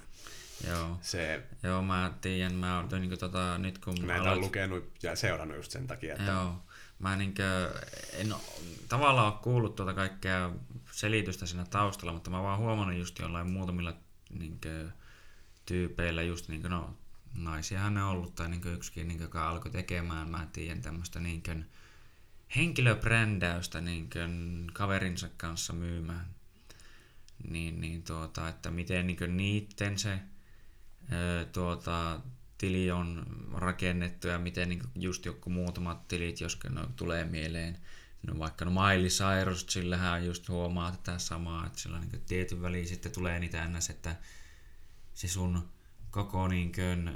Joo. 0.68 0.98
Se, 1.00 1.42
Joo, 1.62 1.82
mä 1.82 2.12
tiedän, 2.20 2.54
mä 2.54 2.76
oon 2.76 2.88
niin 3.00 3.18
tota, 3.18 3.58
nyt 3.58 3.78
kun... 3.78 3.94
Näitä 4.06 4.22
aloit... 4.22 4.36
on 4.36 4.44
lukenut 4.44 4.90
ja 5.02 5.16
seurannut 5.16 5.56
just 5.56 5.70
sen 5.70 5.86
takia, 5.86 6.14
että... 6.14 6.30
Joo. 6.30 6.62
mä 6.98 7.16
niinkö, 7.16 7.70
en 8.12 8.32
oo- 8.32 8.42
tavallaan 8.88 9.32
ole 9.32 9.42
kuullut 9.42 9.74
tuota 9.76 9.94
kaikkea 9.94 10.50
selitystä 10.90 11.46
siinä 11.46 11.64
taustalla, 11.64 12.12
mutta 12.12 12.30
mä 12.30 12.36
oon 12.36 12.46
vaan 12.46 12.58
huomannut 12.58 12.98
just 12.98 13.18
jollain 13.18 13.50
muutamilla 13.50 13.94
niinkö, 14.38 14.90
tyypeillä 15.66 16.22
just 16.22 16.48
niinkö, 16.48 16.68
no 16.68 16.96
naisiahan 17.34 17.94
ne 17.94 18.02
on 18.02 18.10
ollut, 18.10 18.34
tai 18.34 18.48
niinkö 18.48 18.72
yksikin, 18.72 19.08
niinkö, 19.08 19.24
joka 19.24 19.48
alkoi 19.48 19.70
tekemään, 19.70 20.28
mä 20.28 20.48
tiedän 20.52 20.82
tämmöistä 20.82 21.20
niinkö, 21.20 21.56
henkilöbrändäystä 22.56 23.80
niinkö, 23.80 24.28
kaverinsa 24.72 25.28
kanssa 25.36 25.72
myymään. 25.72 26.26
Niin, 27.48 27.80
niin 27.80 28.02
tuota, 28.02 28.48
että 28.48 28.70
miten 28.70 29.06
niinkö 29.06 29.26
niitten 29.26 29.98
se 29.98 30.20
tuota, 31.52 32.20
tili 32.58 32.90
on 32.90 33.26
rakennettu 33.54 34.28
ja 34.28 34.38
miten 34.38 34.68
niin 34.68 34.82
just 34.94 35.24
joku 35.24 35.50
muutamat 35.50 36.08
tilit, 36.08 36.40
jos 36.40 36.58
ne 36.68 36.80
tulee 36.96 37.24
mieleen. 37.24 37.78
No 38.22 38.38
vaikka 38.38 38.64
no 38.64 38.70
Miley 38.70 39.08
Cyrus, 39.08 39.66
sillähän 39.68 40.26
just 40.26 40.48
huomaa 40.48 40.90
tätä 40.90 41.18
samaa, 41.18 41.66
että 41.66 41.78
sillä 41.78 42.00
niin 42.00 42.22
tietyn 42.26 42.62
väliin 42.62 42.88
sitten 42.88 43.12
tulee 43.12 43.38
niitä 43.38 43.68
ns, 43.68 43.90
että 43.90 44.16
se 45.14 45.28
sun 45.28 45.68
koko 46.10 46.48
niin 46.48 46.72
kuin, 46.72 47.10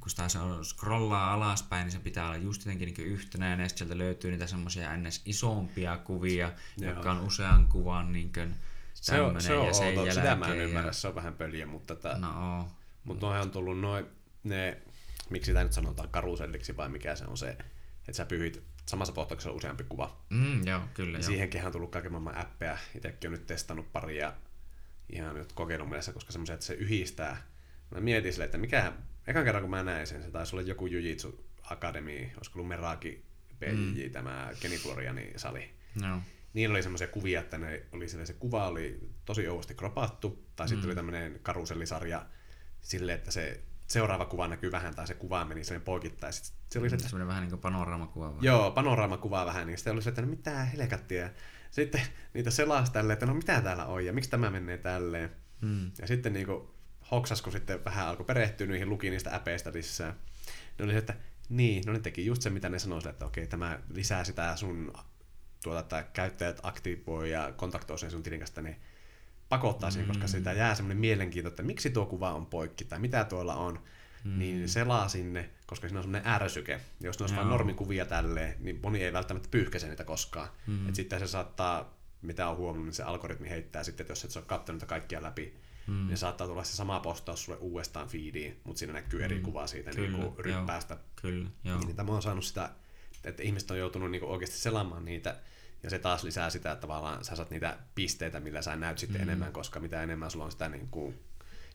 kun 0.00 0.10
sitä 0.10 0.28
scrollaa 0.62 1.32
alaspäin, 1.32 1.84
niin 1.84 1.92
se 1.92 1.98
pitää 1.98 2.26
olla 2.26 2.36
just 2.36 2.64
jotenkin 2.64 2.94
niin 2.94 3.06
yhtenäinen, 3.06 3.64
ja 3.64 3.68
sieltä 3.68 3.98
löytyy 3.98 4.30
niitä 4.30 4.46
semmoisia 4.46 4.96
ns. 4.96 5.22
isompia 5.24 5.96
kuvia, 5.96 6.52
Joo. 6.76 6.90
jotka 6.90 7.10
on 7.10 7.20
usean 7.20 7.66
kuvan 7.66 8.12
niin 8.12 8.32
kuin, 8.32 8.54
Se 8.94 9.20
on, 9.20 9.40
se 9.40 9.54
on 9.54 9.66
ja 9.66 9.72
sen 9.72 9.98
outo. 9.98 10.10
Sitä 10.12 10.22
mä 10.22 10.30
en 10.30 10.38
jälkeen 10.40 10.58
ymmärrä, 10.58 10.88
Ja, 10.88 10.92
se 10.92 11.08
on 11.08 11.14
vähän 11.14 11.34
pöliä, 11.34 11.66
mutta 11.66 11.94
tätä... 11.94 12.18
no. 12.18 12.68
Mutta 13.04 13.26
noihin 13.26 13.42
on 13.42 13.50
tullut 13.50 13.80
noin, 13.80 14.06
ne, 14.44 14.82
miksi 15.30 15.46
sitä 15.46 15.62
nyt 15.62 15.72
sanotaan 15.72 16.08
karuselliksi 16.08 16.76
vai 16.76 16.88
mikä 16.88 17.16
se 17.16 17.24
on 17.24 17.36
se, 17.36 17.48
että 17.48 18.12
sä 18.12 18.26
pyhit 18.26 18.62
samassa 18.86 19.12
postauksessa 19.12 19.52
useampi 19.52 19.84
kuva. 19.88 20.16
Mm, 20.30 20.66
joo, 20.66 20.80
kyllä. 20.94 21.18
Ja 21.18 21.22
joo. 21.22 21.26
siihenkin 21.26 21.66
on 21.66 21.72
tullut 21.72 21.90
kaiken 21.90 22.12
maailman 22.12 22.36
appeja. 22.38 22.78
Itsekin 22.94 23.28
on 23.28 23.32
nyt 23.32 23.46
testannut 23.46 23.92
paria 23.92 24.32
ihan 25.12 25.34
nyt 25.34 25.52
kokeilun 25.52 25.88
mielessä, 25.88 26.12
koska 26.12 26.32
semmoisia, 26.32 26.54
että 26.54 26.66
se 26.66 26.74
yhdistää. 26.74 27.49
Mä 27.90 28.00
mietin 28.00 28.32
silleen, 28.32 28.46
että 28.46 28.58
mikä, 28.58 28.92
ekan 29.26 29.44
kerran 29.44 29.62
kun 29.62 29.70
mä 29.70 29.82
näin 29.82 30.06
sen, 30.06 30.22
se 30.22 30.30
taisi 30.30 30.56
olla 30.56 30.62
joku 30.68 30.86
Jujitsu 30.86 31.44
Academy, 31.70 32.30
olisiko 32.36 32.58
ollut 32.58 32.68
Meraki 32.68 33.24
PJJ, 33.58 34.06
mm. 34.06 34.12
tämä 34.12 34.50
Kenny 34.60 34.78
Floriani 34.78 35.32
sali. 35.36 35.70
Joo. 36.02 36.18
Niin 36.54 36.70
oli 36.70 36.82
semmoisia 36.82 37.06
kuvia, 37.08 37.40
että 37.40 37.58
ne 37.58 37.82
oli 37.92 38.08
silleen, 38.08 38.26
se 38.26 38.32
kuva 38.32 38.66
oli 38.68 39.10
tosi 39.24 39.48
ouvosti 39.48 39.74
kropattu, 39.74 40.46
tai 40.56 40.68
sitten 40.68 40.84
Mm. 40.84 40.88
oli 40.88 40.94
tämmöinen 40.94 41.38
karusellisarja 41.42 42.26
silleen, 42.80 43.18
että 43.18 43.30
se 43.30 43.60
seuraava 43.86 44.24
kuva 44.26 44.48
näkyy 44.48 44.72
vähän, 44.72 44.94
tai 44.94 45.06
se 45.06 45.14
kuva 45.14 45.44
meni 45.44 45.64
silleen 45.64 45.82
poikittain. 45.82 46.32
Sitten 46.32 46.54
se 46.70 46.78
oli 46.78 46.90
se, 46.90 46.94
että 46.96 47.08
Semmoinen 47.08 47.28
vähän 47.28 47.40
niin 47.42 47.50
kuin 47.50 47.60
panoraamakuva. 47.60 48.32
vai? 48.34 48.38
Joo, 48.46 48.70
panoraamakuvaa 48.70 49.46
vähän, 49.46 49.66
niin 49.66 49.78
sitten 49.78 49.92
oli 49.92 50.02
se, 50.02 50.08
että 50.08 50.22
no 50.22 50.28
mitä 50.28 50.64
helkattia. 50.64 51.30
Sitten 51.70 52.00
niitä 52.34 52.50
selasi 52.50 52.92
tälleen, 52.92 53.12
että 53.12 53.26
no 53.26 53.34
mitä 53.34 53.60
täällä 53.60 53.86
on 53.86 54.04
ja 54.04 54.12
miksi 54.12 54.30
tämä 54.30 54.50
menee 54.50 54.78
tälleen. 54.78 55.30
Mm. 55.60 55.90
Ja 56.00 56.06
sitten 56.06 56.32
niinku 56.32 56.74
hoksas, 57.10 57.42
kun 57.42 57.52
sitten 57.52 57.84
vähän 57.84 58.06
alkoi 58.06 58.26
perehtyä 58.26 58.66
niihin, 58.66 58.88
luki 58.88 59.10
niistä 59.10 59.34
äpeistä 59.34 59.72
lisää. 59.74 60.14
Ne 60.78 60.84
oli 60.84 60.92
se, 60.92 60.98
että 60.98 61.14
niin, 61.48 61.82
no 61.86 61.92
ne 61.92 61.98
teki 61.98 62.26
just 62.26 62.42
se, 62.42 62.50
mitä 62.50 62.68
ne 62.68 62.78
sanoi, 62.78 63.00
että 63.08 63.26
okei, 63.26 63.46
tämä 63.46 63.78
lisää 63.92 64.24
sitä 64.24 64.56
sun 64.56 64.92
tuota, 65.62 65.80
että 65.80 66.10
käyttäjät 66.12 66.60
aktivoi 66.62 67.30
ja 67.30 67.52
kontaktoi 67.56 67.98
sen 67.98 68.10
sun 68.10 68.22
tilin 68.22 68.38
kanssa, 68.38 68.62
niin 68.62 68.76
pakottaa 69.48 69.90
siihen, 69.90 70.08
koska 70.08 70.24
Mm. 70.24 70.28
sitä 70.28 70.52
jää 70.52 70.74
semmoinen 70.74 70.98
mielenkiinto, 70.98 71.48
että 71.48 71.62
miksi 71.62 71.90
tuo 71.90 72.06
kuva 72.06 72.32
on 72.32 72.46
poikki 72.46 72.84
tai 72.84 72.98
mitä 72.98 73.24
tuolla 73.24 73.54
on, 73.54 73.80
mm. 74.24 74.38
niin 74.38 74.68
selaa 74.68 75.08
sinne, 75.08 75.50
koska 75.66 75.88
siinä 75.88 75.98
on 75.98 76.04
semmoinen 76.04 76.32
ärsyke. 76.32 76.80
Jos 77.00 77.18
ne 77.18 77.22
olisi 77.22 77.36
vain 77.36 77.48
normikuvia 77.48 78.06
tälleen, 78.06 78.56
niin 78.60 78.80
moni 78.82 79.04
ei 79.04 79.12
välttämättä 79.12 79.48
pyyhkäse 79.50 79.88
niitä 79.88 80.04
koskaan. 80.04 80.48
Mm. 80.66 80.88
Et 80.88 80.94
sitten 80.94 81.18
se 81.20 81.26
saattaa, 81.26 81.98
mitä 82.22 82.48
on 82.48 82.56
huomannut, 82.56 82.86
niin 82.86 82.94
se 82.94 83.02
algoritmi 83.02 83.50
heittää 83.50 83.84
sitten, 83.84 84.04
että 84.04 84.12
jos 84.12 84.24
et 84.24 84.30
sä 84.30 84.38
ole 84.38 84.46
katsonut 84.46 84.84
kaikkia 84.84 85.22
läpi, 85.22 85.60
Mm. 85.90 86.06
niin 86.06 86.18
saattaa 86.18 86.46
tulla 86.46 86.64
se 86.64 86.76
sama 86.76 87.00
postaus 87.00 87.44
sulle 87.44 87.58
uudestaan 87.58 88.08
feediin, 88.08 88.60
mutta 88.64 88.78
siinä 88.78 88.92
näkyy 88.92 89.24
eri 89.24 89.36
Mm. 89.36 89.42
kuvaa 89.42 89.66
siitä 89.66 89.90
Kyllä, 89.90 90.02
niin 90.08 90.12
kuin 90.12 90.24
joo. 90.24 90.34
ryppäästä. 90.38 90.96
Kyllä, 91.22 91.50
joo. 91.64 91.76
Niin, 91.78 91.86
niin 91.86 91.96
tämä 91.96 92.12
on 92.12 92.22
saanut 92.22 92.44
sitä, 92.44 92.70
että 93.24 93.42
ihmiset 93.42 93.70
on 93.70 93.78
joutunut 93.78 94.10
niin 94.10 94.24
oikeasti 94.24 94.56
selaamaan 94.58 95.04
niitä, 95.04 95.36
ja 95.82 95.90
se 95.90 95.98
taas 95.98 96.24
lisää 96.24 96.50
sitä, 96.50 96.72
että 96.72 96.80
tavallaan 96.80 97.24
sä 97.24 97.36
saat 97.36 97.50
niitä 97.50 97.78
pisteitä, 97.94 98.40
millä 98.40 98.62
sä 98.62 98.76
näyt 98.76 98.98
sitten 98.98 99.16
Mm. 99.20 99.24
mm. 99.24 99.28
enemmän, 99.28 99.52
koska 99.52 99.80
mitä 99.80 100.02
enemmän 100.02 100.30
sulla 100.30 100.44
on 100.44 100.52
sitä 100.52 100.68
niin 100.68 100.88
kuin 100.90 101.20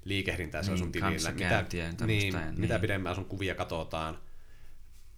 liikehdintää 0.06 0.62
Niin, 0.62 0.70
niin, 0.70 0.78
sun 0.80 0.92
tilillä, 0.92 1.32
mitä, 1.32 1.44
ja 1.46 1.64
tämmöistä, 1.64 2.06
niin, 2.06 2.34
niin. 2.36 2.60
mitä 2.60 2.80
pidemmän 2.80 3.16
sun 3.16 3.26
kuvia 3.26 3.56
katsotaan, 3.56 4.18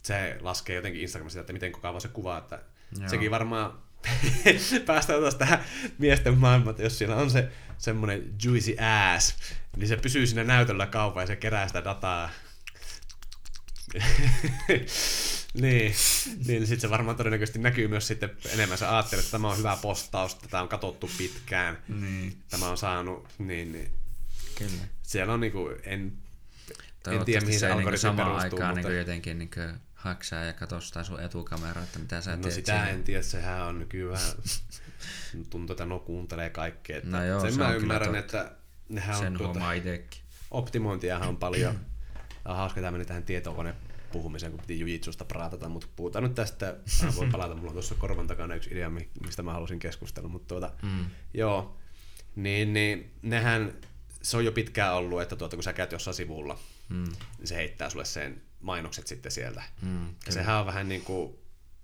se 0.04 0.38
laskee 0.42 0.76
jotenkin 0.76 1.02
Instagramissa, 1.02 1.40
että 1.40 1.54
miten 1.54 1.72
kauan 1.72 2.02
se 2.02 2.08
kuvaa, 2.08 2.38
että. 2.38 2.62
Joo. 3.00 3.10
sekin 3.10 3.32
varmaan 3.32 3.80
päästään 4.86 5.22
taas 5.22 5.36
tähän 5.36 5.66
miesten 5.98 6.38
maailmaan, 6.38 6.72
että 6.72 6.84
jos 6.84 6.98
siellä 6.98 7.16
on 7.16 7.32
se 7.32 7.52
semmoinen 7.78 8.34
juicy 8.44 8.76
ass, 9.16 9.36
niin 9.76 9.88
se 9.88 9.98
pysyy 9.98 10.28
siinä 10.28 10.44
näytöllä 10.44 10.86
kauan 10.86 11.24
ja 11.24 11.28
se 11.28 11.36
kerää 11.36 11.68
sitä 11.68 11.84
dataa. 11.84 12.30
niin, 15.54 15.96
niin 16.48 16.68
sitten 16.68 16.80
se 16.80 16.90
varmaan 16.90 17.18
todennäköisesti 17.18 17.60
näkyy 17.60 17.88
myös 17.88 18.08
sitten 18.08 18.30
enemmän. 18.54 18.78
Sä 18.78 18.96
ajattelet, 18.96 19.26
että 19.26 19.32
tämä 19.32 19.50
on 19.50 19.58
hyvä 19.58 19.78
postaus, 19.82 20.36
tätä 20.36 20.62
on 20.62 20.68
katsottu 20.68 21.10
pitkään, 21.18 21.78
Niin, 21.88 22.38
tämä 22.50 22.70
on 22.70 22.78
saanut, 22.78 23.28
niin, 23.38 23.72
niin 23.72 23.92
kyllä. 24.56 24.84
siellä 25.04 25.34
on 25.34 25.40
niinku, 25.40 25.70
en, 25.84 26.14
en 27.12 27.26
tiedä 27.26 27.46
mihin 27.46 27.60
se 27.60 27.60
se 27.60 27.66
niinku 27.66 27.80
algoritmi 27.80 28.02
samaan 28.02 28.28
perustuu, 28.28 28.60
aikaan 28.60 28.76
mutta 28.76 28.88
niinku 28.90 29.00
jotenkin 29.00 29.40
niinku 29.40 29.60
haksaa 30.08 30.44
ja 30.44 30.54
katsoo 30.54 30.82
sitä 30.82 31.04
sun 31.04 31.20
etukameraa, 31.22 31.84
että 31.84 32.00
mitä 32.00 32.22
sä 32.22 32.36
no 32.36 32.42
teet 32.42 32.54
sitä 32.54 32.72
siinä. 32.72 32.90
en 32.90 33.04
tiedä, 33.04 33.22
sehän 33.22 33.62
on 33.64 33.80
nykyään, 33.80 34.22
tuntuu, 35.50 35.74
että 35.74 35.86
no 35.86 36.00
kuuntelee 36.00 36.50
kaikkea. 36.50 36.98
Että 36.98 37.10
No 37.10 37.26
joo, 37.26 37.40
sen 37.42 37.52
se 37.54 37.58
mä 37.60 37.68
on 37.68 37.76
ymmärrän, 37.76 38.16
että 38.16 38.52
nehän 38.90 39.16
on 39.16 39.22
Sen 39.24 39.34
tuota, 39.38 39.54
huomaa 39.54 39.74
itekin. 39.74 40.22
optimointiahan 40.52 41.28
on 41.30 41.38
paljon. 41.38 41.76
Tämä 42.44 42.54
on 42.54 42.58
hauska, 42.58 42.80
että 42.80 42.92
meni 42.92 43.06
tähän 43.06 43.24
tietokone 43.24 43.76
puhumiseen, 44.12 44.52
kun 44.52 44.62
piti 44.62 44.80
Jujitsusta 44.80 45.26
praatata, 45.26 45.70
mutta 45.70 45.88
puhutaan 45.96 46.24
nyt 46.24 46.36
tästä. 46.36 46.76
Mä 47.04 47.16
voin 47.16 47.32
palata, 47.32 47.56
mulla 47.56 47.68
on 47.68 47.74
tuossa 47.74 47.96
korvan 47.96 48.28
takana 48.28 48.56
yksi 48.56 48.70
idea, 48.72 48.90
mi- 48.90 49.10
mistä 49.22 49.44
mä 49.44 49.54
halusin 49.54 49.80
keskustella, 49.80 50.30
mutta 50.30 50.48
tuota, 50.48 50.72
Mm. 50.82 51.06
joo, 51.34 51.78
niin, 52.36 52.74
niin 52.74 53.12
nehän, 53.22 53.74
se 54.22 54.38
on 54.38 54.46
jo 54.46 54.52
pitkään 54.52 54.94
ollut, 54.94 55.22
että 55.22 55.36
tuota, 55.36 55.56
kun 55.56 55.64
sä 55.64 55.74
käyt 55.74 55.92
jossain 55.92 56.16
sivulla, 56.16 56.60
Mm. 56.90 57.04
niin 57.38 57.48
se 57.48 57.56
heittää 57.56 57.90
sulle 57.90 58.06
sen 58.06 58.42
mainokset 58.60 59.08
sitten 59.08 59.32
sieltä. 59.32 59.64
Mm. 59.82 60.08
Ja 60.26 60.32
sehän 60.32 60.60
on 60.60 60.66
vähän 60.66 60.90
niin 60.90 61.02
kuin, 61.02 61.38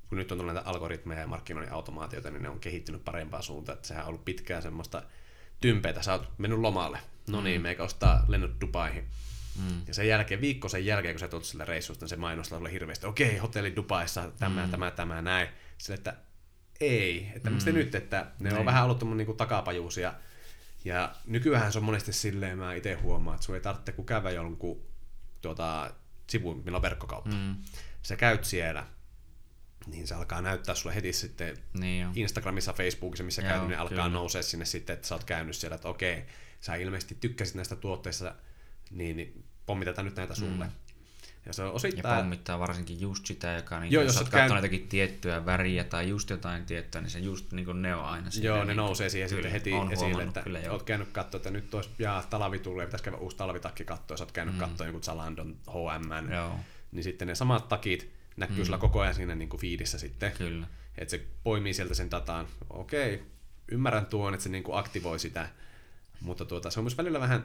kun 0.09 0.17
nyt 0.17 0.31
on 0.31 0.37
tullut 0.37 0.53
näitä 0.53 0.69
algoritmeja 0.69 1.21
ja 1.21 1.27
markkinoinnin 1.27 1.73
automaatioita, 1.73 2.31
niin 2.31 2.43
ne 2.43 2.49
on 2.49 2.59
kehittynyt 2.59 3.05
parempaan 3.05 3.43
suuntaan. 3.43 3.75
Että 3.75 3.87
sehän 3.87 4.03
on 4.03 4.09
ollut 4.09 4.25
pitkään 4.25 4.61
semmoista 4.61 5.03
tympeitä. 5.61 6.01
Sä 6.01 6.11
oot 6.11 6.31
mennyt 6.37 6.59
lomalle. 6.59 6.99
No 7.29 7.41
niin, 7.41 7.61
meikä 7.61 7.83
ostaa 7.83 8.25
lennot 8.27 8.61
Dubaihin. 8.61 9.03
Mm. 9.59 9.81
Ja 9.87 9.93
sen 9.93 10.07
jälkeen, 10.07 10.41
viikko 10.41 10.69
sen 10.69 10.85
jälkeen, 10.85 11.15
kun 11.15 11.19
sä 11.19 11.27
tulet 11.27 11.45
sille 11.45 11.65
reissusta, 11.65 12.03
niin 12.03 12.09
se 12.09 12.15
mainostaa 12.15 12.59
sulle 12.59 12.71
hirveästi, 12.71 13.05
okei, 13.07 13.37
hotelli 13.37 13.75
Dubaissa, 13.75 14.31
tämä, 14.39 14.65
mm. 14.65 14.71
tämä, 14.71 14.91
tämä, 14.91 15.21
näin. 15.21 15.47
Sille, 15.77 15.95
että 15.95 16.15
ei, 16.79 17.31
että 17.35 17.49
Mm. 17.49 17.57
nyt, 17.73 17.95
että 17.95 18.27
ne 18.39 18.49
on 18.49 18.55
Niin. 18.55 18.65
vähän 18.65 18.83
ollut 18.83 19.17
niin 19.17 19.37
takapajuusia. 19.37 20.13
Ja 20.85 21.15
nykyään 21.25 21.71
se 21.71 21.77
on 21.79 21.83
monesti 21.85 22.13
silleen, 22.13 22.57
mä 22.57 22.73
itse 22.73 22.93
huomaan, 22.93 23.35
että 23.35 23.45
sun 23.45 23.55
ei 23.55 23.61
tarvitse 23.61 23.91
kun 23.91 24.05
käydä 24.05 24.29
jonkun 24.31 24.81
tuota, 25.41 25.93
sivuun, 26.29 26.61
millä 26.65 26.75
on 26.75 26.81
verkkokauppa. 26.81 27.35
Mm. 27.35 27.55
Sä 28.01 28.15
käyt 28.15 28.43
siellä, 28.43 28.87
niin 29.87 30.07
se 30.07 30.15
alkaa 30.15 30.41
näyttää 30.41 30.75
sulle 30.75 30.95
heti 30.95 31.13
sitten 31.13 31.57
Niin. 31.73 32.07
Instagramissa, 32.15 32.73
Facebookissa, 32.73 33.23
missä 33.23 33.41
Joo, 33.41 33.49
käyt, 33.49 33.67
niin 33.67 33.79
alkaa 33.79 34.09
nousee 34.09 34.43
sinne 34.43 34.65
sitten, 34.65 34.93
että 34.93 35.07
sä 35.07 35.15
oot 35.15 35.23
käynyt 35.23 35.55
siellä, 35.55 35.75
että 35.75 35.89
okei, 35.89 36.25
sä 36.61 36.75
ilmeisesti 36.75 37.15
tykkäsit 37.15 37.55
näistä 37.55 37.75
tuotteista, 37.75 38.35
niin, 38.91 39.17
niin 39.17 39.45
pommitetaan 39.65 40.05
nyt 40.05 40.15
näitä 40.15 40.35
sulle. 40.35 40.65
Mm. 40.65 40.71
Ja 41.45 41.53
se 41.53 41.61
on 41.61 41.67
Ja 41.67 41.73
osittain... 41.73 42.17
pommittaa 42.17 42.59
varsinkin 42.59 43.01
just 43.01 43.25
sitä, 43.25 43.53
joka 43.53 43.79
niin, 43.79 43.91
Joo, 43.91 44.03
jos, 44.03 44.13
jos 44.13 44.21
jos 44.21 44.29
katsonut 44.29 44.63
jotakin 44.63 44.87
tiettyä 44.87 45.45
väriä 45.45 45.83
tai 45.83 46.09
just 46.09 46.29
jotain 46.29 46.65
tiettyä, 46.65 47.01
niin 47.01 47.09
se 47.09 47.19
just 47.19 47.51
niin 47.51 47.65
kuin 47.65 47.81
ne 47.81 47.95
on 47.95 48.05
aina 48.05 48.31
siinä. 48.31 48.47
Joo, 48.47 48.57
ne 48.57 48.65
niin, 48.65 48.77
nousee 48.77 49.09
siihen 49.09 49.29
kyllä, 49.29 49.41
sitten 49.41 49.51
heti 49.51 49.93
esille, 49.93 50.23
että 50.23 50.41
kyllä, 50.41 50.59
joo. 50.59 50.73
oot 50.73 50.83
käynyt 50.83 51.11
katsoa, 51.11 51.37
että 51.37 51.51
nyt 51.51 51.73
olisi, 51.73 51.89
jaa, 51.99 52.23
talvi 52.29 52.59
tulee, 52.59 52.85
pitäisi 52.85 53.03
käydä 53.03 53.17
uusi 53.17 53.37
talvitakki 53.37 53.85
katsoa, 53.85 54.17
sä 54.17 54.23
oot 54.23 54.31
käynyt 54.31 54.55
mm. 54.55 54.59
katsoa 54.59 54.87
joku 54.87 54.99
Zalandon, 54.99 55.55
H&M, 55.69 56.31
Joo, 56.33 56.59
niin 56.91 57.03
sitten 57.03 57.27
ne 57.27 57.35
samat 57.35 57.67
takit 57.67 58.13
näkyy 58.37 58.57
mm. 58.57 58.65
sulla 58.65 58.77
koko 58.77 59.01
ajan 59.01 59.15
siinä 59.15 59.35
niin 59.35 59.49
kuin 59.49 59.61
feedissä 59.61 59.99
sitten. 59.99 60.31
kyllä. 60.31 60.67
Että 60.97 61.11
se 61.11 61.25
poimii 61.43 61.73
sieltä 61.73 61.93
sen 61.93 62.11
dataan. 62.11 62.47
Okei, 62.69 63.23
ymmärrän 63.71 64.05
tuon, 64.05 64.33
että 64.33 64.43
se 64.43 64.49
niinku 64.49 64.73
aktivoi 64.73 65.19
sitä, 65.19 65.49
mutta 66.21 66.45
tuota, 66.45 66.69
se 66.69 66.79
on 66.79 66.83
myös 66.83 66.97
välillä 66.97 67.19
vähän 67.19 67.43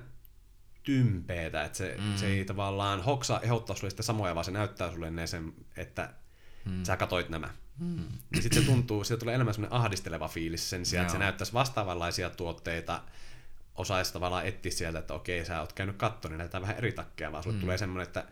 tympeetä, 0.93 1.65
että 1.65 1.79
se, 1.79 1.97
Mm. 1.99 2.17
se 2.17 2.27
ei 2.27 2.45
tavallaan 2.45 3.03
hoksaa 3.05 3.41
ehdottaa 3.41 3.77
sulle 3.77 3.91
sitä 3.91 4.03
samoja, 4.03 4.35
vaan 4.35 4.45
se 4.45 4.51
näyttää 4.51 4.91
sulle 4.93 5.11
ne 5.11 5.27
sen, 5.27 5.53
että 5.77 6.11
Mm. 6.65 6.85
sä 6.85 6.97
katoit 6.97 7.29
nämä. 7.29 7.51
Mm. 7.79 8.05
Niin 8.31 8.43
sitten 8.43 8.63
se 8.63 8.67
tuntuu, 8.69 9.05
siitä 9.05 9.21
tulee 9.21 9.35
enemmän 9.35 9.55
semmoinen 9.55 9.79
ahdisteleva 9.79 10.29
fiilis 10.29 10.71
sen 10.71 10.87
sijaan, 10.87 11.03
että 11.03 11.13
se 11.13 11.19
näyttäisi 11.19 11.53
vastaavanlaisia 11.53 12.31
tuotteita, 12.31 13.03
osaisi 13.75 14.13
tavallaan 14.13 14.47
etsiä 14.47 14.73
sieltä, 14.73 14.99
että 14.99 15.15
okei, 15.15 15.45
sä 15.45 15.61
oot 15.61 15.73
käynyt 15.73 15.97
kattoon, 15.97 16.33
niin 16.33 16.39
näytetään 16.39 16.63
vähän 16.63 16.77
eri 16.77 16.93
takkeja, 16.93 17.33
vaan 17.33 17.43
sulle 17.43 17.57
Mm. 17.57 17.61
tulee 17.61 17.79
semmoinen, 17.79 18.07
että 18.07 18.25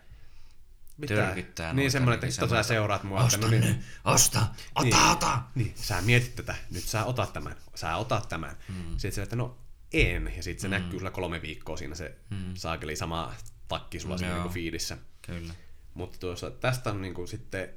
tyrkyttää. 1.06 1.72
Niin 1.72 1.90
semmoinen, 1.90 2.14
että 2.14 2.26
hitto 2.26 2.48
sä 2.48 2.62
seuraat 2.62 3.02
mua. 3.04 3.16
että 3.18 3.26
Osta 3.26 3.38
no 3.40 3.48
niin, 3.48 3.60
ne, 3.62 3.78
osta, 4.04 4.46
ota, 4.74 4.84
Niin. 4.84 5.10
ota. 5.12 5.40
Niin, 5.54 5.72
sä 5.76 6.00
mietit 6.02 6.34
tätä, 6.36 6.54
nyt 6.70 6.84
sä 6.84 7.04
otat 7.04 7.32
tämän, 7.32 7.56
sä 7.74 7.96
otat 7.96 8.28
tämän. 8.28 8.56
Mm. 8.68 8.74
Sitten 8.90 9.12
se, 9.12 9.22
että 9.22 9.36
no 9.36 9.58
en, 9.92 10.32
ja 10.36 10.42
sitten 10.42 10.62
se 10.62 10.68
mm. 10.68 10.84
näkyy 10.84 10.98
sulla 10.98 11.10
kolme 11.10 11.42
viikkoa 11.42 11.76
siinä 11.76 11.94
se 11.94 12.14
mm. 12.30 12.54
saakeli 12.54 12.96
sama 12.96 13.34
takki 13.68 14.00
sulla 14.00 14.18
siinä 14.18 14.30
Joo. 14.32 14.38
niinku 14.38 14.54
fiidissä. 14.54 14.98
Kyllä. 15.22 15.54
Mutta 15.94 16.18
tuossa, 16.18 16.50
tästä 16.50 16.90
on 16.90 17.02
niinku 17.02 17.26
sitten, 17.26 17.68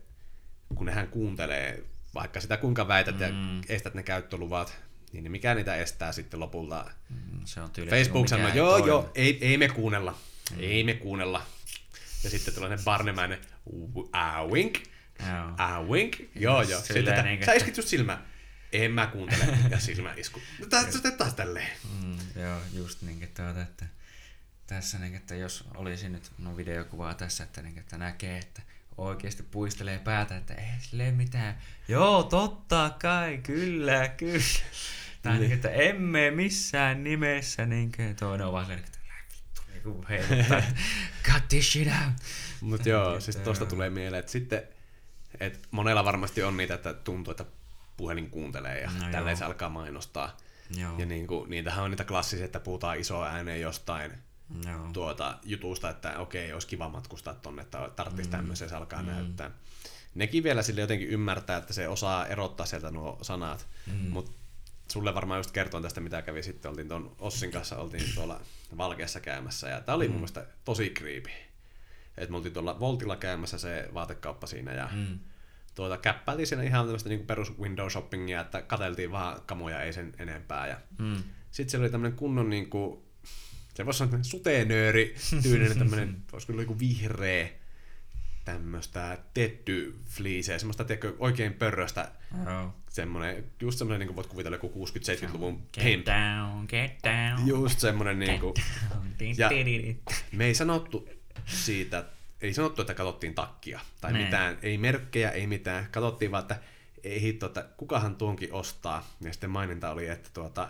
kun 0.76 0.86
nehän 0.86 1.08
kuuntelee, 1.08 1.84
vaikka 2.14 2.42
sitä 2.42 2.58
kuinka 2.58 2.88
väität 2.88 3.16
mm. 3.16 3.22
ja 3.22 3.30
estät 3.70 3.94
ne 3.94 4.04
käyttöluvat, 4.04 4.78
niin 5.12 5.32
mikä 5.32 5.56
niitä 5.56 5.76
estää 5.76 6.12
sitten 6.12 6.40
lopulta? 6.40 6.92
Mm, 7.10 7.42
Se 7.46 7.62
on 7.62 7.72
tyyli. 7.72 7.90
Facebook 7.90 8.24
mikä 8.24 8.30
sanoo, 8.30 8.48
ei 8.50 8.58
joo 8.58 8.72
toimi. 8.72 8.88
joo, 8.88 9.12
ei, 9.16 9.38
ei 9.42 9.58
me 9.58 9.68
kuunnella, 9.70 10.18
mm. 10.52 10.58
ei 10.60 10.84
me 10.84 10.94
kuunnella. 10.94 11.46
Ja 12.24 12.30
sitten 12.30 12.54
tulee 12.54 12.70
ne 12.70 12.78
barnemäinen, 12.86 13.40
ah 14.12 14.48
wink, 14.48 14.78
Joo. 15.20 15.52
ah 15.58 15.86
wink, 15.88 16.16
joo 16.36 16.64
Sitten, 16.66 17.08
että, 17.08 17.24
niinkö- 17.24 17.46
sä 17.46 17.54
iskit 17.54 17.78
just 17.78 17.90
silmää. 17.90 18.29
En 18.74 18.92
mä 18.92 19.08
kuuntele. 19.08 19.58
Ja 19.72 19.80
silmä 19.80 20.14
isku. 20.18 20.42
No 20.60 20.66
tää 20.66 20.92
sitten 20.92 21.18
taas 21.18 21.34
tälleen. 21.34 21.70
Mm, 22.04 22.18
joo, 22.42 22.60
just 22.74 23.02
niin, 23.02 23.24
että, 23.24 23.44
tuota, 23.44 23.62
että 23.62 23.86
tässä 24.68 25.00
niin, 25.00 25.16
että 25.16 25.36
jos 25.36 25.64
olisi 25.76 26.10
nyt 26.10 26.32
no 26.38 26.58
videokuvaa 26.58 27.14
tässä, 27.14 27.44
että, 27.44 27.62
niin, 27.62 27.78
että 27.78 27.98
näkee, 27.98 28.38
että 28.38 28.62
oikeasti 28.98 29.44
puistelee 29.44 30.00
päätä, 30.00 30.38
että 30.38 30.54
ei 30.54 30.68
sille 30.80 31.12
mitään. 31.12 31.62
Joo, 31.88 32.24
totta 32.24 32.96
kai, 33.02 33.38
kyllä, 33.38 34.08
kyllä. 34.08 34.44
Tai 35.22 35.40
niin, 35.40 35.52
että 35.52 35.70
emme 35.70 36.32
missään 36.32 37.04
nimessä, 37.04 37.66
niin 37.66 37.92
kuin 37.92 38.16
toinen 38.16 38.48
on 38.48 38.54
vaan 38.54 38.66
silleen, 38.66 38.86
että 38.86 39.00
"Älä 39.10 39.24
vittu, 39.34 39.62
niin 39.72 39.82
kuin 39.84 40.08
heiluttaa, 40.08 40.62
cut 41.34 41.48
this 41.50 41.72
shit 41.72 41.88
out. 41.88 42.14
Mutta 42.62 42.90
joo, 42.90 43.20
siis 43.20 43.36
tosta 43.38 43.66
tulee 43.66 43.90
mieleen, 43.90 44.20
että 44.20 44.32
sitten, 44.32 44.64
että 45.40 45.60
monella 45.72 46.06
varmasti 46.06 46.44
on 46.44 46.58
niitä, 46.58 46.74
että 46.74 46.94
tuntuu, 46.94 47.32
että 47.32 47.46
puhelin 48.00 48.30
kuuntelee 48.30 48.82
ja 48.82 48.90
No 48.94 49.00
tälleen 49.12 49.28
joo. 49.28 49.36
se 49.36 49.46
alkaa 49.46 49.70
mainostaa. 49.70 50.38
Joo, 50.78 51.00
Ja 51.00 51.06
niin 51.06 51.28
kuin, 51.28 51.50
niitähän 51.50 51.84
on 51.86 51.92
niitä 51.92 52.04
klassisia, 52.04 52.46
että 52.46 52.60
puhutaan 52.60 53.00
iso 53.00 53.24
ääneen 53.24 53.62
jostain 53.62 54.12
joo. 54.66 54.90
tuota, 54.94 55.38
jutusta, 55.44 55.90
että 55.90 56.20
okei, 56.20 56.54
olisi 56.54 56.68
kiva 56.68 56.90
matkustaa 56.90 57.34
tonne, 57.34 57.62
että 57.62 57.90
tarvitsisi 57.96 58.30
mm. 58.30 58.32
tämmöisen, 58.32 58.70
se 58.70 58.76
alkaa 58.76 59.02
Mm. 59.02 59.08
näyttää. 59.08 59.52
Nekin 60.16 60.44
vielä 60.44 60.62
sille 60.62 60.82
jotenkin 60.82 61.08
ymmärtää, 61.10 61.58
että 61.58 61.74
se 61.74 61.88
osaa 61.88 62.26
erottaa 62.28 62.66
sieltä 62.66 62.92
nuo 62.92 63.18
sanat, 63.22 63.68
Mm. 63.88 63.94
mutta 64.10 64.32
sulle 64.92 65.16
varmaan 65.16 65.40
just 65.40 65.52
kertoin 65.52 65.84
tästä, 65.84 66.02
mitä 66.02 66.22
kävi 66.22 66.44
sitten. 66.44 66.70
Oltiin 66.72 66.88
tuon 66.88 67.16
Ossin 67.20 67.52
kanssa 67.52 67.78
oltiin 67.78 68.12
tuolla 68.16 68.42
Valkeassa 68.78 69.20
käymässä, 69.20 69.70
ja 69.70 69.82
tämä 69.82 69.96
oli 69.96 70.08
mm. 70.08 70.12
mun 70.12 70.20
mielestä 70.20 70.46
tosi 70.66 70.90
creepy. 70.90 71.30
Et 72.18 72.30
me 72.30 72.38
oltiin 72.38 72.54
tuolla 72.54 72.80
Voltilla 72.80 73.16
käymässä 73.16 73.58
se 73.58 73.90
vaatekauppa 73.94 74.48
siinä, 74.48 74.74
ja 74.74 74.90
mm. 74.94 75.20
Tuota, 75.80 75.98
käppäiltiin 75.98 76.48
siinä 76.48 76.64
ihan 76.64 76.86
tämmöistä 76.86 77.10
niinku 77.10 77.26
perus 77.26 77.60
window 77.60 77.88
shoppingia, 77.90 78.42
että 78.42 78.62
katseltiin 78.62 79.12
vaan 79.12 79.42
kamoja, 79.46 79.82
ei 79.82 79.94
sen 79.94 80.14
enempää. 80.20 80.68
Ja 80.68 80.78
Mm. 80.98 81.24
sitten 81.52 81.70
siellä 81.72 81.84
oli 81.84 81.92
tämmöinen 81.92 82.18
kunnon 82.18 82.50
niinku, 82.50 83.06
se 83.74 83.86
voisi 83.86 83.98
sanoa 83.98 84.20
suteenööri 84.24 85.16
tyylinen 85.44 85.78
tämmöinen, 85.78 86.18
olisiko 86.34 86.54
joku 86.54 86.80
vihreä 86.80 87.50
tämmöistä 88.46 89.18
tetty 89.34 89.96
fliiseä, 90.06 90.58
semmoista 90.60 90.84
tiedätkö, 90.84 91.14
oikein 91.20 91.54
pörröstä 91.54 92.12
Joo. 92.46 92.74
semmoinen, 92.90 93.44
just 93.62 93.78
semmoinen, 93.78 94.00
niin 94.00 94.08
kuin 94.08 94.16
voit 94.16 94.28
kuvitella 94.28 94.56
joku 94.56 94.86
60-70-luvun 94.86 95.64
Get 95.74 95.84
pimp. 95.84 96.06
down, 96.06 96.66
get 96.70 96.92
down. 97.04 97.48
Just 97.48 97.80
semmoinen 97.80 98.20
niin 98.20 98.40
kuin, 98.40 98.54
Ja... 99.38 99.50
me 100.32 100.46
ei 100.46 100.56
sanottu 100.56 101.10
siitä, 101.46 102.06
ei 102.42 102.54
sanottu, 102.54 102.82
että 102.82 102.94
katsottiin 102.94 103.36
takkia 103.36 103.80
tai 104.02 104.14
Nee. 104.14 104.24
mitään, 104.26 104.58
ei 104.62 104.78
merkkejä, 104.78 105.32
ei 105.32 105.48
mitään. 105.48 105.88
Katsottiin 105.92 106.32
vaan, 106.32 106.42
että 106.42 106.58
ei 107.04 107.22
hitto, 107.22 107.46
että 107.46 107.66
kukahan 107.78 108.16
tuonkin 108.16 108.54
ostaa. 108.54 109.10
Ja 109.22 109.32
sitten 109.34 109.50
maininta 109.50 109.90
oli, 109.92 110.08
että 110.08 110.30
tuota, 110.34 110.70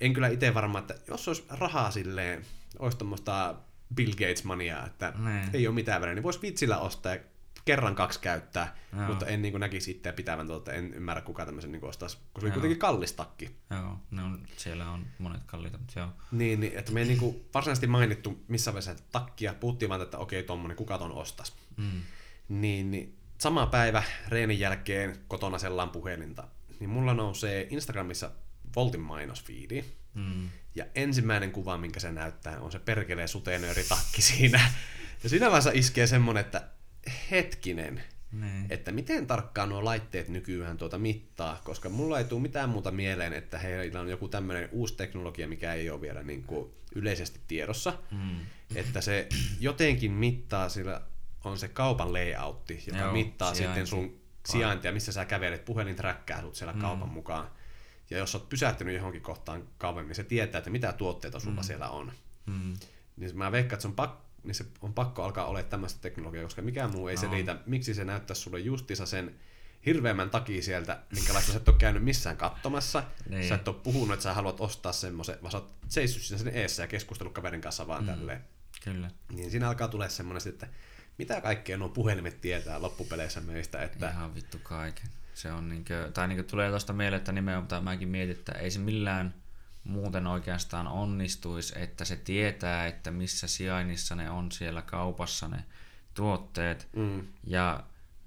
en 0.00 0.12
kyllä 0.14 0.28
itse 0.28 0.54
varma, 0.54 0.78
että 0.78 0.94
jos 1.08 1.28
olisi 1.28 1.44
rahaa 1.50 1.90
silleen, 1.90 2.44
olisi 2.78 2.98
tuommoista 2.98 3.54
Bill 3.94 4.12
Gates 4.12 4.44
mania, 4.44 4.86
että 4.86 5.12
Nee. 5.18 5.42
ei 5.52 5.66
ole 5.66 5.74
mitään 5.74 6.00
väliä, 6.00 6.14
niin 6.14 6.22
voisi 6.22 6.42
vitsillä 6.42 6.78
ostaa 6.78 7.14
ja 7.14 7.20
kerran 7.68 7.94
kaksi 7.94 8.20
käyttää, 8.20 8.76
Joo. 8.96 9.06
mutta 9.06 9.26
en 9.26 9.42
niin 9.42 9.52
kuin, 9.52 9.60
näkisi 9.60 9.90
itseä 9.90 10.12
pitävän 10.12 10.46
tuota, 10.46 10.72
en 10.72 10.94
ymmärrä 10.94 11.20
kuka 11.22 11.46
tämmöisen 11.46 11.72
niin 11.72 11.84
ostaisi, 11.84 12.16
koska 12.16 12.40
se 12.40 12.46
oli 12.46 12.52
kuitenkin 12.52 12.78
kallis 12.78 13.12
takki. 13.12 13.56
Joo, 13.70 13.96
ne 14.10 14.22
on, 14.22 14.46
siellä 14.56 14.90
on 14.90 15.06
monet 15.18 15.42
kalliita, 15.46 15.78
mutta 15.78 15.98
joo. 15.98 16.08
Niin, 16.32 16.60
niin 16.60 16.78
että 16.78 16.92
me 16.92 17.00
ei 17.00 17.06
niinku 17.06 17.48
varsinaisesti 17.54 17.86
mainittu 17.86 18.44
missä 18.48 18.72
vaiheessa 18.72 18.90
että 18.90 19.04
takkia, 19.12 19.54
puhuttiin 19.54 19.88
vaan, 19.88 20.02
että 20.02 20.18
okei, 20.18 20.42
tommonen, 20.42 20.76
kuka 20.76 20.98
ton 20.98 21.12
ostas. 21.12 21.52
Mm. 21.76 22.00
Niin, 22.48 22.90
niin 22.90 23.18
sama 23.38 23.66
päivä 23.66 24.02
reenin 24.28 24.60
jälkeen 24.60 25.18
kotona 25.28 25.58
sellaan 25.58 25.90
puhelinta, 25.90 26.48
niin 26.80 26.90
mulla 26.90 27.14
nousee 27.14 27.66
Instagramissa 27.70 28.30
Voltin 28.76 29.00
mainosfiidi, 29.00 29.84
Mm. 30.14 30.48
ja 30.74 30.84
ensimmäinen 30.94 31.52
kuva, 31.52 31.78
minkä 31.78 32.00
se 32.00 32.12
näyttää, 32.12 32.60
on 32.60 32.72
se 32.72 32.78
perkeleen 32.78 33.28
suteenööritakki 33.28 34.22
siinä. 34.22 34.70
Ja 35.22 35.28
siinä 35.28 35.46
vaiheessa 35.46 35.70
iskee 35.74 36.06
semmonen, 36.06 36.40
että 36.40 36.68
hetkinen, 37.30 38.02
Niin. 38.32 38.66
että 38.70 38.92
miten 38.92 39.26
tarkkaan 39.26 39.68
nuo 39.68 39.84
laitteet 39.84 40.28
nykyään 40.28 40.76
tuota 40.76 40.98
mittaa, 40.98 41.60
koska 41.64 41.88
mulla 41.88 42.18
ei 42.18 42.24
tule 42.24 42.40
mitään 42.42 42.68
muuta 42.68 42.90
mieleen, 42.90 43.32
että 43.32 43.58
heillä 43.58 44.00
on 44.00 44.08
joku 44.08 44.28
tämmöinen 44.28 44.68
uusi 44.72 44.94
teknologia, 44.96 45.48
mikä 45.48 45.74
ei 45.74 45.90
ole 45.90 46.00
vielä 46.00 46.22
niin 46.22 46.42
kuin 46.42 46.70
yleisesti 46.94 47.40
tiedossa, 47.48 47.98
Mm. 48.10 48.40
että 48.74 49.00
se 49.00 49.28
jotenkin 49.60 50.12
mittaa, 50.12 50.68
sillä 50.68 51.00
on 51.44 51.58
se 51.58 51.68
kaupan 51.68 52.12
layoutti, 52.12 52.82
joka 52.86 52.98
Joo, 52.98 53.12
mittaa 53.12 53.54
sijainti. 53.54 53.80
sitten 53.80 53.86
sun 53.86 54.20
sijaintia, 54.48 54.92
missä 54.92 55.12
sä 55.12 55.24
kävelet, 55.24 55.64
puhelin 55.64 55.96
träkkää 55.96 56.40
sut 56.40 56.54
siellä 56.54 56.72
Mm. 56.74 56.80
kaupan 56.80 57.08
mukaan. 57.08 57.50
Ja 58.10 58.18
jos 58.18 58.34
oot 58.34 58.48
pysähtynyt 58.48 58.94
johonkin 58.94 59.22
kohtaan 59.22 59.68
kaupan, 59.78 60.06
niin 60.06 60.14
se 60.14 60.24
tietää, 60.24 60.58
että 60.58 60.70
mitä 60.70 60.92
tuotteita 60.92 61.40
sulla 61.40 61.60
Mm. 61.60 61.66
siellä 61.66 61.88
on. 61.88 62.12
Mm. 62.46 62.74
Niin 63.16 63.38
mä 63.38 63.52
veikkaan, 63.52 63.74
että 63.76 63.82
se 63.82 63.88
on 63.88 63.94
pakko 63.94 64.27
niin 64.48 64.54
se 64.54 64.64
on 64.82 64.94
pakko 64.94 65.22
alkaa 65.22 65.44
olla 65.44 65.62
tämmöistä 65.62 66.00
teknologiaa, 66.00 66.44
koska 66.44 66.62
mikään 66.62 66.90
muu 66.90 67.08
ei 67.08 67.14
No. 67.14 67.20
selitä, 67.20 67.56
miksi 67.66 67.94
se 67.94 68.04
näyttää 68.04 68.34
sulle 68.34 68.60
justiinsa 68.60 69.06
sen 69.06 69.34
hirveämmän 69.86 70.30
takia 70.30 70.62
sieltä, 70.62 70.98
minkälaista 71.14 71.52
sä 71.52 71.56
et 71.56 71.68
ole 71.68 71.76
käynyt 71.76 72.04
missään 72.04 72.36
katsomassa. 72.36 73.02
Niin. 73.28 73.48
Sä 73.48 73.54
et 73.54 73.68
ole 73.68 73.76
puhunut, 73.82 74.14
että 74.14 74.22
sä 74.22 74.34
haluat 74.34 74.60
ostaa 74.60 74.92
semmoisen, 74.92 75.38
vaan 75.42 75.52
sä 75.52 75.58
oot 75.58 75.72
seissyt 75.88 76.22
siinä 76.22 76.44
sen 76.44 76.54
eessä 76.54 76.82
ja 76.82 76.86
keskustellut 76.86 77.34
kaverin 77.34 77.60
kanssa 77.60 77.86
vaan 77.86 78.02
mm. 78.02 78.06
tälleen. 78.06 78.44
Kyllä. 78.84 79.10
Niin 79.32 79.50
siinä 79.50 79.68
alkaa 79.68 79.88
tulee 79.88 80.08
semmoinen, 80.08 80.48
että 80.48 80.68
mitä 81.18 81.40
kaikkea 81.40 81.76
nuo 81.76 81.88
puhelimet 81.88 82.40
tietää 82.40 82.82
loppupeleissä 82.82 83.40
meistä, 83.40 83.82
että 83.82 84.10
Ihan 84.10 84.34
vittu 84.34 84.58
kaiken. 84.62 85.06
Se 85.34 85.52
on 85.52 85.68
niinkö, 85.68 86.10
tai 86.14 86.28
niinkö 86.28 86.42
tulee 86.42 86.70
tosta 86.70 86.92
mieleen, 86.92 87.18
että 87.18 87.32
nimenomaan 87.32 87.84
mäkin 87.84 88.08
mietin, 88.08 88.36
että 88.36 88.52
ei 88.52 88.70
se 88.70 88.78
millään 88.78 89.34
muuten 89.88 90.26
oikeastaan 90.26 90.86
onnistuisi, 90.86 91.72
että 91.76 92.04
se 92.04 92.16
tietää, 92.16 92.86
että 92.86 93.10
missä 93.10 93.46
sijainnissa 93.46 94.14
ne 94.14 94.30
on 94.30 94.52
siellä 94.52 94.82
kaupassa 94.82 95.48
ne 95.48 95.64
tuotteet. 96.14 96.88
mm, 96.96 97.26
Ja 97.44 97.82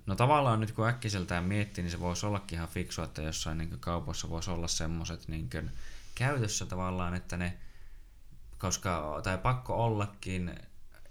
no 0.05 0.15
tavallaan 0.15 0.59
nyt 0.59 0.71
kun 0.71 0.87
äkkiseltään 0.87 1.43
miettii, 1.43 1.83
niin 1.83 1.91
se 1.91 1.99
voisi 1.99 2.25
ollakin 2.25 2.55
ihan 2.55 2.69
fiksua, 2.69 3.05
että 3.05 3.21
jossain 3.21 3.57
niin 3.57 3.79
kaupassa 3.79 4.29
voisi 4.29 4.51
olla 4.51 4.67
semmoiset 4.67 5.27
niin 5.27 5.49
käytössä 6.15 6.65
tavallaan, 6.65 7.13
että 7.13 7.37
ne, 7.37 7.57
koska, 8.57 9.19
tai 9.23 9.37
pakko 9.37 9.85
ollakin, 9.85 10.55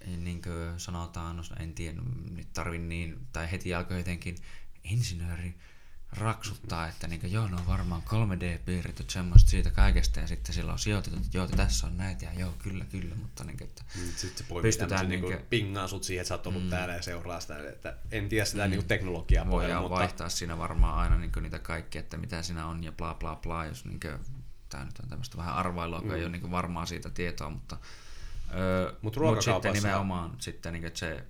niin 0.07 0.43
kuin 0.43 0.81
sanotaan, 0.81 1.37
no 1.37 1.43
en 1.59 1.75
tiedä, 1.75 2.01
nyt 2.31 2.53
tarvii 2.53 2.79
niin, 2.79 3.27
tai 3.33 3.51
heti 3.51 3.75
alkoi 3.75 3.97
jotenkin 3.99 4.37
insinööri 4.85 5.55
raksuttaa, 6.13 6.89
että 6.89 7.07
niin 7.07 7.21
kuin, 7.21 7.33
joo, 7.33 7.49
ne 7.49 7.57
on 7.57 7.67
varmaan 7.67 8.03
3D-piirretyt 8.03 9.11
semmoista 9.11 9.51
siitä 9.51 9.71
kaikesta, 9.71 10.21
ja 10.21 10.27
sitten 10.27 10.55
sillä 10.55 10.73
on 10.73 10.79
sijoitettu, 10.79 11.19
että 11.19 11.39
joo, 11.39 11.47
tässä 11.47 11.87
on 11.87 11.97
näitä, 11.97 12.25
ja 12.25 12.33
joo, 12.33 12.55
kyllä, 12.59 12.85
kyllä, 12.85 13.15
mutta 13.15 13.45
niin 13.45 13.59
kuin, 13.59 13.69
että 13.69 13.83
sitten 14.17 14.39
se 14.39 14.45
poimii 14.49 14.69
Pystytään 14.69 14.89
tämmöisen 14.89 15.09
niinku, 15.09 15.29
niinkö- 15.29 15.47
pingaa 15.51 15.89
sut 15.89 16.05
siihen, 16.05 16.21
että 16.22 16.29
sä 16.29 16.34
oot 16.34 16.47
ollut 16.47 16.64
mm. 16.64 16.71
täällä 16.71 16.95
ja 16.95 17.03
seuraa 17.03 17.41
sitä, 17.41 17.68
että 17.68 17.97
en 18.13 18.29
tiedä 18.29 18.45
sitä 18.45 18.64
mm. 18.64 18.71
niinku 18.71 18.87
teknologiaa 18.87 19.47
voidaan 19.47 19.63
pohjalla, 19.63 19.83
mutta 19.83 19.99
vaihtaa 19.99 20.29
siinä 20.29 20.59
varmaan 20.59 20.99
aina 20.99 21.18
niin 21.18 21.33
niitä 21.41 21.59
kaikkia, 21.59 22.01
että 22.01 22.17
mitä 22.17 22.43
siinä 22.43 22.67
on 22.67 22.84
ja 22.84 22.93
bla 22.93 23.14
bla 23.14 23.37
bla, 23.37 23.64
jos 23.64 23.84
niin 23.84 24.01
tämä 24.68 24.84
nyt 24.84 24.99
on 25.03 25.09
tämmöistä 25.09 25.37
vähän 25.37 25.55
arvailua, 25.55 26.01
kun 26.01 26.09
Mm. 26.09 26.14
ei 26.14 26.25
ole 26.25 26.33
niin 26.33 26.51
varmaa 26.51 26.87
siitä 26.87 27.11
tietoa, 27.11 27.51
mutta, 27.51 27.76
öö, 28.55 28.93
Mut 29.03 29.17
mut 29.17 29.43
sitten 29.43 29.72
nimenomaan 29.72 30.37
sitten, 30.39 30.72
niin, 30.72 30.84
että 30.84 30.99
se 30.99 31.25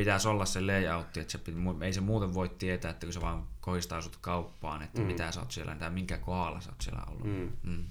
pitäisi 0.00 0.28
olla 0.28 0.46
se 0.46 0.60
layoutti, 0.60 1.20
että 1.20 1.32
se, 1.32 1.40
ei 1.80 1.92
se 1.92 2.00
muuten 2.00 2.34
voi 2.34 2.48
tietää, 2.48 2.90
että 2.90 3.06
kun 3.06 3.12
se 3.12 3.20
vaan 3.20 3.46
kohistaa 3.60 4.02
sut 4.02 4.18
kauppaan, 4.20 4.82
että 4.82 5.00
mm. 5.00 5.06
mitä 5.06 5.32
sä 5.32 5.40
oot 5.40 5.50
siellä 5.50 5.76
tai 5.76 5.90
minkä 5.90 6.18
kohdalla 6.18 6.60
sä 6.60 6.70
oot 6.70 6.80
siellä 6.80 7.02
ollut. 7.08 7.24
Mm. 7.24 7.52
Mm. 7.62 7.84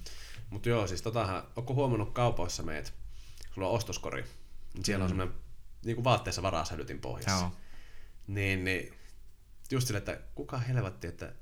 Mutta 0.50 0.68
joo, 0.68 0.86
siis 0.86 1.02
totahan, 1.02 1.42
onko 1.56 1.74
huomannut 1.74 2.12
kaupoissa 2.12 2.62
meet, 2.62 2.94
sulla 3.54 3.68
on 3.68 3.74
ostoskori, 3.74 4.24
niin 4.74 4.84
siellä 4.84 5.02
on 5.02 5.08
semmoinen 5.08 5.34
niin 5.84 6.04
vaatteessa 6.04 6.42
varasälytin 6.42 6.98
pohjassa. 6.98 7.40
Joo. 7.40 7.52
Niin, 8.26 8.64
niin 8.64 8.94
just 9.70 9.86
sille, 9.86 9.98
että 9.98 10.20
kuka 10.34 10.58
helvetti, 10.58 11.06
että 11.06 11.32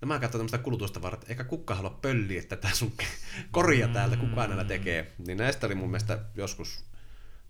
No 0.00 0.08
mä 0.08 0.18
katson 0.18 0.38
tämmöistä 0.38 0.58
kulutusta 0.58 1.02
varten, 1.02 1.30
eikä 1.30 1.44
kuka 1.44 1.74
halua 1.74 1.98
pölliä 2.02 2.42
tätä 2.42 2.68
sun 2.72 2.92
koria 3.50 3.88
täältä, 3.88 4.16
kuka 4.16 4.46
näillä 4.46 4.64
tekee. 4.64 5.12
Niin 5.26 5.38
näistä 5.38 5.66
oli 5.66 5.74
mun 5.74 5.90
mielestä 5.90 6.18
joskus 6.34 6.84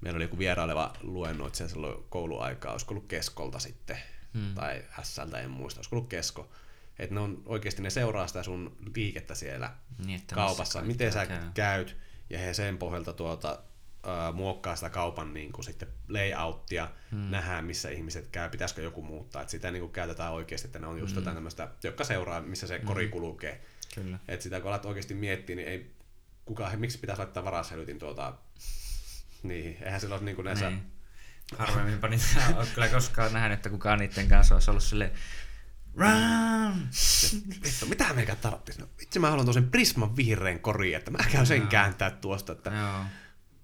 meillä 0.00 0.16
oli 0.16 0.24
joku 0.24 0.38
vieraileva 0.38 0.92
luennoitsija 1.02 1.68
silloin 1.68 2.04
kouluaikaa, 2.08 2.72
olisiko 2.72 2.94
ollut 2.94 3.08
Keskolta 3.08 3.58
sitten, 3.58 3.98
hmm. 4.34 4.54
tai 4.54 4.82
SLtä 5.02 5.40
en 5.40 5.50
muista, 5.50 5.78
olisiko 5.78 5.96
ollut 5.96 6.08
Kesko. 6.08 6.50
Että 6.98 7.14
ne 7.14 7.20
on 7.20 7.42
oikeasti, 7.46 7.82
ne 7.82 7.90
seuraa 7.90 8.26
sitä 8.26 8.42
sun 8.42 8.76
liikettä 8.96 9.34
siellä 9.34 9.72
Niin, 10.06 10.20
että 10.20 10.34
kaupassa, 10.34 10.82
miten 10.82 11.12
sä 11.12 11.26
käy. 11.26 11.38
käyt, 11.54 11.96
ja 12.30 12.38
he 12.38 12.54
sen 12.54 12.78
pohjalta 12.78 13.12
tuota, 13.12 13.62
ää, 14.02 14.32
muokkaa 14.32 14.76
sitä 14.76 14.90
kaupan 14.90 15.34
niin 15.34 15.52
kuin 15.52 15.64
sitten 15.64 15.88
layouttia, 16.08 16.88
hmm. 17.10 17.30
nähdään 17.30 17.64
missä 17.64 17.90
ihmiset 17.90 18.26
käy, 18.26 18.50
pitäisikö 18.50 18.82
joku 18.82 19.02
muuttaa, 19.02 19.42
että 19.42 19.50
sitä 19.50 19.70
niin 19.70 19.80
kuin 19.80 19.92
käytetään 19.92 20.32
oikeasti, 20.32 20.68
että 20.68 20.78
ne 20.78 20.86
on 20.86 20.98
just 20.98 21.12
hmm. 21.12 21.20
jotain 21.20 21.36
tämmöistä, 21.36 21.68
jotka 21.82 22.04
seuraa, 22.04 22.40
missä 22.40 22.66
se 22.66 22.78
kori 22.78 23.08
kulkee. 23.08 23.64
Kyllä. 23.94 24.18
Että 24.28 24.42
sitä 24.42 24.60
kun 24.60 24.70
alat 24.70 24.84
oikeasti 24.84 25.14
miettiä, 25.14 25.56
niin 25.56 25.68
ei 25.68 25.96
kukaan, 26.44 26.80
miksi 26.80 26.98
pitäisi 26.98 27.20
laittaa 27.22 27.44
varashelytin 27.44 27.98
tuota, 27.98 28.34
niin, 29.48 29.76
eihän 29.82 30.00
sillä 30.00 30.14
ole 30.14 30.24
niin 30.24 30.36
kuin 30.36 30.44
näissä, 30.44 30.70
Niin. 30.70 30.92
Harvemminpa 31.58 32.08
niitä 32.08 32.24
ole 32.56 32.66
kyllä 32.74 32.88
koskaan 32.88 33.32
nähnyt, 33.32 33.52
että 33.56 33.70
kukaan 33.70 33.98
niiden 33.98 34.28
kanssa 34.28 34.54
olisi 34.54 34.70
ollut 34.70 34.82
silleen 34.82 35.10
Run! 35.94 36.88
vittu, 37.64 37.86
mitä 37.86 38.12
meikä 38.12 38.36
tarvitsisi? 38.36 38.80
No, 38.80 38.88
vitsi, 39.00 39.18
mä 39.18 39.30
haluan 39.30 39.46
tosen 39.46 39.70
Prisman 39.70 40.16
vihreän 40.16 40.60
koriin, 40.60 40.96
että 40.96 41.10
mä 41.10 41.18
käyn 41.32 41.46
sen 41.46 41.66
kääntää 41.68 42.10
tuosta, 42.10 42.52
että, 42.52 42.70
Joo, 42.70 43.04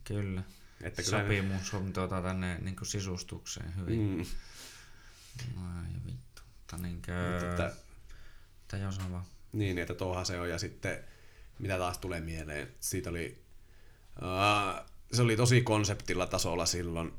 kyllä. 0.04 0.42
että 0.82 1.02
kyllä 1.02 1.22
Sopii 1.22 1.42
mun 1.42 1.60
sun 1.60 1.92
tuota 1.92 2.22
tänne 2.22 2.58
niin 2.58 2.76
sisustukseen 2.82 3.76
hyvin. 3.76 4.00
mm, 4.00 4.20
Ai 5.62 5.92
vittu. 6.06 6.42
Mutta. 6.70 6.76
Mutta 6.76 7.50
että- 7.50 7.72
Mitä 8.62 8.76
joo 8.76 8.92
sano 8.92 9.12
vaan. 9.12 9.24
Niin, 9.52 9.78
että 9.78 9.94
tuohan 9.94 10.26
se 10.26 10.40
on. 10.40 10.50
Ja 10.50 10.58
sitten, 10.58 10.98
mitä 11.58 11.78
taas 11.78 11.98
tulee 11.98 12.20
mieleen, 12.20 12.68
siitä 12.80 13.10
oli, 13.10 13.44
uh, 14.22 14.91
se 15.12 15.22
oli 15.22 15.36
tosi 15.36 15.62
konseptilla 15.62 16.26
tasolla 16.26 16.66
silloin 16.66 17.12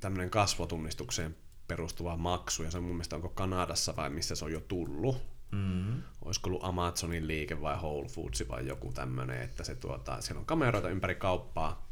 tämmöinen 0.00 0.30
kasvotunnistukseen 0.30 1.36
perustuva 1.68 2.16
maksu, 2.16 2.62
ja 2.62 2.70
se 2.70 2.78
on 2.78 2.84
mun 2.84 2.92
mielestä 2.92 3.16
onko 3.16 3.28
Kanadassa 3.28 3.96
vai 3.96 4.10
missä 4.10 4.34
se 4.34 4.44
on 4.44 4.52
jo 4.52 4.60
tullut. 4.60 5.16
Mm. 5.52 6.02
Olisiko 6.24 6.50
ollut 6.50 6.64
Amazonin 6.64 7.26
liike 7.26 7.60
vai 7.60 7.76
Whole 7.76 8.08
Foods 8.08 8.44
vai 8.48 8.66
joku 8.66 8.92
tämmöinen, 8.92 9.42
että 9.42 9.64
se 9.64 9.74
tuota, 9.74 10.20
siellä 10.20 10.40
on 10.40 10.46
kameroita 10.46 10.88
ympäri 10.88 11.14
kauppaa, 11.14 11.88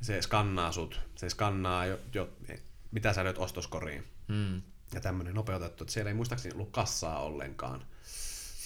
se 0.00 0.22
skannaa 0.22 0.72
sut, 0.72 1.00
se 1.16 1.30
skannaa 1.30 1.86
jo, 1.86 1.98
jo 2.14 2.28
mitä 2.90 3.12
sä 3.12 3.24
lyöt 3.24 3.38
ostoskoriin 3.38 4.04
Mm. 4.28 4.62
ja 4.94 5.00
tämmöinen 5.00 5.34
nopeutettu, 5.34 5.84
että 5.84 5.94
siellä 5.94 6.08
ei 6.10 6.14
muistaakseni 6.14 6.54
ollut 6.54 6.70
kassaa 6.70 7.20
ollenkaan, 7.20 7.84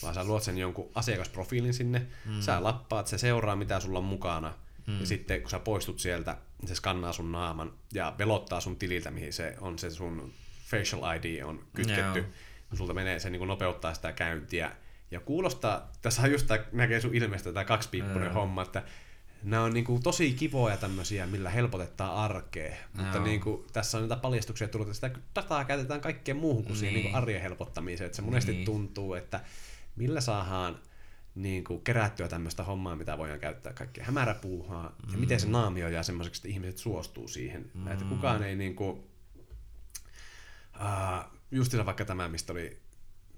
vaan 0.03 0.15
sä 0.15 0.25
luot 0.25 0.43
sen 0.43 0.59
jonkun 0.59 0.91
asiakasprofiilin 0.95 1.75
sinne, 1.75 2.07
mm. 2.27 2.41
sä 2.41 2.63
lappaat, 2.63 3.07
se 3.07 3.19
seuraa 3.19 3.57
mitä 3.57 3.81
sulla 3.81 3.99
on 3.99 4.05
mukana, 4.05 4.55
mm. 4.87 5.01
ja 5.01 5.07
sitten 5.07 5.41
kun 5.41 5.51
sä 5.51 5.59
poistut 5.59 5.99
sieltä, 6.01 6.37
se 6.65 6.75
skannaa 6.75 7.13
sun 7.13 7.33
naaman 7.33 7.73
ja 7.95 8.15
velottaa 8.19 8.61
sun 8.61 8.77
tililtä, 8.77 9.11
mihin 9.11 9.33
se 9.33 9.57
on 9.61 9.79
se 9.79 9.91
sun 9.91 10.33
facial 10.71 11.17
ID 11.17 11.43
on 11.43 11.65
kytketty, 11.75 12.19
Joo. 12.19 12.29
kun 12.69 12.79
sulta 12.79 12.95
menee, 12.95 13.19
se 13.19 13.31
niin 13.31 13.49
nopeuttaa 13.49 13.95
sitä 13.95 14.13
käyntiä, 14.13 14.73
ja 15.11 15.21
kuulostaa, 15.21 15.93
tässä 16.03 16.23
on 16.23 16.33
just 16.33 16.47
tää, 16.47 16.65
näkee 16.73 17.01
sun 17.01 17.15
ilmeestä 17.15 17.53
tämä 17.53 17.65
kaksipiippunen 17.65 18.25
Joo. 18.25 18.35
homma, 18.35 18.63
että 18.63 18.83
nämä 19.43 19.63
on 19.63 19.75
niinku 19.75 20.01
tosi 20.03 20.33
kivoja 20.33 20.77
tämmöisiä, 20.77 21.27
millä 21.27 21.51
helpotetaan 21.51 22.15
arkea, 22.15 22.75
mutta 22.95 23.17
Joo. 23.17 23.25
niinku, 23.25 23.67
tässä 23.73 23.99
on 23.99 24.03
niitä 24.03 24.17
paljastuksia 24.17 24.69
tullut, 24.69 24.89
että 24.89 24.95
sitä 25.09 25.21
dataa 25.35 25.65
käytetään 25.65 26.01
kaikkeen 26.01 26.37
muuhun 26.37 26.65
kuin 26.65 26.77
siihen 26.77 26.95
Niin. 26.95 27.03
niinku 27.05 27.19
arjen 27.19 27.43
helpottamiseen, 27.43 28.07
että 28.07 28.17
se 28.17 28.23
monesti 28.23 28.53
Niin. 28.53 28.65
tuntuu, 28.65 29.15
että 29.15 29.41
millä 29.97 30.21
saadaan 30.21 30.79
niin 31.35 31.65
kuin 31.65 31.81
kerättyä 31.85 32.29
tämmöistä 32.29 32.65
hommaa, 32.65 32.97
mitä 32.97 33.19
voidaan 33.19 33.41
käyttää 33.41 33.73
kaikkea 33.73 34.05
hämäräpuuhaa, 34.05 34.97
ja 35.13 35.19
miten 35.19 35.41
se 35.41 35.49
naamio 35.49 35.89
jää 35.89 36.03
semmoiseksi, 36.03 36.39
että 36.39 36.49
ihmiset 36.49 36.79
suostuu 36.79 37.29
siihen. 37.29 37.71
Mm. 37.75 37.89
Että 37.89 38.05
kukaan 38.05 38.43
ei 38.43 38.57
niin 38.57 38.77
kuin, 38.77 39.05
uh, 41.81 41.87
vaikka 41.87 42.05
tämä, 42.05 42.29
mistä 42.29 42.53
oli 42.53 42.83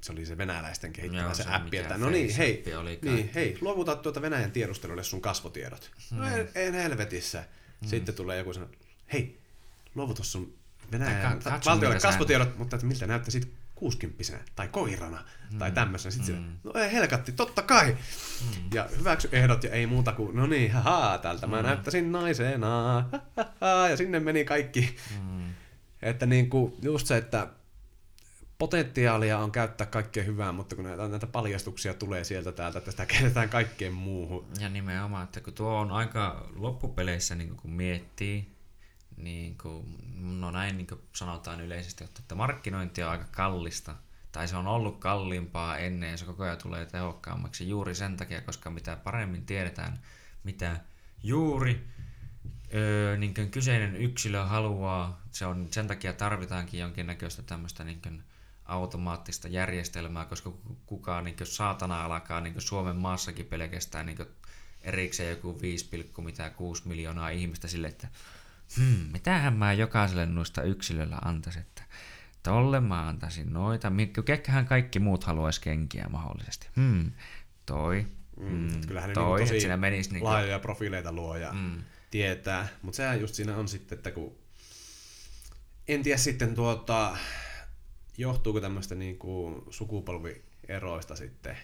se 0.05 0.13
oli 0.13 0.27
se 0.27 0.39
venäläisten 0.39 0.93
kehittämä 0.93 1.23
Joo, 1.23 1.35
se, 1.35 1.43
se 1.43 1.49
appi, 1.51 1.77
että 1.77 1.99
no 1.99 2.11
niin, 2.11 2.37
hei, 2.37 2.65
oli 2.77 2.99
niin, 3.03 3.31
hei, 3.35 3.59
luovuta 3.61 3.97
tuota 3.97 4.23
Venäjän 4.23 4.51
tiedustelulle 4.51 5.05
sun 5.05 5.21
kasvotiedot. 5.21 5.91
No 6.11 6.29
en, 6.29 6.49
en 6.55 6.75
helvetissä. 6.75 7.45
Sitten 7.87 8.15
tulee 8.15 8.39
joku 8.39 8.53
sanoo, 8.53 8.69
hei, 9.13 9.41
luovuta 9.95 10.25
sun 10.25 10.55
Venäjän 10.93 11.39
katso, 11.39 11.71
valtiolle 11.71 12.01
kasvotiedot, 12.01 12.59
mutta 12.59 12.77
että 12.77 12.87
miltä 12.87 13.07
näyttäisit 13.07 13.55
kuusikymppisenä 13.75 14.41
tai 14.57 14.69
koirana 14.69 15.25
tai 15.59 15.73
tämmöisenä. 15.73 16.13
Sitten 16.13 16.35
mm. 16.35 16.57
no 16.65 16.81
ei 16.81 16.93
helkatti, 16.93 17.33
totta 17.33 17.63
kai. 17.63 17.87
Mm. 17.87 18.71
Ja 18.75 18.89
hyväksy 18.99 19.29
ehdot 19.33 19.65
ja 19.65 19.71
ei 19.71 19.87
muuta 19.87 20.13
kuin, 20.13 20.37
no 20.37 20.47
niin, 20.47 20.73
haha, 20.73 21.19
tältä 21.19 21.47
mä 21.47 21.63
näyttäisin 21.63 22.13
naisena. 22.13 23.05
Ja 23.91 23.97
sinne 23.97 24.21
meni 24.21 24.45
kaikki. 24.45 24.97
Mm. 25.21 25.55
Että 26.03 26.27
niin 26.27 26.51
kuin 26.51 26.75
just 26.83 27.07
se, 27.07 27.17
että 27.17 27.49
potentiaalia 28.59 29.39
on 29.39 29.53
käyttää 29.53 29.87
kaikkea 29.87 30.25
hyvää, 30.25 30.53
mutta 30.53 30.77
kun 30.77 30.85
näitä, 30.85 31.09
näitä 31.09 31.27
paljastuksia 31.27 31.95
tulee 31.95 32.25
sieltä 32.25 32.53
täältä, 32.53 32.79
että 32.79 32.91
sitä 32.91 33.07
käytetään 33.07 33.49
kaikkeen 33.49 33.93
muuhun. 33.93 34.47
Ja 34.61 34.69
nimenomaan, 34.69 35.25
että 35.25 35.41
kun 35.41 35.53
tuo 35.53 35.75
on 35.75 35.93
aika 35.93 36.49
loppupeleissä, 36.57 37.35
niin 37.35 37.57
kun 37.57 37.71
miettii, 37.71 38.54
niin 39.17 39.59
kuin, 39.59 39.85
no 40.41 40.51
näin 40.51 40.77
niin 40.77 40.87
kuin 40.87 41.01
sanotaan 41.13 41.61
yleisesti, 41.61 42.05
että, 42.05 42.35
markkinointi 42.35 43.03
on 43.03 43.11
aika 43.11 43.25
kallista, 43.31 43.95
tai 44.33 44.49
se 44.49 44.57
on 44.57 44.67
ollut 44.67 44.99
kalliimpaa 44.99 45.79
ennen, 45.79 46.11
ja 46.11 46.17
se 46.17 46.25
koko 46.25 46.43
ajan 46.43 46.59
tulee 46.59 46.87
tehokkaammaksi 46.87 47.69
juuri 47.69 47.95
sen 47.95 48.17
takia, 48.17 48.41
koska 48.41 48.71
mitä 48.71 48.97
paremmin 48.97 49.47
tiedetään, 49.47 50.01
mitä 50.45 50.81
juuri 51.23 51.87
öö, 52.75 53.17
niin 53.17 53.35
kuin 53.35 53.51
kyseinen 53.51 53.97
yksilö 53.97 54.45
haluaa, 54.45 55.23
se 55.31 55.47
on, 55.47 55.69
sen 55.71 55.87
takia 55.87 56.13
tarvitaankin 56.13 56.81
jonkinnäköistä 56.81 57.43
tämmöistä 57.43 57.85
niin 57.85 58.03
kuin 58.03 58.23
automaattista 58.65 59.49
järjestelmää, 59.49 60.25
koska 60.25 60.51
ku- 60.51 60.79
kukaan 60.87 61.25
niin 61.25 61.37
saatana 61.43 62.05
alkaa 62.05 62.41
niin 62.41 62.61
Suomen 62.61 62.97
maassakin 62.97 63.47
pelkästään 63.47 64.07
niin 64.07 64.19
erikseen 64.81 65.31
joku 65.31 65.59
5,6 66.79 66.89
miljoonaa 66.89 67.29
ihmistä 67.29 67.69
sille, 67.69 67.89
että 67.89 68.09
hmm, 68.77 69.13
mitähän 69.13 69.55
mä 69.55 69.73
jokaiselle 69.73 70.27
noista 70.27 70.63
yksilöllä 70.63 71.19
antaisin, 71.25 71.63
että 71.63 71.83
tolle 72.43 72.81
mä 72.81 73.09
antaisin 73.09 73.53
noita, 73.53 73.93
ketkähän 74.25 74.67
kaikki 74.67 74.99
muut 74.99 75.25
haluaisi 75.25 75.61
kenkiä 75.61 76.07
mahdollisesti. 76.11 76.69
Hmm, 76.77 77.13
toi, 77.67 78.07
Mm. 78.37 78.47
hmm, 78.47 78.69
et 78.69 78.87
Kyllähän 78.87 79.09
ne 79.09 79.15
toi, 79.15 79.39
niin 79.39 79.49
tosi 79.49 79.61
siinä 79.61 79.77
menisi 79.77 80.11
niin 80.11 80.21
kuin, 80.21 80.31
laajoja 80.31 80.59
profiileita 80.59 81.13
luo 81.13 81.37
ja 81.37 81.53
mm, 81.53 81.83
tietää. 82.11 82.69
Mutta 82.83 82.97
sehän 82.97 83.21
just 83.21 83.35
siinä 83.35 83.57
on 83.57 83.69
sitten, 83.69 83.99
että 83.99 84.11
kun... 84.11 84.37
En 85.89 86.03
tiedä 86.03 86.19
sitten 86.19 86.55
tuota, 86.55 87.17
johtuuko 88.19 88.61
tämmöistä 88.61 88.95
niinku 88.95 89.65
sukupolvieroista 89.71 91.17
sitten, 91.17 91.57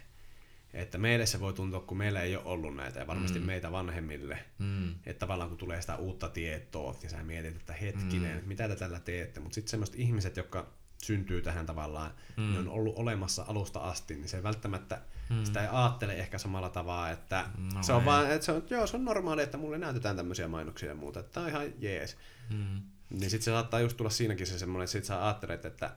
että 0.74 0.98
meille 0.98 1.26
se 1.26 1.40
voi 1.40 1.52
tuntua, 1.52 1.80
kun 1.80 1.98
meillä 1.98 2.22
ei 2.22 2.36
ole 2.36 2.44
ollut 2.44 2.76
näitä 2.76 2.98
ja 2.98 3.06
varmasti 3.06 3.38
mm. 3.38 3.46
meitä 3.46 3.72
vanhemmille, 3.72 4.38
mm, 4.58 4.90
että 4.90 5.20
tavallaan 5.20 5.48
kun 5.48 5.58
tulee 5.58 5.80
sitä 5.80 5.96
uutta 5.96 6.28
tietoa 6.28 6.96
ja 7.02 7.10
sä 7.10 7.22
mietit, 7.22 7.56
että 7.56 7.72
hetkinen, 7.72 8.42
mm. 8.42 8.48
mitä 8.48 8.68
te 8.68 8.76
tällä 8.76 9.00
teette, 9.00 9.40
mutta 9.40 9.54
sitten 9.54 9.70
semmoiset 9.70 9.96
ihmiset, 9.98 10.36
jotka 10.36 10.66
syntyy 11.02 11.42
tähän 11.42 11.66
tavallaan, 11.66 12.10
mm. 12.36 12.52
ne 12.52 12.58
on 12.58 12.68
ollut 12.68 12.96
olemassa 12.96 13.44
alusta 13.48 13.80
asti, 13.80 14.14
niin 14.14 14.28
se 14.28 14.36
ei 14.36 14.42
välttämättä, 14.42 15.00
mm. 15.30 15.44
sitä 15.44 15.62
ei 15.62 15.68
ajattele 15.72 16.14
ehkä 16.14 16.38
samalla 16.38 16.68
tavalla, 16.70 17.10
että 17.10 17.44
No 17.74 17.82
se 17.82 17.92
on 17.92 18.00
ei. 18.00 18.06
vaan, 18.06 18.30
että 18.30 18.46
se 18.46 18.52
on, 18.52 18.62
joo, 18.70 18.86
se 18.86 18.96
on 18.96 19.04
normaali, 19.04 19.42
että 19.42 19.58
mulle 19.58 19.78
näytetään 19.78 20.16
tämmöisiä 20.16 20.48
mainoksia 20.48 20.88
ja 20.88 20.94
muuta, 20.94 21.20
että 21.20 21.32
tää 21.32 21.42
on 21.42 21.48
ihan 21.48 21.72
jees. 21.78 22.16
mm, 22.50 22.80
Niin 23.10 23.30
sitten 23.30 23.42
se 23.44 23.50
saattaa 23.50 23.80
just 23.80 23.96
tulla 23.96 24.10
siinäkin 24.10 24.46
se 24.46 24.58
semmoinen, 24.58 24.84
että 24.84 24.92
sit 24.92 25.04
sä 25.04 25.26
ajattelet, 25.26 25.64
että 25.64 25.90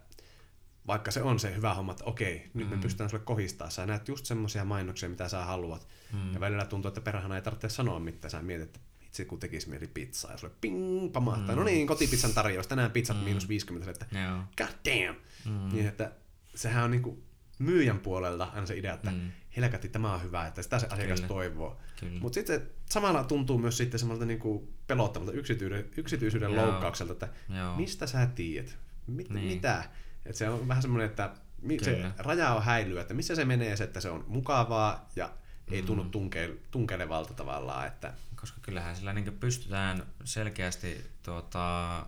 vaikka 0.88 1.12
se 1.12 1.22
on 1.22 1.40
se 1.40 1.56
hyvä 1.56 1.74
homma, 1.74 1.92
että 1.92 2.04
okei, 2.04 2.50
nyt 2.54 2.70
me 2.70 2.78
pystytään 2.78 3.10
sulle 3.10 3.24
kohistaa. 3.24 3.70
Sä 3.70 3.86
näet 3.86 4.08
just 4.08 4.26
semmoisia 4.26 4.66
mainoksia, 4.66 5.10
mitä 5.10 5.30
sä 5.30 5.46
haluat. 5.46 5.88
Mm. 6.14 6.34
Ja 6.34 6.40
välillä 6.40 6.66
tuntuu, 6.66 6.90
että 6.90 7.02
perhana 7.02 7.36
ei 7.36 7.42
tarvitse 7.42 7.70
sanoa 7.70 8.00
mitään. 8.00 8.32
Sä 8.32 8.42
mietit, 8.42 8.66
että 8.66 8.80
itse 9.02 9.26
kun 9.26 9.40
tekisi 9.40 9.70
mieli 9.70 9.88
pizzaa 9.88 10.32
ja 10.32 10.38
sulle 10.38 10.54
ping, 10.62 11.12
pamahtaa. 11.14 11.56
Mm. 11.56 11.60
No 11.60 11.64
niin, 11.64 11.88
kotipizzan 11.88 12.34
tarjous. 12.34 12.68
Tänään 12.68 12.92
pizzat 12.92 13.18
mm. 13.18 13.24
miinus 13.24 13.50
50. 13.50 13.92
Että 13.92 14.06
joo, 14.12 14.44
god 14.58 14.76
damn. 14.86 15.20
Mm. 15.46 15.76
Niin, 15.76 15.88
että 15.88 16.12
sehän 16.56 16.84
on 16.84 16.92
niinku 16.92 17.24
myyjän 17.60 18.00
puolelta 18.00 18.44
aina 18.44 18.66
se 18.66 18.78
idea, 18.78 18.94
että 18.94 19.12
mm. 19.12 19.32
helkatti, 19.58 19.90
tämä 19.90 20.14
on 20.14 20.24
hyvä, 20.24 20.48
että 20.48 20.62
sitä 20.62 20.80
se 20.80 20.88
asiakas 20.90 21.20
Kyllä. 21.20 21.28
toivoo. 21.28 21.80
Mutta 22.20 22.36
sitten 22.36 22.70
samalla 22.90 23.24
tuntuu 23.24 23.58
myös 23.58 23.78
sitten 23.78 24.00
semmoilta 24.00 24.26
niinku 24.26 24.74
pelottavalta 24.88 25.32
yksityisyyden, 25.32 25.90
yksityisyyden 25.98 26.54
Joo. 26.54 26.66
loukkaukselta, 26.66 27.14
että 27.14 27.30
Joo. 27.50 27.76
mistä 27.76 28.08
sä 28.08 28.26
tiedät? 28.36 28.78
Mit, 29.08 29.30
niin. 29.30 29.48
Mitä? 29.48 29.84
Et 30.26 30.36
se 30.36 30.50
on 30.50 30.68
vähän 30.68 30.82
semmoinen, 30.82 31.10
että 31.10 31.30
mi- 31.62 31.80
se 31.84 31.94
Kyllä. 31.96 32.12
raja 32.18 32.50
on 32.54 32.64
häilyä, 32.64 33.02
että 33.02 33.14
missä 33.14 33.36
se 33.36 33.46
menee 33.46 33.78
se, 33.78 33.84
että 33.84 34.02
se 34.02 34.10
on 34.10 34.26
mukavaa 34.28 35.10
ja 35.16 35.30
ei 35.72 35.82
Mm. 35.82 35.86
tunnu 35.88 36.04
tunke- 36.04 36.58
tunkelevalta 36.72 37.34
tavallaan, 37.34 37.88
että 37.88 38.14
koska 38.36 38.60
kyllähän 38.62 38.96
sillä 38.96 39.14
niin 39.14 39.38
pystytään 39.40 40.06
selkeästi 40.24 41.06
tuota, 41.24 42.06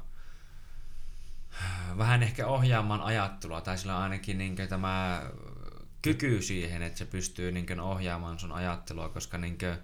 vähän 1.97 2.23
ehkä 2.23 2.47
ohjaamaan 2.47 3.01
ajattelua, 3.01 3.61
tai 3.61 3.77
sillä 3.77 3.97
on 3.97 4.03
ainakin 4.03 4.37
niin 4.37 4.55
tämä 4.69 5.23
kyky 6.01 6.41
siihen, 6.41 6.81
että 6.81 6.97
se 6.97 7.05
pystyy 7.05 7.51
niin 7.51 7.79
ohjaamaan 7.79 8.39
sun 8.39 8.51
ajattelua, 8.51 9.09
koska 9.09 9.37
niin 9.37 9.57
No 9.61 9.77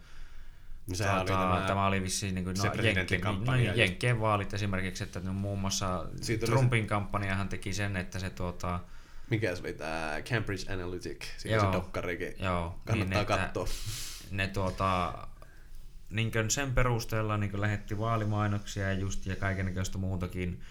sehän 0.96 1.18
oli 1.22 1.26
tämä- 1.30 1.64
tämä 1.68 1.86
oli 1.88 2.02
vissiin 2.04 2.36
niin 2.36 2.46
kuin, 2.46 2.58
se 2.58 2.68
no, 2.68 2.74
Jenkkien, 2.84 3.22
no. 3.22 3.56
Jenkkien 3.76 4.20
vaalit 4.22 4.54
esimerkiksi, 4.54 5.04
että 5.04 5.20
no, 5.20 5.34
muun 5.34 5.60
muassa 5.60 6.06
Siitä 6.22 6.46
Trumpin 6.46 6.88
kampanjahan 6.88 7.50
teki 7.50 7.74
sen, 7.74 7.98
että 7.98 8.20
se 8.20 8.30
tuota, 8.30 8.80
Mikä 9.30 9.56
se 9.56 9.62
oli 9.62 9.74
tämä 9.74 10.18
Cambridge 10.30 10.74
Analytic, 10.74 11.24
siinä 11.38 11.58
Joo. 11.58 11.66
se 11.72 11.78
dokkarikin. 11.78 12.34
joo, 12.40 12.80
Kannattaa 12.86 13.22
että 13.22 13.38
katsoa. 13.38 13.68
ne 14.32 14.48
tuota, 14.48 15.14
niin 16.10 16.32
sen 16.50 16.74
perusteella 16.74 17.38
niin 17.38 17.62
lähetti 17.62 17.98
vaalimainoksia 17.98 18.84
ja 18.84 18.94
just 18.94 19.26
ja 19.26 19.36
kaikenlaista 19.36 19.98
muutakin 19.98 20.62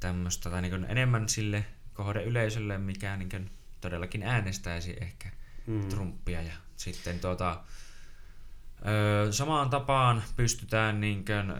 tämmöistä, 0.00 0.50
tai 0.50 0.62
niin 0.62 0.86
enemmän 0.88 1.28
sille 1.28 1.64
kohdeyleisölle, 1.94 2.78
mikä 2.78 3.16
niin 3.16 3.50
todellakin 3.80 4.22
äänestäisi 4.22 4.96
ehkä 5.00 5.28
Mm. 5.66 5.88
Trumpia. 5.88 6.42
Ja 6.42 6.52
sitten 6.76 7.20
tuota, 7.20 7.60
öö, 8.86 9.32
samaan 9.32 9.70
tapaan 9.70 10.22
pystytään 10.36 11.00
niin 11.00 11.24
kuin, 11.24 11.54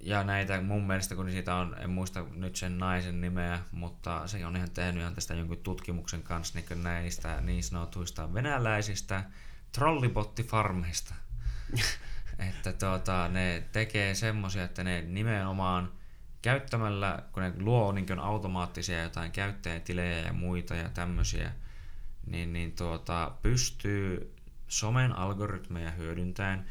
ja 0.00 0.24
näitä 0.24 0.60
mun 0.60 0.86
mielestä, 0.86 1.14
kun 1.14 1.30
siitä 1.30 1.54
on, 1.54 1.76
en 1.78 1.90
muista 1.90 2.24
nyt 2.34 2.56
sen 2.56 2.78
naisen 2.78 3.20
nimeä, 3.20 3.60
mutta 3.72 4.26
se 4.26 4.46
on 4.46 4.56
ihan 4.56 4.70
tehnyt 4.70 5.00
ihan 5.00 5.14
tästä 5.14 5.34
jonkun 5.34 5.58
tutkimuksen 5.58 6.22
kanssa 6.22 6.58
niin 6.58 6.82
näistä 6.82 7.40
niin 7.40 7.62
sanotuista 7.62 8.34
venäläisistä 8.34 9.24
trollibottifarmeista. 9.72 11.14
että 12.48 12.72
tuota, 12.72 13.28
ne 13.28 13.64
tekee 13.72 14.14
semmosia, 14.14 14.64
että 14.64 14.84
ne 14.84 15.02
nimenomaan 15.02 15.92
käyttämällä, 16.42 17.22
kun 17.32 17.42
ne 17.42 17.52
luo 17.58 17.92
niin 17.92 18.18
automaattisia 18.18 19.02
jotain 19.02 19.32
käyttäjätilejä 19.32 20.18
ja 20.18 20.32
muita 20.32 20.74
ja 20.74 20.88
tämmöisiä, 20.88 21.52
niin, 22.26 22.52
niin 22.52 22.72
tuota, 22.72 23.32
pystyy 23.42 24.33
somen 24.68 25.12
algoritmeja 25.12 25.90
hyödyntäen 25.90 26.64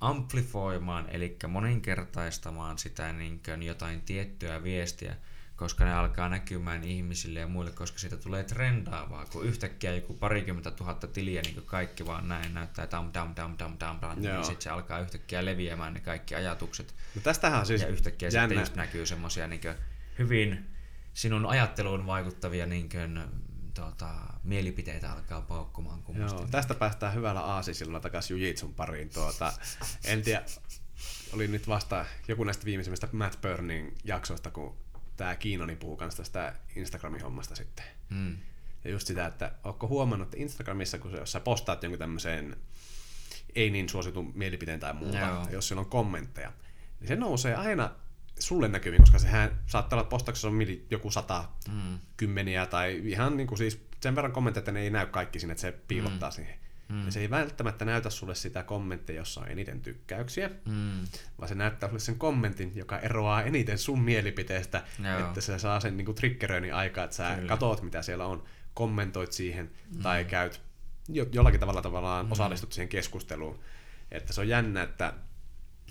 amplifoimaan, 0.00 1.08
eli 1.10 1.36
moninkertaistamaan 1.48 2.78
sitä 2.78 3.12
niin 3.12 3.40
kuin 3.44 3.62
jotain 3.62 4.00
tiettyä 4.02 4.62
viestiä, 4.62 5.16
koska 5.56 5.84
ne 5.84 5.94
alkaa 5.94 6.28
näkymään 6.28 6.84
ihmisille 6.84 7.40
ja 7.40 7.46
muille, 7.46 7.70
koska 7.70 7.98
siitä 7.98 8.16
tulee 8.16 8.44
trendaavaa, 8.44 9.24
kun 9.26 9.44
yhtäkkiä 9.44 9.94
joku 9.94 10.14
parikymmentä 10.14 10.70
tuhatta 10.70 11.06
tiliä, 11.06 11.42
niin 11.42 11.54
kuin 11.54 11.66
kaikki 11.66 12.06
vaan 12.06 12.28
näin 12.28 12.54
näyttää 12.54 12.90
dam 12.90 13.10
dam 13.14 13.32
dam 13.36 13.54
dam 13.58 13.76
dam 13.80 13.98
dam, 14.00 14.20
niin 14.20 14.44
sitten 14.44 14.62
se 14.62 14.70
alkaa 14.70 15.00
yhtäkkiä 15.00 15.44
leviämään 15.44 15.94
ne 15.94 16.00
kaikki 16.00 16.34
ajatukset, 16.34 16.94
No 17.14 17.20
tästähän 17.20 17.60
on 17.60 17.66
siis 17.66 17.82
ja 17.82 17.88
yhtäkkiä 17.88 18.28
jännä. 18.28 18.40
sitten 18.48 18.58
just 18.60 18.74
näkyy 18.74 19.06
semmoisia 19.06 19.48
niin 19.48 19.60
hyvin 20.18 20.66
sinun 21.14 21.46
ajatteluun 21.46 22.06
vaikuttavia 22.06 22.66
niin 22.66 22.88
kuin, 22.88 23.20
tota, 23.78 24.10
mielipiteitä 24.44 25.12
alkaa 25.12 25.42
paukkumaan. 25.42 26.02
Joo, 26.14 26.46
tästä 26.50 26.74
päästään 26.74 27.14
hyvällä 27.14 27.40
aasisilla 27.40 28.00
takaisin 28.00 28.34
Jujitsun 28.34 28.74
pariin. 28.74 29.08
Tuota, 29.08 29.52
en 30.04 30.22
tiedä, 30.22 30.44
oli 31.32 31.48
nyt 31.48 31.68
vasta 31.68 32.06
joku 32.28 32.44
näistä 32.44 32.64
viimeisimmistä 32.64 33.08
Matt 33.12 33.40
Burning 33.40 33.96
jaksoista, 34.04 34.50
kun 34.50 34.76
tämä 35.16 35.36
Kiinoni 35.36 35.76
puhuu 35.76 35.96
kanssa 35.96 36.22
tästä 36.22 36.54
Instagramin 36.76 37.22
hommasta 37.22 37.54
sitten. 37.54 37.84
Mm. 38.10 38.38
Ja 38.84 38.90
just 38.90 39.06
sitä, 39.06 39.26
että 39.26 39.52
ootko 39.64 39.88
huomannut, 39.88 40.26
että 40.26 40.42
Instagramissa, 40.42 40.98
kun 40.98 41.10
sä, 41.10 41.16
jos 41.16 41.32
sä 41.32 41.40
postaat 41.40 41.82
jonkun 41.82 41.98
tämmöiseen 41.98 42.56
ei 43.54 43.70
niin 43.70 43.88
suositun 43.88 44.32
mielipiteen 44.34 44.80
tai 44.80 44.94
muuta, 44.94 45.18
Joo. 45.18 45.46
jos 45.50 45.68
siellä 45.68 45.80
on 45.80 45.90
kommentteja, 45.90 46.52
niin 47.00 47.08
se 47.08 47.16
nousee 47.16 47.54
aina 47.54 47.90
sulle 48.38 48.68
näkyviin, 48.68 49.02
koska 49.02 49.18
sehän 49.18 49.50
saattaa 49.66 49.98
olla 49.98 50.08
postauksessa 50.08 50.48
on 50.48 50.54
mili, 50.54 50.86
joku 50.90 51.10
sata, 51.10 51.44
Mm. 51.68 51.98
kymmeniä 52.16 52.66
tai 52.66 53.00
ihan 53.04 53.36
niin 53.36 53.46
kuin 53.46 53.58
siis 53.58 53.86
sen 54.00 54.16
verran 54.16 54.32
kommentteja, 54.32 54.60
että 54.60 54.72
ne 54.72 54.80
ei 54.80 54.90
näy 54.90 55.06
kaikki 55.06 55.40
sinne, 55.40 55.52
että 55.52 55.62
se 55.62 55.72
piilottaa 55.88 56.28
mm. 56.30 56.34
siihen. 56.34 56.54
Mm. 56.88 57.04
Ja 57.04 57.12
se 57.12 57.20
ei 57.20 57.30
välttämättä 57.30 57.84
näytä 57.84 58.10
sulle 58.10 58.34
sitä 58.34 58.62
kommenttia, 58.62 59.16
jossa 59.16 59.40
on 59.40 59.48
eniten 59.48 59.80
tykkäyksiä, 59.80 60.50
Mm. 60.64 61.06
vaan 61.38 61.48
se 61.48 61.54
näyttää 61.54 61.88
sulle 61.88 62.00
sen 62.00 62.18
kommentin, 62.18 62.72
joka 62.74 62.98
eroaa 62.98 63.42
eniten 63.42 63.78
sun 63.78 64.00
mielipiteestä, 64.02 64.82
Joo. 65.04 65.18
että 65.18 65.40
se 65.40 65.58
saa 65.58 65.80
sen 65.80 65.96
niin 65.96 66.14
triggeröinnin 66.14 66.74
aikaa, 66.74 67.04
että 67.04 67.16
sä 67.16 67.34
Kyllä. 67.34 67.48
katot, 67.48 67.82
mitä 67.82 68.02
siellä 68.02 68.26
on, 68.26 68.44
kommentoit 68.74 69.32
siihen 69.32 69.70
mm. 69.94 70.02
tai 70.02 70.24
käyt 70.24 70.60
jo, 71.08 71.26
jollakin 71.32 71.60
tavalla 71.60 71.82
tavallaan 71.82 72.26
mm. 72.26 72.32
osallistut 72.32 72.72
siihen 72.72 72.88
keskusteluun. 72.88 73.60
Että 74.10 74.32
se 74.32 74.40
on 74.40 74.48
jännä, 74.48 74.82
että, 74.82 75.14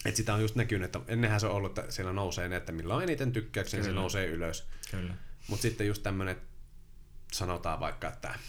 että 0.05 0.17
sitä 0.17 0.33
on 0.33 0.41
just 0.41 0.55
näkynyt, 0.55 0.85
että 0.85 0.99
ennenhän 1.07 1.39
se 1.39 1.47
on 1.47 1.53
ollut, 1.53 1.77
että 1.77 1.91
siellä 1.91 2.13
nousee 2.13 2.47
ne, 2.47 2.55
että 2.55 2.71
millä 2.71 2.95
on 2.95 3.03
eniten 3.03 3.31
tykkäyksiä, 3.31 3.83
se 3.83 3.91
nousee 3.91 4.25
ylös. 4.25 4.67
Kyllä. 4.91 5.13
Mutta 5.47 5.61
sitten 5.61 5.87
just 5.87 6.03
tämmönen, 6.03 6.37
sanotaan 7.31 7.79
vaikka, 7.79 8.07
että 8.07 8.39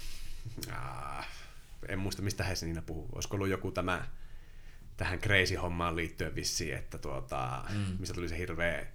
aa, 0.72 1.24
en 1.88 1.98
muista 1.98 2.22
mistä 2.22 2.44
he 2.44 2.54
siinä 2.54 2.82
puhuu. 2.82 3.08
Olisiko 3.14 3.36
ollut 3.36 3.48
joku 3.48 3.72
tämä 3.72 4.06
tähän 4.96 5.18
crazy-hommaan 5.18 5.96
liittyen 5.96 6.34
vissiin, 6.34 6.74
että 6.74 6.98
tuota, 6.98 7.64
mm. 7.70 7.96
mistä 7.98 8.14
tuli 8.14 8.28
se 8.28 8.38
hirveä, 8.38 8.86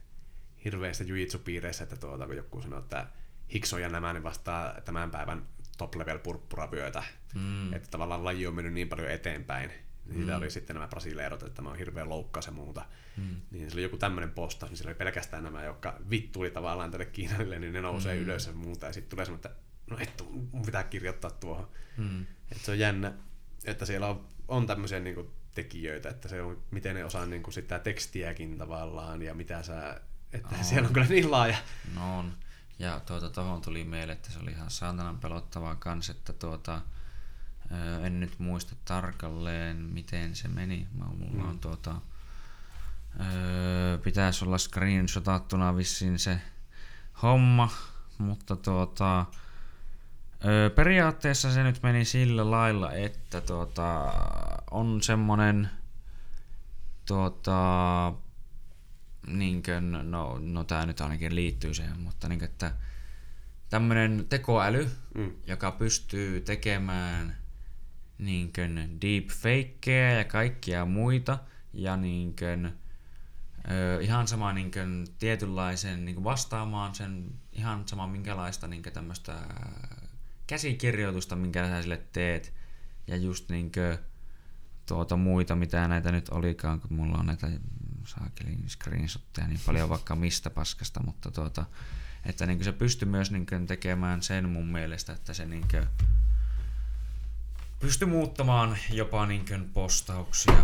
hirveästä 0.66 1.04
jujitsu-piireissä, 1.04 1.84
että 1.84 1.98
tuota, 1.98 2.26
kun 2.26 2.36
joku 2.36 2.62
sanoi, 2.62 2.80
että 2.80 3.08
Hikson 3.54 3.82
ja 3.82 3.90
nämä 3.90 4.14
niin 4.14 4.24
vastaa 4.24 4.82
tämän 4.82 5.12
päivän 5.12 5.48
top-level 5.78 6.20
purppuravyötä. 6.20 7.04
Mm. 7.36 7.74
Että 7.74 7.90
tavallaan 7.92 8.26
laji 8.26 8.48
on 8.48 8.56
mennyt 8.56 8.74
niin 8.74 8.90
paljon 8.90 9.12
eteenpäin. 9.12 9.72
Niin 10.06 10.16
siitä 10.16 10.38
oli 10.38 10.52
sitten 10.52 10.74
nämä 10.74 10.88
brasileerot, 10.88 11.44
että 11.44 11.56
tämä 11.56 11.70
on 11.70 11.78
hirveä 11.78 12.10
loukkaus 12.10 12.46
ja 12.46 12.52
muuta. 12.52 12.86
Mm. 13.18 13.36
Niin 13.52 13.70
se 13.70 13.76
oli 13.76 13.84
joku 13.84 13.98
tämmöinen 13.98 14.32
postaus, 14.32 14.70
niin 14.72 14.78
siellä 14.78 14.90
oli 14.90 14.98
pelkästään 14.98 15.44
nämä, 15.44 15.64
jotka 15.64 16.00
vittuli 16.10 16.52
tavallaan 16.52 16.92
tälle 16.92 17.06
Kiinalle, 17.06 17.60
niin 17.60 17.74
ne 17.74 17.82
nousee 17.82 18.16
mm. 18.16 18.22
ylös 18.22 18.48
ja 18.48 18.54
muuta. 18.54 18.86
Ja 18.86 18.94
sitten 18.94 19.10
tulee 19.10 19.26
semmoinen, 19.26 19.52
että 19.52 19.64
no 19.88 19.98
et, 20.00 20.24
mun 20.52 20.66
pitää 20.66 20.84
kirjoittaa 20.84 21.32
tuohon. 21.32 21.68
Mm. 21.98 22.22
Että 22.52 22.66
se 22.66 22.72
on 22.72 22.80
jännä, 22.80 23.14
että 23.66 23.86
siellä 23.86 24.08
on, 24.08 24.28
on 24.48 24.68
tämmöisiä 24.68 25.00
niin 25.00 25.32
tekijöitä, 25.56 26.10
että 26.10 26.28
se 26.28 26.42
on, 26.42 26.64
miten 26.72 26.96
ne 26.96 27.06
osaa 27.06 27.26
niin 27.26 27.44
kuin 27.44 27.54
sitä 27.54 27.80
tekstiäkin 27.80 28.58
tavallaan 28.58 29.22
ja 29.22 29.34
mitä 29.34 29.64
sä, 29.64 30.02
että 30.34 30.56
On. 30.56 30.64
siellä 30.64 30.88
on 30.88 30.94
kyllä 30.94 31.08
niin 31.08 31.32
laaja. 31.32 31.58
No 31.96 32.20
on. 32.20 32.34
Ja 32.80 33.00
tuota, 33.06 33.30
tohon 33.30 33.62
tuli 33.62 33.84
mieleen, 33.84 34.18
että 34.18 34.32
se 34.32 34.40
oli 34.40 34.52
ihan 34.52 34.72
saatanan 34.72 35.20
pelottavaa 35.20 35.76
kans, 35.76 36.10
että 36.10 36.34
tuota, 36.34 36.82
en 38.04 38.20
nyt 38.20 38.40
muista 38.40 38.76
tarkalleen, 38.86 39.78
miten 39.78 40.36
se 40.36 40.48
meni. 40.48 40.88
Mä, 40.98 41.06
mulla 41.06 41.50
on 41.50 41.60
tuota, 41.60 41.96
ö, 43.20 43.98
pitäisi 44.04 44.46
olla 44.46 44.58
screenshotattuna 44.58 45.78
vissiin 45.78 46.20
se 46.20 46.42
homma, 47.22 47.70
mutta 48.18 48.56
tuota, 48.56 49.26
periaatteessa 50.76 51.52
se 51.54 51.64
nyt 51.64 51.84
meni 51.84 52.06
sillä 52.06 52.52
lailla, 52.52 52.92
että 52.94 53.42
tuota, 53.42 54.14
on 54.72 55.02
semmonen 55.02 55.70
tuota, 57.06 58.14
niinkön, 59.28 60.12
no, 60.12 60.40
no 60.42 60.64
tämä 60.64 60.86
nyt 60.86 61.02
ainakin 61.02 61.36
liittyy 61.36 61.74
siihen, 61.74 62.00
mutta 62.00 62.28
niin, 62.30 62.44
että 62.44 62.72
tämmöinen 63.70 64.26
tekoäly, 64.30 64.90
Mm. 65.16 65.32
joka 65.48 65.72
pystyy 65.72 66.42
tekemään 66.42 67.38
niinkön 68.18 68.98
deepfakeja 69.02 70.12
ja 70.12 70.24
kaikkia 70.24 70.86
muita 70.86 71.40
ja 71.74 71.98
niinkön, 71.98 72.80
ö, 73.72 74.02
ihan 74.02 74.28
sama 74.28 74.54
niinkön 74.54 75.08
tietynlaisen 75.20 76.06
niin 76.06 76.24
vastaamaan 76.24 76.96
sen 76.96 77.32
ihan 77.52 77.88
sama 77.88 78.08
minkälaista 78.08 78.68
niinkö 78.68 78.92
tämmöistä 78.92 79.36
käsikirjoitusta, 80.48 81.36
minkä 81.36 81.68
sä 81.68 81.82
sille 81.82 82.02
teet 82.14 82.54
ja 83.08 83.18
just 83.18 83.50
niinkö 83.50 83.98
tuota 84.86 85.18
muita, 85.18 85.56
mitä 85.56 85.88
näitä 85.88 86.12
nyt 86.12 86.30
olikaan, 86.30 86.82
kun 86.82 86.94
mulla 86.94 87.18
on 87.18 87.26
näitä 87.26 87.48
saakelin 88.06 88.70
screenshotteja 88.70 89.48
niin 89.48 89.60
paljon 89.66 89.90
vaikka 89.90 90.16
mistä 90.16 90.50
paskasta, 90.50 91.04
mutta 91.06 91.32
tuota, 91.32 91.66
että 92.26 92.46
niin 92.46 92.64
se 92.64 92.72
pystyy 92.72 93.08
myös 93.08 93.32
niin 93.32 93.68
tekemään 93.68 94.22
sen 94.22 94.50
mun 94.50 94.68
mielestä, 94.68 95.14
että 95.14 95.34
se 95.34 95.46
niin 95.46 95.68
pystyy 97.84 98.08
muuttamaan 98.08 98.78
jopa 98.92 99.26
niin 99.26 99.70
postauksia 99.74 100.64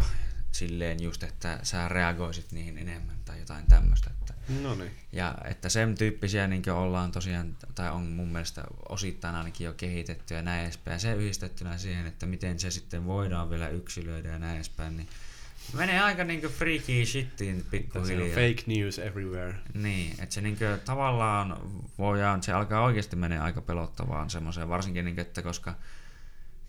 silleen 0.52 1.04
just, 1.04 1.24
että 1.24 1.60
sä 1.64 1.88
reagoisit 1.88 2.52
niihin 2.52 2.78
enemmän 2.78 3.16
tai 3.26 3.40
jotain 3.40 3.66
tämmöistä. 3.68 4.10
Että, 4.10 4.34
No 4.62 4.76
niin. 4.76 4.92
ja 5.12 5.36
että 5.46 5.70
sen 5.70 5.96
tyyppisiä 5.96 6.48
niin 6.48 6.72
ollaan 6.72 7.12
tosiaan, 7.12 7.58
tai 7.76 7.90
on 7.92 8.04
mun 8.08 8.28
mielestä 8.28 8.64
osittain 8.90 9.36
ainakin 9.36 9.66
jo 9.66 9.74
kehitetty 9.74 10.34
ja 10.34 10.42
näin 10.42 10.64
edespäin. 10.64 10.96
Ja 10.96 11.00
se 11.00 11.14
yhdistettynä 11.14 11.78
siihen, 11.78 12.06
että 12.06 12.26
miten 12.26 12.60
se 12.60 12.72
sitten 12.72 13.06
voidaan 13.06 13.50
vielä 13.50 13.70
yksilöidä 13.70 14.30
ja 14.30 14.40
näin 14.40 14.56
edespäin, 14.56 14.98
niin 14.98 15.08
menee 15.74 16.00
aika 16.00 16.24
niin 16.24 16.42
freaky 16.42 17.06
shittiin 17.06 17.66
pikkuhiljaa. 17.72 18.30
fake 18.30 18.64
news 18.66 19.00
everywhere. 19.00 19.56
Niin, 19.74 20.12
että 20.12 20.36
se 20.36 20.42
niinku 20.42 20.66
tavallaan 20.86 21.58
voidaan, 21.98 22.44
se 22.44 22.54
alkaa 22.54 22.84
oikeasti 22.84 23.16
menee 23.16 23.40
aika 23.40 23.62
pelottavaan 23.62 24.30
semmoiseen, 24.30 24.70
varsinkin 24.70 25.06
niinku, 25.06 25.22
että 25.22 25.42
koska 25.42 25.76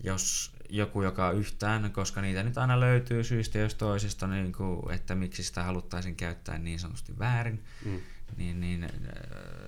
jos 0.05 0.53
joku, 0.69 1.03
joka 1.03 1.31
yhtään, 1.31 1.93
koska 1.93 2.21
niitä 2.21 2.43
nyt 2.43 2.59
aina 2.59 2.81
löytyy 2.81 3.25
syystä 3.25 3.59
jos 3.59 3.75
toisesta, 3.75 4.27
niin 4.27 4.53
kuin, 4.53 4.93
että 4.95 5.15
miksi 5.15 5.43
sitä 5.43 5.63
haluttaisiin 5.63 6.17
käyttää 6.17 6.59
niin 6.59 6.79
sanotusti 6.79 7.19
väärin, 7.19 7.65
Mm. 7.85 8.01
niin, 8.37 8.61
niin 8.61 8.85
äh, 8.85 8.91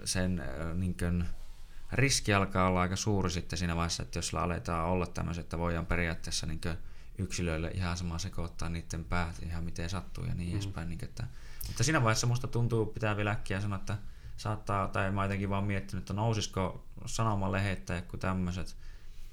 sen 0.04 0.40
äh, 0.40 0.74
niin 0.76 0.96
kuin, 0.98 1.24
riski 1.92 2.34
alkaa 2.34 2.68
olla 2.68 2.80
aika 2.80 2.96
suuri 2.96 3.30
sitten 3.30 3.58
siinä 3.58 3.76
vaiheessa, 3.76 4.02
että 4.02 4.18
jos 4.18 4.26
sillä 4.28 4.42
aletaan 4.42 4.88
olla 4.88 5.06
tämmöiset, 5.06 5.44
että 5.44 5.58
voidaan 5.58 5.86
periaatteessa 5.86 6.46
niin 6.46 6.60
kuin, 6.60 6.76
yksilöille 7.18 7.70
ihan 7.74 7.96
sama 7.96 8.18
sekoittaa 8.18 8.68
niiden 8.68 9.04
päät 9.04 9.42
ihan 9.42 9.64
miten 9.64 9.90
sattuu 9.90 10.24
ja 10.24 10.34
niin 10.34 10.48
mm. 10.48 10.54
edespäin. 10.54 10.88
Niin, 10.88 11.04
että, 11.04 11.24
mutta 11.66 11.84
siinä 11.84 12.02
vaiheessa 12.02 12.26
musta 12.26 12.46
tuntuu, 12.46 12.86
pitää 12.86 13.16
vielä 13.16 13.30
äkkiä 13.30 13.60
sanoa, 13.60 13.78
että 13.78 13.98
saattaa, 14.36 14.88
tai 14.88 15.10
mä 15.10 15.22
jotenkin 15.22 15.50
vaan 15.50 15.64
miettinyt, 15.64 16.02
että 16.02 16.12
nousisiko 16.12 16.84
sanomalehet 17.06 17.84
tai 17.84 17.96
joku 17.96 18.16
tämmöiset 18.16 18.76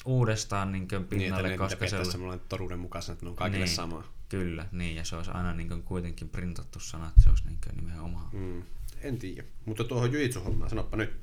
uudestaan 0.06 0.72
niin 0.72 0.88
pinnalle, 1.10 1.48
niin, 1.48 1.60
koska 1.60 1.88
se 1.88 1.98
on... 1.98 2.12
semmoinen 2.12 2.46
toruuden 2.50 2.80
mukaisen, 2.80 3.14
että 3.14 3.26
ne 3.26 3.30
on 3.30 3.36
kaikille 3.36 3.66
niin, 3.66 3.76
sama. 3.76 4.04
Kyllä, 4.30 4.66
niin, 4.72 4.96
ja 4.96 5.04
se 5.04 5.16
olisi 5.16 5.32
aina 5.32 5.54
niin 5.54 5.84
kuitenkin 5.84 6.30
printattu 6.30 6.80
sana, 6.80 7.08
että 7.08 7.22
se 7.24 7.30
olisi 7.30 7.44
niin 7.46 7.60
nimenomaan. 7.76 8.30
Mm. 8.32 8.64
En 9.02 9.18
tiedä, 9.18 9.44
mutta 9.66 9.84
tuohon 9.84 10.14
jujitsu-hommaan, 10.14 10.70
sanoppa 10.70 10.98
nyt. 10.98 11.20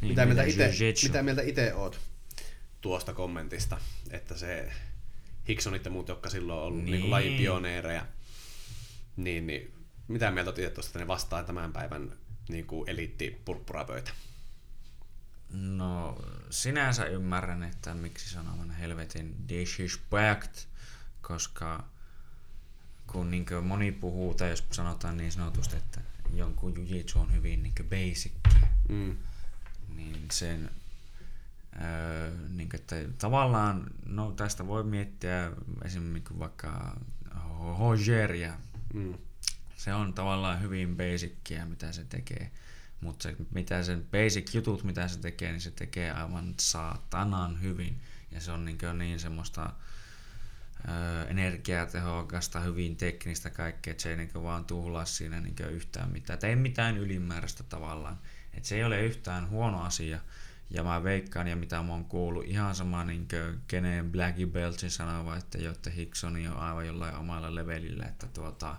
Niin, 0.00 0.08
mitä, 0.08 0.26
mieltä 0.26 0.42
ite, 0.42 0.72
mitä 1.02 1.22
mieltä 1.22 1.42
itse 1.42 1.74
oot 1.74 2.00
tuosta 2.80 3.12
kommentista, 3.14 3.78
että 4.10 4.36
se 4.36 4.72
Hicksonit 5.48 5.84
ja 5.84 5.90
muut, 5.90 6.08
jotka 6.08 6.30
silloin 6.30 6.58
on 6.58 6.66
ollut 6.66 6.84
niin. 6.84 7.00
Niin 7.00 7.10
lajipioneereja, 7.10 8.06
niin, 9.16 9.46
niin 9.46 9.74
mitä 10.08 10.30
mieltä 10.30 10.50
olet 10.50 10.74
tuosta, 10.74 10.88
että 10.88 10.98
ne 10.98 11.06
vastaa 11.06 11.44
tämän 11.44 11.72
päivän 11.72 12.12
niin 12.48 12.66
kuin 12.66 12.90
eliitti 12.90 13.40
purppurapöitä? 13.44 14.10
No, 15.52 16.18
sinänsä 16.50 17.04
ymmärrän, 17.04 17.62
että 17.62 17.94
miksi 17.94 18.30
sanoman 18.30 18.70
helvetin 18.70 19.48
disrespect, 19.48 20.66
koska 21.20 21.84
kun 23.06 23.30
niin 23.30 23.46
moni 23.62 23.92
puhuu, 23.92 24.34
tai 24.34 24.50
jos 24.50 24.64
sanotaan 24.70 25.16
niin 25.16 25.32
sanotusti, 25.32 25.76
että 25.76 26.00
jonkun 26.34 26.74
jujitsu 26.76 27.20
on 27.20 27.32
hyvin 27.32 27.62
niin 27.62 27.74
basic, 27.90 28.32
mm. 28.88 29.16
niin 29.96 30.26
sen 30.32 30.70
öö, 31.82 32.30
niin 32.48 32.68
kuin, 32.68 32.80
että 32.80 32.96
tavallaan, 33.18 33.86
no 34.06 34.32
tästä 34.32 34.66
voi 34.66 34.84
miettiä 34.84 35.52
esimerkiksi 35.84 36.38
vaikka 36.38 36.96
Hojeria. 37.78 38.54
Mm. 38.94 39.14
Se 39.76 39.94
on 39.94 40.14
tavallaan 40.14 40.60
hyvin 40.60 40.96
basicia, 40.96 41.66
mitä 41.66 41.92
se 41.92 42.04
tekee. 42.04 42.50
Mutta 43.00 43.22
se, 43.22 43.36
mitä 43.54 43.82
sen 43.82 44.06
basic 44.10 44.54
jutut, 44.54 44.84
mitä 44.84 45.08
se 45.08 45.18
tekee, 45.18 45.50
niin 45.50 45.60
se 45.60 45.70
tekee 45.70 46.12
aivan 46.12 46.54
saatanan 46.60 47.62
hyvin. 47.62 48.00
Ja 48.32 48.40
se 48.40 48.52
on 48.52 48.64
niin, 48.64 48.78
niin 48.98 49.20
semmoista 49.20 49.72
ö, 50.88 51.28
energiatehokasta, 51.28 52.60
hyvin 52.60 52.96
teknistä 52.96 53.50
kaikkea, 53.50 53.90
että 53.90 54.02
se 54.02 54.10
ei 54.10 54.16
niin 54.16 54.30
vaan 54.34 54.64
tuhlaa 54.64 55.04
siinä 55.04 55.40
niin 55.40 55.56
yhtään 55.70 56.12
mitään. 56.12 56.38
Tai 56.38 56.50
ei 56.50 56.56
mitään 56.56 56.96
ylimääräistä 56.96 57.62
tavallaan. 57.62 58.18
Et 58.54 58.64
se 58.64 58.76
ei 58.76 58.84
ole 58.84 59.02
yhtään 59.02 59.48
huono 59.48 59.82
asia. 59.82 60.18
Ja 60.70 60.84
mä 60.84 61.04
veikkaan, 61.04 61.48
ja 61.48 61.56
mitä 61.56 61.82
mä 61.82 61.92
oon 61.92 62.04
kuullut, 62.04 62.44
ihan 62.44 62.74
sama 62.74 63.04
niin 63.04 63.28
keneen 63.68 64.12
Blackie 64.12 64.46
Beltsin 64.46 64.90
sanova, 64.90 65.36
että 65.36 65.58
Jotte 65.58 65.92
Hicksoni 65.96 66.48
on 66.48 66.56
aivan 66.56 66.86
jollain 66.86 67.16
omalla 67.16 67.54
levelillä, 67.54 68.04
että 68.04 68.26
tuota, 68.26 68.76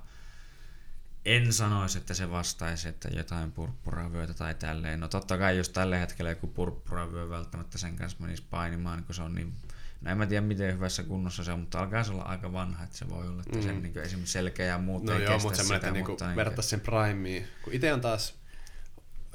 en 1.25 1.53
sanoisi, 1.53 1.97
että 1.97 2.13
se 2.13 2.31
vastaisi, 2.31 2.89
että 2.89 3.09
jotain 3.15 3.51
purppuravyötä 3.51 4.33
tai 4.33 4.55
tälleen. 4.55 4.99
No 4.99 5.07
totta 5.07 5.37
kai, 5.37 5.57
jos 5.57 5.69
tällä 5.69 5.97
hetkellä 5.97 6.29
joku 6.29 6.47
purppuravyö 6.47 7.29
välttämättä 7.29 7.77
sen 7.77 7.95
kanssa 7.95 8.17
menisi 8.21 8.43
painimaan, 8.49 8.97
niin 8.97 9.05
kun 9.05 9.15
se 9.15 9.21
on 9.21 9.35
niin 9.35 9.53
No 10.01 10.11
en 10.11 10.17
mä 10.17 10.25
tiedä 10.25 10.45
miten 10.45 10.73
hyvässä 10.73 11.03
kunnossa 11.03 11.43
se 11.43 11.51
on, 11.51 11.59
mutta 11.59 11.79
alkaa 11.79 12.03
se 12.03 12.11
olla 12.11 12.23
aika 12.23 12.53
vanha, 12.53 12.83
että 12.83 12.97
se 12.97 13.09
voi 13.09 13.27
olla, 13.27 13.41
että 13.41 13.57
mm. 13.57 13.63
sen 13.63 13.83
niin 13.83 13.97
esimerkiksi 13.97 14.33
selkeä 14.33 14.65
ja 14.65 14.77
muut 14.77 15.03
no 15.03 15.13
ei 15.13 15.23
joo, 15.23 15.39
mutta 15.39 15.57
semmoinen, 15.57 15.75
että 15.75 15.91
niinku 15.91 16.17
verrattaisi 16.35 16.69
sen 16.69 16.79
primeen. 16.79 17.47
Kun 17.63 17.73
itse 17.73 17.93
on 17.93 18.01
taas 18.01 18.41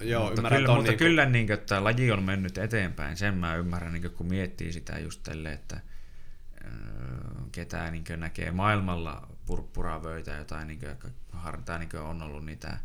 Joo, 0.00 0.24
mutta 0.24 0.40
ymmärrän 0.40 0.58
kyllä, 0.60 0.74
mutta 0.74 0.90
niin 0.90 0.98
kuin... 0.98 1.08
kyllä 1.08 1.26
niin 1.26 1.46
kuin, 1.46 1.54
että 1.54 1.84
laji 1.84 2.12
on 2.12 2.22
mennyt 2.22 2.58
eteenpäin, 2.58 3.16
sen 3.16 3.34
mä 3.34 3.54
ymmärrän, 3.54 3.92
niin 3.92 4.02
kuin, 4.02 4.14
kun 4.14 4.26
miettii 4.26 4.72
sitä 4.72 4.98
just 4.98 5.22
tälle, 5.22 5.52
että 5.52 5.76
äh, 5.76 6.72
ketään 7.52 7.92
niin 7.92 8.04
näkee 8.16 8.50
maailmalla 8.50 9.28
purppuravöitä, 9.46 10.32
jotain, 10.32 10.68
niin 10.68 10.80
kuin, 10.80 11.12
hartaa 11.32 11.78
niin 11.78 11.88
kuin, 11.88 12.02
on 12.02 12.22
ollut 12.22 12.44
niitä 12.44 12.78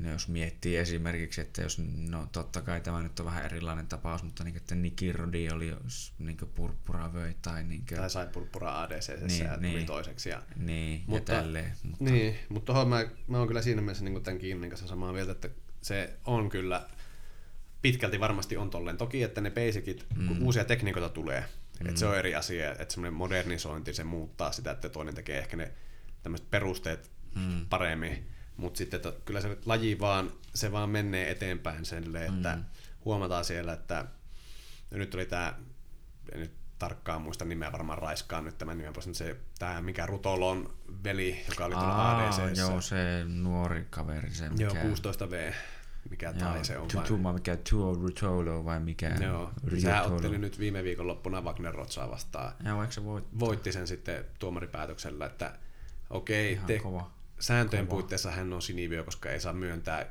No 0.00 0.10
jos 0.10 0.28
miettii 0.28 0.76
esimerkiksi, 0.76 1.40
että 1.40 1.62
jos, 1.62 1.78
no 2.08 2.28
totta 2.32 2.62
kai 2.62 2.80
tämä 2.80 3.02
nyt 3.02 3.20
on 3.20 3.26
vähän 3.26 3.44
erilainen 3.44 3.86
tapaus, 3.86 4.22
mutta 4.22 4.44
niin, 4.44 4.56
että 4.56 4.74
Niki 4.74 5.12
Rodi 5.12 5.48
oli 5.50 5.76
niin 6.18 6.36
purppura 6.54 7.12
vöi 7.12 7.34
tai... 7.42 7.64
Niin 7.64 7.84
kuin, 7.88 7.98
tai 7.98 8.10
sai 8.10 8.26
purppura 8.26 8.82
ADC 8.82 9.20
niin, 9.26 9.44
ja 9.44 9.56
niin, 9.56 9.72
tuli 9.72 9.84
toiseksi. 9.84 10.28
Ja, 10.28 10.42
niin, 10.56 11.04
mutta, 11.06 11.32
ja 11.32 11.40
tälleen. 11.40 11.72
Mutta... 11.82 12.04
Niin, 12.04 12.38
mutta 12.48 12.72
tuohon 12.72 12.88
mä, 12.88 13.04
mä 13.28 13.38
oon 13.38 13.46
kyllä 13.48 13.62
siinä 13.62 13.82
mielessä 13.82 14.04
niin 14.04 14.22
tämän 14.22 14.38
Kiinnin 14.38 14.70
kanssa 14.70 14.88
samaa 14.88 15.12
mieltä, 15.12 15.32
että 15.32 15.48
se 15.80 16.16
on 16.24 16.48
kyllä 16.48 16.88
pitkälti 17.82 18.20
varmasti 18.20 18.56
on 18.56 18.70
tolleen. 18.70 18.96
Toki, 18.96 19.22
että 19.22 19.40
ne 19.40 19.50
basicit, 19.50 20.06
mm. 20.16 20.28
kun 20.28 20.42
uusia 20.42 20.64
tekniikoita 20.64 21.08
tulee, 21.08 21.44
mm. 21.80 21.88
että 21.88 22.00
se 22.00 22.06
on 22.06 22.18
eri 22.18 22.34
asia, 22.34 22.72
että 22.72 22.94
semmoinen 22.94 23.14
modernisointi, 23.14 23.94
se 23.94 24.04
muuttaa 24.04 24.52
sitä, 24.52 24.70
että 24.70 24.88
toinen 24.88 25.14
tekee 25.14 25.38
ehkä 25.38 25.56
ne 25.56 25.72
tämmöiset 26.22 26.50
perusteet 26.50 27.10
mm. 27.34 27.66
paremmin 27.66 28.34
mutta 28.56 28.78
sitten 28.78 29.00
to, 29.00 29.20
kyllä 29.24 29.40
se 29.40 29.58
laji 29.66 30.00
vaan, 30.00 30.30
se 30.54 30.72
vaan 30.72 30.90
menee 30.90 31.30
eteenpäin 31.30 31.84
sen, 31.84 32.16
että 32.16 32.56
mm. 32.56 32.64
huomataan 33.04 33.44
siellä, 33.44 33.72
että 33.72 34.04
nyt 34.90 35.14
oli 35.14 35.26
tämä, 35.26 35.54
en 36.32 36.40
nyt 36.40 36.52
tarkkaan 36.78 37.22
muista 37.22 37.44
nimeä, 37.44 37.72
varmaan 37.72 37.98
raiskaan 37.98 38.44
nyt 38.44 38.58
tämän 38.58 38.78
nimen 38.78 38.92
mutta 38.96 39.14
se 39.14 39.36
tämä 39.58 39.82
mikä 39.82 40.06
Rutolon 40.06 40.74
veli, 41.04 41.44
joka 41.48 41.64
oli 41.64 41.74
tuolla 41.74 42.18
ADC. 42.18 42.58
Joo, 42.58 42.80
se 42.80 43.24
nuori 43.24 43.86
kaveri, 43.90 44.30
se 44.30 44.48
mikä... 44.48 44.62
Joo, 44.62 44.74
16V, 44.74 45.54
mikä 46.10 46.26
joo, 46.26 46.38
tai 46.38 46.64
se 46.64 46.78
on 46.78 46.88
Tutuma, 46.88 47.28
vai... 47.28 47.34
mikä 47.34 47.56
Tuo 47.70 47.94
Rutolo 47.94 48.64
vai 48.64 48.80
mikä 48.80 49.16
Joo, 49.20 49.50
sehän 49.78 50.06
otteli 50.06 50.38
nyt 50.38 50.58
viime 50.58 50.84
viikonloppuna 50.84 51.40
Wagner 51.40 51.74
Rotsaa 51.74 52.10
vastaan. 52.10 52.52
Joo, 52.64 52.82
eikö 52.82 52.92
se 52.94 53.04
voit... 53.04 53.24
Voitti 53.38 53.72
sen 53.72 53.86
sitten 53.86 54.24
tuomaripäätöksellä, 54.38 55.26
että 55.26 55.58
okei, 56.10 56.52
okay, 56.52 56.66
te, 56.66 56.78
kova 56.78 57.10
sääntöjen 57.38 57.86
Kova. 57.86 57.96
puitteissa 57.96 58.30
hän 58.30 58.52
on 58.52 58.62
sinivyö, 58.62 59.04
koska 59.04 59.30
ei 59.30 59.40
saa 59.40 59.52
myöntää 59.52 60.06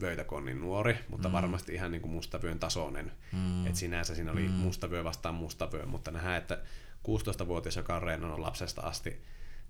vöitä, 0.00 0.24
kun 0.24 0.38
on 0.38 0.44
niin 0.44 0.60
nuori, 0.60 0.98
mutta 1.08 1.28
mm. 1.28 1.32
varmasti 1.32 1.74
ihan 1.74 1.90
niin 1.90 2.02
kuin 2.02 2.12
mustavyön 2.12 2.58
tasoinen. 2.58 3.12
Mm. 3.32 3.66
Et 3.66 3.76
sinänsä 3.76 4.14
siinä 4.14 4.32
oli 4.32 4.42
mm. 4.42 4.54
mustavyö 4.54 5.04
vastaan 5.04 5.34
mustavyö, 5.34 5.86
mutta 5.86 6.10
nähdään, 6.10 6.36
että 6.36 6.58
16-vuotias, 7.08 7.76
joka 7.76 7.96
on 7.96 8.02
reenannut 8.02 8.38
lapsesta 8.38 8.82
asti, 8.82 9.22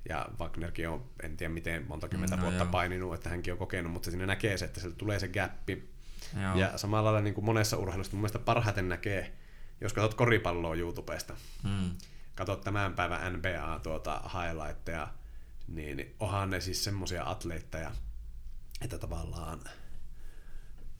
ja 0.09 0.27
Wagnerkin 0.41 0.89
on, 0.89 1.05
en 1.23 1.37
tiedä 1.37 1.55
miten 1.55 1.85
monta 1.89 2.09
kymmentä 2.09 2.37
no, 2.37 2.43
vuotta 2.43 2.65
joo. 2.65 2.73
paininut, 2.73 3.15
että 3.15 3.31
hänkin 3.31 3.53
on 3.53 3.59
kokenut, 3.59 3.93
mutta 3.93 4.11
siinä 4.11 4.27
näkee 4.27 4.59
se, 4.59 4.65
että 4.65 4.81
sieltä 4.81 4.97
tulee 4.97 5.19
se 5.19 5.29
gappi. 5.29 5.91
Joo. 6.43 6.57
Ja 6.57 6.79
samalla 6.79 7.05
lailla 7.05 7.21
niin 7.21 7.35
kuin 7.35 7.45
monessa 7.45 7.77
urheilussa 7.77 8.13
mun 8.13 8.21
mielestä 8.21 8.39
parhaiten 8.39 8.89
näkee, 8.89 9.33
jos 9.81 9.93
katsot 9.93 10.15
koripalloa 10.15 10.75
YouTubesta, 10.75 11.37
mm. 11.65 11.91
katsot 12.35 12.61
tämän 12.61 12.95
päivän 12.95 13.33
NBA 13.33 13.81
tuota 13.83 14.23
highlightteja, 14.35 15.09
niin 15.69 16.15
onhan 16.21 16.51
ne 16.51 16.61
siis 16.61 16.85
semmoisia 16.85 17.31
atleetteja, 17.31 17.91
että 18.81 18.99
tavallaan 18.99 19.61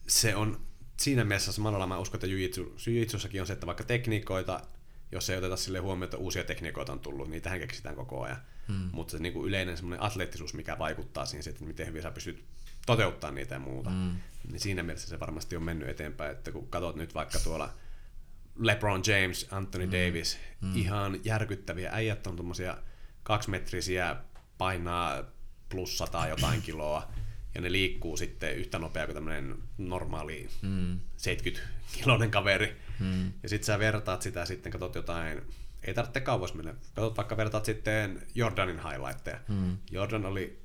se 0.07 0.37
on 0.37 0.67
siinä 0.97 1.25
mielessä 1.25 1.53
samalla 1.53 1.79
lailla 1.79 1.95
mä 1.95 1.99
uskon, 1.99 2.19
että 2.19 2.27
jiu-jitsussakin 2.27 3.41
on 3.41 3.47
se, 3.47 3.53
että 3.53 3.67
vaikka 3.67 3.85
tekniikoita, 3.85 4.61
jos 5.13 5.31
ei 5.31 5.39
oteta 5.39 5.57
sille 5.57 5.79
huomioon, 5.79 6.05
että 6.05 6.17
uusia 6.17 6.45
tekniikoita 6.45 6.93
on 6.93 7.01
tullut, 7.01 7.29
niin 7.29 7.43
tähän 7.43 7.61
keksitään 7.61 7.97
koko 7.97 8.23
ajan. 8.23 8.37
Hmm. 8.69 8.91
Mutta 8.93 9.11
se 9.11 9.19
niin 9.19 9.33
kuin 9.33 9.49
yleinen 9.49 9.77
semmoinen 9.77 10.03
atleettisuus, 10.03 10.55
mikä 10.55 10.79
vaikuttaa 10.79 11.27
siihen, 11.27 11.49
että 11.49 11.65
miten 11.65 11.87
hyvin 11.87 12.03
sä 12.03 12.11
pystyt 12.11 12.45
toteuttaa 12.87 13.31
niitä 13.31 13.55
ja 13.55 13.59
muuta, 13.59 13.91
hmm. 13.91 14.17
niin 14.51 14.61
siinä 14.61 14.83
mielessä 14.83 15.09
se 15.09 15.21
varmasti 15.21 15.57
on 15.57 15.63
mennyt 15.63 15.89
eteenpäin, 15.89 16.33
että 16.33 16.53
kun 16.53 16.69
katsot 16.69 16.97
nyt 16.97 17.15
vaikka 17.15 17.39
tuolla 17.39 17.73
LeBron 18.59 19.03
James, 19.07 19.47
Anthony 19.51 19.85
hmm. 19.85 19.93
Davis, 19.93 20.39
hmm. 20.61 20.77
ihan 20.77 21.21
järkyttäviä 21.25 21.91
äijät 21.93 22.27
on 22.27 22.37
tuommoisia 22.37 22.79
kaksimetrisiä 23.23 24.17
painaa 24.59 25.23
plus 25.69 25.99
100 25.99 26.29
jotain 26.29 26.63
kiloa, 26.63 27.09
ja 27.57 27.63
ne 27.63 27.73
liikkuu 27.73 28.17
sitten 28.17 28.57
yhtä 28.57 28.79
nopea 28.79 29.07
kuin 29.07 29.15
tämmöinen 29.15 29.55
normaali 29.79 30.49
mm. 30.63 31.01
70-kiloinen 31.01 32.31
kaveri. 32.31 32.77
Mm. 33.01 33.33
Ja 33.43 33.49
sitten 33.49 33.67
sä 33.67 33.79
vertaat 33.79 34.23
sitä 34.23 34.45
sitten, 34.45 34.73
katsot 34.73 34.95
jotain, 34.95 35.43
ei 35.87 35.95
tarvitse 35.95 36.21
kauas 36.21 36.55
mennä, 36.55 36.75
katsot 36.95 37.17
vaikka 37.17 37.37
vertaat 37.37 37.65
sitten 37.65 38.23
Jordanin 38.35 38.81
highlightteja. 38.83 39.39
Mm. 39.49 39.77
Jordan 39.91 40.27
oli 40.27 40.63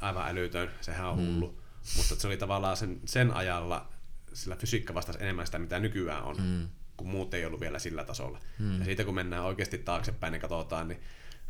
aivan 0.00 0.28
älytön, 0.28 0.70
sehän 0.80 1.06
on 1.06 1.18
mm. 1.18 1.26
hullu, 1.26 1.48
mm. 1.48 1.96
mutta 1.96 2.14
se 2.16 2.26
oli 2.26 2.36
tavallaan 2.36 2.76
sen, 2.76 3.00
sen 3.04 3.30
ajalla, 3.34 3.88
sillä 4.32 4.56
fysiikka 4.56 4.94
vastasi 4.94 5.18
enemmän 5.22 5.46
sitä, 5.46 5.58
mitä 5.58 5.78
nykyään 5.78 6.22
on, 6.22 6.36
mm. 6.36 6.68
kun 6.96 7.08
muut 7.08 7.34
ei 7.34 7.46
ollut 7.46 7.60
vielä 7.60 7.78
sillä 7.78 8.04
tasolla. 8.04 8.38
Mm. 8.58 8.78
Ja 8.78 8.84
siitä 8.84 9.04
kun 9.04 9.14
mennään 9.14 9.44
oikeasti 9.44 9.78
taaksepäin, 9.78 10.32
niin 10.32 10.40
katsotaan, 10.40 10.88
niin 10.88 11.00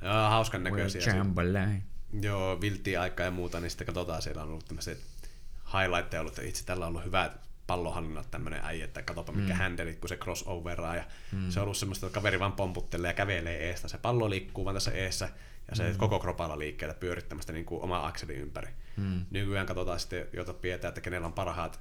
Joo, 0.02 0.12
hauskan 0.12 0.64
näköisiä. 0.64 1.00
Joo, 2.22 2.60
vilttiä 2.60 3.00
aikaa 3.00 3.26
ja 3.26 3.30
muuta, 3.30 3.60
niin 3.60 3.70
sitten 3.70 3.86
katsotaan, 3.86 4.22
siellä 4.22 4.42
on 4.42 4.48
ollut 4.48 4.64
tämmöiset 4.64 5.00
highlightteja 5.72 6.20
ollut, 6.20 6.38
että 6.38 6.48
itse 6.48 6.64
tällä 6.64 6.86
on 6.86 6.88
ollut 6.88 7.04
hyvät 7.04 7.32
pallohallinnat 7.72 8.30
tämmöinen 8.30 8.60
äijä, 8.64 8.84
että 8.84 9.02
katsopa 9.02 9.32
mikä 9.32 9.52
mm. 9.52 9.58
händelit, 9.58 9.98
kun 9.98 10.08
se 10.08 10.16
crossoveraa 10.16 10.96
ja 10.96 11.04
mm. 11.32 11.50
se 11.50 11.60
on 11.60 11.64
ollut 11.64 11.76
semmoista, 11.76 12.06
että 12.06 12.14
kaveri 12.14 12.40
vaan 12.40 12.52
pomputtelee 12.52 13.10
ja 13.10 13.14
kävelee 13.14 13.68
eestä, 13.68 13.88
se 13.88 13.98
pallo 13.98 14.30
liikkuu 14.30 14.64
vaan 14.64 14.76
tässä 14.76 14.90
eessä 14.90 15.28
ja 15.70 15.76
se 15.76 15.90
mm. 15.90 15.96
koko 15.96 16.18
kropalla 16.18 16.58
liikkeellä 16.58 16.94
pyörittämästä 16.94 17.52
niin 17.52 17.64
kuin 17.64 17.82
oma 17.82 18.06
akseli 18.06 18.34
ympäri. 18.34 18.68
Mm. 18.96 19.24
Nykyään 19.30 19.66
katsotaan 19.66 20.00
sitten, 20.00 20.26
jota 20.32 20.54
pidetään, 20.54 20.88
että 20.88 21.00
kenellä 21.00 21.26
on 21.26 21.32
parhaat 21.32 21.80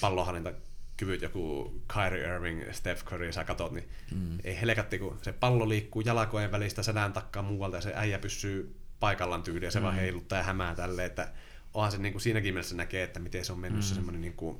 pallohallinta 0.00 0.52
kyvyt, 0.96 1.22
joku 1.22 1.72
Kyrie 1.94 2.34
Irving, 2.34 2.72
Steph 2.72 3.04
Curry, 3.04 3.32
sä 3.32 3.44
katot, 3.44 3.72
niin 3.72 3.88
mm. 4.14 4.38
ei 4.44 4.60
helkatti, 4.60 4.98
kun 4.98 5.18
se 5.22 5.32
pallo 5.32 5.68
liikkuu 5.68 6.02
jalkojen 6.02 6.52
välistä 6.52 6.82
selän 6.82 7.12
takkaa 7.12 7.42
muualta 7.42 7.76
ja 7.76 7.80
se 7.80 7.92
äijä 7.94 8.18
pysyy 8.18 8.76
paikallaan 9.00 9.42
tyyliin 9.42 9.64
ja 9.64 9.70
se 9.70 9.78
mm. 9.78 9.84
vaan 9.84 9.94
heiluttaa 9.94 10.38
ja 10.38 10.44
hämää 10.44 10.74
tälleen, 10.74 11.06
että 11.06 11.28
onhan 11.74 11.92
se 11.92 11.98
niin 11.98 12.12
kuin 12.12 12.22
siinäkin 12.22 12.54
mielessä 12.54 12.76
näkee, 12.76 13.02
että 13.02 13.20
miten 13.20 13.44
se 13.44 13.52
on 13.52 13.58
mennyt 13.58 13.80
mm. 13.80 13.88
se 13.88 13.94
semmoinen 13.94 14.20
niin 14.20 14.32
kuin 14.32 14.58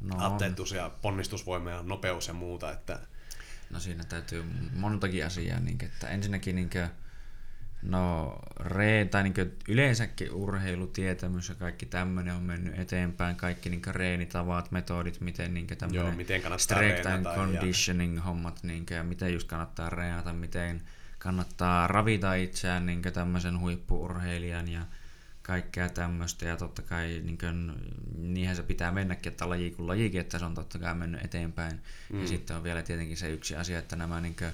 no, 0.00 0.16
atleetus 0.18 0.72
ja 0.72 0.90
ponnistusvoima 1.02 1.70
ja 1.70 1.82
nopeus 1.82 2.28
ja 2.28 2.34
muuta, 2.34 2.72
että 2.72 3.00
No 3.70 3.80
siinä 3.80 4.04
täytyy 4.04 4.44
montakin 4.76 5.26
asiaa, 5.26 5.60
niin, 5.60 5.84
että 5.84 6.08
ensinnäkin 6.08 6.56
niin 6.56 6.70
kuin, 6.70 6.88
No, 7.82 8.38
re, 8.60 9.04
tai 9.10 9.22
niin 9.22 9.34
yleensäkin 9.68 10.32
urheilutietämys 10.32 11.48
ja 11.48 11.54
kaikki 11.54 11.86
tämmöinen 11.86 12.34
on 12.34 12.42
mennyt 12.42 12.78
eteenpäin. 12.78 13.36
Kaikki 13.36 13.70
niin 13.70 13.82
reenitavat, 13.86 14.70
metodit, 14.70 15.20
miten 15.20 15.54
niin 15.54 15.66
Joo, 15.90 16.12
miten 16.12 16.42
strength 16.56 17.06
and 17.06 17.26
conditioning 17.34 18.16
ja... 18.16 18.22
hommat, 18.22 18.62
niin 18.62 18.86
kuin, 18.86 18.96
ja 18.96 19.02
miten 19.02 19.32
just 19.32 19.48
kannattaa 19.48 19.90
reenata, 19.90 20.32
miten 20.32 20.82
kannattaa 21.18 21.86
ravita 21.86 22.34
itseään 22.34 22.86
niin 22.86 23.02
tämmöisen 23.02 23.60
huippuurheilijan 23.60 24.68
ja 24.68 24.80
kaikkea 25.48 25.88
tämmöistä. 25.88 26.46
Ja 26.46 26.56
totta 26.56 26.82
kai 26.82 27.20
niin 27.24 27.38
kuin, 27.38 27.72
niinhän 28.18 28.56
se 28.56 28.62
pitää 28.62 28.92
mennäkin, 28.92 29.32
että 29.32 29.48
laji 29.48 29.70
kuin 29.70 29.86
lajikin, 29.86 30.20
että 30.20 30.38
se 30.38 30.44
on 30.44 30.54
totta 30.54 30.78
kai 30.78 30.94
mennyt 30.94 31.24
eteenpäin. 31.24 31.80
Mm. 32.12 32.20
Ja 32.20 32.28
sitten 32.28 32.56
on 32.56 32.62
vielä 32.62 32.82
tietenkin 32.82 33.16
se 33.16 33.30
yksi 33.30 33.56
asia, 33.56 33.78
että 33.78 33.96
nämä 33.96 34.20
niin 34.20 34.36
kuin, 34.36 34.52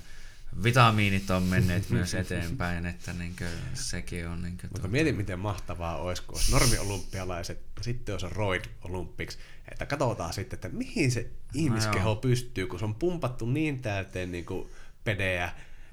vitamiinit 0.62 1.30
on 1.30 1.42
menneet 1.42 1.90
myös 1.90 2.14
eteenpäin, 2.24 2.86
että 2.86 3.12
niinkö, 3.12 3.44
sekin 3.74 4.28
on... 4.28 4.42
Niinkö 4.42 4.66
Mutta 4.66 4.80
tuota... 4.80 4.88
mietin, 4.88 5.16
miten 5.16 5.38
mahtavaa 5.38 5.96
olisi, 5.96 6.22
kun 6.22 6.34
olisi 6.34 6.52
normiolympialaiset 6.52 7.62
ja 7.76 7.84
sitten 7.84 8.12
olisi 8.12 8.26
roid 8.30 8.64
olympics, 8.82 9.38
että 9.72 9.86
katsotaan 9.86 10.32
sitten, 10.32 10.56
että 10.56 10.68
mihin 10.68 11.10
se 11.10 11.30
ihmiskeho 11.54 12.08
no 12.08 12.16
pystyy, 12.16 12.66
kun 12.66 12.78
se 12.78 12.84
on 12.84 12.94
pumpattu 12.94 13.46
niin 13.46 13.78
täyteen 13.78 14.32
niin 14.32 14.44
kuin 14.44 14.68
pedejä, 15.04 15.52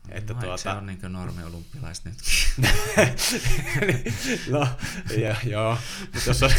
että 0.10 0.34
no, 0.34 0.40
tuota... 0.40 0.58
se 0.58 0.70
on 0.70 0.86
niin 0.86 1.00
normi-olympialaiset 1.10 2.06
nyt. 2.06 2.18
no, 4.50 4.68
ja, 5.18 5.36
joo, 5.46 5.78
mutta 6.14 6.30
jos 6.30 6.44
on 6.44 6.52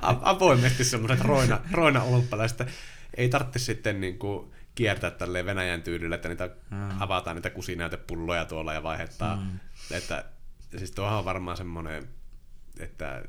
avoimesti 0.22 0.84
semmoiset 0.84 1.20
roina, 1.20 1.60
roina 1.72 2.02
olympialaiset, 2.02 2.68
ei 3.16 3.28
tarvitse 3.28 3.58
sitten 3.58 4.00
niin 4.00 4.18
kuin 4.18 4.52
kiertää 4.74 5.10
tälle 5.10 5.44
Venäjän 5.44 5.82
tyylillä, 5.82 6.14
että 6.14 6.28
niitä 6.28 6.50
mm. 6.70 7.02
avataan 7.02 7.36
niitä 7.36 7.50
kusinäytepulloja 7.50 8.44
tuolla 8.44 8.72
ja 8.72 8.82
vaihettaa. 8.82 9.36
Mm. 9.36 9.58
Että, 9.90 10.24
siis 10.78 10.90
tuohan 10.90 11.18
on 11.18 11.24
varmaan 11.24 11.56
semmoinen, 11.56 12.08
että 12.78 13.24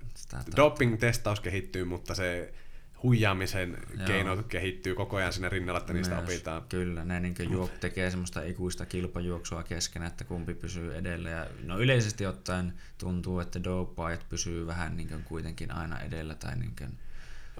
doping-testaus 0.55 1.39
kehittyy, 1.39 1.85
mutta 1.85 2.15
se 2.15 2.53
huijaamisen 3.03 3.77
Joo. 3.97 4.07
keino 4.07 4.43
kehittyy 4.43 4.95
koko 4.95 5.17
ajan 5.17 5.33
sinne 5.33 5.49
rinnalla, 5.49 5.79
että 5.79 5.93
niistä 5.93 6.15
Myös, 6.15 6.29
opitaan. 6.29 6.61
Kyllä, 6.69 7.05
ne 7.05 7.19
niin 7.19 7.35
juok, 7.49 7.71
tekee 7.71 8.09
semmoista 8.09 8.43
ikuista 8.43 8.85
kilpajuoksua 8.85 9.63
kesken, 9.63 10.03
että 10.03 10.23
kumpi 10.23 10.53
pysyy 10.53 10.95
edellä. 10.95 11.29
Ja, 11.29 11.47
no 11.63 11.79
yleisesti 11.79 12.25
ottaen 12.25 12.73
tuntuu, 12.97 13.39
että 13.39 13.63
dopaajat 13.63 14.25
pysyy 14.29 14.67
vähän 14.67 14.97
niin 14.97 15.09
kuitenkin 15.25 15.71
aina 15.71 15.99
edellä. 15.99 16.35
Tai 16.35 16.55
niin 16.55 16.73
kuin, 16.77 16.97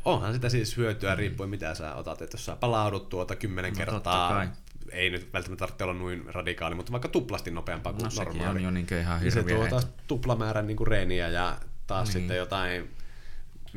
onhan 0.05 0.34
sitä 0.34 0.49
siis 0.49 0.77
hyötyä 0.77 1.11
mm. 1.11 1.18
riippuen 1.18 1.49
mitä 1.49 1.76
sä 1.76 1.95
otat, 1.95 2.22
että 2.22 2.35
jos 2.35 2.45
sä 2.45 2.55
palaudut 2.55 3.09
tuota 3.09 3.35
kymmenen 3.35 3.73
no, 3.73 3.77
kertaa, 3.77 4.45
ei 4.91 5.09
nyt 5.09 5.34
välttämättä 5.34 5.59
tarvitse 5.59 5.84
olla 5.84 5.93
noin 5.93 6.26
radikaali, 6.26 6.76
mutta 6.76 6.91
vaikka 6.91 7.07
tuplasti 7.07 7.51
nopeampaa 7.51 7.93
kuin 7.93 8.03
no, 8.03 8.23
normaali. 8.23 8.57
on 8.57 8.64
jo 8.64 8.72
niin 8.72 8.88
ihan 8.99 9.19
hirveä. 9.19 9.43
Niin 9.43 9.49
se 9.49 9.55
tuo 9.55 9.68
taas 9.68 9.88
tuplamäärän 10.07 10.68
niin 10.68 10.77
kuin 10.77 10.88
reeniä 10.88 11.27
ja 11.30 11.57
taas 11.88 12.07
niin. 12.07 12.14
sitten 12.14 12.38
jotain, 12.38 12.89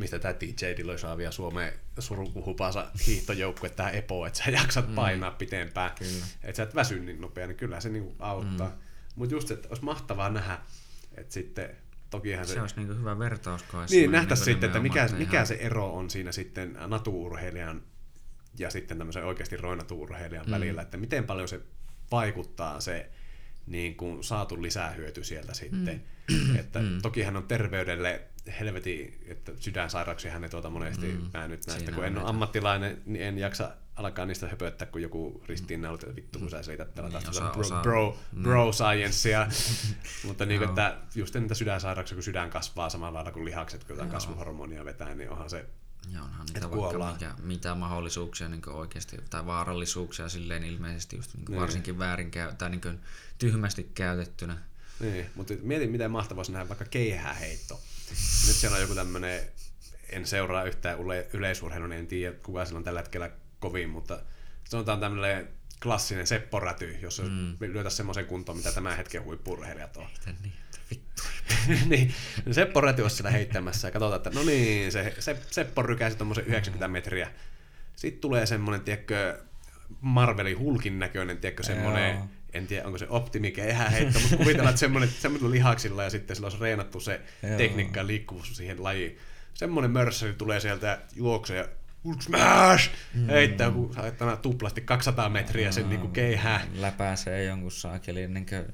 mistä 0.01 0.19
tämä 0.19 0.35
DJ 0.41 0.77
Dilosaavia 0.77 1.31
Suomeen 1.31 1.73
surukuhupansa 1.99 2.91
hiihtojoukkue, 3.07 3.69
tämä 3.69 3.91
Epo, 3.91 4.27
että 4.27 4.39
sä 4.39 4.51
jaksat 4.51 4.89
mm. 4.89 4.95
painaa 4.95 5.31
pitempään, 5.31 5.91
kyllä. 5.99 6.27
että 6.43 6.57
sä 6.57 6.63
et 6.63 6.75
väsy 6.75 7.01
niin 7.01 7.21
nopea, 7.21 7.47
niin 7.47 7.57
kyllä 7.57 7.81
se 7.81 7.89
niin 7.89 8.05
kuin 8.05 8.17
auttaa. 8.19 8.69
Mm. 8.69 8.75
Mutta 9.15 9.35
just, 9.35 9.51
että 9.51 9.69
olisi 9.69 9.85
mahtavaa 9.85 10.31
nähdä, 10.31 10.59
että 11.15 11.33
sitten 11.33 11.71
tokihan 12.11 12.47
se... 12.47 12.55
Se 12.55 12.61
olisi 12.61 12.77
niin 12.77 12.99
hyvä 12.99 13.19
vertauskoe. 13.19 13.87
Niin, 13.91 14.13
nähtäisiin 14.13 14.47
niin 14.47 14.55
sitten, 14.55 14.67
että 14.67 14.81
mikä, 14.81 15.09
mikä 15.19 15.45
se 15.45 15.55
ero 15.55 15.95
on 15.95 16.11
siinä 16.11 16.33
sitten 16.33 16.77
natuurheilijan 16.87 17.83
ja 18.59 18.71
sitten 18.71 18.99
tämmöisen 18.99 19.25
oikeasti 19.25 19.57
roinatuurheilijan 19.57 20.47
mm. 20.47 20.51
välillä, 20.51 20.83
että 20.83 20.97
miten 20.97 21.25
paljon 21.25 21.49
se 21.49 21.61
vaikuttaa 22.11 22.81
se 22.81 23.11
niin 23.67 23.97
kuin 23.97 24.25
saatu 24.25 24.63
lisähyöty 24.63 25.25
sieltä 25.25 25.55
sitten. 25.55 26.03
Mm. 26.31 26.57
Että 26.57 26.79
mm. 26.79 27.03
tokihan 27.03 27.37
on 27.37 27.45
terveydelle 27.45 28.23
helvetin, 28.61 29.25
että 29.27 29.53
sydänsairauksia 29.61 30.33
hän 30.33 30.45
ei 30.45 30.51
tuota 30.51 30.71
monesti, 30.71 31.07
mm. 31.07 31.31
mä 31.35 31.49
nyt 31.49 31.67
näistä, 31.67 31.73
Siinä 31.73 31.93
kun 31.93 32.05
en 32.05 32.19
ole 32.19 32.29
ammattilainen, 32.29 33.03
niin 33.07 33.23
en 33.23 33.39
jaksa 33.39 33.71
alkaa 33.97 34.27
niistä 34.27 34.49
höpöttää, 34.49 34.89
kun 34.89 35.03
joku 35.03 35.43
ristiinnaulut, 35.47 36.03
että 36.03 36.17
vittu 36.17 36.39
kun 36.39 36.51
sä 36.51 36.63
selität 36.63 36.95
tällä 36.95 37.19
niin, 37.19 37.29
osa, 37.29 37.51
bro, 37.51 37.61
osa, 37.61 37.81
bro, 37.83 38.19
mm. 38.33 38.43
bro 38.43 38.73
sciencea. 38.73 39.47
Mutta 40.27 40.47
niin 40.47 40.59
kuin, 40.59 40.69
että 40.69 40.97
just 41.15 41.35
niitä 41.35 41.55
sydänsairauksia, 41.55 42.17
kun 42.17 42.23
sydän 42.23 42.51
kasvaa 42.51 42.89
samalla 42.89 43.17
lailla 43.17 43.33
kuin 43.33 43.45
lihakset, 43.45 43.85
kun 43.85 43.93
jotain 43.93 44.11
kasvuhormonia 44.11 44.85
vetää, 44.85 45.15
niin 45.15 45.31
onhan 45.31 45.51
se 45.51 45.67
ja 46.13 46.23
onhan 46.23 46.47
niitä 46.47 46.71
vaikka 46.71 47.13
mikä, 47.13 47.35
mitä 47.43 47.75
mahdollisuuksia 47.75 48.49
niin 48.49 48.69
oikeasti, 48.69 49.17
tai 49.31 49.47
vaarallisuuksia 49.47 50.29
silleen 50.29 50.65
ilmeisesti 50.65 51.17
just 51.17 51.35
niin 51.35 51.45
niin. 51.49 51.61
varsinkin 51.61 51.99
väärin 51.99 52.31
tai 52.59 52.71
niin 52.71 53.01
tyhmästi 53.39 53.91
käytettynä. 53.95 54.59
Niin, 55.01 55.27
mutta 55.35 55.55
mietin 55.63 55.91
miten 55.91 56.11
mahtavaa 56.11 56.45
nähdä 56.49 56.69
vaikka 56.69 56.85
keihääheitto. 56.85 57.81
Nyt 58.47 58.57
siellä 58.57 58.75
on 58.75 58.81
joku 58.81 58.95
tämmöinen, 58.95 59.41
en 60.11 60.27
seuraa 60.27 60.65
yhtään 60.65 60.99
yleisurheilua, 61.33 61.89
niin 61.89 62.01
en 62.01 62.07
tiedä 62.07 62.37
kuka 62.43 62.65
siellä 62.65 62.79
on 62.79 62.85
tällä 62.85 63.01
hetkellä 63.01 63.31
kovin, 63.61 63.91
mutta 63.91 64.23
sanotaan 64.69 65.01
tämmöinen 65.01 65.49
klassinen 65.83 66.27
Seppo-räty, 66.27 66.99
jossa 67.03 67.23
mm. 67.23 67.57
lyötäisiin 67.61 67.97
semmoisen 67.97 68.27
kuntoon, 68.27 68.59
mitä 68.59 68.73
tämän 68.73 68.97
hetken 68.97 69.25
huippurheilijat 69.25 69.97
on. 69.97 70.07
niin, 70.43 70.53
vittu. 70.91 71.23
niin, 71.91 72.15
Seppo 72.51 72.81
Räty 72.81 73.03
olisi 73.03 73.17
siellä 73.17 73.31
heittämässä 73.31 73.89
ja 73.89 73.93
katsotaan, 73.93 74.17
että 74.17 74.31
no 74.31 74.43
niin, 74.43 74.93
se, 74.93 75.15
se 75.19 75.37
Seppo 75.51 75.83
rykäisi 75.83 76.17
tuommoisen 76.17 76.45
90 76.45 76.89
metriä. 76.89 77.31
Sitten 77.97 78.21
tulee 78.21 78.47
semmoinen, 78.47 78.81
tiedätkö, 78.81 79.43
Marvelin 80.01 80.59
hulkin 80.59 80.99
näköinen, 80.99 81.39
tiedätkö, 81.39 81.63
semmoinen. 81.63 82.19
En 82.53 82.67
tiedä 82.67 82.87
onko 82.87 82.99
se 82.99 83.07
optimi 83.09 83.55
heitto, 83.91 84.21
mutta 84.21 84.37
kuvitellaan, 84.37 84.69
että 84.69 84.81
semmoinen, 84.81 85.11
semmoinen 85.19 85.51
lihaksilla 85.51 86.03
ja 86.03 86.11
sitten 86.11 86.37
sillä 86.37 86.47
olisi 86.47 86.61
reenattu 86.61 87.01
se 87.01 87.21
Joo. 87.43 87.59
tekniikka 87.59 88.01
ja 88.01 88.07
liikkuvuus 88.07 88.57
siihen 88.57 88.83
lajiin. 88.83 89.19
Semmoinen 89.55 89.91
mörssäri 89.91 90.33
tulee 90.33 90.61
sieltä 90.61 91.01
juoksee 91.17 91.57
ja 91.57 91.69
smash! 92.21 92.91
Mm. 93.15 93.27
Heittää, 93.27 93.71
kun 93.71 93.95
sä 93.95 94.37
tuplasti 94.43 94.81
200 94.81 95.29
metriä 95.29 95.73
sen 95.73 95.89
niin 95.89 96.01
kuin 96.01 96.13
keihää. 96.13 96.67
Läpäisee 96.75 97.45
jonkun 97.45 97.73
saakelin, 97.73 98.35
niin 98.35 98.47
kuin 98.47 98.65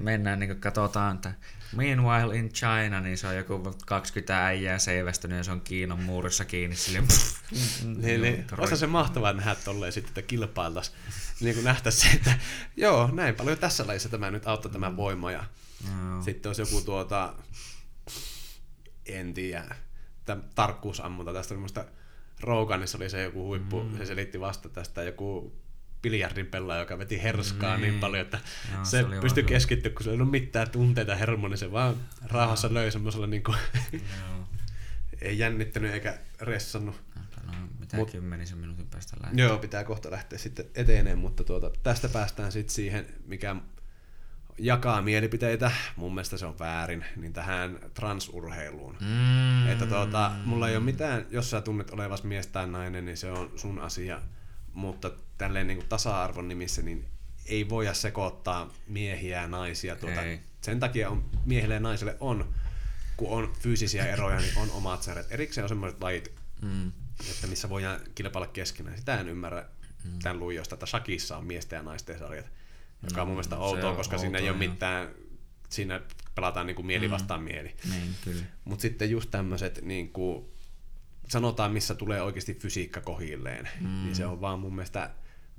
mennään 0.00 0.38
niin 0.38 0.48
kuin 0.48 0.60
katsotaan, 0.60 1.14
että 1.16 1.32
Meanwhile 1.72 2.36
in 2.36 2.52
China, 2.52 3.00
niin 3.00 3.18
se 3.18 3.26
on 3.26 3.36
joku 3.36 3.76
20 3.86 4.46
äijää 4.46 4.78
seivästynyt 4.78 5.38
ja 5.38 5.44
se 5.44 5.50
on 5.50 5.60
Kiinan 5.60 6.02
muurissa 6.02 6.44
kiinni. 6.44 6.76
Silleen, 6.76 7.04
niin, 8.02 8.22
niin. 8.22 8.44
Olisi 8.58 8.76
se 8.76 8.86
mahtavaa 8.86 9.32
nähdä 9.32 9.54
tolleen 9.54 9.92
sitten, 9.92 10.10
että 10.10 10.22
kilpailtaisiin. 10.22 10.96
Niin 11.40 11.54
kuin 11.54 11.64
nähtäisiin 11.64 12.10
se, 12.10 12.16
että 12.16 12.38
joo, 12.76 13.10
näin 13.12 13.34
paljon 13.34 13.58
tässä 13.58 13.86
lajissa 13.86 14.08
tämä 14.08 14.30
nyt 14.30 14.46
auttaa 14.46 14.72
tämä 14.72 14.96
voima. 14.96 15.32
Ja 15.32 15.44
no. 15.94 16.22
sitten 16.22 16.50
olisi 16.50 16.62
joku 16.62 16.80
tuota, 16.80 17.34
en 19.06 19.34
tiedä, 19.34 19.76
tarkkuusammunta 20.54 21.32
tästä 21.32 21.54
Roganissa 22.40 22.98
oli 22.98 23.10
se 23.10 23.22
joku 23.22 23.44
huippu, 23.44 23.82
mm. 23.82 23.98
se 23.98 24.06
selitti 24.06 24.40
vasta 24.40 24.68
tästä 24.68 25.02
joku 25.02 25.52
biljardin 26.02 26.46
pelaaja, 26.46 26.80
joka 26.80 26.98
veti 26.98 27.22
herskaa 27.22 27.76
niin, 27.76 27.90
niin 27.90 28.00
paljon, 28.00 28.20
että 28.20 28.38
Joo, 28.72 28.84
se, 28.84 28.90
se 28.90 29.20
pystyi 29.20 29.44
keskittyä, 29.44 29.90
kun 29.90 30.04
se 30.04 30.10
ei 30.10 30.14
ollut 30.14 30.30
mitään 30.30 30.70
tunteita 30.70 31.14
hermo, 31.14 31.48
niin 31.48 31.58
se 31.58 31.72
vaan 31.72 31.96
rauhassa 32.26 32.74
löi 32.74 32.92
semmoisella 32.92 33.26
niin 33.26 33.42
kuin, 33.42 33.58
ei 35.20 35.38
jännittänyt 35.38 35.92
eikä 35.92 36.18
ressannut. 36.40 37.05
Mitä 37.86 37.96
Mut, 37.96 38.10
kymmenisen 38.10 38.58
minuutin 38.58 38.86
päästä 38.86 39.16
lähtee. 39.22 39.44
Joo, 39.44 39.58
pitää 39.58 39.84
kohta 39.84 40.10
lähteä 40.10 40.38
sitten 40.38 40.66
eteneen, 40.74 41.18
mutta 41.18 41.44
tuota, 41.44 41.70
tästä 41.82 42.08
päästään 42.08 42.52
sitten 42.52 42.74
siihen, 42.74 43.06
mikä 43.26 43.56
jakaa 44.58 45.02
mielipiteitä, 45.02 45.70
mun 45.96 46.14
mielestä 46.14 46.36
se 46.36 46.46
on 46.46 46.58
väärin, 46.58 47.04
niin 47.16 47.32
tähän 47.32 47.78
transurheiluun. 47.94 48.96
Mm. 49.00 49.68
Että 49.68 49.86
tuota, 49.86 50.32
mulla 50.44 50.68
ei 50.68 50.76
ole 50.76 50.84
mitään, 50.84 51.26
jos 51.30 51.50
sä 51.50 51.60
tunnet 51.60 51.90
olevas 51.90 52.24
mies 52.24 52.46
tai 52.46 52.66
nainen, 52.66 53.04
niin 53.04 53.16
se 53.16 53.30
on 53.30 53.52
sun 53.56 53.78
asia, 53.78 54.20
mutta 54.72 55.10
tälleen 55.38 55.66
niin 55.66 55.78
kuin 55.78 55.88
tasa-arvon 55.88 56.48
nimissä, 56.48 56.82
niin 56.82 57.06
ei 57.46 57.68
voida 57.68 57.94
sekoittaa 57.94 58.72
miehiä 58.88 59.40
ja 59.42 59.48
naisia. 59.48 59.96
Tuota, 59.96 60.20
sen 60.60 60.80
takia 60.80 61.10
on, 61.10 61.30
miehille 61.44 61.74
ja 61.74 61.80
naisille 61.80 62.16
on, 62.20 62.54
kun 63.16 63.28
on 63.30 63.52
fyysisiä 63.60 64.06
eroja, 64.06 64.40
niin 64.40 64.58
on 64.58 64.70
omat 64.70 65.02
sarjat. 65.02 65.26
Erikseen 65.30 65.64
on 65.64 65.68
semmoiset 65.68 66.02
lajit, 66.02 66.32
mm. 66.62 66.92
Että 67.30 67.46
missä 67.46 67.68
voidaan 67.68 68.00
kilpailla 68.14 68.46
keskenään. 68.46 68.98
Sitä 68.98 69.20
en 69.20 69.28
ymmärrä 69.28 69.68
mm. 70.04 70.18
tämän 70.18 70.40
luijosta, 70.40 70.74
että 70.74 70.86
Shakissa 70.86 71.36
on 71.36 71.46
miesten 71.46 71.76
ja 71.76 71.82
naisten 71.82 72.18
sarjat 72.18 72.46
joka 73.02 73.22
on 73.22 73.28
mun 73.28 73.34
mielestä 73.34 73.56
outoa, 73.56 73.94
koska 73.94 74.16
outoa, 74.16 74.18
siinä 74.18 74.38
ei 74.38 74.50
ole 74.50 74.58
mitään, 74.58 75.08
siinä 75.68 76.00
pelataan 76.34 76.66
niin 76.66 76.74
kuin 76.74 76.86
mieli 76.86 77.08
mm. 77.08 77.12
vastaan 77.12 77.42
mieli. 77.42 77.76
Niin, 77.90 78.46
Mutta 78.64 78.82
sitten 78.82 79.10
just 79.10 79.30
tämmöiset 79.30 79.82
niin 79.82 80.12
kuin, 80.12 80.46
sanotaan, 81.28 81.72
missä 81.72 81.94
tulee 81.94 82.22
oikeasti 82.22 82.54
fysiikka 82.54 83.00
kohilleen, 83.00 83.68
mm. 83.80 83.88
niin 83.88 84.14
se 84.14 84.26
on 84.26 84.40
vaan 84.40 84.60
mun 84.60 84.74
mielestä 84.74 85.10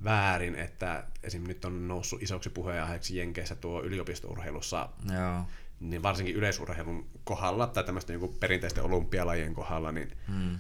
väärin, 0.04 0.56
että 0.56 1.04
esim. 1.24 1.44
nyt 1.48 1.66
on 1.66 1.88
noussut 1.88 2.22
isoksi 2.22 2.50
puheenaiheeksi 2.50 3.18
Jenkeissä 3.18 3.56
tuo 3.56 3.84
yliopistourheilussa, 3.84 4.90
Joo. 5.14 5.46
Niin 5.80 6.04
varsinkin 6.04 6.36
yleisurheilun 6.36 7.08
kohdalla 7.24 7.68
tai 7.68 7.84
tämmöisten 7.84 8.20
niin 8.20 8.34
perinteisten 8.40 8.84
olympialajien 8.84 9.54
kohdalla, 9.54 9.92
niin 9.92 10.18
mm. 10.28 10.54
ö, 10.56 10.60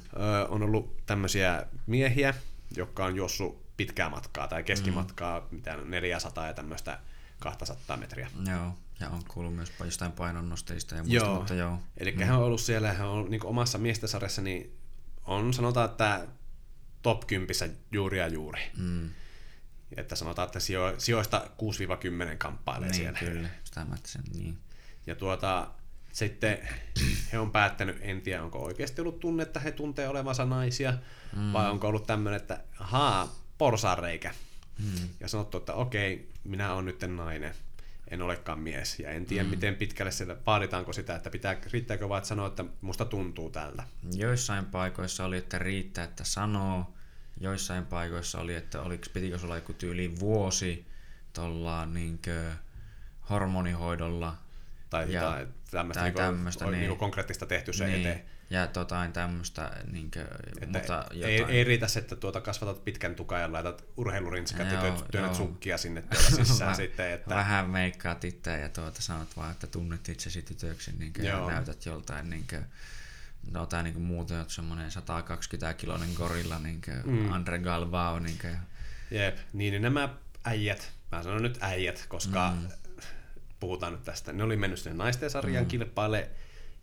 on 0.49 0.63
ollut 0.63 0.97
tämmöisiä 1.05 1.65
miehiä, 1.87 2.33
jotka 2.75 3.05
on 3.05 3.15
juossut 3.15 3.77
pitkää 3.77 4.09
matkaa 4.09 4.47
tai 4.47 4.63
keskimatkaa, 4.63 5.39
mm. 5.39 5.45
mitä 5.55 5.77
400 5.77 6.47
ja 6.47 6.53
tämmöistä 6.53 6.99
200 7.39 7.97
metriä. 7.97 8.31
Joo, 8.51 8.73
ja 8.99 9.09
on 9.09 9.21
kuullut 9.27 9.55
myös 9.55 9.73
jostain 9.85 10.11
painonnosteista 10.11 10.95
ja 10.95 11.03
muista, 11.03 11.25
Joo. 11.25 11.35
mutta 11.35 11.53
joo. 11.53 11.79
Eli 11.97 12.11
mm. 12.11 12.23
hän 12.23 12.37
on 12.37 12.43
ollut 12.43 12.61
siellä, 12.61 12.93
hän 12.93 13.07
on 13.07 13.29
niin 13.31 13.45
omassa 13.45 13.77
miestensarjassa, 13.77 14.41
niin 14.41 14.77
on 15.25 15.53
sanotaan, 15.53 15.89
että 15.89 16.27
top 17.01 17.27
10 17.27 17.77
juuri 17.91 18.19
ja 18.19 18.27
juuri. 18.27 18.61
Mm. 18.77 19.09
Että 19.97 20.15
sanotaan, 20.15 20.45
että 20.45 20.59
sijo, 20.59 20.95
sijoista 20.97 21.47
6-10 22.33 22.37
kamppailee 22.37 22.89
Niin, 22.89 22.95
siellä. 22.95 23.19
kyllä, 23.19 23.49
sitä 23.63 23.85
mä 23.85 23.95
sen, 24.05 24.23
niin. 24.33 24.57
Ja 25.07 25.15
tuota, 25.15 25.67
sitten 26.13 26.57
he 27.31 27.39
on 27.39 27.51
päättänyt, 27.51 27.97
en 28.01 28.21
tiedä 28.21 28.43
onko 28.43 28.59
oikeasti 28.59 29.01
ollut 29.01 29.19
tunne, 29.19 29.43
että 29.43 29.59
he 29.59 29.71
tuntee 29.71 30.07
olevansa 30.07 30.45
naisia, 30.45 30.93
mm. 31.35 31.53
vai 31.53 31.69
onko 31.69 31.87
ollut 31.87 32.07
tämmöinen, 32.07 32.41
että 32.41 32.59
haa, 32.73 33.35
porsareikä. 33.57 34.33
Mm. 34.79 35.09
Ja 35.19 35.27
sanottu, 35.27 35.57
että 35.57 35.73
okei, 35.73 36.29
minä 36.43 36.73
olen 36.73 36.85
nyt 36.85 37.03
nainen, 37.07 37.55
en 38.07 38.21
olekaan 38.21 38.59
mies. 38.59 38.99
Ja 38.99 39.09
en 39.09 39.25
tiedä, 39.25 39.43
mm. 39.43 39.49
miten 39.49 39.75
pitkälle 39.75 40.11
siellä, 40.11 40.37
vaaditaanko 40.45 40.93
sitä, 40.93 41.15
että 41.15 41.29
pitää, 41.29 41.57
riittääkö 41.71 42.09
vaan, 42.09 42.17
että 42.17 42.27
sanoa, 42.27 42.47
että 42.47 42.65
musta 42.81 43.05
tuntuu 43.05 43.49
tältä. 43.49 43.83
Joissain 44.13 44.65
paikoissa 44.65 45.25
oli, 45.25 45.37
että 45.37 45.59
riittää, 45.59 46.03
että 46.03 46.23
sanoo. 46.23 46.93
Joissain 47.39 47.85
paikoissa 47.85 48.39
oli, 48.39 48.55
että 48.55 48.81
oliko, 48.81 49.05
pitikö 49.13 49.39
sulla 49.39 49.55
joku 49.55 49.73
tyyli 49.73 50.19
vuosi 50.19 50.85
tuolla 51.33 51.85
niinkö 51.85 52.51
hormonihoidolla. 53.29 54.37
Tai 54.89 55.13
Ja- 55.13 55.21
jotain 55.21 55.47
tämmöistä, 55.71 55.99
tai 55.99 56.09
niinku, 56.09 56.19
tämmöistä, 56.19 56.65
on 56.65 56.71
niin. 56.71 56.79
niinku 56.81 56.95
konkreettista 56.95 57.45
tehty 57.45 57.73
se 57.73 57.85
niin. 57.85 57.99
eteen. 57.99 58.25
ja 58.49 58.67
jotain 58.75 59.13
tämmöistä, 59.13 59.71
niinkö, 59.91 60.21
Että 60.61 60.79
mutta 60.79 61.05
ei, 61.11 61.37
jotain. 61.37 61.55
ei 61.55 61.63
riitä 61.63 61.87
se, 61.87 61.99
että 61.99 62.15
tuota 62.15 62.41
kasvatat 62.41 62.85
pitkän 62.85 63.15
tukan 63.15 63.41
ja 63.41 63.51
laitat 63.51 63.85
urheilurinskat 63.97 64.71
ja 64.71 64.95
työnnät 65.11 65.35
sukkia 65.35 65.77
sinne 65.77 66.01
tuolla 66.01 66.29
sisään 66.45 66.75
sitten. 66.75 67.11
Että, 67.11 67.35
Vähän 67.35 67.69
meikkaat 67.69 68.23
itse 68.23 68.59
ja 68.59 68.69
tuota 68.69 69.01
sanot 69.01 69.37
vaan, 69.37 69.51
että 69.51 69.67
tunnet 69.67 70.09
itsesi 70.09 70.41
tytöksi 70.41 70.91
niin 70.99 71.13
ja 71.17 71.29
Joo. 71.29 71.51
näytät 71.51 71.85
joltain 71.85 72.29
niin 72.29 72.45
kuin, 72.49 72.65
jotain 73.53 73.83
niin 73.83 74.01
muuten, 74.01 74.41
että 74.41 74.53
semmoinen 74.53 74.91
120 74.91 75.73
kiloinen 75.73 76.09
gorilla, 76.15 76.59
niin 76.59 76.81
kuin 76.81 77.01
mm. 77.05 77.31
Andre 77.31 77.59
Galvao. 77.59 78.19
Niin 78.19 78.37
kuin, 78.41 78.57
Jep, 79.11 79.37
niin, 79.53 79.71
niin 79.71 79.81
nämä 79.81 80.09
äijät, 80.43 80.91
mä 81.11 81.23
sanon 81.23 81.43
nyt 81.43 81.57
äijät, 81.61 82.05
koska 82.07 82.51
mm. 82.51 82.67
Puhutaan 83.59 83.93
nyt 83.93 84.03
tästä, 84.03 84.33
ne 84.33 84.43
oli 84.43 84.57
mennyt 84.57 84.79
sinne 84.79 84.97
naisten 84.97 85.29
sarjan 85.29 85.63
mm. 85.63 85.67
kilpaille 85.67 86.29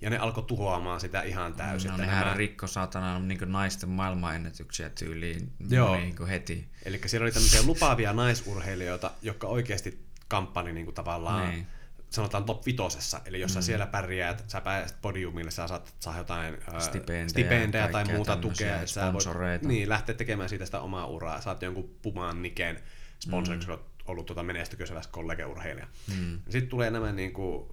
ja 0.01 0.11
ne 0.11 0.19
alkoi 0.19 0.45
tuhoamaan 0.45 1.01
sitä 1.01 1.23
ihan 1.23 1.55
täysin. 1.55 1.91
no 1.91 1.97
nehän 1.97 2.25
nämä- 2.25 2.37
rikko 2.37 2.67
saatana 2.67 3.19
niin 3.19 3.39
naisten 3.53 3.89
maailmanennätyksiä 3.89 4.91
tyyliin 4.91 5.53
Joo. 5.71 5.97
niin 5.97 6.17
kuin 6.17 6.29
heti. 6.29 6.69
Eli 6.85 7.01
siellä 7.07 7.25
oli 7.25 7.33
tämmöisiä 7.33 7.63
lupaavia 7.67 8.13
naisurheilijoita, 8.13 9.11
jotka 9.23 9.47
oikeasti 9.47 10.05
kamppaili 10.29 10.73
niin 10.73 10.85
kuin 10.87 10.95
tavallaan, 10.95 11.51
Niin. 11.51 11.67
sanotaan 12.11 12.45
top 12.45 12.67
vitosessa. 12.67 13.21
Eli 13.25 13.41
jos 13.41 13.55
sä 13.55 13.63
siellä 13.63 13.87
pärjäät, 13.87 14.45
sä 14.49 14.61
pääset 14.61 14.97
podiumille, 15.03 15.51
sä 15.51 15.69
saat, 15.69 15.95
saa 16.01 16.19
jotain 16.19 16.57
Stipendejä, 16.79 17.29
stipendejä 17.29 17.89
tai 17.89 18.05
muuta 18.05 18.37
tukea. 18.37 18.75
Että 18.75 18.87
sä 18.87 19.13
voit 19.13 19.63
niin, 19.63 19.89
lähteä 19.89 20.15
tekemään 20.15 20.49
siitä 20.49 20.65
sitä 20.65 20.81
omaa 20.81 21.07
uraa. 21.07 21.41
Saat 21.41 21.63
jonkun 21.63 21.95
Pumaan 22.03 22.43
Niken 22.43 22.81
sponsoriksi, 23.21 23.69
mm. 23.69 23.79
Ollut 24.07 24.27
tuota 24.27 24.43
menestyköisevästä 24.43 25.13
kollegeurheilija. 25.13 25.87
Mm. 26.19 26.39
Sitten 26.49 26.69
tulee 26.69 26.91
nämä 26.91 27.13
niin 27.13 27.33
kuin, 27.33 27.69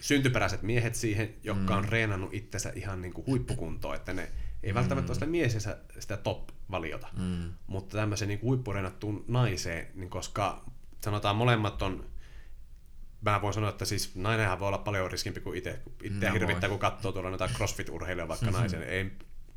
syntyperäiset 0.00 0.62
miehet 0.62 0.94
siihen, 0.94 1.34
jotka 1.42 1.76
on 1.76 1.84
reenannut 1.84 2.34
itsensä 2.34 2.72
ihan 2.74 3.02
niin 3.02 3.12
kuin 3.12 3.26
huippukuntoon, 3.26 3.96
että 3.96 4.12
ne 4.12 4.32
ei 4.62 4.74
välttämättä 4.74 5.10
ole 5.10 5.14
sitä 5.14 5.26
miesensä 5.26 5.78
sitä 5.98 6.16
top-valiota, 6.16 7.08
mm. 7.18 7.52
mutta 7.66 7.96
tämmöisen 7.96 8.28
niin 8.28 8.42
huippureenattuun 8.42 9.24
naiseen, 9.28 9.86
niin 9.94 10.10
koska 10.10 10.64
sanotaan 11.00 11.36
molemmat 11.36 11.82
on, 11.82 12.04
mä 13.20 13.42
voin 13.42 13.54
sanoa, 13.54 13.70
että 13.70 13.84
siis 13.84 14.14
nainenhan 14.14 14.60
voi 14.60 14.68
olla 14.68 14.78
paljon 14.78 15.10
riskimpi 15.10 15.40
kuin 15.40 15.58
itse. 15.58 15.80
Itse 16.02 16.26
No 16.26 16.32
hirvittää, 16.32 16.70
voi. 16.70 16.78
kun 16.78 16.78
katsoo 16.78 17.12
tuolla 17.12 17.28
noita 17.30 17.46
crossfit-urheilijoita 17.46 18.28
vaikka 18.28 18.50
naisen. 18.60 18.82
Ei 18.82 19.12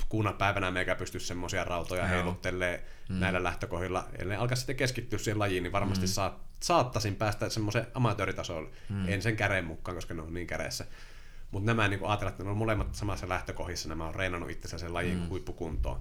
kuuna 0.10 0.34
päivänä 0.34 0.72
meikä 0.72 0.96
pysty 0.96 1.20
semmoisia 1.20 1.64
rautoja 1.64 2.02
Joo. 2.02 2.10
heiluttelee 2.10 2.86
mm. 3.10 3.16
näillä 3.16 3.44
lähtökohdilla. 3.44 4.08
Ellei 4.20 4.38
alkaa 4.38 4.56
sitten 4.56 4.76
keskittyä 4.76 5.20
siihen 5.20 5.40
lajiin, 5.40 5.64
niin 5.64 5.72
varmasti 5.72 6.06
mm. 6.06 6.10
saat, 6.10 6.42
saattaisin 6.60 7.16
päästä 7.16 7.50
semmoisen 7.50 7.88
amatööritasolle. 7.94 8.70
Mm. 8.90 9.10
En 9.10 9.22
sen 9.22 9.36
käreen 9.36 9.66
mukaan, 9.66 9.96
koska 9.96 10.14
ne 10.14 10.22
on 10.22 10.34
niin 10.34 10.48
käreessä. 10.48 10.86
Mutta 11.52 11.66
nämä 11.66 11.88
niin 11.88 12.00
ajatellaan, 12.04 12.32
että 12.32 12.44
ne 12.44 12.50
on 12.50 12.58
molemmat 12.58 12.96
samassa 12.96 13.30
lähtökohdissa, 13.30 13.90
nämä 13.90 14.08
on 14.08 14.16
reenannut 14.16 14.50
itsensä 14.50 14.78
sen 14.78 14.94
lajin 14.94 15.20
mm. 15.20 15.28
huippukuntoon. 15.28 16.00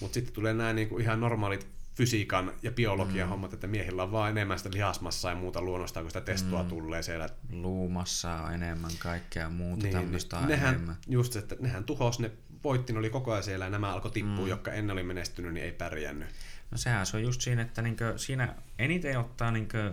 Mutta 0.00 0.14
sitten 0.14 0.34
tulee 0.34 0.54
nämä 0.54 0.72
niin 0.72 1.00
ihan 1.00 1.20
normaalit 1.20 1.66
fysiikan 1.94 2.52
ja 2.62 2.70
biologian 2.70 3.28
mm. 3.28 3.30
hommat, 3.30 3.52
että 3.52 3.66
miehillä 3.66 4.02
on 4.02 4.12
vaan 4.12 4.30
enemmän 4.30 4.58
sitä 4.58 4.70
lihasmassaa 4.72 5.32
ja 5.32 5.36
muuta 5.36 5.62
luonnosta, 5.62 6.00
kun 6.00 6.10
sitä 6.10 6.20
testoa 6.20 6.62
mm. 6.62 6.68
tulee 6.68 7.02
siellä. 7.02 7.28
Luumassa 7.50 8.32
on 8.32 8.54
enemmän 8.54 8.90
kaikkea 8.98 9.50
muuta 9.50 9.82
Niin, 9.82 9.92
tämmöistä 9.92 10.36
niin, 10.36 10.48
nehän, 10.48 10.74
enemmän. 10.74 10.96
just 11.08 11.32
se, 11.32 11.38
että 11.38 11.56
nehän 11.60 11.84
tuhos, 11.84 12.20
ne 12.20 12.30
voitti, 12.66 12.92
ne 12.92 12.98
oli 12.98 13.10
koko 13.10 13.32
ajan 13.32 13.42
siellä 13.42 13.64
ja 13.64 13.70
nämä 13.70 13.92
alkoi 13.92 14.10
tippua, 14.10 14.44
mm. 14.44 14.48
jotka 14.48 14.72
ennen 14.72 14.94
oli 14.94 15.02
menestynyt, 15.02 15.54
niin 15.54 15.64
ei 15.64 15.72
pärjännyt. 15.72 16.28
No 16.70 16.78
sehän 16.78 17.06
se 17.06 17.16
on 17.16 17.22
just 17.22 17.40
siinä, 17.40 17.62
että 17.62 17.82
niinkö, 17.82 18.18
siinä 18.18 18.54
eniten 18.78 19.18
ottaa 19.18 19.50
niinkö, 19.50 19.92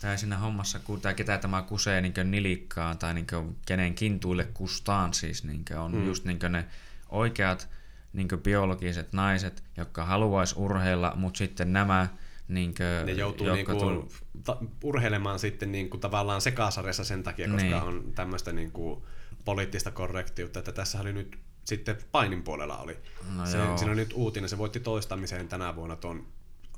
tai 0.00 0.18
siinä 0.18 0.38
hommassa, 0.38 0.78
kun 0.78 1.00
tai 1.00 1.14
ketä 1.14 1.38
tämä 1.38 1.62
kusee 1.62 2.00
niinkö 2.00 2.24
nilikkaan 2.24 2.98
tai 2.98 3.14
niinkö, 3.14 3.42
kenen 3.66 3.94
kintuille 3.94 4.44
kustaan 4.44 5.14
siis, 5.14 5.44
niinkö, 5.44 5.80
on 5.80 5.94
mm. 5.94 6.06
just 6.06 6.24
niinkö 6.24 6.48
ne 6.48 6.64
oikeat 7.08 7.68
niinkö 8.12 8.36
biologiset 8.36 9.12
naiset, 9.12 9.64
jotka 9.76 10.04
haluaisi 10.04 10.54
urheilla, 10.58 11.12
mutta 11.16 11.38
sitten 11.38 11.72
nämä 11.72 12.08
niinkö, 12.48 13.02
Ne 13.06 13.12
joutuu 13.12 13.52
niinku 13.52 13.72
tul- 13.72 14.02
ta- 14.44 14.58
urheilemaan 14.84 15.38
sitten 15.38 15.72
niinku 15.72 15.98
tavallaan 15.98 16.40
sekasarjassa 16.40 17.04
sen 17.04 17.22
takia, 17.22 17.48
koska 17.48 17.62
Niin. 17.62 17.82
on 17.82 18.12
tämmöistä 18.14 18.52
niinku 18.52 19.06
poliittista 19.44 19.90
korrektiutta, 19.90 20.58
että 20.58 20.72
tässä 20.72 21.00
oli 21.00 21.12
nyt 21.12 21.38
sitten 21.66 21.98
painin 22.12 22.42
puolella 22.42 22.78
oli. 22.78 22.98
No 23.36 23.46
se, 23.46 23.58
joo. 23.58 23.78
siinä 23.78 23.90
on 23.90 23.96
nyt 23.96 24.12
uutinen, 24.12 24.48
se 24.48 24.58
voitti 24.58 24.80
toistamiseen 24.80 25.48
tänä 25.48 25.76
vuonna 25.76 25.96
tuon, 25.96 26.26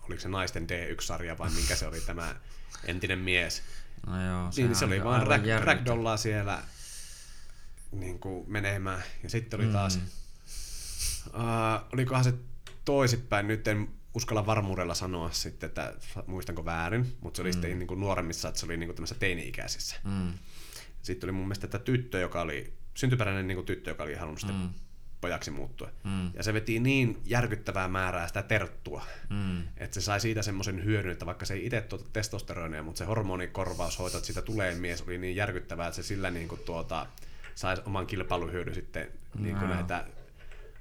oliko 0.03 0.21
se 0.21 0.29
naisten 0.29 0.67
D1-sarja 0.71 1.39
vai 1.39 1.51
minkä 1.51 1.77
se 1.77 1.87
oli 1.87 2.01
tämä 2.01 2.35
entinen 2.85 3.19
mies. 3.19 3.63
No 4.07 4.27
joo, 4.27 4.51
Niin, 4.57 4.75
se 4.75 4.85
oli 4.85 5.05
vaan 5.05 5.27
rag, 5.27 5.43
ragdollaa 5.61 6.17
siellä 6.17 6.63
niin 7.93 8.19
kuin 8.19 8.51
menemään. 8.51 9.03
Ja 9.23 9.31
sitten 9.31 9.61
oli 9.61 9.69
taas, 9.73 9.97
mm. 9.97 10.03
uh, 11.27 11.89
olikohan 11.93 12.25
se 12.25 12.35
toisipäin, 12.85 13.47
nyt 13.47 13.69
en 13.69 13.89
uskalla 14.15 14.47
varmuudella 14.47 14.95
sanoa 14.95 15.31
sitten, 15.33 15.67
että 15.67 15.95
muistanko 16.27 16.65
väärin, 16.65 17.17
mutta 17.21 17.37
se 17.37 17.43
oli 17.43 17.51
mm. 17.51 17.53
sitten 17.53 17.79
niin 17.79 17.87
kuin 17.87 18.01
nuoremmissa, 18.01 18.49
että 18.49 18.61
se 18.61 18.67
oli 18.67 18.77
niin 18.77 18.89
kuin 18.89 18.97
tämmöisissä 18.97 19.21
teini-ikäisissä. 19.21 19.97
Mm. 20.05 20.33
Sitten 21.03 21.27
oli 21.27 21.33
mun 21.33 21.45
mielestä 21.45 21.67
että 21.67 21.79
tyttö, 21.79 22.19
joka 22.19 22.41
oli, 22.41 22.73
syntyperäinen 22.99 23.47
niin 23.47 23.57
kuin 23.57 23.67
tyttö, 23.67 23.91
joka 23.91 24.03
oli 24.03 24.15
halunnut 24.15 24.41
sitten 24.41 24.57
Mm. 24.57 24.69
pojaksi 25.21 25.51
muuttua. 25.51 25.91
Mm. 26.05 26.31
Ja 26.35 26.43
se 26.43 26.55
veti 26.55 26.81
niin 26.81 27.21
järkyttävää 27.25 27.89
määrää 27.89 28.27
sitä 28.29 28.43
terttua, 28.43 29.05
Mm. 29.31 29.63
että 29.77 29.95
se 29.95 30.01
sai 30.01 30.21
siitä 30.21 30.43
semmoisen 30.43 30.85
hyödyn, 30.85 31.13
että 31.13 31.27
vaikka 31.27 31.45
se 31.47 31.55
ei 31.55 31.67
itse 31.67 31.81
tuota 31.81 32.05
testosteronia, 32.13 32.83
mutta 32.83 32.99
se 32.99 33.05
hormonikorvaushoito, 33.05 34.17
että 34.17 34.27
siitä 34.27 34.43
tulee 34.43 34.75
mies, 34.75 35.03
oli 35.03 35.19
niin 35.19 35.37
järkyttävää, 35.37 35.87
että 35.89 35.97
se 35.97 36.03
sillä 36.03 36.31
niin 36.31 36.49
kuin 36.49 36.61
tuota, 36.67 37.07
sai 37.55 37.77
oman 37.87 38.07
kilpailuhyödyn 38.07 38.75
sitten 38.75 39.09
niin 39.39 39.57
kuin 39.57 39.69
Joo. 39.69 39.75
näitä, 39.77 40.05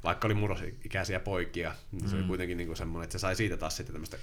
vaikka 0.03 0.27
oli 0.27 0.33
murrosikäisiä 0.33 1.19
poikia, 1.19 1.75
niin 1.91 2.09
se 2.09 2.15
oli 2.15 2.23
kuitenkin 2.23 2.57
niin 2.57 2.67
kuin 2.67 2.77
semmoinen, 2.77 3.03
että 3.03 3.11
se 3.17 3.19
sai 3.21 3.35
siitä 3.35 3.57
taas 3.57 3.77
sitten 3.77 3.93
tämmöistä 3.93 4.17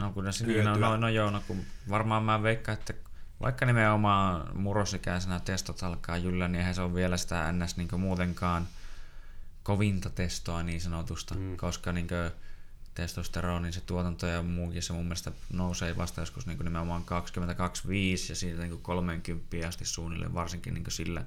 No 0.00 0.12
kun 0.12 0.32
se 0.32 0.46
niin, 0.46 0.64
no, 0.64 0.76
no, 0.76 0.96
no, 0.96 1.08
joo, 1.08 1.30
no 1.30 1.42
kun 1.46 1.64
varmaan 1.88 2.22
mä 2.22 2.42
veikkaan, 2.42 2.78
että 2.78 2.94
vaikka 3.42 3.66
nimenomaan 3.66 4.58
murrosikäisenä 4.58 5.40
testot 5.40 5.82
alkaa 5.82 6.16
jyllä, 6.16 6.48
niin 6.48 6.58
eihän 6.58 6.74
se 6.74 6.82
on 6.82 6.94
vielä 6.94 7.16
sitä 7.16 7.52
ns. 7.52 7.76
Niin 7.76 7.88
muutenkaan 8.00 8.68
kovinta 9.62 10.10
testoa 10.10 10.62
niin 10.62 10.80
sanotusta, 10.80 11.34
mm. 11.34 11.56
koska 11.56 11.92
niin 11.92 12.08
testosteronin 12.94 13.72
se 13.72 13.80
tuotanto 13.80 14.26
ja 14.26 14.42
muukin 14.42 14.82
se 14.82 14.92
mun 14.92 15.04
mielestä 15.04 15.32
nousee 15.52 15.96
vasta 15.96 16.20
joskus 16.20 16.46
niin 16.46 16.58
nimenomaan 16.58 17.02
22-5 17.02 17.06
ja 18.28 18.34
siitä 18.34 18.62
niin 18.62 18.82
30 18.82 19.68
asti 19.68 19.84
suunnilleen, 19.84 20.34
varsinkin 20.34 20.74
niin 20.74 20.84
sillä 20.88 21.24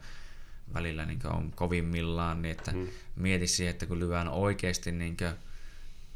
välillä 0.74 1.06
niin 1.06 1.20
on 1.28 1.52
kovimmillaan, 1.52 2.42
niin 2.42 2.52
että 2.52 2.72
mm. 2.72 2.88
mieti 3.16 3.48
siihen, 3.48 3.72
että 3.72 3.86
kun 3.86 4.00
lyödään 4.00 4.30
oikeasti 4.30 4.92
niin 4.92 5.18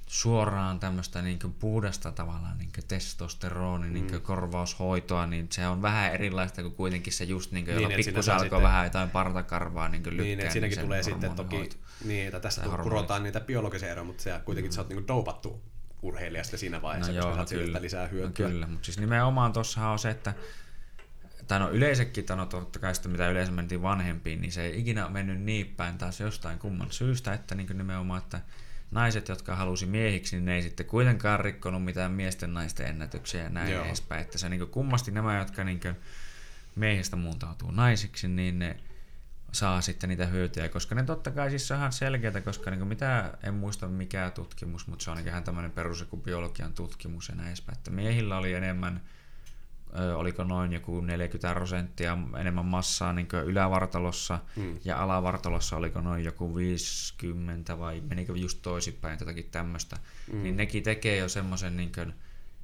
suoraan 0.07 0.79
tämmöistä 0.79 1.21
niin 1.21 1.39
puhdasta 1.59 2.11
tavallaan 2.11 2.57
niin 2.57 2.69
testosteroni 2.87 3.89
niin 3.89 4.11
mm. 4.11 4.21
korvaushoitoa, 4.21 5.27
niin 5.27 5.47
se 5.51 5.67
on 5.67 5.81
vähän 5.81 6.13
erilaista 6.13 6.61
kuin 6.61 6.73
kuitenkin 6.73 7.13
se 7.13 7.23
just 7.23 7.51
niin 7.51 7.65
kuin, 7.65 7.75
niin, 7.75 7.83
jolla 7.83 7.95
pikkusen 7.95 8.33
alkoi 8.33 8.45
sitten... 8.45 8.61
vähän 8.61 8.83
jotain 8.83 9.09
partakarvaa 9.09 9.89
niin 9.89 10.03
lykkää. 10.03 10.23
Niin, 10.23 10.39
että 10.39 10.53
siinäkin 10.53 10.79
tulee 10.79 11.03
sitten 11.03 11.35
toki, 11.35 11.69
niin, 12.05 12.27
että 12.27 12.39
tässä 12.39 12.61
kurotaan 12.83 13.23
niitä 13.23 13.39
biologisia 13.39 13.89
eroja, 13.89 14.05
mutta 14.05 14.23
se 14.23 14.41
kuitenkin 14.45 14.71
mm. 14.71 14.75
sä 14.75 14.81
oot 14.81 14.89
niin 14.89 15.07
dopattu 15.07 15.61
urheilijasta 16.01 16.57
siinä 16.57 16.81
vaiheessa, 16.81 17.13
no 17.13 17.21
koska 17.21 17.55
joo, 17.55 17.65
kyllä. 17.65 17.81
lisää 17.81 18.07
hyötyä. 18.07 18.47
No 18.47 18.51
kyllä, 18.51 18.67
mutta 18.67 18.85
siis 18.85 18.99
nimenomaan 18.99 19.53
tuossa 19.53 19.87
on 19.87 19.99
se, 19.99 20.09
että 20.09 20.33
tai 21.47 21.59
no 21.59 21.69
yleensäkin, 21.69 22.25
tai 22.25 22.37
no 22.37 22.45
totta 22.45 22.79
kai 22.79 22.95
sitä, 22.95 23.09
mitä 23.09 23.29
yleensä 23.29 23.51
mentiin 23.51 23.81
vanhempiin, 23.81 24.41
niin 24.41 24.51
se 24.51 24.61
ei 24.61 24.79
ikinä 24.79 25.09
mennyt 25.09 25.41
niin 25.41 25.67
päin 25.77 25.97
taas 25.97 26.19
jostain 26.19 26.59
kumman 26.59 26.91
syystä, 26.91 27.33
että 27.33 27.55
niin 27.55 27.77
nimenomaan, 27.77 28.21
että 28.23 28.41
naiset, 28.91 29.27
jotka 29.27 29.55
halusi 29.55 29.85
miehiksi, 29.85 30.35
niin 30.35 30.45
ne 30.45 30.55
ei 30.55 30.61
sitten 30.61 30.85
kuitenkaan 30.85 31.39
rikkonut 31.39 31.83
mitään 31.83 32.11
miesten 32.11 32.53
naisten 32.53 32.87
ennätyksiä 32.87 33.43
ja 33.43 33.49
näin 33.49 33.73
Joo. 33.73 33.85
edespäin. 33.85 34.21
Että 34.21 34.37
se 34.37 34.49
niin 34.49 34.67
kummasti 34.67 35.11
nämä, 35.11 35.39
jotka 35.39 35.63
niin 35.63 35.79
miehistä 36.75 37.15
muuntautuu 37.15 37.71
naisiksi, 37.71 38.27
niin 38.27 38.59
ne 38.59 38.77
saa 39.51 39.81
sitten 39.81 40.09
niitä 40.09 40.25
hyötyjä, 40.25 40.69
koska 40.69 40.95
ne 40.95 41.03
totta 41.03 41.31
kai 41.31 41.49
siis 41.49 41.71
on 41.71 41.77
ihan 41.77 41.91
selkeitä, 41.93 42.41
koska 42.41 42.71
niin 42.71 42.87
mitä, 42.87 43.37
en 43.43 43.53
muista 43.53 43.87
mikä 43.87 44.31
tutkimus, 44.35 44.87
mutta 44.87 45.05
se 45.05 45.11
on 45.11 45.27
ihan 45.27 45.43
tämmöinen 45.43 45.71
perus 45.71 46.07
biologian 46.23 46.73
tutkimus 46.73 47.29
ja 47.29 47.35
näin 47.35 47.47
edespäin, 47.47 47.77
että 47.77 47.91
miehillä 47.91 48.37
oli 48.37 48.53
enemmän 48.53 49.01
oliko 50.15 50.43
noin 50.43 50.73
joku 50.73 51.01
40 51.01 51.53
prosenttia 51.53 52.17
enemmän 52.39 52.65
massaa 52.65 53.13
niin 53.13 53.27
ylävartalossa 53.45 54.39
mm. 54.55 54.79
ja 54.85 55.03
alavartalossa 55.03 55.75
oliko 55.77 56.01
noin 56.01 56.23
joku 56.23 56.55
50 56.55 57.79
vai 57.79 58.01
menikö 58.01 58.33
just 58.35 58.59
toisinpäin 58.61 59.17
jotakin 59.19 59.49
tämmöistä, 59.51 59.97
mm. 60.33 60.43
niin 60.43 60.57
nekin 60.57 60.83
tekee 60.83 61.17
jo 61.17 61.29
semmoisen 61.29 61.77
niin 61.77 61.91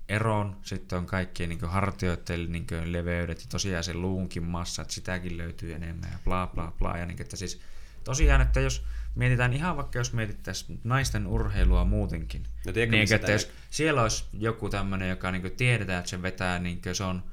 eron, 0.10 0.56
sitten 0.62 0.98
on 0.98 1.06
kaikkien 1.06 1.50
niin 1.50 1.60
hartioiden 1.62 2.52
niin 2.52 2.68
leveydet 2.84 3.40
ja 3.40 3.45
tosiaan 3.50 3.84
se 3.84 3.94
luunkin 3.94 4.44
massa, 4.44 4.82
että 4.82 4.94
sitäkin 4.94 5.38
löytyy 5.38 5.74
enemmän 5.74 6.10
ja 6.12 6.18
bla 6.24 6.48
bla 6.48 6.74
bla. 6.80 6.98
Ja 6.98 7.06
niin, 7.06 7.22
että 7.22 7.36
siis 7.36 7.62
tosiaan, 8.04 8.41
että 8.41 8.60
jos 8.60 8.86
mietitään 9.15 9.53
ihan 9.53 9.77
vaikka 9.77 9.99
jos 9.99 10.14
mietittäisiin 10.14 10.80
naisten 10.84 11.27
urheilua 11.27 11.85
muutenkin, 11.85 12.44
no, 12.65 12.72
niin 12.76 13.14
että 13.14 13.31
jos 13.31 13.52
siellä 13.69 14.02
olisi 14.02 14.26
joku 14.34 14.69
tämmöinen, 14.69 15.10
joka 15.10 15.31
niin 15.31 15.52
tiedetään, 15.52 15.99
että 15.99 16.10
se 16.10 16.22
vetää, 16.22 16.60
niin 16.60 16.81
se 16.94 17.03
on 17.03 17.23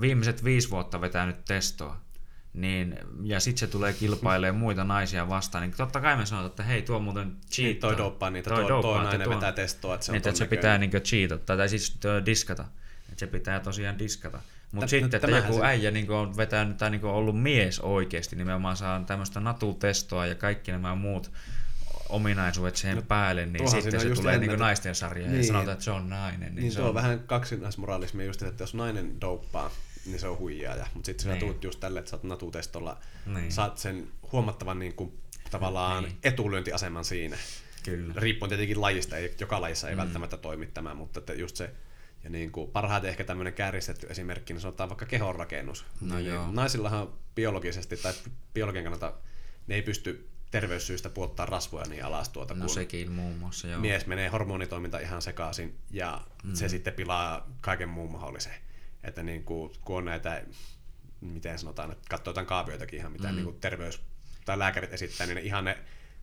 viimeiset 0.00 0.44
viisi 0.44 0.70
vuotta 0.70 1.00
vetänyt 1.00 1.44
testoa, 1.44 2.00
niin, 2.54 2.98
ja 3.22 3.40
sitten 3.40 3.58
se 3.58 3.66
tulee 3.66 3.92
kilpailemaan 3.92 4.60
muita 4.64 4.84
naisia 4.84 5.28
vastaan, 5.28 5.62
niin 5.62 5.76
totta 5.76 6.00
kai 6.00 6.16
me 6.16 6.26
sanotaan, 6.26 6.50
että 6.50 6.62
hei, 6.62 6.82
tuo 6.82 6.98
muuten 6.98 7.36
cheat. 7.50 7.66
Niin, 7.66 7.80
toi 7.80 7.96
doppaa 7.96 8.30
niitä, 8.30 8.50
toi, 8.50 8.64
toi, 8.64 8.82
toi 8.82 9.04
nainen 9.04 9.22
tuo, 9.22 9.34
vetää 9.34 9.52
testoa, 9.52 9.94
että 9.94 10.06
se 10.06 10.12
on 10.12 10.14
niin, 10.14 10.28
että 10.28 10.38
se 10.38 10.46
pitää 10.46 10.78
niin 10.78 10.90
cheatata, 10.90 11.56
tai 11.56 11.68
siis 11.68 11.98
diskata. 12.26 12.64
Että 13.08 13.20
se 13.20 13.26
pitää 13.26 13.60
tosiaan 13.60 13.98
diskata. 13.98 14.40
Mutta 14.72 14.88
sitten, 14.88 15.16
että 15.16 15.36
joku 15.36 15.52
se... 15.52 15.64
äijä 15.64 15.90
niin 15.90 16.10
on 16.10 16.36
vetänyt 16.36 16.76
tai 16.76 16.90
niin 16.90 17.04
ollut 17.04 17.42
mies 17.42 17.80
oikeasti, 17.80 18.36
nimenomaan 18.36 18.76
saa 18.76 19.04
tämmöistä 19.06 19.40
natutestoa 19.40 20.26
ja 20.26 20.34
kaikki 20.34 20.72
nämä 20.72 20.94
muut 20.94 21.30
ominaisuudet 22.08 22.76
siihen 22.76 22.96
no, 22.96 23.02
päälle, 23.02 23.46
niin 23.46 23.70
sitten 23.70 24.00
se 24.00 24.10
tulee 24.10 24.38
niin 24.38 24.58
naisten 24.58 24.94
sarja 24.94 25.26
niin. 25.26 25.38
ja 25.38 25.46
sanotaan, 25.46 25.72
että 25.72 25.84
se 25.84 25.90
on 25.90 26.08
nainen. 26.08 26.40
Niin, 26.40 26.54
niin 26.54 26.72
se 26.72 26.78
tuo 26.78 26.88
on 26.88 26.94
vähän 26.94 27.20
kaksinaismoralismia 27.20 28.26
just, 28.26 28.42
että 28.42 28.62
jos 28.62 28.74
nainen 28.74 29.20
douppaa, 29.20 29.70
niin 30.06 30.18
se 30.18 30.28
on 30.28 30.38
huijaaja. 30.38 30.86
Mutta 30.94 31.06
sitten 31.06 31.26
niin. 31.26 31.40
sä 31.40 31.46
tuut 31.46 31.64
just 31.64 31.80
tälle, 31.80 31.98
että 31.98 32.10
sä 32.10 32.16
oot 32.16 32.24
natutestolla, 32.24 32.98
niin. 33.26 33.52
saat 33.52 33.78
sen 33.78 34.08
huomattavan 34.32 34.78
niin 34.78 34.94
kuin, 34.94 35.12
tavallaan 35.50 36.04
niin. 36.04 36.16
etulyöntiaseman 36.24 37.04
siinä. 37.04 37.36
Kyllä. 37.82 38.14
Riippuen 38.16 38.48
tietenkin 38.48 38.80
lajista, 38.80 39.16
ei, 39.16 39.34
joka 39.40 39.60
lajissa 39.60 39.88
ei 39.88 39.94
mm. 39.94 40.00
välttämättä 40.00 40.36
toimi 40.36 40.66
tämä, 40.66 40.94
mutta 40.94 41.20
että 41.20 41.32
just 41.32 41.56
se 41.56 41.70
ja 42.24 42.30
niin 42.30 42.52
kuin 42.52 42.70
parhaiten 42.70 43.10
ehkä 43.10 43.24
tämmöinen 43.24 43.52
kääristetty 43.52 44.06
esimerkki, 44.10 44.52
niin 44.52 44.60
sanotaan 44.60 44.88
vaikka 44.88 45.06
kehonrakennus. 45.06 45.84
No 46.00 46.14
niin 46.14 46.26
joo. 46.26 46.52
Naisillahan 46.52 47.08
biologisesti 47.34 47.96
tai 47.96 48.12
biologian 48.54 48.84
kannalta 48.84 49.14
ne 49.66 49.74
ei 49.74 49.82
pysty 49.82 50.28
terveyssyistä 50.50 51.08
puottaa 51.08 51.46
rasvoja 51.46 51.86
niin 51.88 52.04
alas 52.04 52.28
tuota, 52.28 52.54
no 52.54 52.68
sekin 52.68 53.12
muun 53.12 53.36
muassa, 53.36 53.68
joo. 53.68 53.80
mies 53.80 54.06
menee 54.06 54.28
hormonitoiminta 54.28 54.98
ihan 54.98 55.22
sekaisin 55.22 55.78
ja 55.90 56.20
mm. 56.44 56.54
se 56.54 56.68
sitten 56.68 56.92
pilaa 56.92 57.50
kaiken 57.60 57.88
muun 57.88 58.12
mahdollisen. 58.12 58.54
Että 59.02 59.22
niin 59.22 59.44
kuin, 59.44 59.72
kun 59.80 59.96
on 59.96 60.04
näitä, 60.04 60.42
miten 61.20 61.58
sanotaan, 61.58 61.92
että 61.92 62.04
katsoo 62.10 62.30
jotain 62.30 62.46
kaavioitakin 62.46 62.98
ihan 62.98 63.12
mitä 63.12 63.28
mm. 63.28 63.34
niin 63.34 63.44
kuin 63.44 63.60
terveys 63.60 64.00
tai 64.44 64.58
lääkärit 64.58 64.92
esittää, 64.92 65.26
niin 65.26 65.34
ne 65.34 65.40
ihan 65.40 65.64
ne 65.64 65.78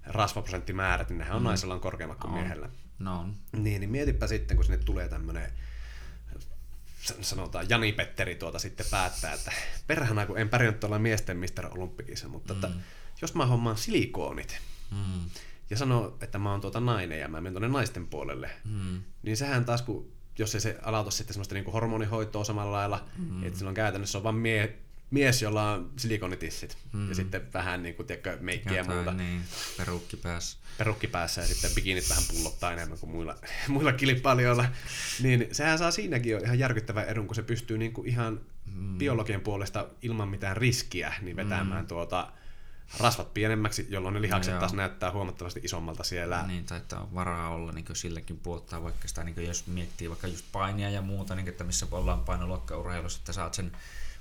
rasvaprosenttimäärät, 0.05 1.09
niin 1.09 1.17
nehän 1.17 1.35
on 1.35 1.41
mm. 1.41 1.47
naisella 1.47 1.73
on 1.73 1.81
korkeammat 1.81 2.19
kuin 2.19 2.33
on. 2.33 2.39
miehellä. 2.39 2.69
No. 2.99 3.29
Niin, 3.51 3.79
niin 3.79 3.89
mietipä 3.89 4.27
sitten, 4.27 4.57
kun 4.57 4.65
sinne 4.65 4.83
tulee 4.85 5.07
tämmöinen 5.07 5.51
sanotaan 7.21 7.69
Jani 7.69 7.91
Petteri 7.91 8.35
tuota 8.35 8.59
sitten 8.59 8.85
päättää, 8.91 9.33
että 9.33 9.51
perhana 9.87 10.25
kun 10.25 10.37
en 10.37 10.49
pärjännyt 10.49 10.79
tuolla 10.79 10.99
miesten 10.99 11.37
Mr. 11.37 11.65
Olympikissa, 11.71 12.27
mutta 12.27 12.53
mm. 12.53 12.57
että 12.57 12.71
jos 13.21 13.35
mä 13.35 13.45
hommaan 13.45 13.77
silikoonit 13.77 14.59
mm. 14.91 15.29
ja 15.69 15.77
sanoo, 15.77 16.17
että 16.21 16.39
mä 16.39 16.51
oon 16.51 16.61
tuota 16.61 16.79
nainen 16.79 17.19
ja 17.19 17.27
mä 17.27 17.41
menen 17.41 17.53
tuonne 17.53 17.67
naisten 17.67 18.07
puolelle, 18.07 18.49
mm. 18.65 19.01
niin 19.23 19.37
sehän 19.37 19.65
taas 19.65 19.81
kun 19.81 20.11
jos 20.37 20.55
ei 20.55 20.61
se 20.61 20.79
alauta 20.81 21.11
sitten 21.11 21.33
semmoista 21.33 21.55
niinku 21.55 21.71
hormonihoitoa 21.71 22.43
samalla 22.43 22.71
lailla, 22.71 23.05
mm. 23.17 23.43
että 23.43 23.57
silloin 23.59 23.75
käytännössä 23.75 24.17
on 24.17 24.23
vain 24.23 24.35
mie- 24.35 24.79
mies, 25.11 25.41
jolla 25.41 25.71
on 25.71 25.91
silikonitissit 25.97 26.77
mm. 26.93 27.09
ja 27.09 27.15
sitten 27.15 27.53
vähän 27.53 27.83
niin 27.83 27.95
kuin, 27.95 28.07
tiedätkö, 28.07 28.37
meikkiä 28.41 28.73
ja 28.73 28.83
muuta. 28.83 29.13
Niin, 29.13 29.41
perukki 29.77 30.17
päässä. 30.17 30.57
Perukki 30.77 31.07
päässä 31.07 31.41
ja 31.41 31.47
sitten 31.47 31.71
bikinit 31.75 32.09
vähän 32.09 32.23
pullottaa 32.31 32.73
enemmän 32.73 32.99
kuin 32.99 33.09
muilla, 33.09 33.35
muilla 33.67 33.93
kilpailijoilla. 33.93 34.65
Niin 35.21 35.47
sehän 35.51 35.77
saa 35.77 35.91
siinäkin 35.91 36.31
jo 36.31 36.37
ihan 36.37 36.59
järkyttävän 36.59 37.07
edun, 37.07 37.27
kun 37.27 37.35
se 37.35 37.43
pystyy 37.43 37.77
niin 37.77 37.93
kuin 37.93 38.07
ihan 38.07 38.41
mm. 38.75 38.97
biologian 38.97 39.41
puolesta 39.41 39.87
ilman 40.01 40.29
mitään 40.29 40.57
riskiä 40.57 41.13
niin 41.21 41.35
vetämään 41.35 41.83
mm. 41.83 41.87
tuota 41.87 42.31
rasvat 42.97 43.33
pienemmäksi, 43.33 43.87
jolloin 43.89 44.13
ne 44.13 44.21
lihakset 44.21 44.53
no, 44.53 44.59
taas 44.59 44.73
näyttää 44.73 45.11
huomattavasti 45.11 45.59
isommalta 45.63 46.03
siellä. 46.03 46.47
Niin, 46.47 46.65
tai 46.65 46.77
että 46.77 46.99
on 46.99 47.13
varaa 47.13 47.49
olla 47.49 47.71
niin 47.71 47.85
silläkin 47.93 48.37
puoltaa, 48.37 48.83
vaikka 48.83 49.07
sitä, 49.07 49.23
niin 49.23 49.47
jos 49.47 49.67
miettii 49.67 50.09
vaikka 50.09 50.27
just 50.27 50.45
painia 50.51 50.89
ja 50.89 51.01
muuta, 51.01 51.35
niin 51.35 51.47
että 51.47 51.63
missä 51.63 51.87
ollaan 51.91 52.19
painoluokkaurheilussa, 52.19 53.19
että 53.19 53.33
saat 53.33 53.53
sen 53.53 53.71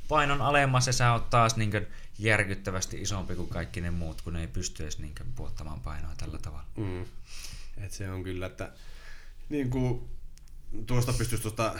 painon 0.08 0.42
alemmas 0.42 0.86
ja 0.86 0.92
sä 0.92 1.12
oot 1.12 1.30
taas 1.30 1.56
niin 1.56 1.86
järkyttävästi 2.18 3.02
isompi 3.02 3.34
kuin 3.34 3.48
kaikki 3.48 3.80
ne 3.80 3.90
muut, 3.90 4.22
kun 4.22 4.32
ne 4.32 4.40
ei 4.40 4.46
pysty 4.46 4.82
edes 4.82 4.98
niin 4.98 5.14
puottamaan 5.36 5.80
painoa 5.80 6.14
tällä 6.16 6.38
tavalla. 6.38 6.66
Mm. 6.76 7.04
Et 7.76 7.92
se 7.92 8.10
on 8.10 8.22
kyllä, 8.22 8.46
että 8.46 8.72
niin 9.48 9.70
kuin, 9.70 10.08
tuosta 10.86 11.12
pystyisi 11.12 11.42
tuosta 11.42 11.74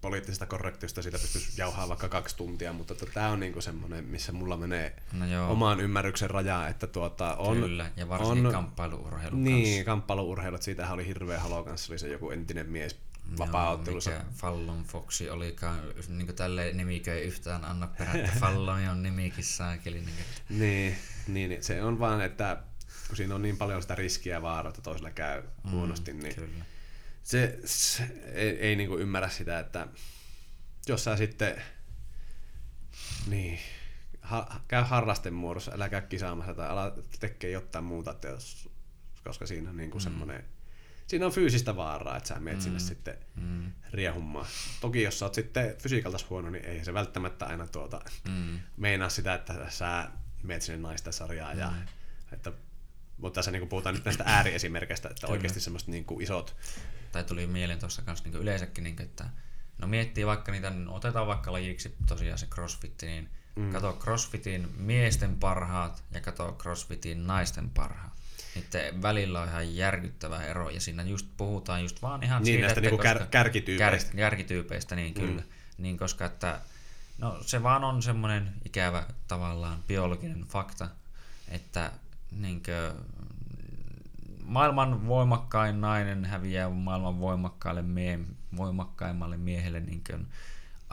poliittisesta 0.00 0.46
korrektiosta 0.46 1.02
siitä 1.02 1.18
pystyisi 1.18 1.60
jauhaa 1.60 1.88
vaikka 1.88 2.08
kaksi 2.08 2.36
tuntia, 2.36 2.72
mutta 2.72 2.94
tämä 3.14 3.28
on 3.28 3.40
niinku 3.40 3.60
semmoinen, 3.60 4.04
missä 4.04 4.32
mulla 4.32 4.56
menee 4.56 4.96
no 5.12 5.50
omaan 5.50 5.80
ymmärryksen 5.80 6.30
rajaa, 6.30 6.68
että 6.68 6.86
tuota 6.86 7.36
on... 7.36 7.56
Kyllä, 7.56 7.90
ja 7.96 8.08
varsinkin 8.08 8.46
on, 8.46 8.52
Niin, 9.44 9.84
kamppailuurheilut, 9.84 10.62
siitähän 10.62 10.94
oli 10.94 11.06
hirveä 11.06 11.40
halo 11.40 11.64
kanssa, 11.64 11.92
oli 11.92 11.98
se 11.98 12.08
joku 12.08 12.30
entinen 12.30 12.70
mies 12.70 12.96
vapaa-ottelussa. 13.38 14.10
Mikä 14.10 14.24
Fallon 14.34 14.84
Foxi 14.84 15.30
olikaan, 15.30 15.80
niin 16.08 16.26
kuin 16.26 16.36
tälleen 16.36 16.76
nimikö 16.76 17.14
ei 17.14 17.24
yhtään 17.24 17.64
anna 17.64 17.86
perä, 17.86 18.12
että 18.12 18.38
Fallon 18.40 18.88
on 18.88 19.02
nimikin 19.02 19.44
saakeli. 19.44 20.00
Niin, 20.00 20.96
niin, 21.28 21.50
niin, 21.50 21.62
se 21.62 21.82
on 21.82 21.98
vaan, 21.98 22.20
että 22.20 22.62
kun 23.06 23.16
siinä 23.16 23.34
on 23.34 23.42
niin 23.42 23.56
paljon 23.56 23.82
sitä 23.82 23.94
riskiä 23.94 24.34
ja 24.34 24.42
vaaraa, 24.42 24.70
että 24.70 24.82
toisella 24.82 25.10
käy 25.10 25.42
mm, 25.42 25.70
huonosti, 25.70 26.12
niin 26.12 26.34
kyllä. 26.34 26.64
se, 27.22 27.58
se 27.64 28.02
ei, 28.32 28.48
ei 28.48 28.76
niin 28.76 28.88
kuin 28.88 29.02
ymmärrä 29.02 29.28
sitä, 29.28 29.58
että 29.58 29.88
jos 30.88 31.04
sä 31.04 31.16
sitten 31.16 31.62
niin, 33.26 33.58
ha, 34.20 34.60
käy 34.68 34.82
harrasten 34.82 35.34
muodossa, 35.34 35.72
älä 35.74 35.88
käy 35.88 36.02
kisaamassa 36.02 36.54
tai 36.54 36.68
ala 36.68 36.92
tekee 37.20 37.50
jotain 37.50 37.84
muuta, 37.84 38.10
että 38.10 38.28
jos, 38.28 38.68
koska 39.24 39.46
siinä 39.46 39.70
on 39.70 39.76
niin 39.76 39.90
kuin 39.90 40.02
mm. 40.02 40.04
semmoinen 40.04 40.44
siinä 41.12 41.26
on 41.26 41.32
fyysistä 41.32 41.76
vaaraa, 41.76 42.16
että 42.16 42.28
sä 42.28 42.40
menet 42.40 42.58
mm. 42.58 42.62
sinne 42.62 42.78
sitten 42.78 43.18
mm. 43.36 43.72
riehummaan. 43.92 44.46
Toki 44.80 45.02
jos 45.02 45.18
sä 45.18 45.24
oot 45.24 45.34
sitten 45.34 45.76
fysiikaltas 45.78 46.30
huono, 46.30 46.50
niin 46.50 46.64
ei 46.64 46.84
se 46.84 46.94
välttämättä 46.94 47.46
aina 47.46 47.66
tuota, 47.66 48.00
mm. 48.28 48.58
meinaa 48.76 49.08
sitä, 49.08 49.34
että 49.34 49.70
sä 49.70 50.08
menet 50.42 50.62
sinne 50.62 50.80
naisten 50.80 51.12
sarjaan. 51.12 51.54
Mm. 51.54 51.60
Ja, 51.60 51.72
että, 52.32 52.52
mutta 53.18 53.38
tässä 53.38 53.50
niin 53.50 53.68
puhutaan 53.68 53.94
nyt 53.94 54.04
näistä 54.04 54.24
ääriesimerkkeistä, 54.26 55.08
että 55.08 55.20
Kyllä. 55.20 55.32
oikeasti 55.32 55.60
semmoista 55.60 55.90
niin 55.90 56.04
kuin 56.04 56.22
isot... 56.22 56.56
Tai 57.12 57.24
tuli 57.24 57.46
mieleen 57.46 57.78
tuossa 57.78 58.02
kanssa 58.02 58.28
niin 58.28 58.42
yleensäkin, 58.42 58.84
niin 58.84 58.96
kuin, 58.96 59.06
että 59.06 59.24
no 59.78 59.86
miettii 59.86 60.26
vaikka 60.26 60.52
niitä, 60.52 60.72
otetaan 60.88 61.26
vaikka 61.26 61.52
lajiksi 61.52 61.94
tosiaan 62.06 62.38
se 62.38 62.46
crossfit, 62.46 63.02
niin 63.02 63.28
mm. 63.56 63.72
kato 63.72 63.98
crossfitin 64.00 64.68
miesten 64.76 65.36
parhaat 65.36 66.04
ja 66.12 66.20
kato 66.20 66.56
crossfitin 66.60 67.26
naisten 67.26 67.70
parhaat 67.70 68.11
niiden 68.54 69.02
välillä 69.02 69.40
on 69.40 69.48
ihan 69.48 69.76
järkyttävä 69.76 70.42
ero, 70.42 70.70
ja 70.70 70.80
siinä 70.80 71.02
just 71.02 71.26
puhutaan 71.36 71.82
just 71.82 72.02
vaan 72.02 72.22
ihan 72.22 72.42
niin, 72.42 72.46
siitä, 72.46 72.60
näistä 72.60 72.80
että 72.80 72.90
niinku 72.90 73.02
kär, 73.02 73.26
kärkityypeistä. 73.26 74.10
Kär, 74.10 74.16
kärkityypeistä, 74.16 74.96
niin 74.96 75.14
kyllä. 75.14 75.42
Mm. 75.42 75.48
Niin, 75.78 75.98
koska 75.98 76.24
että, 76.24 76.60
no, 77.18 77.38
se 77.42 77.62
vaan 77.62 77.84
on 77.84 78.02
semmoinen 78.02 78.54
ikävä 78.64 79.06
tavallaan 79.28 79.78
biologinen 79.88 80.44
fakta, 80.44 80.88
että 81.48 81.92
niinkö, 82.30 82.94
maailman 84.44 85.06
voimakkain 85.06 85.80
nainen 85.80 86.24
häviää 86.24 86.68
maailman 86.70 87.20
voimakkaille 87.20 87.82
mie- 87.82 88.18
voimakkaimmalle 88.56 89.36
miehelle 89.36 89.80
niin 89.80 90.02
kuin, 90.10 90.26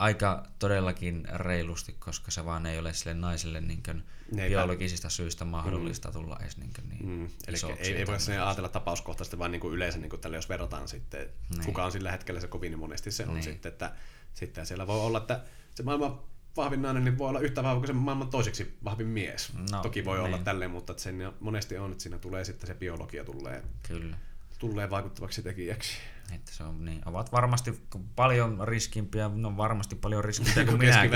aika 0.00 0.42
todellakin 0.58 1.28
reilusti, 1.34 1.96
koska 1.98 2.30
se 2.30 2.44
vaan 2.44 2.66
ei 2.66 2.78
ole 2.78 2.92
sille 2.92 3.14
naiselle 3.14 3.60
niin 3.60 3.82
kuin, 3.82 4.02
biologisista 4.34 5.08
syistä 5.08 5.44
mahdollista 5.44 6.08
mm. 6.08 6.12
tulla 6.12 6.38
edes 6.40 6.56
niin, 6.56 6.70
kuin, 6.76 6.88
niin 6.88 7.06
Mm, 7.06 7.28
eli 7.46 7.56
ei, 7.78 7.94
ei 7.94 8.06
voi 8.06 8.16
ajatella 8.44 8.68
tapauskohtaisesti, 8.68 9.38
vaan 9.38 9.50
niin 9.52 9.60
kuin 9.60 9.74
yleensä 9.74 9.98
niin 9.98 10.10
kuin 10.10 10.20
tälle, 10.20 10.36
jos 10.36 10.48
verrataan 10.48 10.88
sitten, 10.88 11.28
Niin. 11.50 11.64
kuka 11.64 11.84
on 11.84 11.92
sillä 11.92 12.10
hetkellä 12.10 12.40
se 12.40 12.48
kovin, 12.48 12.70
niin 12.70 12.78
monesti 12.78 13.10
se 13.10 13.26
on 13.26 13.34
Niin. 13.34 13.42
sitten, 13.42 13.72
että 13.72 13.92
sitten 14.34 14.66
siellä 14.66 14.86
voi 14.86 15.00
olla, 15.00 15.18
että 15.18 15.40
se 15.74 15.82
maailman 15.82 16.20
vahvin 16.56 16.82
nainen 16.82 17.04
niin 17.04 17.18
voi 17.18 17.28
olla 17.28 17.40
yhtä 17.40 17.62
vahva 17.62 17.80
kuin 17.80 17.86
se 17.86 17.92
maailman 17.92 18.28
toiseksi 18.28 18.78
vahvin 18.84 19.06
mies. 19.06 19.52
No, 19.72 19.82
Toki 19.82 20.04
voi 20.04 20.18
olla 20.18 20.36
niin. 20.36 20.44
tälleen, 20.44 20.70
mutta 20.70 20.92
että 20.92 21.02
sen 21.02 21.32
monesti 21.40 21.78
on, 21.78 21.92
että 21.92 22.02
siinä 22.02 22.18
tulee 22.18 22.44
sitten 22.44 22.66
se 22.66 22.74
biologia 22.74 23.24
tulee, 23.24 23.62
Kyllä. 23.88 24.16
Tulee 24.60 24.90
vaikuttavaksi 24.90 25.42
tekijäksi. 25.42 25.96
Että 26.34 26.52
se 26.52 26.62
on 26.62 26.84
niin. 26.84 27.02
Ovat 27.06 27.32
varmasti 27.32 27.82
paljon 28.16 28.68
riskimpiä, 28.68 29.30
no 29.34 29.56
varmasti 29.56 29.96
paljon 29.96 30.24
riskimpiä 30.24 30.64
kuin 30.64 30.78
minäkin. 30.78 31.14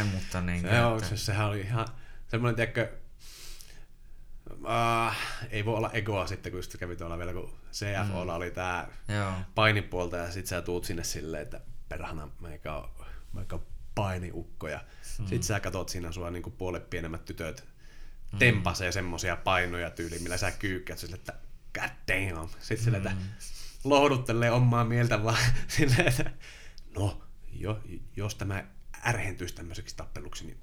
En, 0.00 0.06
mutta 0.06 0.40
niin, 0.40 0.60
Se 0.60 0.84
on, 0.84 0.96
että, 0.96 1.08
se, 1.08 1.16
sehän 1.16 1.48
oli 1.48 1.60
ihan 1.60 1.88
semmoinen, 2.28 2.56
tiedätkö, 2.56 2.92
uh, 4.50 5.14
ei 5.50 5.64
voi 5.64 5.76
olla 5.76 5.90
egoa 5.92 6.26
sitten, 6.26 6.52
kun 6.52 6.62
kävi 6.78 6.96
tuolla 6.96 7.18
vielä, 7.18 7.32
kun 7.32 7.52
CFOlla 7.72 8.32
mm. 8.32 8.36
oli 8.36 8.50
tämä 8.50 8.88
painipuolta 9.54 10.16
ja 10.16 10.30
sit 10.30 10.46
sä 10.46 10.62
tuut 10.62 10.84
sinne 10.84 11.04
silleen, 11.04 11.42
että 11.42 11.60
perhana 11.88 12.28
meikä 12.40 12.74
on, 12.74 12.90
painiukko 13.94 14.68
ja 14.68 14.80
mm. 15.18 15.26
sit 15.26 15.42
sä 15.42 15.60
katot 15.60 15.88
siinä 15.88 16.12
sua 16.12 16.30
niinku 16.30 16.50
puolet 16.50 16.90
pienemmät 16.90 17.24
tytöt 17.24 17.64
mm. 18.32 18.38
tempasee 18.38 18.92
semmosia 18.92 19.36
painoja 19.36 19.90
tyyli, 19.90 20.18
millä 20.18 20.36
sä 20.36 20.50
kyykkäät 20.50 20.98
sille, 20.98 21.16
että 21.16 21.32
god 21.74 21.90
damn. 22.08 22.48
Sit 22.60 22.80
silleen, 22.80 23.06
että 23.06 23.16
lohduttelee 23.84 24.50
omaa 24.50 24.84
mieltä 24.84 25.24
vaan 25.24 25.38
silleen, 25.76 26.08
että 26.08 26.30
no, 26.96 27.22
jo, 27.52 27.80
jos 28.16 28.34
tämä 28.34 28.64
ärhentyisi 29.06 29.54
tämmöiseksi 29.54 29.96
tappeluksi, 29.96 30.46
niin 30.46 30.58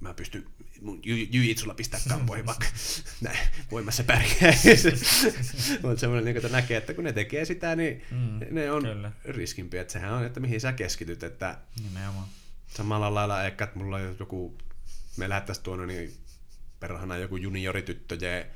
mä 0.00 0.14
pystyn 0.14 0.46
mun 0.82 1.00
ju- 1.04 1.26
jujitsulla 1.30 1.74
pistää 1.74 2.00
kampoihin, 2.08 2.46
vaikka 2.46 2.66
näin 3.20 3.38
voimassa 3.70 4.04
pärjää. 4.04 4.54
Mutta 5.82 6.00
semmoinen, 6.00 6.24
niin 6.24 6.36
että 6.36 6.48
näkee, 6.48 6.76
että 6.76 6.94
kun 6.94 7.04
ne 7.04 7.12
tekee 7.12 7.44
sitä, 7.44 7.76
niin 7.76 8.02
Mm, 8.10 8.16
mm, 8.18 8.40
ne 8.50 8.70
on 8.72 8.82
kyllä. 8.82 9.12
riskimpiä. 9.24 9.80
Että 9.80 9.92
sehän 9.92 10.12
on, 10.12 10.24
että 10.26 10.40
mihin 10.40 10.60
sä 10.60 10.72
keskityt. 10.72 11.22
Että 11.22 11.58
nimenomaan. 11.82 12.28
samalla 12.68 13.14
lailla 13.14 13.44
ehkä, 13.44 13.64
että 13.64 13.78
mulla 13.78 13.96
on 13.96 14.16
joku, 14.20 14.58
me 15.16 15.28
lähettäisiin 15.28 15.64
tuonne 15.64 15.86
niin 15.86 16.12
perhana 16.80 17.16
joku 17.16 17.36
juniorityttöjä 17.36 18.46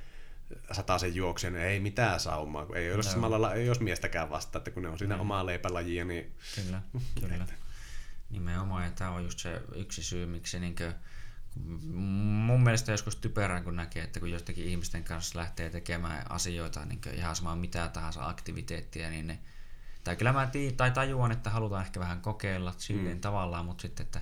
sen 0.98 1.14
juokseen, 1.14 1.52
niin 1.52 1.64
ei 1.64 1.80
mitään 1.80 2.20
saumaa, 2.20 2.66
kun 2.66 2.76
ei 2.76 2.86
ole 2.86 2.94
Joo. 2.94 3.02
samalla 3.02 3.42
lailla, 3.42 3.54
ei 3.54 3.68
olisi 3.68 3.82
miestäkään 3.82 4.30
vasta, 4.30 4.58
että 4.58 4.70
kun 4.70 4.82
ne 4.82 4.88
on 4.88 4.98
siinä 4.98 5.16
omaa 5.16 5.46
leipälajia, 5.46 6.04
niin 6.04 6.34
Kyllä, 6.54 6.82
kyllä. 7.20 7.46
Nimenomaan, 8.30 8.84
ja 8.84 8.90
tämä 8.90 9.10
on 9.10 9.24
just 9.24 9.38
se 9.38 9.62
yksi 9.74 10.02
syy, 10.02 10.26
miksi 10.26 10.60
niinkö, 10.60 10.92
mun 11.94 12.62
mielestä 12.62 12.92
joskus 12.92 13.16
typerään, 13.16 13.64
kun 13.64 13.76
näkee, 13.76 14.04
että 14.04 14.20
kun 14.20 14.30
jostakin 14.30 14.64
ihmisten 14.64 15.04
kanssa 15.04 15.38
lähtee 15.38 15.70
tekemään 15.70 16.30
asioita, 16.30 16.84
niin 16.84 17.00
ihan 17.12 17.36
sama 17.36 17.56
mitä 17.56 17.88
tahansa 17.88 18.28
aktiviteettia, 18.28 19.10
niin 19.10 19.26
ne, 19.26 19.38
tai 20.04 20.16
kyllä 20.16 20.32
mä 20.32 20.46
tii, 20.46 20.72
tai 20.72 20.90
tajuan, 20.90 21.32
että 21.32 21.50
halutaan 21.50 21.84
ehkä 21.84 22.00
vähän 22.00 22.20
kokeilla 22.20 22.74
silleen 22.78 23.16
mm. 23.16 23.20
tavallaan, 23.20 23.64
mutta 23.64 23.82
sitten, 23.82 24.06
että 24.06 24.20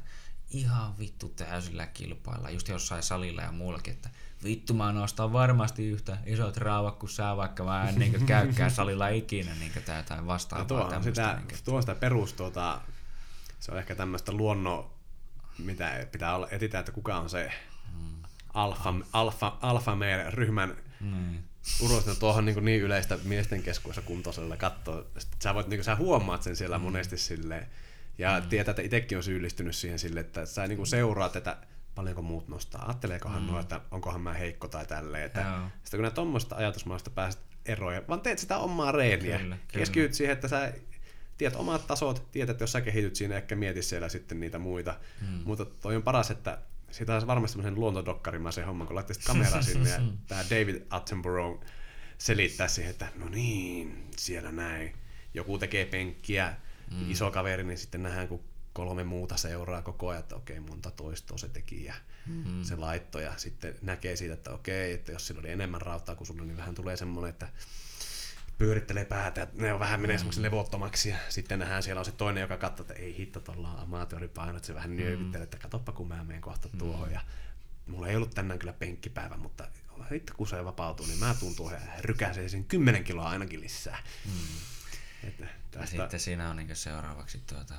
ihan 0.50 0.98
vittu 0.98 1.28
täysillä 1.28 1.86
kilpailla, 1.86 2.50
just 2.50 2.68
jossain 2.68 3.02
salilla 3.02 3.42
ja 3.42 3.52
muullakin, 3.52 3.92
että 3.92 4.10
vittu 4.44 4.74
mä 4.74 4.92
nostan 4.92 5.32
varmasti 5.32 5.86
yhtä 5.88 6.18
isot 6.26 6.56
raavat 6.56 6.96
kuin 6.96 7.10
sä, 7.10 7.36
vaikka 7.36 7.64
mä 7.64 7.88
en 7.88 7.94
niin 7.94 8.26
käykään 8.26 8.70
salilla 8.70 9.08
ikinä 9.08 9.54
niin 9.54 9.72
tai 9.86 9.96
jotain 9.96 10.20
Ja 10.20 10.26
vastaavaa. 10.26 10.66
tuo 10.66 10.80
on 10.82 10.90
tämmöistä 10.90 11.22
sitä, 11.22 11.36
niinkö. 11.36 11.56
tuo 11.64 11.76
on 11.76 11.82
sitä 11.82 11.94
perus, 11.94 12.32
tuota, 12.32 12.80
se 13.60 13.72
on 13.72 13.78
ehkä 13.78 13.94
tämmöistä 13.94 14.32
luonnon, 14.32 14.90
mitä 15.58 16.06
pitää 16.12 16.34
olla, 16.34 16.48
etitään, 16.50 16.80
että 16.80 16.92
kuka 16.92 17.16
on 17.16 17.30
se 17.30 17.52
alfa, 18.54 18.94
alfa, 19.12 19.58
alfa 19.60 19.96
meidän 19.96 20.32
ryhmän 20.32 20.76
Niin. 21.00 21.44
urosta 21.80 22.14
tuohon 22.14 22.44
niin, 22.44 22.64
niin 22.64 22.82
yleistä 22.82 23.18
miesten 23.24 23.62
keskuudessa 23.62 24.02
kuntoisella 24.02 24.56
katsoa. 24.56 25.04
Sitten 25.18 25.40
Sä, 25.42 25.54
voit, 25.54 25.66
niin 25.68 25.78
kuin, 25.78 25.84
sä 25.84 25.96
huomaat 25.96 26.42
sen 26.42 26.56
siellä 26.56 26.78
mm. 26.78 26.84
monesti 26.84 27.18
silleen, 27.18 27.66
ja 28.18 28.40
mm. 28.40 28.48
tietää, 28.48 28.70
että 28.72 28.82
itsekin 28.82 29.18
on 29.18 29.24
syyllistynyt 29.24 29.76
siihen 29.76 29.98
silleen, 29.98 30.26
että 30.26 30.46
sä 30.46 30.66
niin 30.66 30.76
kuin 30.76 30.86
seuraat, 30.86 31.36
että 31.36 31.56
paljonko 31.94 32.22
muut 32.22 32.48
nostaa, 32.48 32.84
ajatteleekohan 32.84 33.42
mm. 33.42 33.48
nuo, 33.48 33.60
että 33.60 33.80
onkohan 33.90 34.20
mä 34.20 34.32
heikko 34.32 34.68
tai 34.68 34.86
tälleen. 34.86 35.24
Että 35.24 35.60
sitten 35.82 36.00
kun 36.00 36.12
tuommoista 36.12 36.56
ajatusmaalista 36.56 37.10
pääset 37.10 37.40
eroon, 37.66 37.94
ja 37.94 38.02
vaan 38.08 38.20
teet 38.20 38.38
sitä 38.38 38.58
omaa 38.58 38.92
reeniä, 38.92 39.38
Kyllä, 39.38 39.56
kyllä. 39.56 39.58
keskityt 39.68 40.14
siihen, 40.14 40.32
että 40.32 40.48
sä 40.48 40.72
tiedät 41.38 41.58
omat 41.58 41.86
tasot, 41.86 42.30
tiedät, 42.30 42.50
että 42.50 42.62
jos 42.62 42.72
sä 42.72 42.80
kehityt 42.80 43.16
siinä, 43.16 43.36
ehkä 43.36 43.56
mieti 43.56 43.82
siellä 43.82 44.08
sitten 44.08 44.40
niitä 44.40 44.58
muita. 44.58 44.94
Mm. 45.20 45.40
Mutta 45.44 45.64
toi 45.64 45.96
on 45.96 46.02
paras, 46.02 46.30
että 46.30 46.58
siitä 46.90 47.12
olisi 47.12 47.26
varmasti 47.26 47.52
semmoisen 47.52 47.80
luontodokkarimaisen 47.80 48.66
homman, 48.66 48.86
kun 48.86 48.96
laittaisit 48.96 49.24
kameraa 49.24 49.62
sinne 49.62 49.90
ja 49.90 50.00
tämä 50.28 50.44
David 50.50 50.82
Attenborough 50.90 51.64
selittää 52.18 52.68
siihen, 52.68 52.90
että 52.90 53.08
no 53.16 53.28
niin, 53.28 54.08
siellä 54.16 54.52
näin. 54.52 54.92
Joku 55.34 55.58
tekee 55.58 55.86
penkkiä, 55.86 56.56
mm. 56.90 57.10
iso 57.10 57.30
kaveri, 57.30 57.64
niin 57.64 57.78
sitten 57.78 58.02
nähdään, 58.02 58.28
kun 58.28 58.44
kolme 58.72 59.04
muuta 59.04 59.36
seuraa 59.36 59.82
koko 59.82 60.08
ajan, 60.08 60.20
että 60.20 60.36
okei, 60.36 60.60
monta 60.60 60.90
toistoa 60.90 61.38
se 61.38 61.48
teki 61.48 61.84
ja 61.84 61.94
mm. 62.26 62.64
se 62.64 62.76
laitto 62.76 63.20
ja 63.20 63.32
sitten 63.36 63.74
näkee 63.82 64.16
siitä, 64.16 64.34
että 64.34 64.50
okei, 64.50 64.92
että 64.92 65.12
jos 65.12 65.26
sillä 65.26 65.40
oli 65.40 65.50
enemmän 65.50 65.80
rautaa 65.80 66.14
kuin 66.14 66.26
sulla, 66.26 66.44
niin 66.44 66.56
vähän 66.56 66.74
tulee 66.74 66.96
semmoinen, 66.96 67.30
että 67.30 67.48
pyörittelee 68.58 69.04
päätä, 69.04 69.42
että 69.42 69.62
ne 69.62 69.72
on 69.72 69.80
vähän 69.80 70.00
menee 70.00 70.18
semmoisen 70.18 70.42
levottomaksi 70.42 71.08
ja 71.08 71.16
sitten 71.28 71.58
nähdään 71.58 71.82
siellä 71.82 71.98
on 71.98 72.04
se 72.04 72.12
toinen, 72.12 72.40
joka 72.40 72.56
katsoo, 72.56 72.84
että 72.84 72.94
ei 72.94 73.16
hitto, 73.16 73.40
tuolla 73.40 73.70
on 73.70 73.78
amatööripaino, 73.78 74.56
että 74.56 74.66
se 74.66 74.74
vähän 74.74 74.96
nyökyttelee, 74.96 75.44
että 75.44 75.58
katoppa 75.58 75.92
kun 75.92 76.08
mä 76.08 76.24
menen 76.24 76.42
kohta 76.42 76.68
tuohon 76.78 77.12
ja 77.12 77.20
mulla 77.86 78.08
ei 78.08 78.16
ollut 78.16 78.34
tänään 78.34 78.58
kyllä 78.58 78.72
penkkipäivä, 78.72 79.36
mutta 79.36 79.68
hitto 80.12 80.32
kun 80.36 80.48
se 80.48 80.64
vapautuu, 80.64 81.06
niin 81.06 81.18
mä 81.18 81.34
tuun 81.40 81.56
tuohon 81.56 81.74
ja 81.74 81.80
rykäsee 82.00 82.48
sen 82.48 82.64
10 82.64 83.04
kiloa 83.04 83.28
ainakin 83.28 83.60
lisää. 83.60 83.98
Mm. 84.26 85.28
Että 85.28 85.44
Ja 85.44 85.48
tästä, 85.70 85.96
sitten 85.96 86.20
siinä 86.20 86.50
on 86.50 86.56
niin 86.56 86.76
seuraavaksi 86.76 87.42
tuota, 87.46 87.74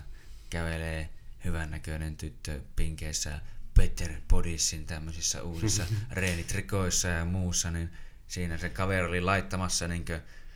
kävelee 0.53 1.09
hyvännäköinen 1.43 2.17
tyttö 2.17 2.59
pinkeissä 2.75 3.39
Peter 3.73 4.11
Bodissin 4.29 4.85
tämmöisissä 4.85 5.43
uusissa 5.43 5.83
reenitrikoissa 6.11 7.07
ja 7.07 7.25
muussa, 7.25 7.71
niin 7.71 7.93
siinä 8.27 8.57
se 8.57 8.69
kaveri 8.69 9.05
oli 9.05 9.21
laittamassa 9.21 9.87
niin 9.87 10.05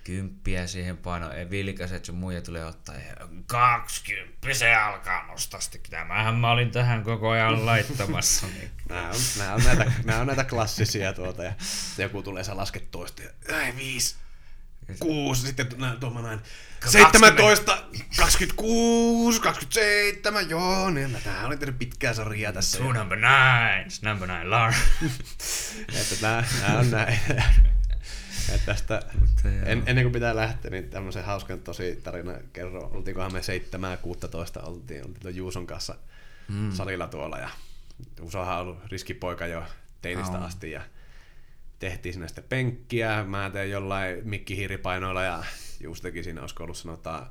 kymppiä 0.03 0.67
siihen 0.67 0.97
painoon, 0.97 1.35
ei 1.35 1.49
vilkaset 1.49 2.05
sun 2.05 2.15
muija 2.15 2.41
tulee 2.41 2.65
ottaa 2.65 2.95
ja 2.95 3.27
20 3.47 4.53
se 4.53 4.75
alkaa 4.75 5.27
nostaa 5.27 5.59
sitten. 5.59 5.81
Tämähän 5.89 6.35
mä 6.35 6.51
olin 6.51 6.71
tähän 6.71 7.03
koko 7.03 7.29
ajan 7.29 7.65
laittamassa. 7.65 8.47
Niin. 8.47 8.71
Nämä 8.89 9.09
on, 9.09 9.15
nämä, 9.37 9.53
on 9.53 9.63
näitä, 9.63 9.91
nämä 10.03 10.19
on 10.19 10.27
näitä 10.27 10.43
klassisia 10.43 11.13
tuota, 11.13 11.43
ja 11.43 11.53
joku 11.97 12.23
tulee 12.23 12.43
sä 12.43 12.57
lasket 12.57 12.91
toista 12.91 13.21
ja 13.21 13.59
ei 13.65 13.75
viisi, 13.75 14.15
kuusi, 14.99 15.47
sitten 15.47 15.68
tuoma 15.99 16.22
näin, 16.22 16.39
17, 16.85 17.77
26, 18.18 19.41
27, 19.41 20.49
joo, 20.49 20.89
niin 20.89 21.09
mä 21.09 21.19
tähän 21.19 21.45
olin 21.45 21.59
tehnyt 21.59 21.80
pitkää 21.80 22.14
sarjaa 22.14 22.53
tässä. 22.53 22.77
True 22.77 22.93
number 22.93 23.18
nine, 23.18 23.88
number 24.01 24.27
nine, 24.27 24.49
Lar. 24.49 24.73
Että 26.01 26.15
nämä, 26.22 26.43
nämä 26.61 26.80
on 26.80 26.91
näin. 26.91 27.19
Ja 28.51 28.59
tästä, 28.65 29.01
en, 29.65 29.84
ennen 29.85 30.03
kuin 30.03 30.14
pitää 30.14 30.35
lähteä, 30.35 30.72
niin 30.72 30.89
tämmöisen 30.89 31.26
hauskan 31.26 31.59
tosi 31.59 31.99
tarina 32.03 32.34
kerro. 32.53 32.89
Oltiinkohan 32.93 33.34
me 33.34 33.43
7 33.43 33.97
16 33.97 34.61
oltiin, 34.61 35.05
oltiin 35.05 35.35
Juuson 35.35 35.68
kanssa 35.68 35.95
mm. 36.47 36.72
salilla 36.72 37.07
tuolla 37.07 37.38
ja 37.38 37.49
Juusohan 38.19 38.55
on 38.55 38.61
ollut 38.61 38.85
riskipoika 38.91 39.47
jo 39.47 39.64
teinistä 40.01 40.38
On. 40.38 40.43
asti 40.43 40.72
ja 40.72 40.81
tehtiin 41.79 42.13
sinne 42.13 42.27
sitten 42.27 42.43
penkkiä. 42.43 43.23
Mä 43.23 43.49
tein 43.49 43.71
jollain 43.71 44.27
mikkihiiripainoilla 44.27 45.23
ja 45.23 45.43
Juus 45.79 46.01
teki 46.01 46.23
siinä, 46.23 46.41
olisiko 46.41 46.63
ollut 46.63 46.77
sanotaan, 46.77 47.27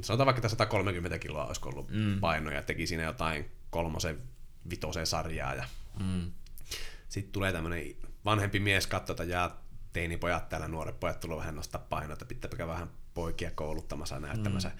sanotaan 0.00 0.26
vaikka, 0.26 0.38
että 0.38 0.48
130 0.48 1.18
kiloa 1.18 1.46
olisiko 1.46 1.68
ollut 1.68 1.90
mm. 1.90 2.20
paino 2.20 2.50
ja 2.50 2.62
teki 2.62 2.86
siinä 2.86 3.02
jotain 3.02 3.50
kolmosen, 3.70 4.18
vitosen 4.70 5.06
sarjaa 5.06 5.54
ja 5.54 5.64
Mm. 6.00 6.30
sitten 7.08 7.32
tulee 7.32 7.52
tämmöinen 7.52 7.94
vanhempi 8.24 8.60
mies 8.60 8.86
katsoa, 8.86 9.14
että 9.14 9.24
jaa, 9.24 9.64
teinipojat 9.92 10.48
täällä, 10.48 10.68
nuoret 10.68 11.00
pojat 11.00 11.20
tulee 11.20 11.38
vähän 11.38 11.56
nostaa 11.56 11.86
painoa, 11.88 12.16
pitääpä 12.28 12.66
vähän 12.66 12.90
poikia 13.14 13.50
kouluttamassa 13.50 14.14
ja 14.14 14.20
näyttämässä. 14.20 14.68
Mm. 14.68 14.74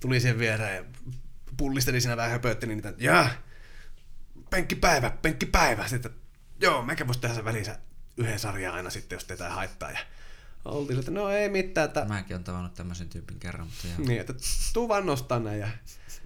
Tuli 0.00 0.20
siihen 0.20 0.38
viereen 0.38 0.76
ja 0.76 0.84
pullisteli 1.56 2.00
siinä 2.00 2.16
vähän 2.16 2.30
höpötteli 2.30 2.74
niitä, 2.74 2.88
että 2.88 3.04
jaa, 3.04 3.28
penkkipäivä, 4.50 5.10
penkkipäivä. 5.10 5.88
Sitten, 5.88 6.12
joo, 6.60 6.82
mekä 6.82 7.06
voisi 7.06 7.20
tehdä 7.20 7.34
sen 7.34 7.44
välissä 7.44 7.78
yhden 8.16 8.38
sarjan 8.38 8.74
aina 8.74 8.90
sitten, 8.90 9.16
jos 9.16 9.24
teitä 9.24 9.50
haittaa. 9.50 9.90
Ja 9.90 9.98
oltiin, 10.64 10.98
että 10.98 11.10
no 11.10 11.28
ei 11.30 11.48
mitään, 11.48 11.84
että 11.84 12.04
Mäkin 12.04 12.36
on 12.36 12.44
tavannut 12.44 12.74
tämmöisen 12.74 13.08
tyypin 13.08 13.38
kerran, 13.38 13.66
mutta 13.66 13.86
joo. 13.88 14.08
niin, 14.08 14.20
että 14.20 14.32
tuu 14.72 14.88
vaan 14.88 15.06
nostaa 15.06 15.38
näin. 15.38 15.60
Ja 15.60 15.68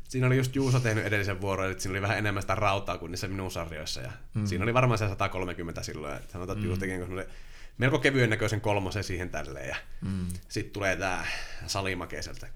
siinä 0.09 0.27
oli 0.27 0.37
just 0.37 0.57
Juuso 0.57 0.81
tehnyt 0.81 1.05
edellisen 1.05 1.41
vuoron, 1.41 1.71
että 1.71 1.83
siinä 1.83 1.93
oli 1.93 2.03
vähän 2.03 2.19
enemmän 2.19 2.43
sitä 2.43 2.55
rautaa 2.55 2.99
kuin 2.99 3.11
niissä 3.13 3.29
minun 3.29 3.51
sarjoissa. 3.51 4.01
Ja 4.01 4.13
mm. 4.35 4.47
Siinä 4.47 4.63
oli 4.65 4.75
varmaan 4.75 4.99
se 4.99 5.09
130 5.09 5.83
silloin. 5.83 6.17
Että 6.17 6.33
sanotaan, 6.33 6.59
että 6.59 6.65
mm. 6.65 6.67
Juuso 6.71 6.81
teki 6.81 7.31
melko 7.79 7.99
kevyen 7.99 8.31
näköisen 8.31 8.61
kolmosen 8.61 9.05
siihen 9.05 9.31
tälleen. 9.31 9.69
Ja 9.69 9.77
Mm. 10.01 10.27
sitten 10.49 10.73
tulee 10.73 10.97
tää 10.97 11.27
salimake 11.67 12.23
sieltä. 12.23 12.49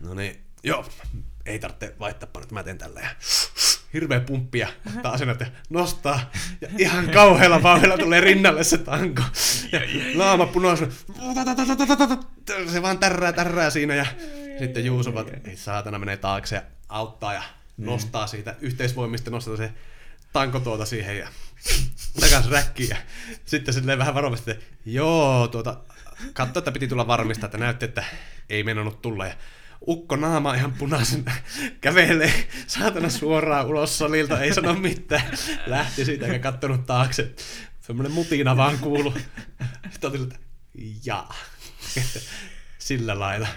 No 0.00 0.14
niin, 0.14 0.40
joo, 0.62 0.88
ei 1.46 1.58
tarvitse 1.58 1.94
vaihtaa 1.98 2.28
paljon, 2.32 2.48
mä 2.52 2.62
teen 2.62 2.78
tällä. 2.78 3.00
Ja 3.00 3.08
hirveä 3.94 4.20
pumppi 4.20 4.58
ja 4.58 4.68
taas 5.02 5.22
että 5.22 5.46
nostaa. 5.70 6.30
Ja 6.60 6.68
ihan 6.78 7.10
kauhealla 7.10 7.62
vauhdilla 7.62 7.98
tulee 7.98 8.20
rinnalle 8.20 8.64
se 8.64 8.78
tanko. 8.78 9.22
Ja 9.72 9.80
naama 10.14 10.46
punaisena. 10.46 10.92
Se 12.72 12.82
vaan 12.82 12.98
tärrää, 12.98 13.32
tärrää 13.32 13.70
siinä 13.70 13.94
ja 13.94 14.06
sitten 14.58 14.84
Juuso 14.84 15.14
vaan, 15.14 15.26
ei 15.44 15.56
saatana 15.56 15.98
menee 15.98 16.16
taakse 16.16 16.56
ja 16.56 16.62
auttaa 16.88 17.34
ja 17.34 17.42
nostaa 17.76 18.26
siitä 18.26 18.54
yhteisvoimista, 18.60 19.30
nostaa 19.30 19.56
se 19.56 19.72
tanko 20.32 20.60
tuota 20.60 20.84
siihen 20.84 21.18
ja 21.18 21.28
takas 22.20 22.50
räkkiin. 22.50 22.90
Ja 22.90 22.96
sitten 23.44 23.74
silleen 23.74 23.98
vähän 23.98 24.14
varovasti, 24.14 24.50
että 24.50 24.64
joo, 24.86 25.48
tuota, 25.48 25.76
katso, 26.32 26.58
että 26.58 26.72
piti 26.72 26.88
tulla 26.88 27.06
varmistaa, 27.06 27.46
että 27.46 27.58
näytti, 27.58 27.84
että 27.84 28.04
ei 28.48 28.64
meinannut 28.64 29.02
tulla. 29.02 29.26
Ja 29.26 29.34
ukko 29.88 30.16
naama 30.16 30.54
ihan 30.54 30.72
punaisen 30.72 31.24
kävelee 31.80 32.48
saatana 32.66 33.08
suoraan 33.10 33.66
ulos 33.66 33.98
salilta, 33.98 34.40
ei 34.42 34.54
sano 34.54 34.74
mitään. 34.74 35.38
Lähti 35.66 36.04
siitä 36.04 36.26
eikä 36.26 36.38
kattonut 36.38 36.86
taakse. 36.86 37.34
Semmoinen 37.80 38.12
mutina 38.12 38.56
vaan 38.56 38.78
kuulu. 38.78 39.14
Sitten 39.90 40.08
otin, 40.08 40.22
että 40.22 40.36
jaa. 41.04 41.34
Sillä 42.78 43.18
lailla. 43.18 43.48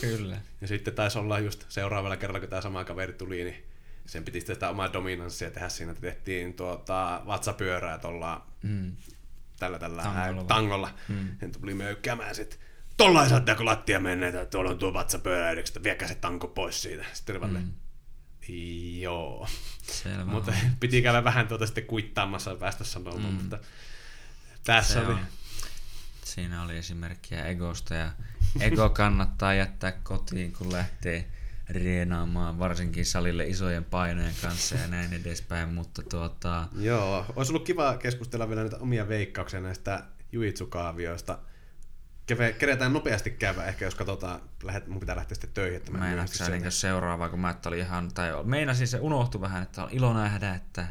Kyllä. 0.00 0.36
Ja 0.60 0.68
sitten 0.68 0.94
taisi 0.94 1.18
olla 1.18 1.38
just 1.38 1.64
seuraavalla 1.68 2.16
kerralla, 2.16 2.40
kun 2.40 2.48
tämä 2.48 2.62
sama 2.62 2.84
kaveri 2.84 3.12
tuli, 3.12 3.44
niin 3.44 3.64
sen 4.06 4.24
piti 4.24 4.40
sitä 4.40 4.68
omaa 4.70 4.92
dominanssia 4.92 5.50
tehdä 5.50 5.68
siinä, 5.68 5.92
että 5.92 6.00
tehtiin 6.02 6.54
tuota, 6.54 7.22
vatsapyörää 7.26 7.98
tuolla 7.98 8.46
Mm. 8.62 8.92
tällä 9.58 9.78
tällä 9.78 10.02
Tangolla 10.02 10.24
tangolla. 10.24 10.36
vai? 10.38 10.46
tangolla. 10.48 10.90
Mm. 11.08 11.28
Ja 11.42 11.48
tuli 11.60 11.74
möykkäämään 11.74 12.34
sitten. 12.34 12.58
Tolla 12.96 13.22
ei 13.22 13.28
saa 13.28 13.40
kun 13.56 13.66
lattia 13.66 14.00
menneitä, 14.00 14.40
että 14.40 14.50
tuolla 14.50 14.70
on 14.70 14.78
tuo 14.78 14.92
vatsapyörä 14.92 15.50
yhdeksi, 15.52 15.82
viekää 15.82 16.08
se 16.08 16.14
tanko 16.14 16.48
pois 16.48 16.82
siitä. 16.82 17.04
Sitten 17.12 17.40
mm. 17.40 17.72
joo. 19.00 19.48
Selvä 19.82 20.24
Mutta 20.24 20.52
piti 20.80 21.02
käydä 21.02 21.24
vähän 21.24 21.48
tuota 21.48 21.66
sitten 21.66 21.86
kuittaamassa 21.86 22.50
ja 22.50 22.56
päästä 22.56 22.84
sanomaan, 22.84 23.22
Mm. 23.22 23.32
mutta 23.32 23.58
tässä 24.64 24.92
Se 24.94 25.00
oli. 25.00 25.12
on. 25.12 25.18
Siinä 26.24 26.62
oli 26.62 26.78
esimerkkiä 26.78 27.46
egosta 27.46 27.94
ja 27.94 28.10
ego 28.60 28.90
kannattaa 28.90 29.54
jättää 29.54 29.92
kotiin, 29.92 30.52
kun 30.52 30.72
lähtee 30.72 31.30
reenaamaan, 31.68 32.58
varsinkin 32.58 33.06
salille 33.06 33.46
isojen 33.46 33.84
painojen 33.84 34.34
kanssa 34.42 34.74
ja 34.74 34.86
näin 34.88 35.12
edespäin, 35.12 35.68
mutta 35.68 36.02
tuota, 36.02 36.68
Joo, 36.78 37.26
olisi 37.36 37.52
ollut 37.52 37.66
kiva 37.66 37.96
keskustella 37.96 38.48
vielä 38.48 38.60
näitä 38.60 38.78
omia 38.78 39.08
veikkauksia 39.08 39.60
näistä 39.60 40.04
juitsukaavioista. 40.32 41.38
Keve, 42.26 42.52
keretään 42.52 42.92
nopeasti 42.92 43.30
käydä, 43.30 43.64
ehkä 43.64 43.84
jos 43.84 43.94
katsotaan, 43.94 44.40
lähet, 44.62 44.86
mun 44.86 45.00
pitää 45.00 45.16
lähteä 45.16 45.34
sitten 45.34 45.50
töihin, 45.54 45.76
että 45.76 45.90
mä 45.90 45.98
en 45.98 46.02
Mä 46.02 46.08
en 46.08 46.14
myöhästy 46.14 46.34
jaksa 46.34 46.44
sieltä. 46.44 46.64
niin 46.64 46.72
seuraavaa, 46.72 47.28
kun 47.28 47.40
mä 47.40 47.50
että 47.50 47.68
oli 47.68 47.78
ihan, 47.78 48.14
tai 48.14 48.44
meinasin 48.44 48.88
se 48.88 48.98
unohtui 49.00 49.40
vähän, 49.40 49.62
että 49.62 49.84
on 49.84 49.88
ilo 49.92 50.12
nähdä, 50.12 50.54
että 50.54 50.86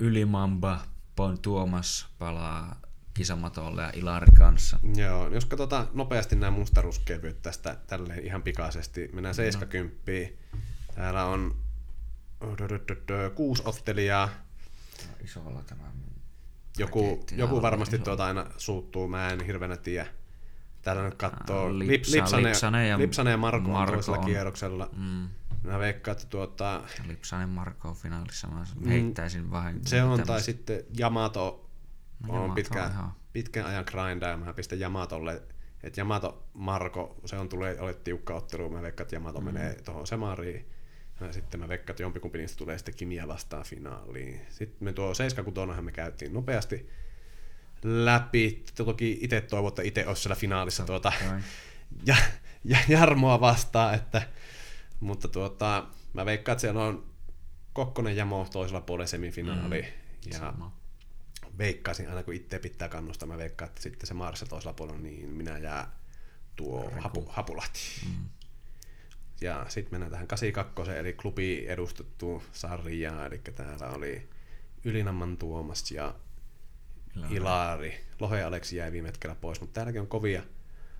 Ylimamba 0.00 0.80
Bon 1.16 1.38
Tuomas 1.38 2.06
palaa 2.18 2.80
kisamatolle 3.14 3.82
ja 3.82 3.90
Ilari 3.94 4.26
kanssa. 4.36 4.80
Joo, 4.96 5.28
jos 5.28 5.44
katsotaan 5.44 5.88
nopeasti 5.94 6.36
nämä 6.36 6.50
mustaruuskevyt 6.50 7.42
tästä 7.42 7.76
tälleen 7.86 8.24
ihan 8.24 8.42
pikaisesti. 8.42 9.10
Mennään 9.12 9.34
70. 9.34 10.02
Täällä 10.94 11.24
on 11.24 11.56
kuusi 13.34 13.62
ottelijaa. 13.66 14.28
Isolla 15.24 15.62
tämä 15.62 15.82
Joku, 16.78 17.26
joku 17.32 17.62
varmasti 17.62 17.98
tuota 17.98 18.26
aina 18.26 18.46
suuttuu, 18.56 19.08
mä 19.08 19.28
en 19.28 19.44
hirveänä 19.44 19.76
tiedä. 19.76 20.06
Täällä 20.82 21.02
nyt 21.02 21.14
katsoo 21.14 21.78
Lip, 21.78 21.88
Lipsa- 21.90 22.12
Lipsanen, 22.16 22.44
Lipsanen 22.46 22.88
ja 22.88 22.98
Lipsanen 22.98 23.30
ja 23.30 23.36
Marko, 23.36 23.68
Marko 23.68 23.92
on 23.92 23.98
toisella 23.98 24.18
on. 24.18 24.24
kierroksella. 24.24 24.90
Mm. 24.96 25.28
Mä 25.62 25.78
veikkaan, 25.78 26.12
että 26.16 26.26
tuota, 26.28 26.82
Lipsanen 27.06 27.48
Marko 27.48 27.88
on 27.88 27.96
finaalissa, 27.96 28.48
mä 28.48 28.64
Mm, 28.80 28.88
heittäisin 28.88 29.50
vähän. 29.50 29.80
se 29.86 30.02
on, 30.02 30.22
tai 30.22 30.40
sitten 30.40 30.82
Yamato 31.00 31.70
No, 32.26 32.32
on 32.34 32.40
Yamato 32.40 32.54
pitkä, 32.54 32.84
on 32.84 33.10
pitkän 33.32 33.66
ajan 33.66 33.84
grindaa, 33.88 34.30
ja 34.30 34.36
mä 34.36 34.52
pistän 34.52 34.78
Yamatolle, 34.80 35.42
että 35.82 36.00
Yamato 36.00 36.44
Marko, 36.54 37.20
se 37.24 37.36
on 37.36 37.48
tulee, 37.48 37.80
ole 37.80 37.94
tiukka 37.94 38.34
ottelu, 38.34 38.70
mä 38.70 38.82
veikkaan, 38.82 39.04
että 39.04 39.16
Yamato 39.16 39.38
mm. 39.40 39.44
menee 39.44 39.74
tuohon 39.84 40.06
Semariin, 40.06 40.68
ja 41.20 41.32
sitten 41.32 41.60
mä 41.60 41.68
veikkaan, 41.68 41.92
että 41.92 42.02
jompikumpi 42.02 42.38
niistä 42.38 42.58
tulee 42.58 42.78
sitten 42.78 42.94
Kimiä 42.94 43.28
vastaan 43.28 43.64
finaaliin. 43.64 44.40
Sitten 44.48 44.78
me 44.84 44.92
tuo 44.92 45.14
76 45.14 45.82
me 45.82 45.92
käytiin 45.92 46.32
nopeasti 46.32 46.88
läpi, 47.82 48.64
toki 48.74 49.18
itse 49.20 49.40
toivon, 49.40 49.68
että 49.68 49.82
itse 49.82 50.06
olisi 50.06 50.22
siellä 50.22 50.36
finaalissa 50.36 50.84
tuota, 50.84 51.12
ja, 52.06 52.16
ja 52.64 52.78
Jarmoa 52.88 53.40
vastaan, 53.40 53.94
että, 53.94 54.22
mutta 55.00 55.28
tuota, 55.28 55.86
mä 56.12 56.26
veikkaan, 56.26 56.52
että 56.52 56.60
siellä 56.60 56.84
on 56.84 57.08
Kokkonen 57.72 58.16
Jamo 58.16 58.46
toisella 58.52 58.80
puolella 58.80 59.06
semifinaali, 59.06 59.82
mm. 59.82 60.32
ja 60.32 60.38
Sama. 60.38 60.76
veikkaisin 61.58 62.08
aina 62.08 62.22
kun 62.22 62.34
itse 62.34 62.58
pitää 62.58 62.88
kannustaa, 62.88 63.28
mä 63.28 63.38
veikkaan, 63.38 63.68
että 63.68 63.82
sitten 63.82 64.06
se 64.06 64.14
Marsa 64.14 64.46
toisella 64.46 64.72
puolella, 64.72 65.00
niin 65.00 65.28
minä 65.28 65.58
jää 65.58 65.98
tuo 66.56 66.92
hapu, 67.00 67.26
Hapulahti. 67.28 67.80
Mm. 68.06 68.28
Ja 69.40 69.66
sitten 69.68 69.94
mennään 69.94 70.10
tähän 70.10 70.26
82, 70.26 70.92
eli 70.92 71.12
klubi 71.12 71.64
edustettu 71.68 72.42
sarjaan, 72.52 73.26
eli 73.26 73.38
täällä 73.38 73.90
oli 73.90 74.28
Ylinamman 74.84 75.36
Tuomas 75.36 75.90
ja 75.90 76.14
Ilari. 77.30 78.04
Lohe 78.20 78.42
Aleksi 78.42 78.76
jäi 78.76 78.92
viime 78.92 79.08
hetkellä 79.08 79.34
pois, 79.34 79.60
mutta 79.60 79.74
täälläkin 79.74 80.00
on 80.00 80.06
kovia. 80.06 80.42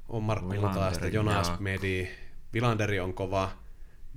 On 0.08 0.22
Markku 0.22 0.54
Lutaasta, 0.54 1.06
Jonas 1.06 1.46
Jaakko. 1.48 1.62
Medi, 1.62 2.08
Vilanderi 2.52 3.00
on 3.00 3.14
kova, 3.14 3.50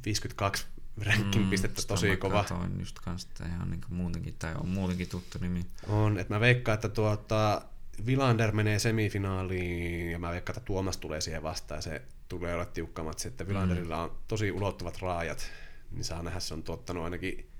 52 0.06 0.66
rankin 1.06 1.50
pistettä 1.50 1.82
Mm, 1.82 1.88
tosi 1.88 2.18
kova. 2.18 2.44
Katoin 2.44 2.80
just 2.80 3.00
kanssa, 3.00 3.28
että 3.32 3.46
ihan 3.56 3.70
niin 3.70 3.82
muutenkin, 3.90 4.36
tai 4.40 4.54
on 4.56 4.70
muutenkin 4.70 5.10
tuttu 5.10 5.38
nimi. 5.42 5.66
On, 5.88 6.20
että 6.20 6.34
mä 6.34 6.40
veikkaan, 6.40 6.74
että 6.74 6.90
tuota, 6.90 7.62
Vilander 8.06 8.52
menee 8.52 8.80
semifinaaliin 8.80 10.12
ja 10.12 10.20
mä 10.20 10.32
veikkaan, 10.32 10.58
että 10.58 10.66
Tuomas 10.66 10.98
tulee 10.98 11.22
siihen 11.22 11.44
vastaan 11.44 11.78
ja 11.78 11.82
se 11.82 12.02
tulee 12.28 12.54
olla 12.54 12.66
tiukka 12.66 13.04
matsi, 13.04 13.28
että 13.28 13.48
Vilanderilla 13.48 14.04
on 14.04 14.18
tosi 14.28 14.52
ulottuvat 14.52 15.02
raajat, 15.02 15.52
niin 15.92 16.04
saa 16.04 16.24
nähdä, 16.24 16.40
se 16.40 16.54
on 16.54 16.64
tuottanut 16.64 17.04
ainakin 17.04 17.51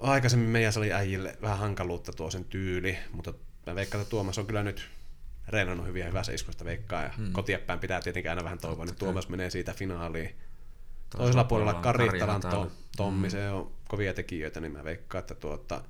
aikaisemmin 0.00 0.48
meidän 0.48 0.72
oli 0.76 0.92
äijille 0.92 1.38
vähän 1.42 1.58
hankaluutta 1.58 2.12
tuo 2.12 2.30
sen 2.30 2.44
tyyli, 2.44 2.98
mutta 3.12 3.34
mä 3.66 3.74
veikkaan, 3.74 4.02
että 4.02 4.10
Tuomas 4.10 4.38
on 4.38 4.46
kyllä 4.46 4.62
nyt 4.62 4.88
reenannut 5.48 5.86
hyvin 5.86 6.00
ja 6.00 6.06
hyvässä 6.06 6.32
iskusta 6.32 6.64
veikkaa 6.64 7.02
ja 7.02 7.10
mm. 7.16 7.32
kotiäppään 7.32 7.78
pitää 7.80 8.00
tietenkin 8.00 8.30
aina 8.30 8.44
vähän 8.44 8.58
toivoa, 8.58 8.84
niin 8.84 8.96
Tuomas 8.96 9.28
menee 9.28 9.50
siitä 9.50 9.72
finaaliin. 9.74 10.36
Toisella 11.16 11.44
puolella 11.44 11.74
on 11.74 11.82
Kari 11.82 12.18
Hatala. 12.18 12.70
Tommi, 12.96 13.30
se 13.30 13.50
on 13.50 13.72
kovia 13.88 14.14
tekijöitä, 14.14 14.60
niin 14.60 14.72
mä 14.72 14.84
veikkaan, 14.84 15.20
että 15.20 15.34
tuota, 15.34 15.82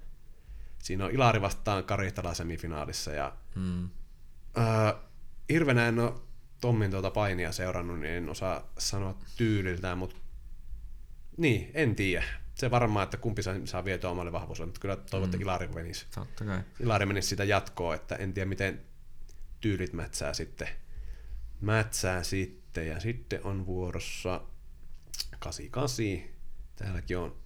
siinä 0.79 1.05
on 1.05 1.11
Ilari 1.11 1.41
vastaan 1.41 1.85
Karitala 1.85 2.35
semifinaalissa 2.35 3.13
ja 3.13 3.33
Mm. 3.57 3.89
öö, 4.59 4.93
hirveänä 5.49 5.89
en 5.89 5.99
ole 5.99 6.13
Tommin 6.61 6.91
tuota 6.91 7.11
painia 7.11 7.53
seurannut, 7.53 8.01
niin 8.01 8.13
en 8.15 8.29
osaa 8.29 8.73
sanoa 8.79 9.15
tyyliltään, 9.37 9.99
mutta 9.99 10.17
niin, 11.37 11.71
en 11.75 11.97
tiedä. 11.97 12.25
Se 12.55 12.71
varmaan, 12.71 13.05
että 13.05 13.17
kumpi 13.17 13.43
saa, 13.43 13.55
saa 13.65 13.85
vietyä 13.85 14.11
omalle 14.11 14.33
vahvuudelle, 14.33 14.67
mutta 14.67 14.81
kyllä 14.81 14.97
toivon, 14.97 15.29
että 15.29 15.39
Ilari 15.43 15.69
menisi. 15.69 16.07
Totta 16.15 16.45
kai. 16.45 16.61
Ilari 16.81 17.07
menisi 17.07 17.29
sitä 17.29 17.45
jatkoa, 17.45 17.95
että 17.95 18.15
en 18.17 18.33
tiedä 18.33 18.49
miten 18.49 18.81
tyylit 19.61 19.93
mätsää 19.93 20.35
sitten. 20.35 20.69
Mätsää 21.61 22.23
sitten 22.23 22.87
ja 22.89 23.01
sitten 23.01 23.41
on 23.45 23.67
vuorossa 23.67 24.41
88. 25.39 26.31
Täälläkin 26.77 27.19
on 27.19 27.37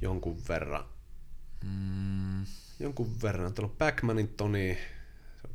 jonkun 0.00 0.42
verran, 0.48 0.84
Mm. 1.64 2.46
jonkun 2.80 3.22
verran. 3.22 3.54
Tuolla 3.54 3.70
on 3.72 3.76
Backmanin 3.78 4.28
Toni, 4.28 4.78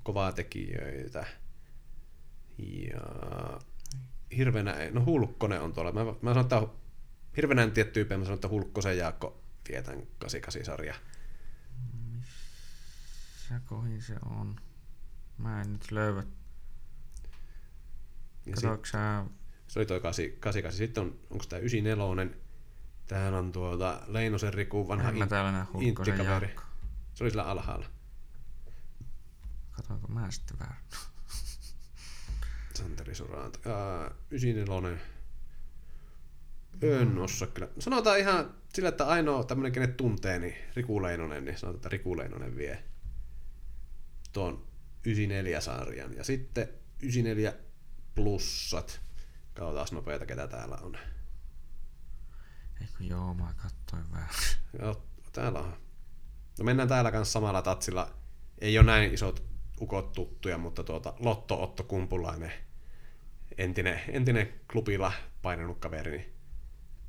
kovaa 0.03 0.31
tekijöitä. 0.31 1.25
Ja 2.57 3.01
hirveänä, 4.37 4.75
no 4.91 5.05
Hulkkonen 5.05 5.61
on 5.61 5.73
tuolla. 5.73 5.91
Mä, 5.91 6.05
mä 6.05 6.33
sanon, 6.33 6.41
että 6.41 6.61
hirveänä 7.37 7.63
en 7.63 7.71
tiedä 7.71 7.91
tyyppiä, 7.91 8.17
mä 8.17 8.23
sanon, 8.23 8.35
että 8.35 8.47
Hulkkosen 8.47 8.97
Jaakko 8.97 9.43
vietän 9.69 9.99
88-sarja. 10.25 10.95
Missä 13.51 13.61
kohin 13.65 14.01
se 14.01 14.15
on? 14.25 14.55
Mä 15.37 15.61
en 15.61 15.73
nyt 15.73 15.91
löyvä. 15.91 16.23
Katsoinko 18.51 18.85
sä... 18.85 19.25
Se 19.67 19.79
oli 19.79 19.85
toi 19.85 19.99
88. 19.99 20.77
Sitten 20.77 21.03
on, 21.03 21.19
onko 21.29 21.45
tämä 21.49 21.59
94. 21.59 22.41
Täällä 23.07 23.37
on 23.37 23.51
tuota 23.51 24.01
Leinosen 24.07 24.53
Riku, 24.53 24.87
vanha 24.87 25.09
En 25.09 25.17
mä 25.17 25.27
täällä 25.27 25.51
näe 25.51 25.63
Hulkkosen 25.73 26.13
inttikaveri. 26.13 26.47
Jaakko. 26.47 26.63
Se 27.13 27.23
oli 27.23 27.31
sillä 27.31 27.43
alhaalla. 27.43 27.85
Katoinko 29.71 30.07
mä 30.07 30.31
sitten 30.31 30.59
väärin? 30.59 30.83
Santeri 32.73 33.15
Soranta. 33.15 33.59
Ää, 33.69 34.11
94. 34.31 34.97
En 36.81 37.17
osaa 37.17 37.47
kyllä. 37.47 37.69
Sanotaan 37.79 38.19
ihan 38.19 38.53
sillä, 38.73 38.89
että 38.89 39.07
ainoa 39.07 39.43
tämmöinen, 39.43 39.71
kenet 39.71 39.97
tuntee, 39.97 40.39
niin 40.39 40.55
Riku 40.75 41.01
Leinonen, 41.01 41.45
niin 41.45 41.57
sanotaan, 41.57 41.77
että 41.77 41.89
Riku 41.89 42.17
Leinonen 42.17 42.57
vie 42.57 42.83
tuon 44.33 44.67
94-sarjan. 45.07 46.13
Ja 46.15 46.23
sitten 46.23 46.69
94 47.03 47.53
plussat. 48.15 49.01
Katsotaan 49.53 49.87
nopeita, 49.91 50.25
ketä 50.25 50.47
täällä 50.47 50.75
on. 50.75 50.97
Eikö 52.81 53.03
joo, 53.03 53.33
mä 53.33 53.53
katsoin 53.57 54.11
vähän. 54.11 54.29
Joo, 54.81 55.03
täällä 55.31 55.59
on. 55.59 55.77
No 56.59 56.65
mennään 56.65 56.89
täällä 56.89 57.11
kanssa 57.11 57.31
samalla 57.31 57.61
tatsilla. 57.61 58.13
Ei 58.61 58.77
ole 58.77 58.85
näin 58.85 59.13
isot 59.13 59.43
ukot 59.81 60.11
tuttuja, 60.13 60.57
mutta 60.57 60.83
tuota, 60.83 61.13
Lotto 61.19 61.63
Otto 61.63 61.83
Kumpulainen, 61.83 62.51
entinen, 63.57 64.01
entinen 64.07 64.53
klubilla 64.71 65.11
painanut 65.41 65.79
kaveri, 65.79 66.11
niin 66.11 66.33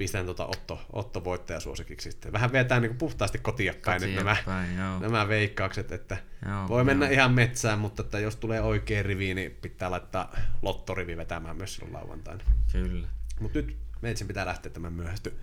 pistän 0.03 0.25
tuota 0.25 0.47
Otto, 0.47 0.81
Otto 0.93 1.25
voittajasuosikiksi 1.25 2.11
sitten. 2.11 2.33
Vähän 2.33 2.53
vetää 2.53 2.81
niin 2.81 2.97
puhtaasti 2.97 3.39
kotia 3.39 3.75
päin 3.85 4.03
nyt 4.03 4.15
nämä, 4.15 4.37
Päin, 4.47 4.77
joo. 4.79 4.99
nämä 4.99 5.29
veikkaukset, 5.29 5.93
että 5.93 6.17
Joo, 6.47 6.69
voi 6.69 6.85
mennä 6.85 7.07
joo. 7.07 7.13
ihan 7.13 7.33
metsään, 7.33 7.79
mutta 7.79 8.03
että 8.03 8.19
jos 8.19 8.37
tulee 8.37 8.61
oikea 8.61 9.03
rivi, 9.03 9.35
niin 9.35 9.59
pitää 9.63 9.91
laittaa 9.91 10.37
lottorivi 10.63 11.17
vetämään 11.17 11.57
myös 11.57 11.75
silloin 11.75 11.95
lauantaina. 11.95 12.45
Kyllä. 12.73 13.09
Mutta 13.41 13.59
nyt 13.59 13.77
meitsin 14.01 14.27
pitää 14.27 14.47
lähteä 14.47 14.73
tämän 14.73 14.93
myöhästy 14.93 15.41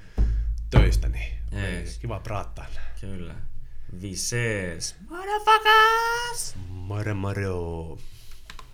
töistä, 0.69 1.09
niin 1.09 1.33
Jees. 1.51 1.97
kiva 1.97 2.19
praattaa. 2.19 2.65
Kyllä. 3.01 3.35
Vi 4.01 4.15
ses. 4.15 4.95
Motherfuckers! 5.09 6.55
Mare 6.69 7.13
Mario. 7.13 7.97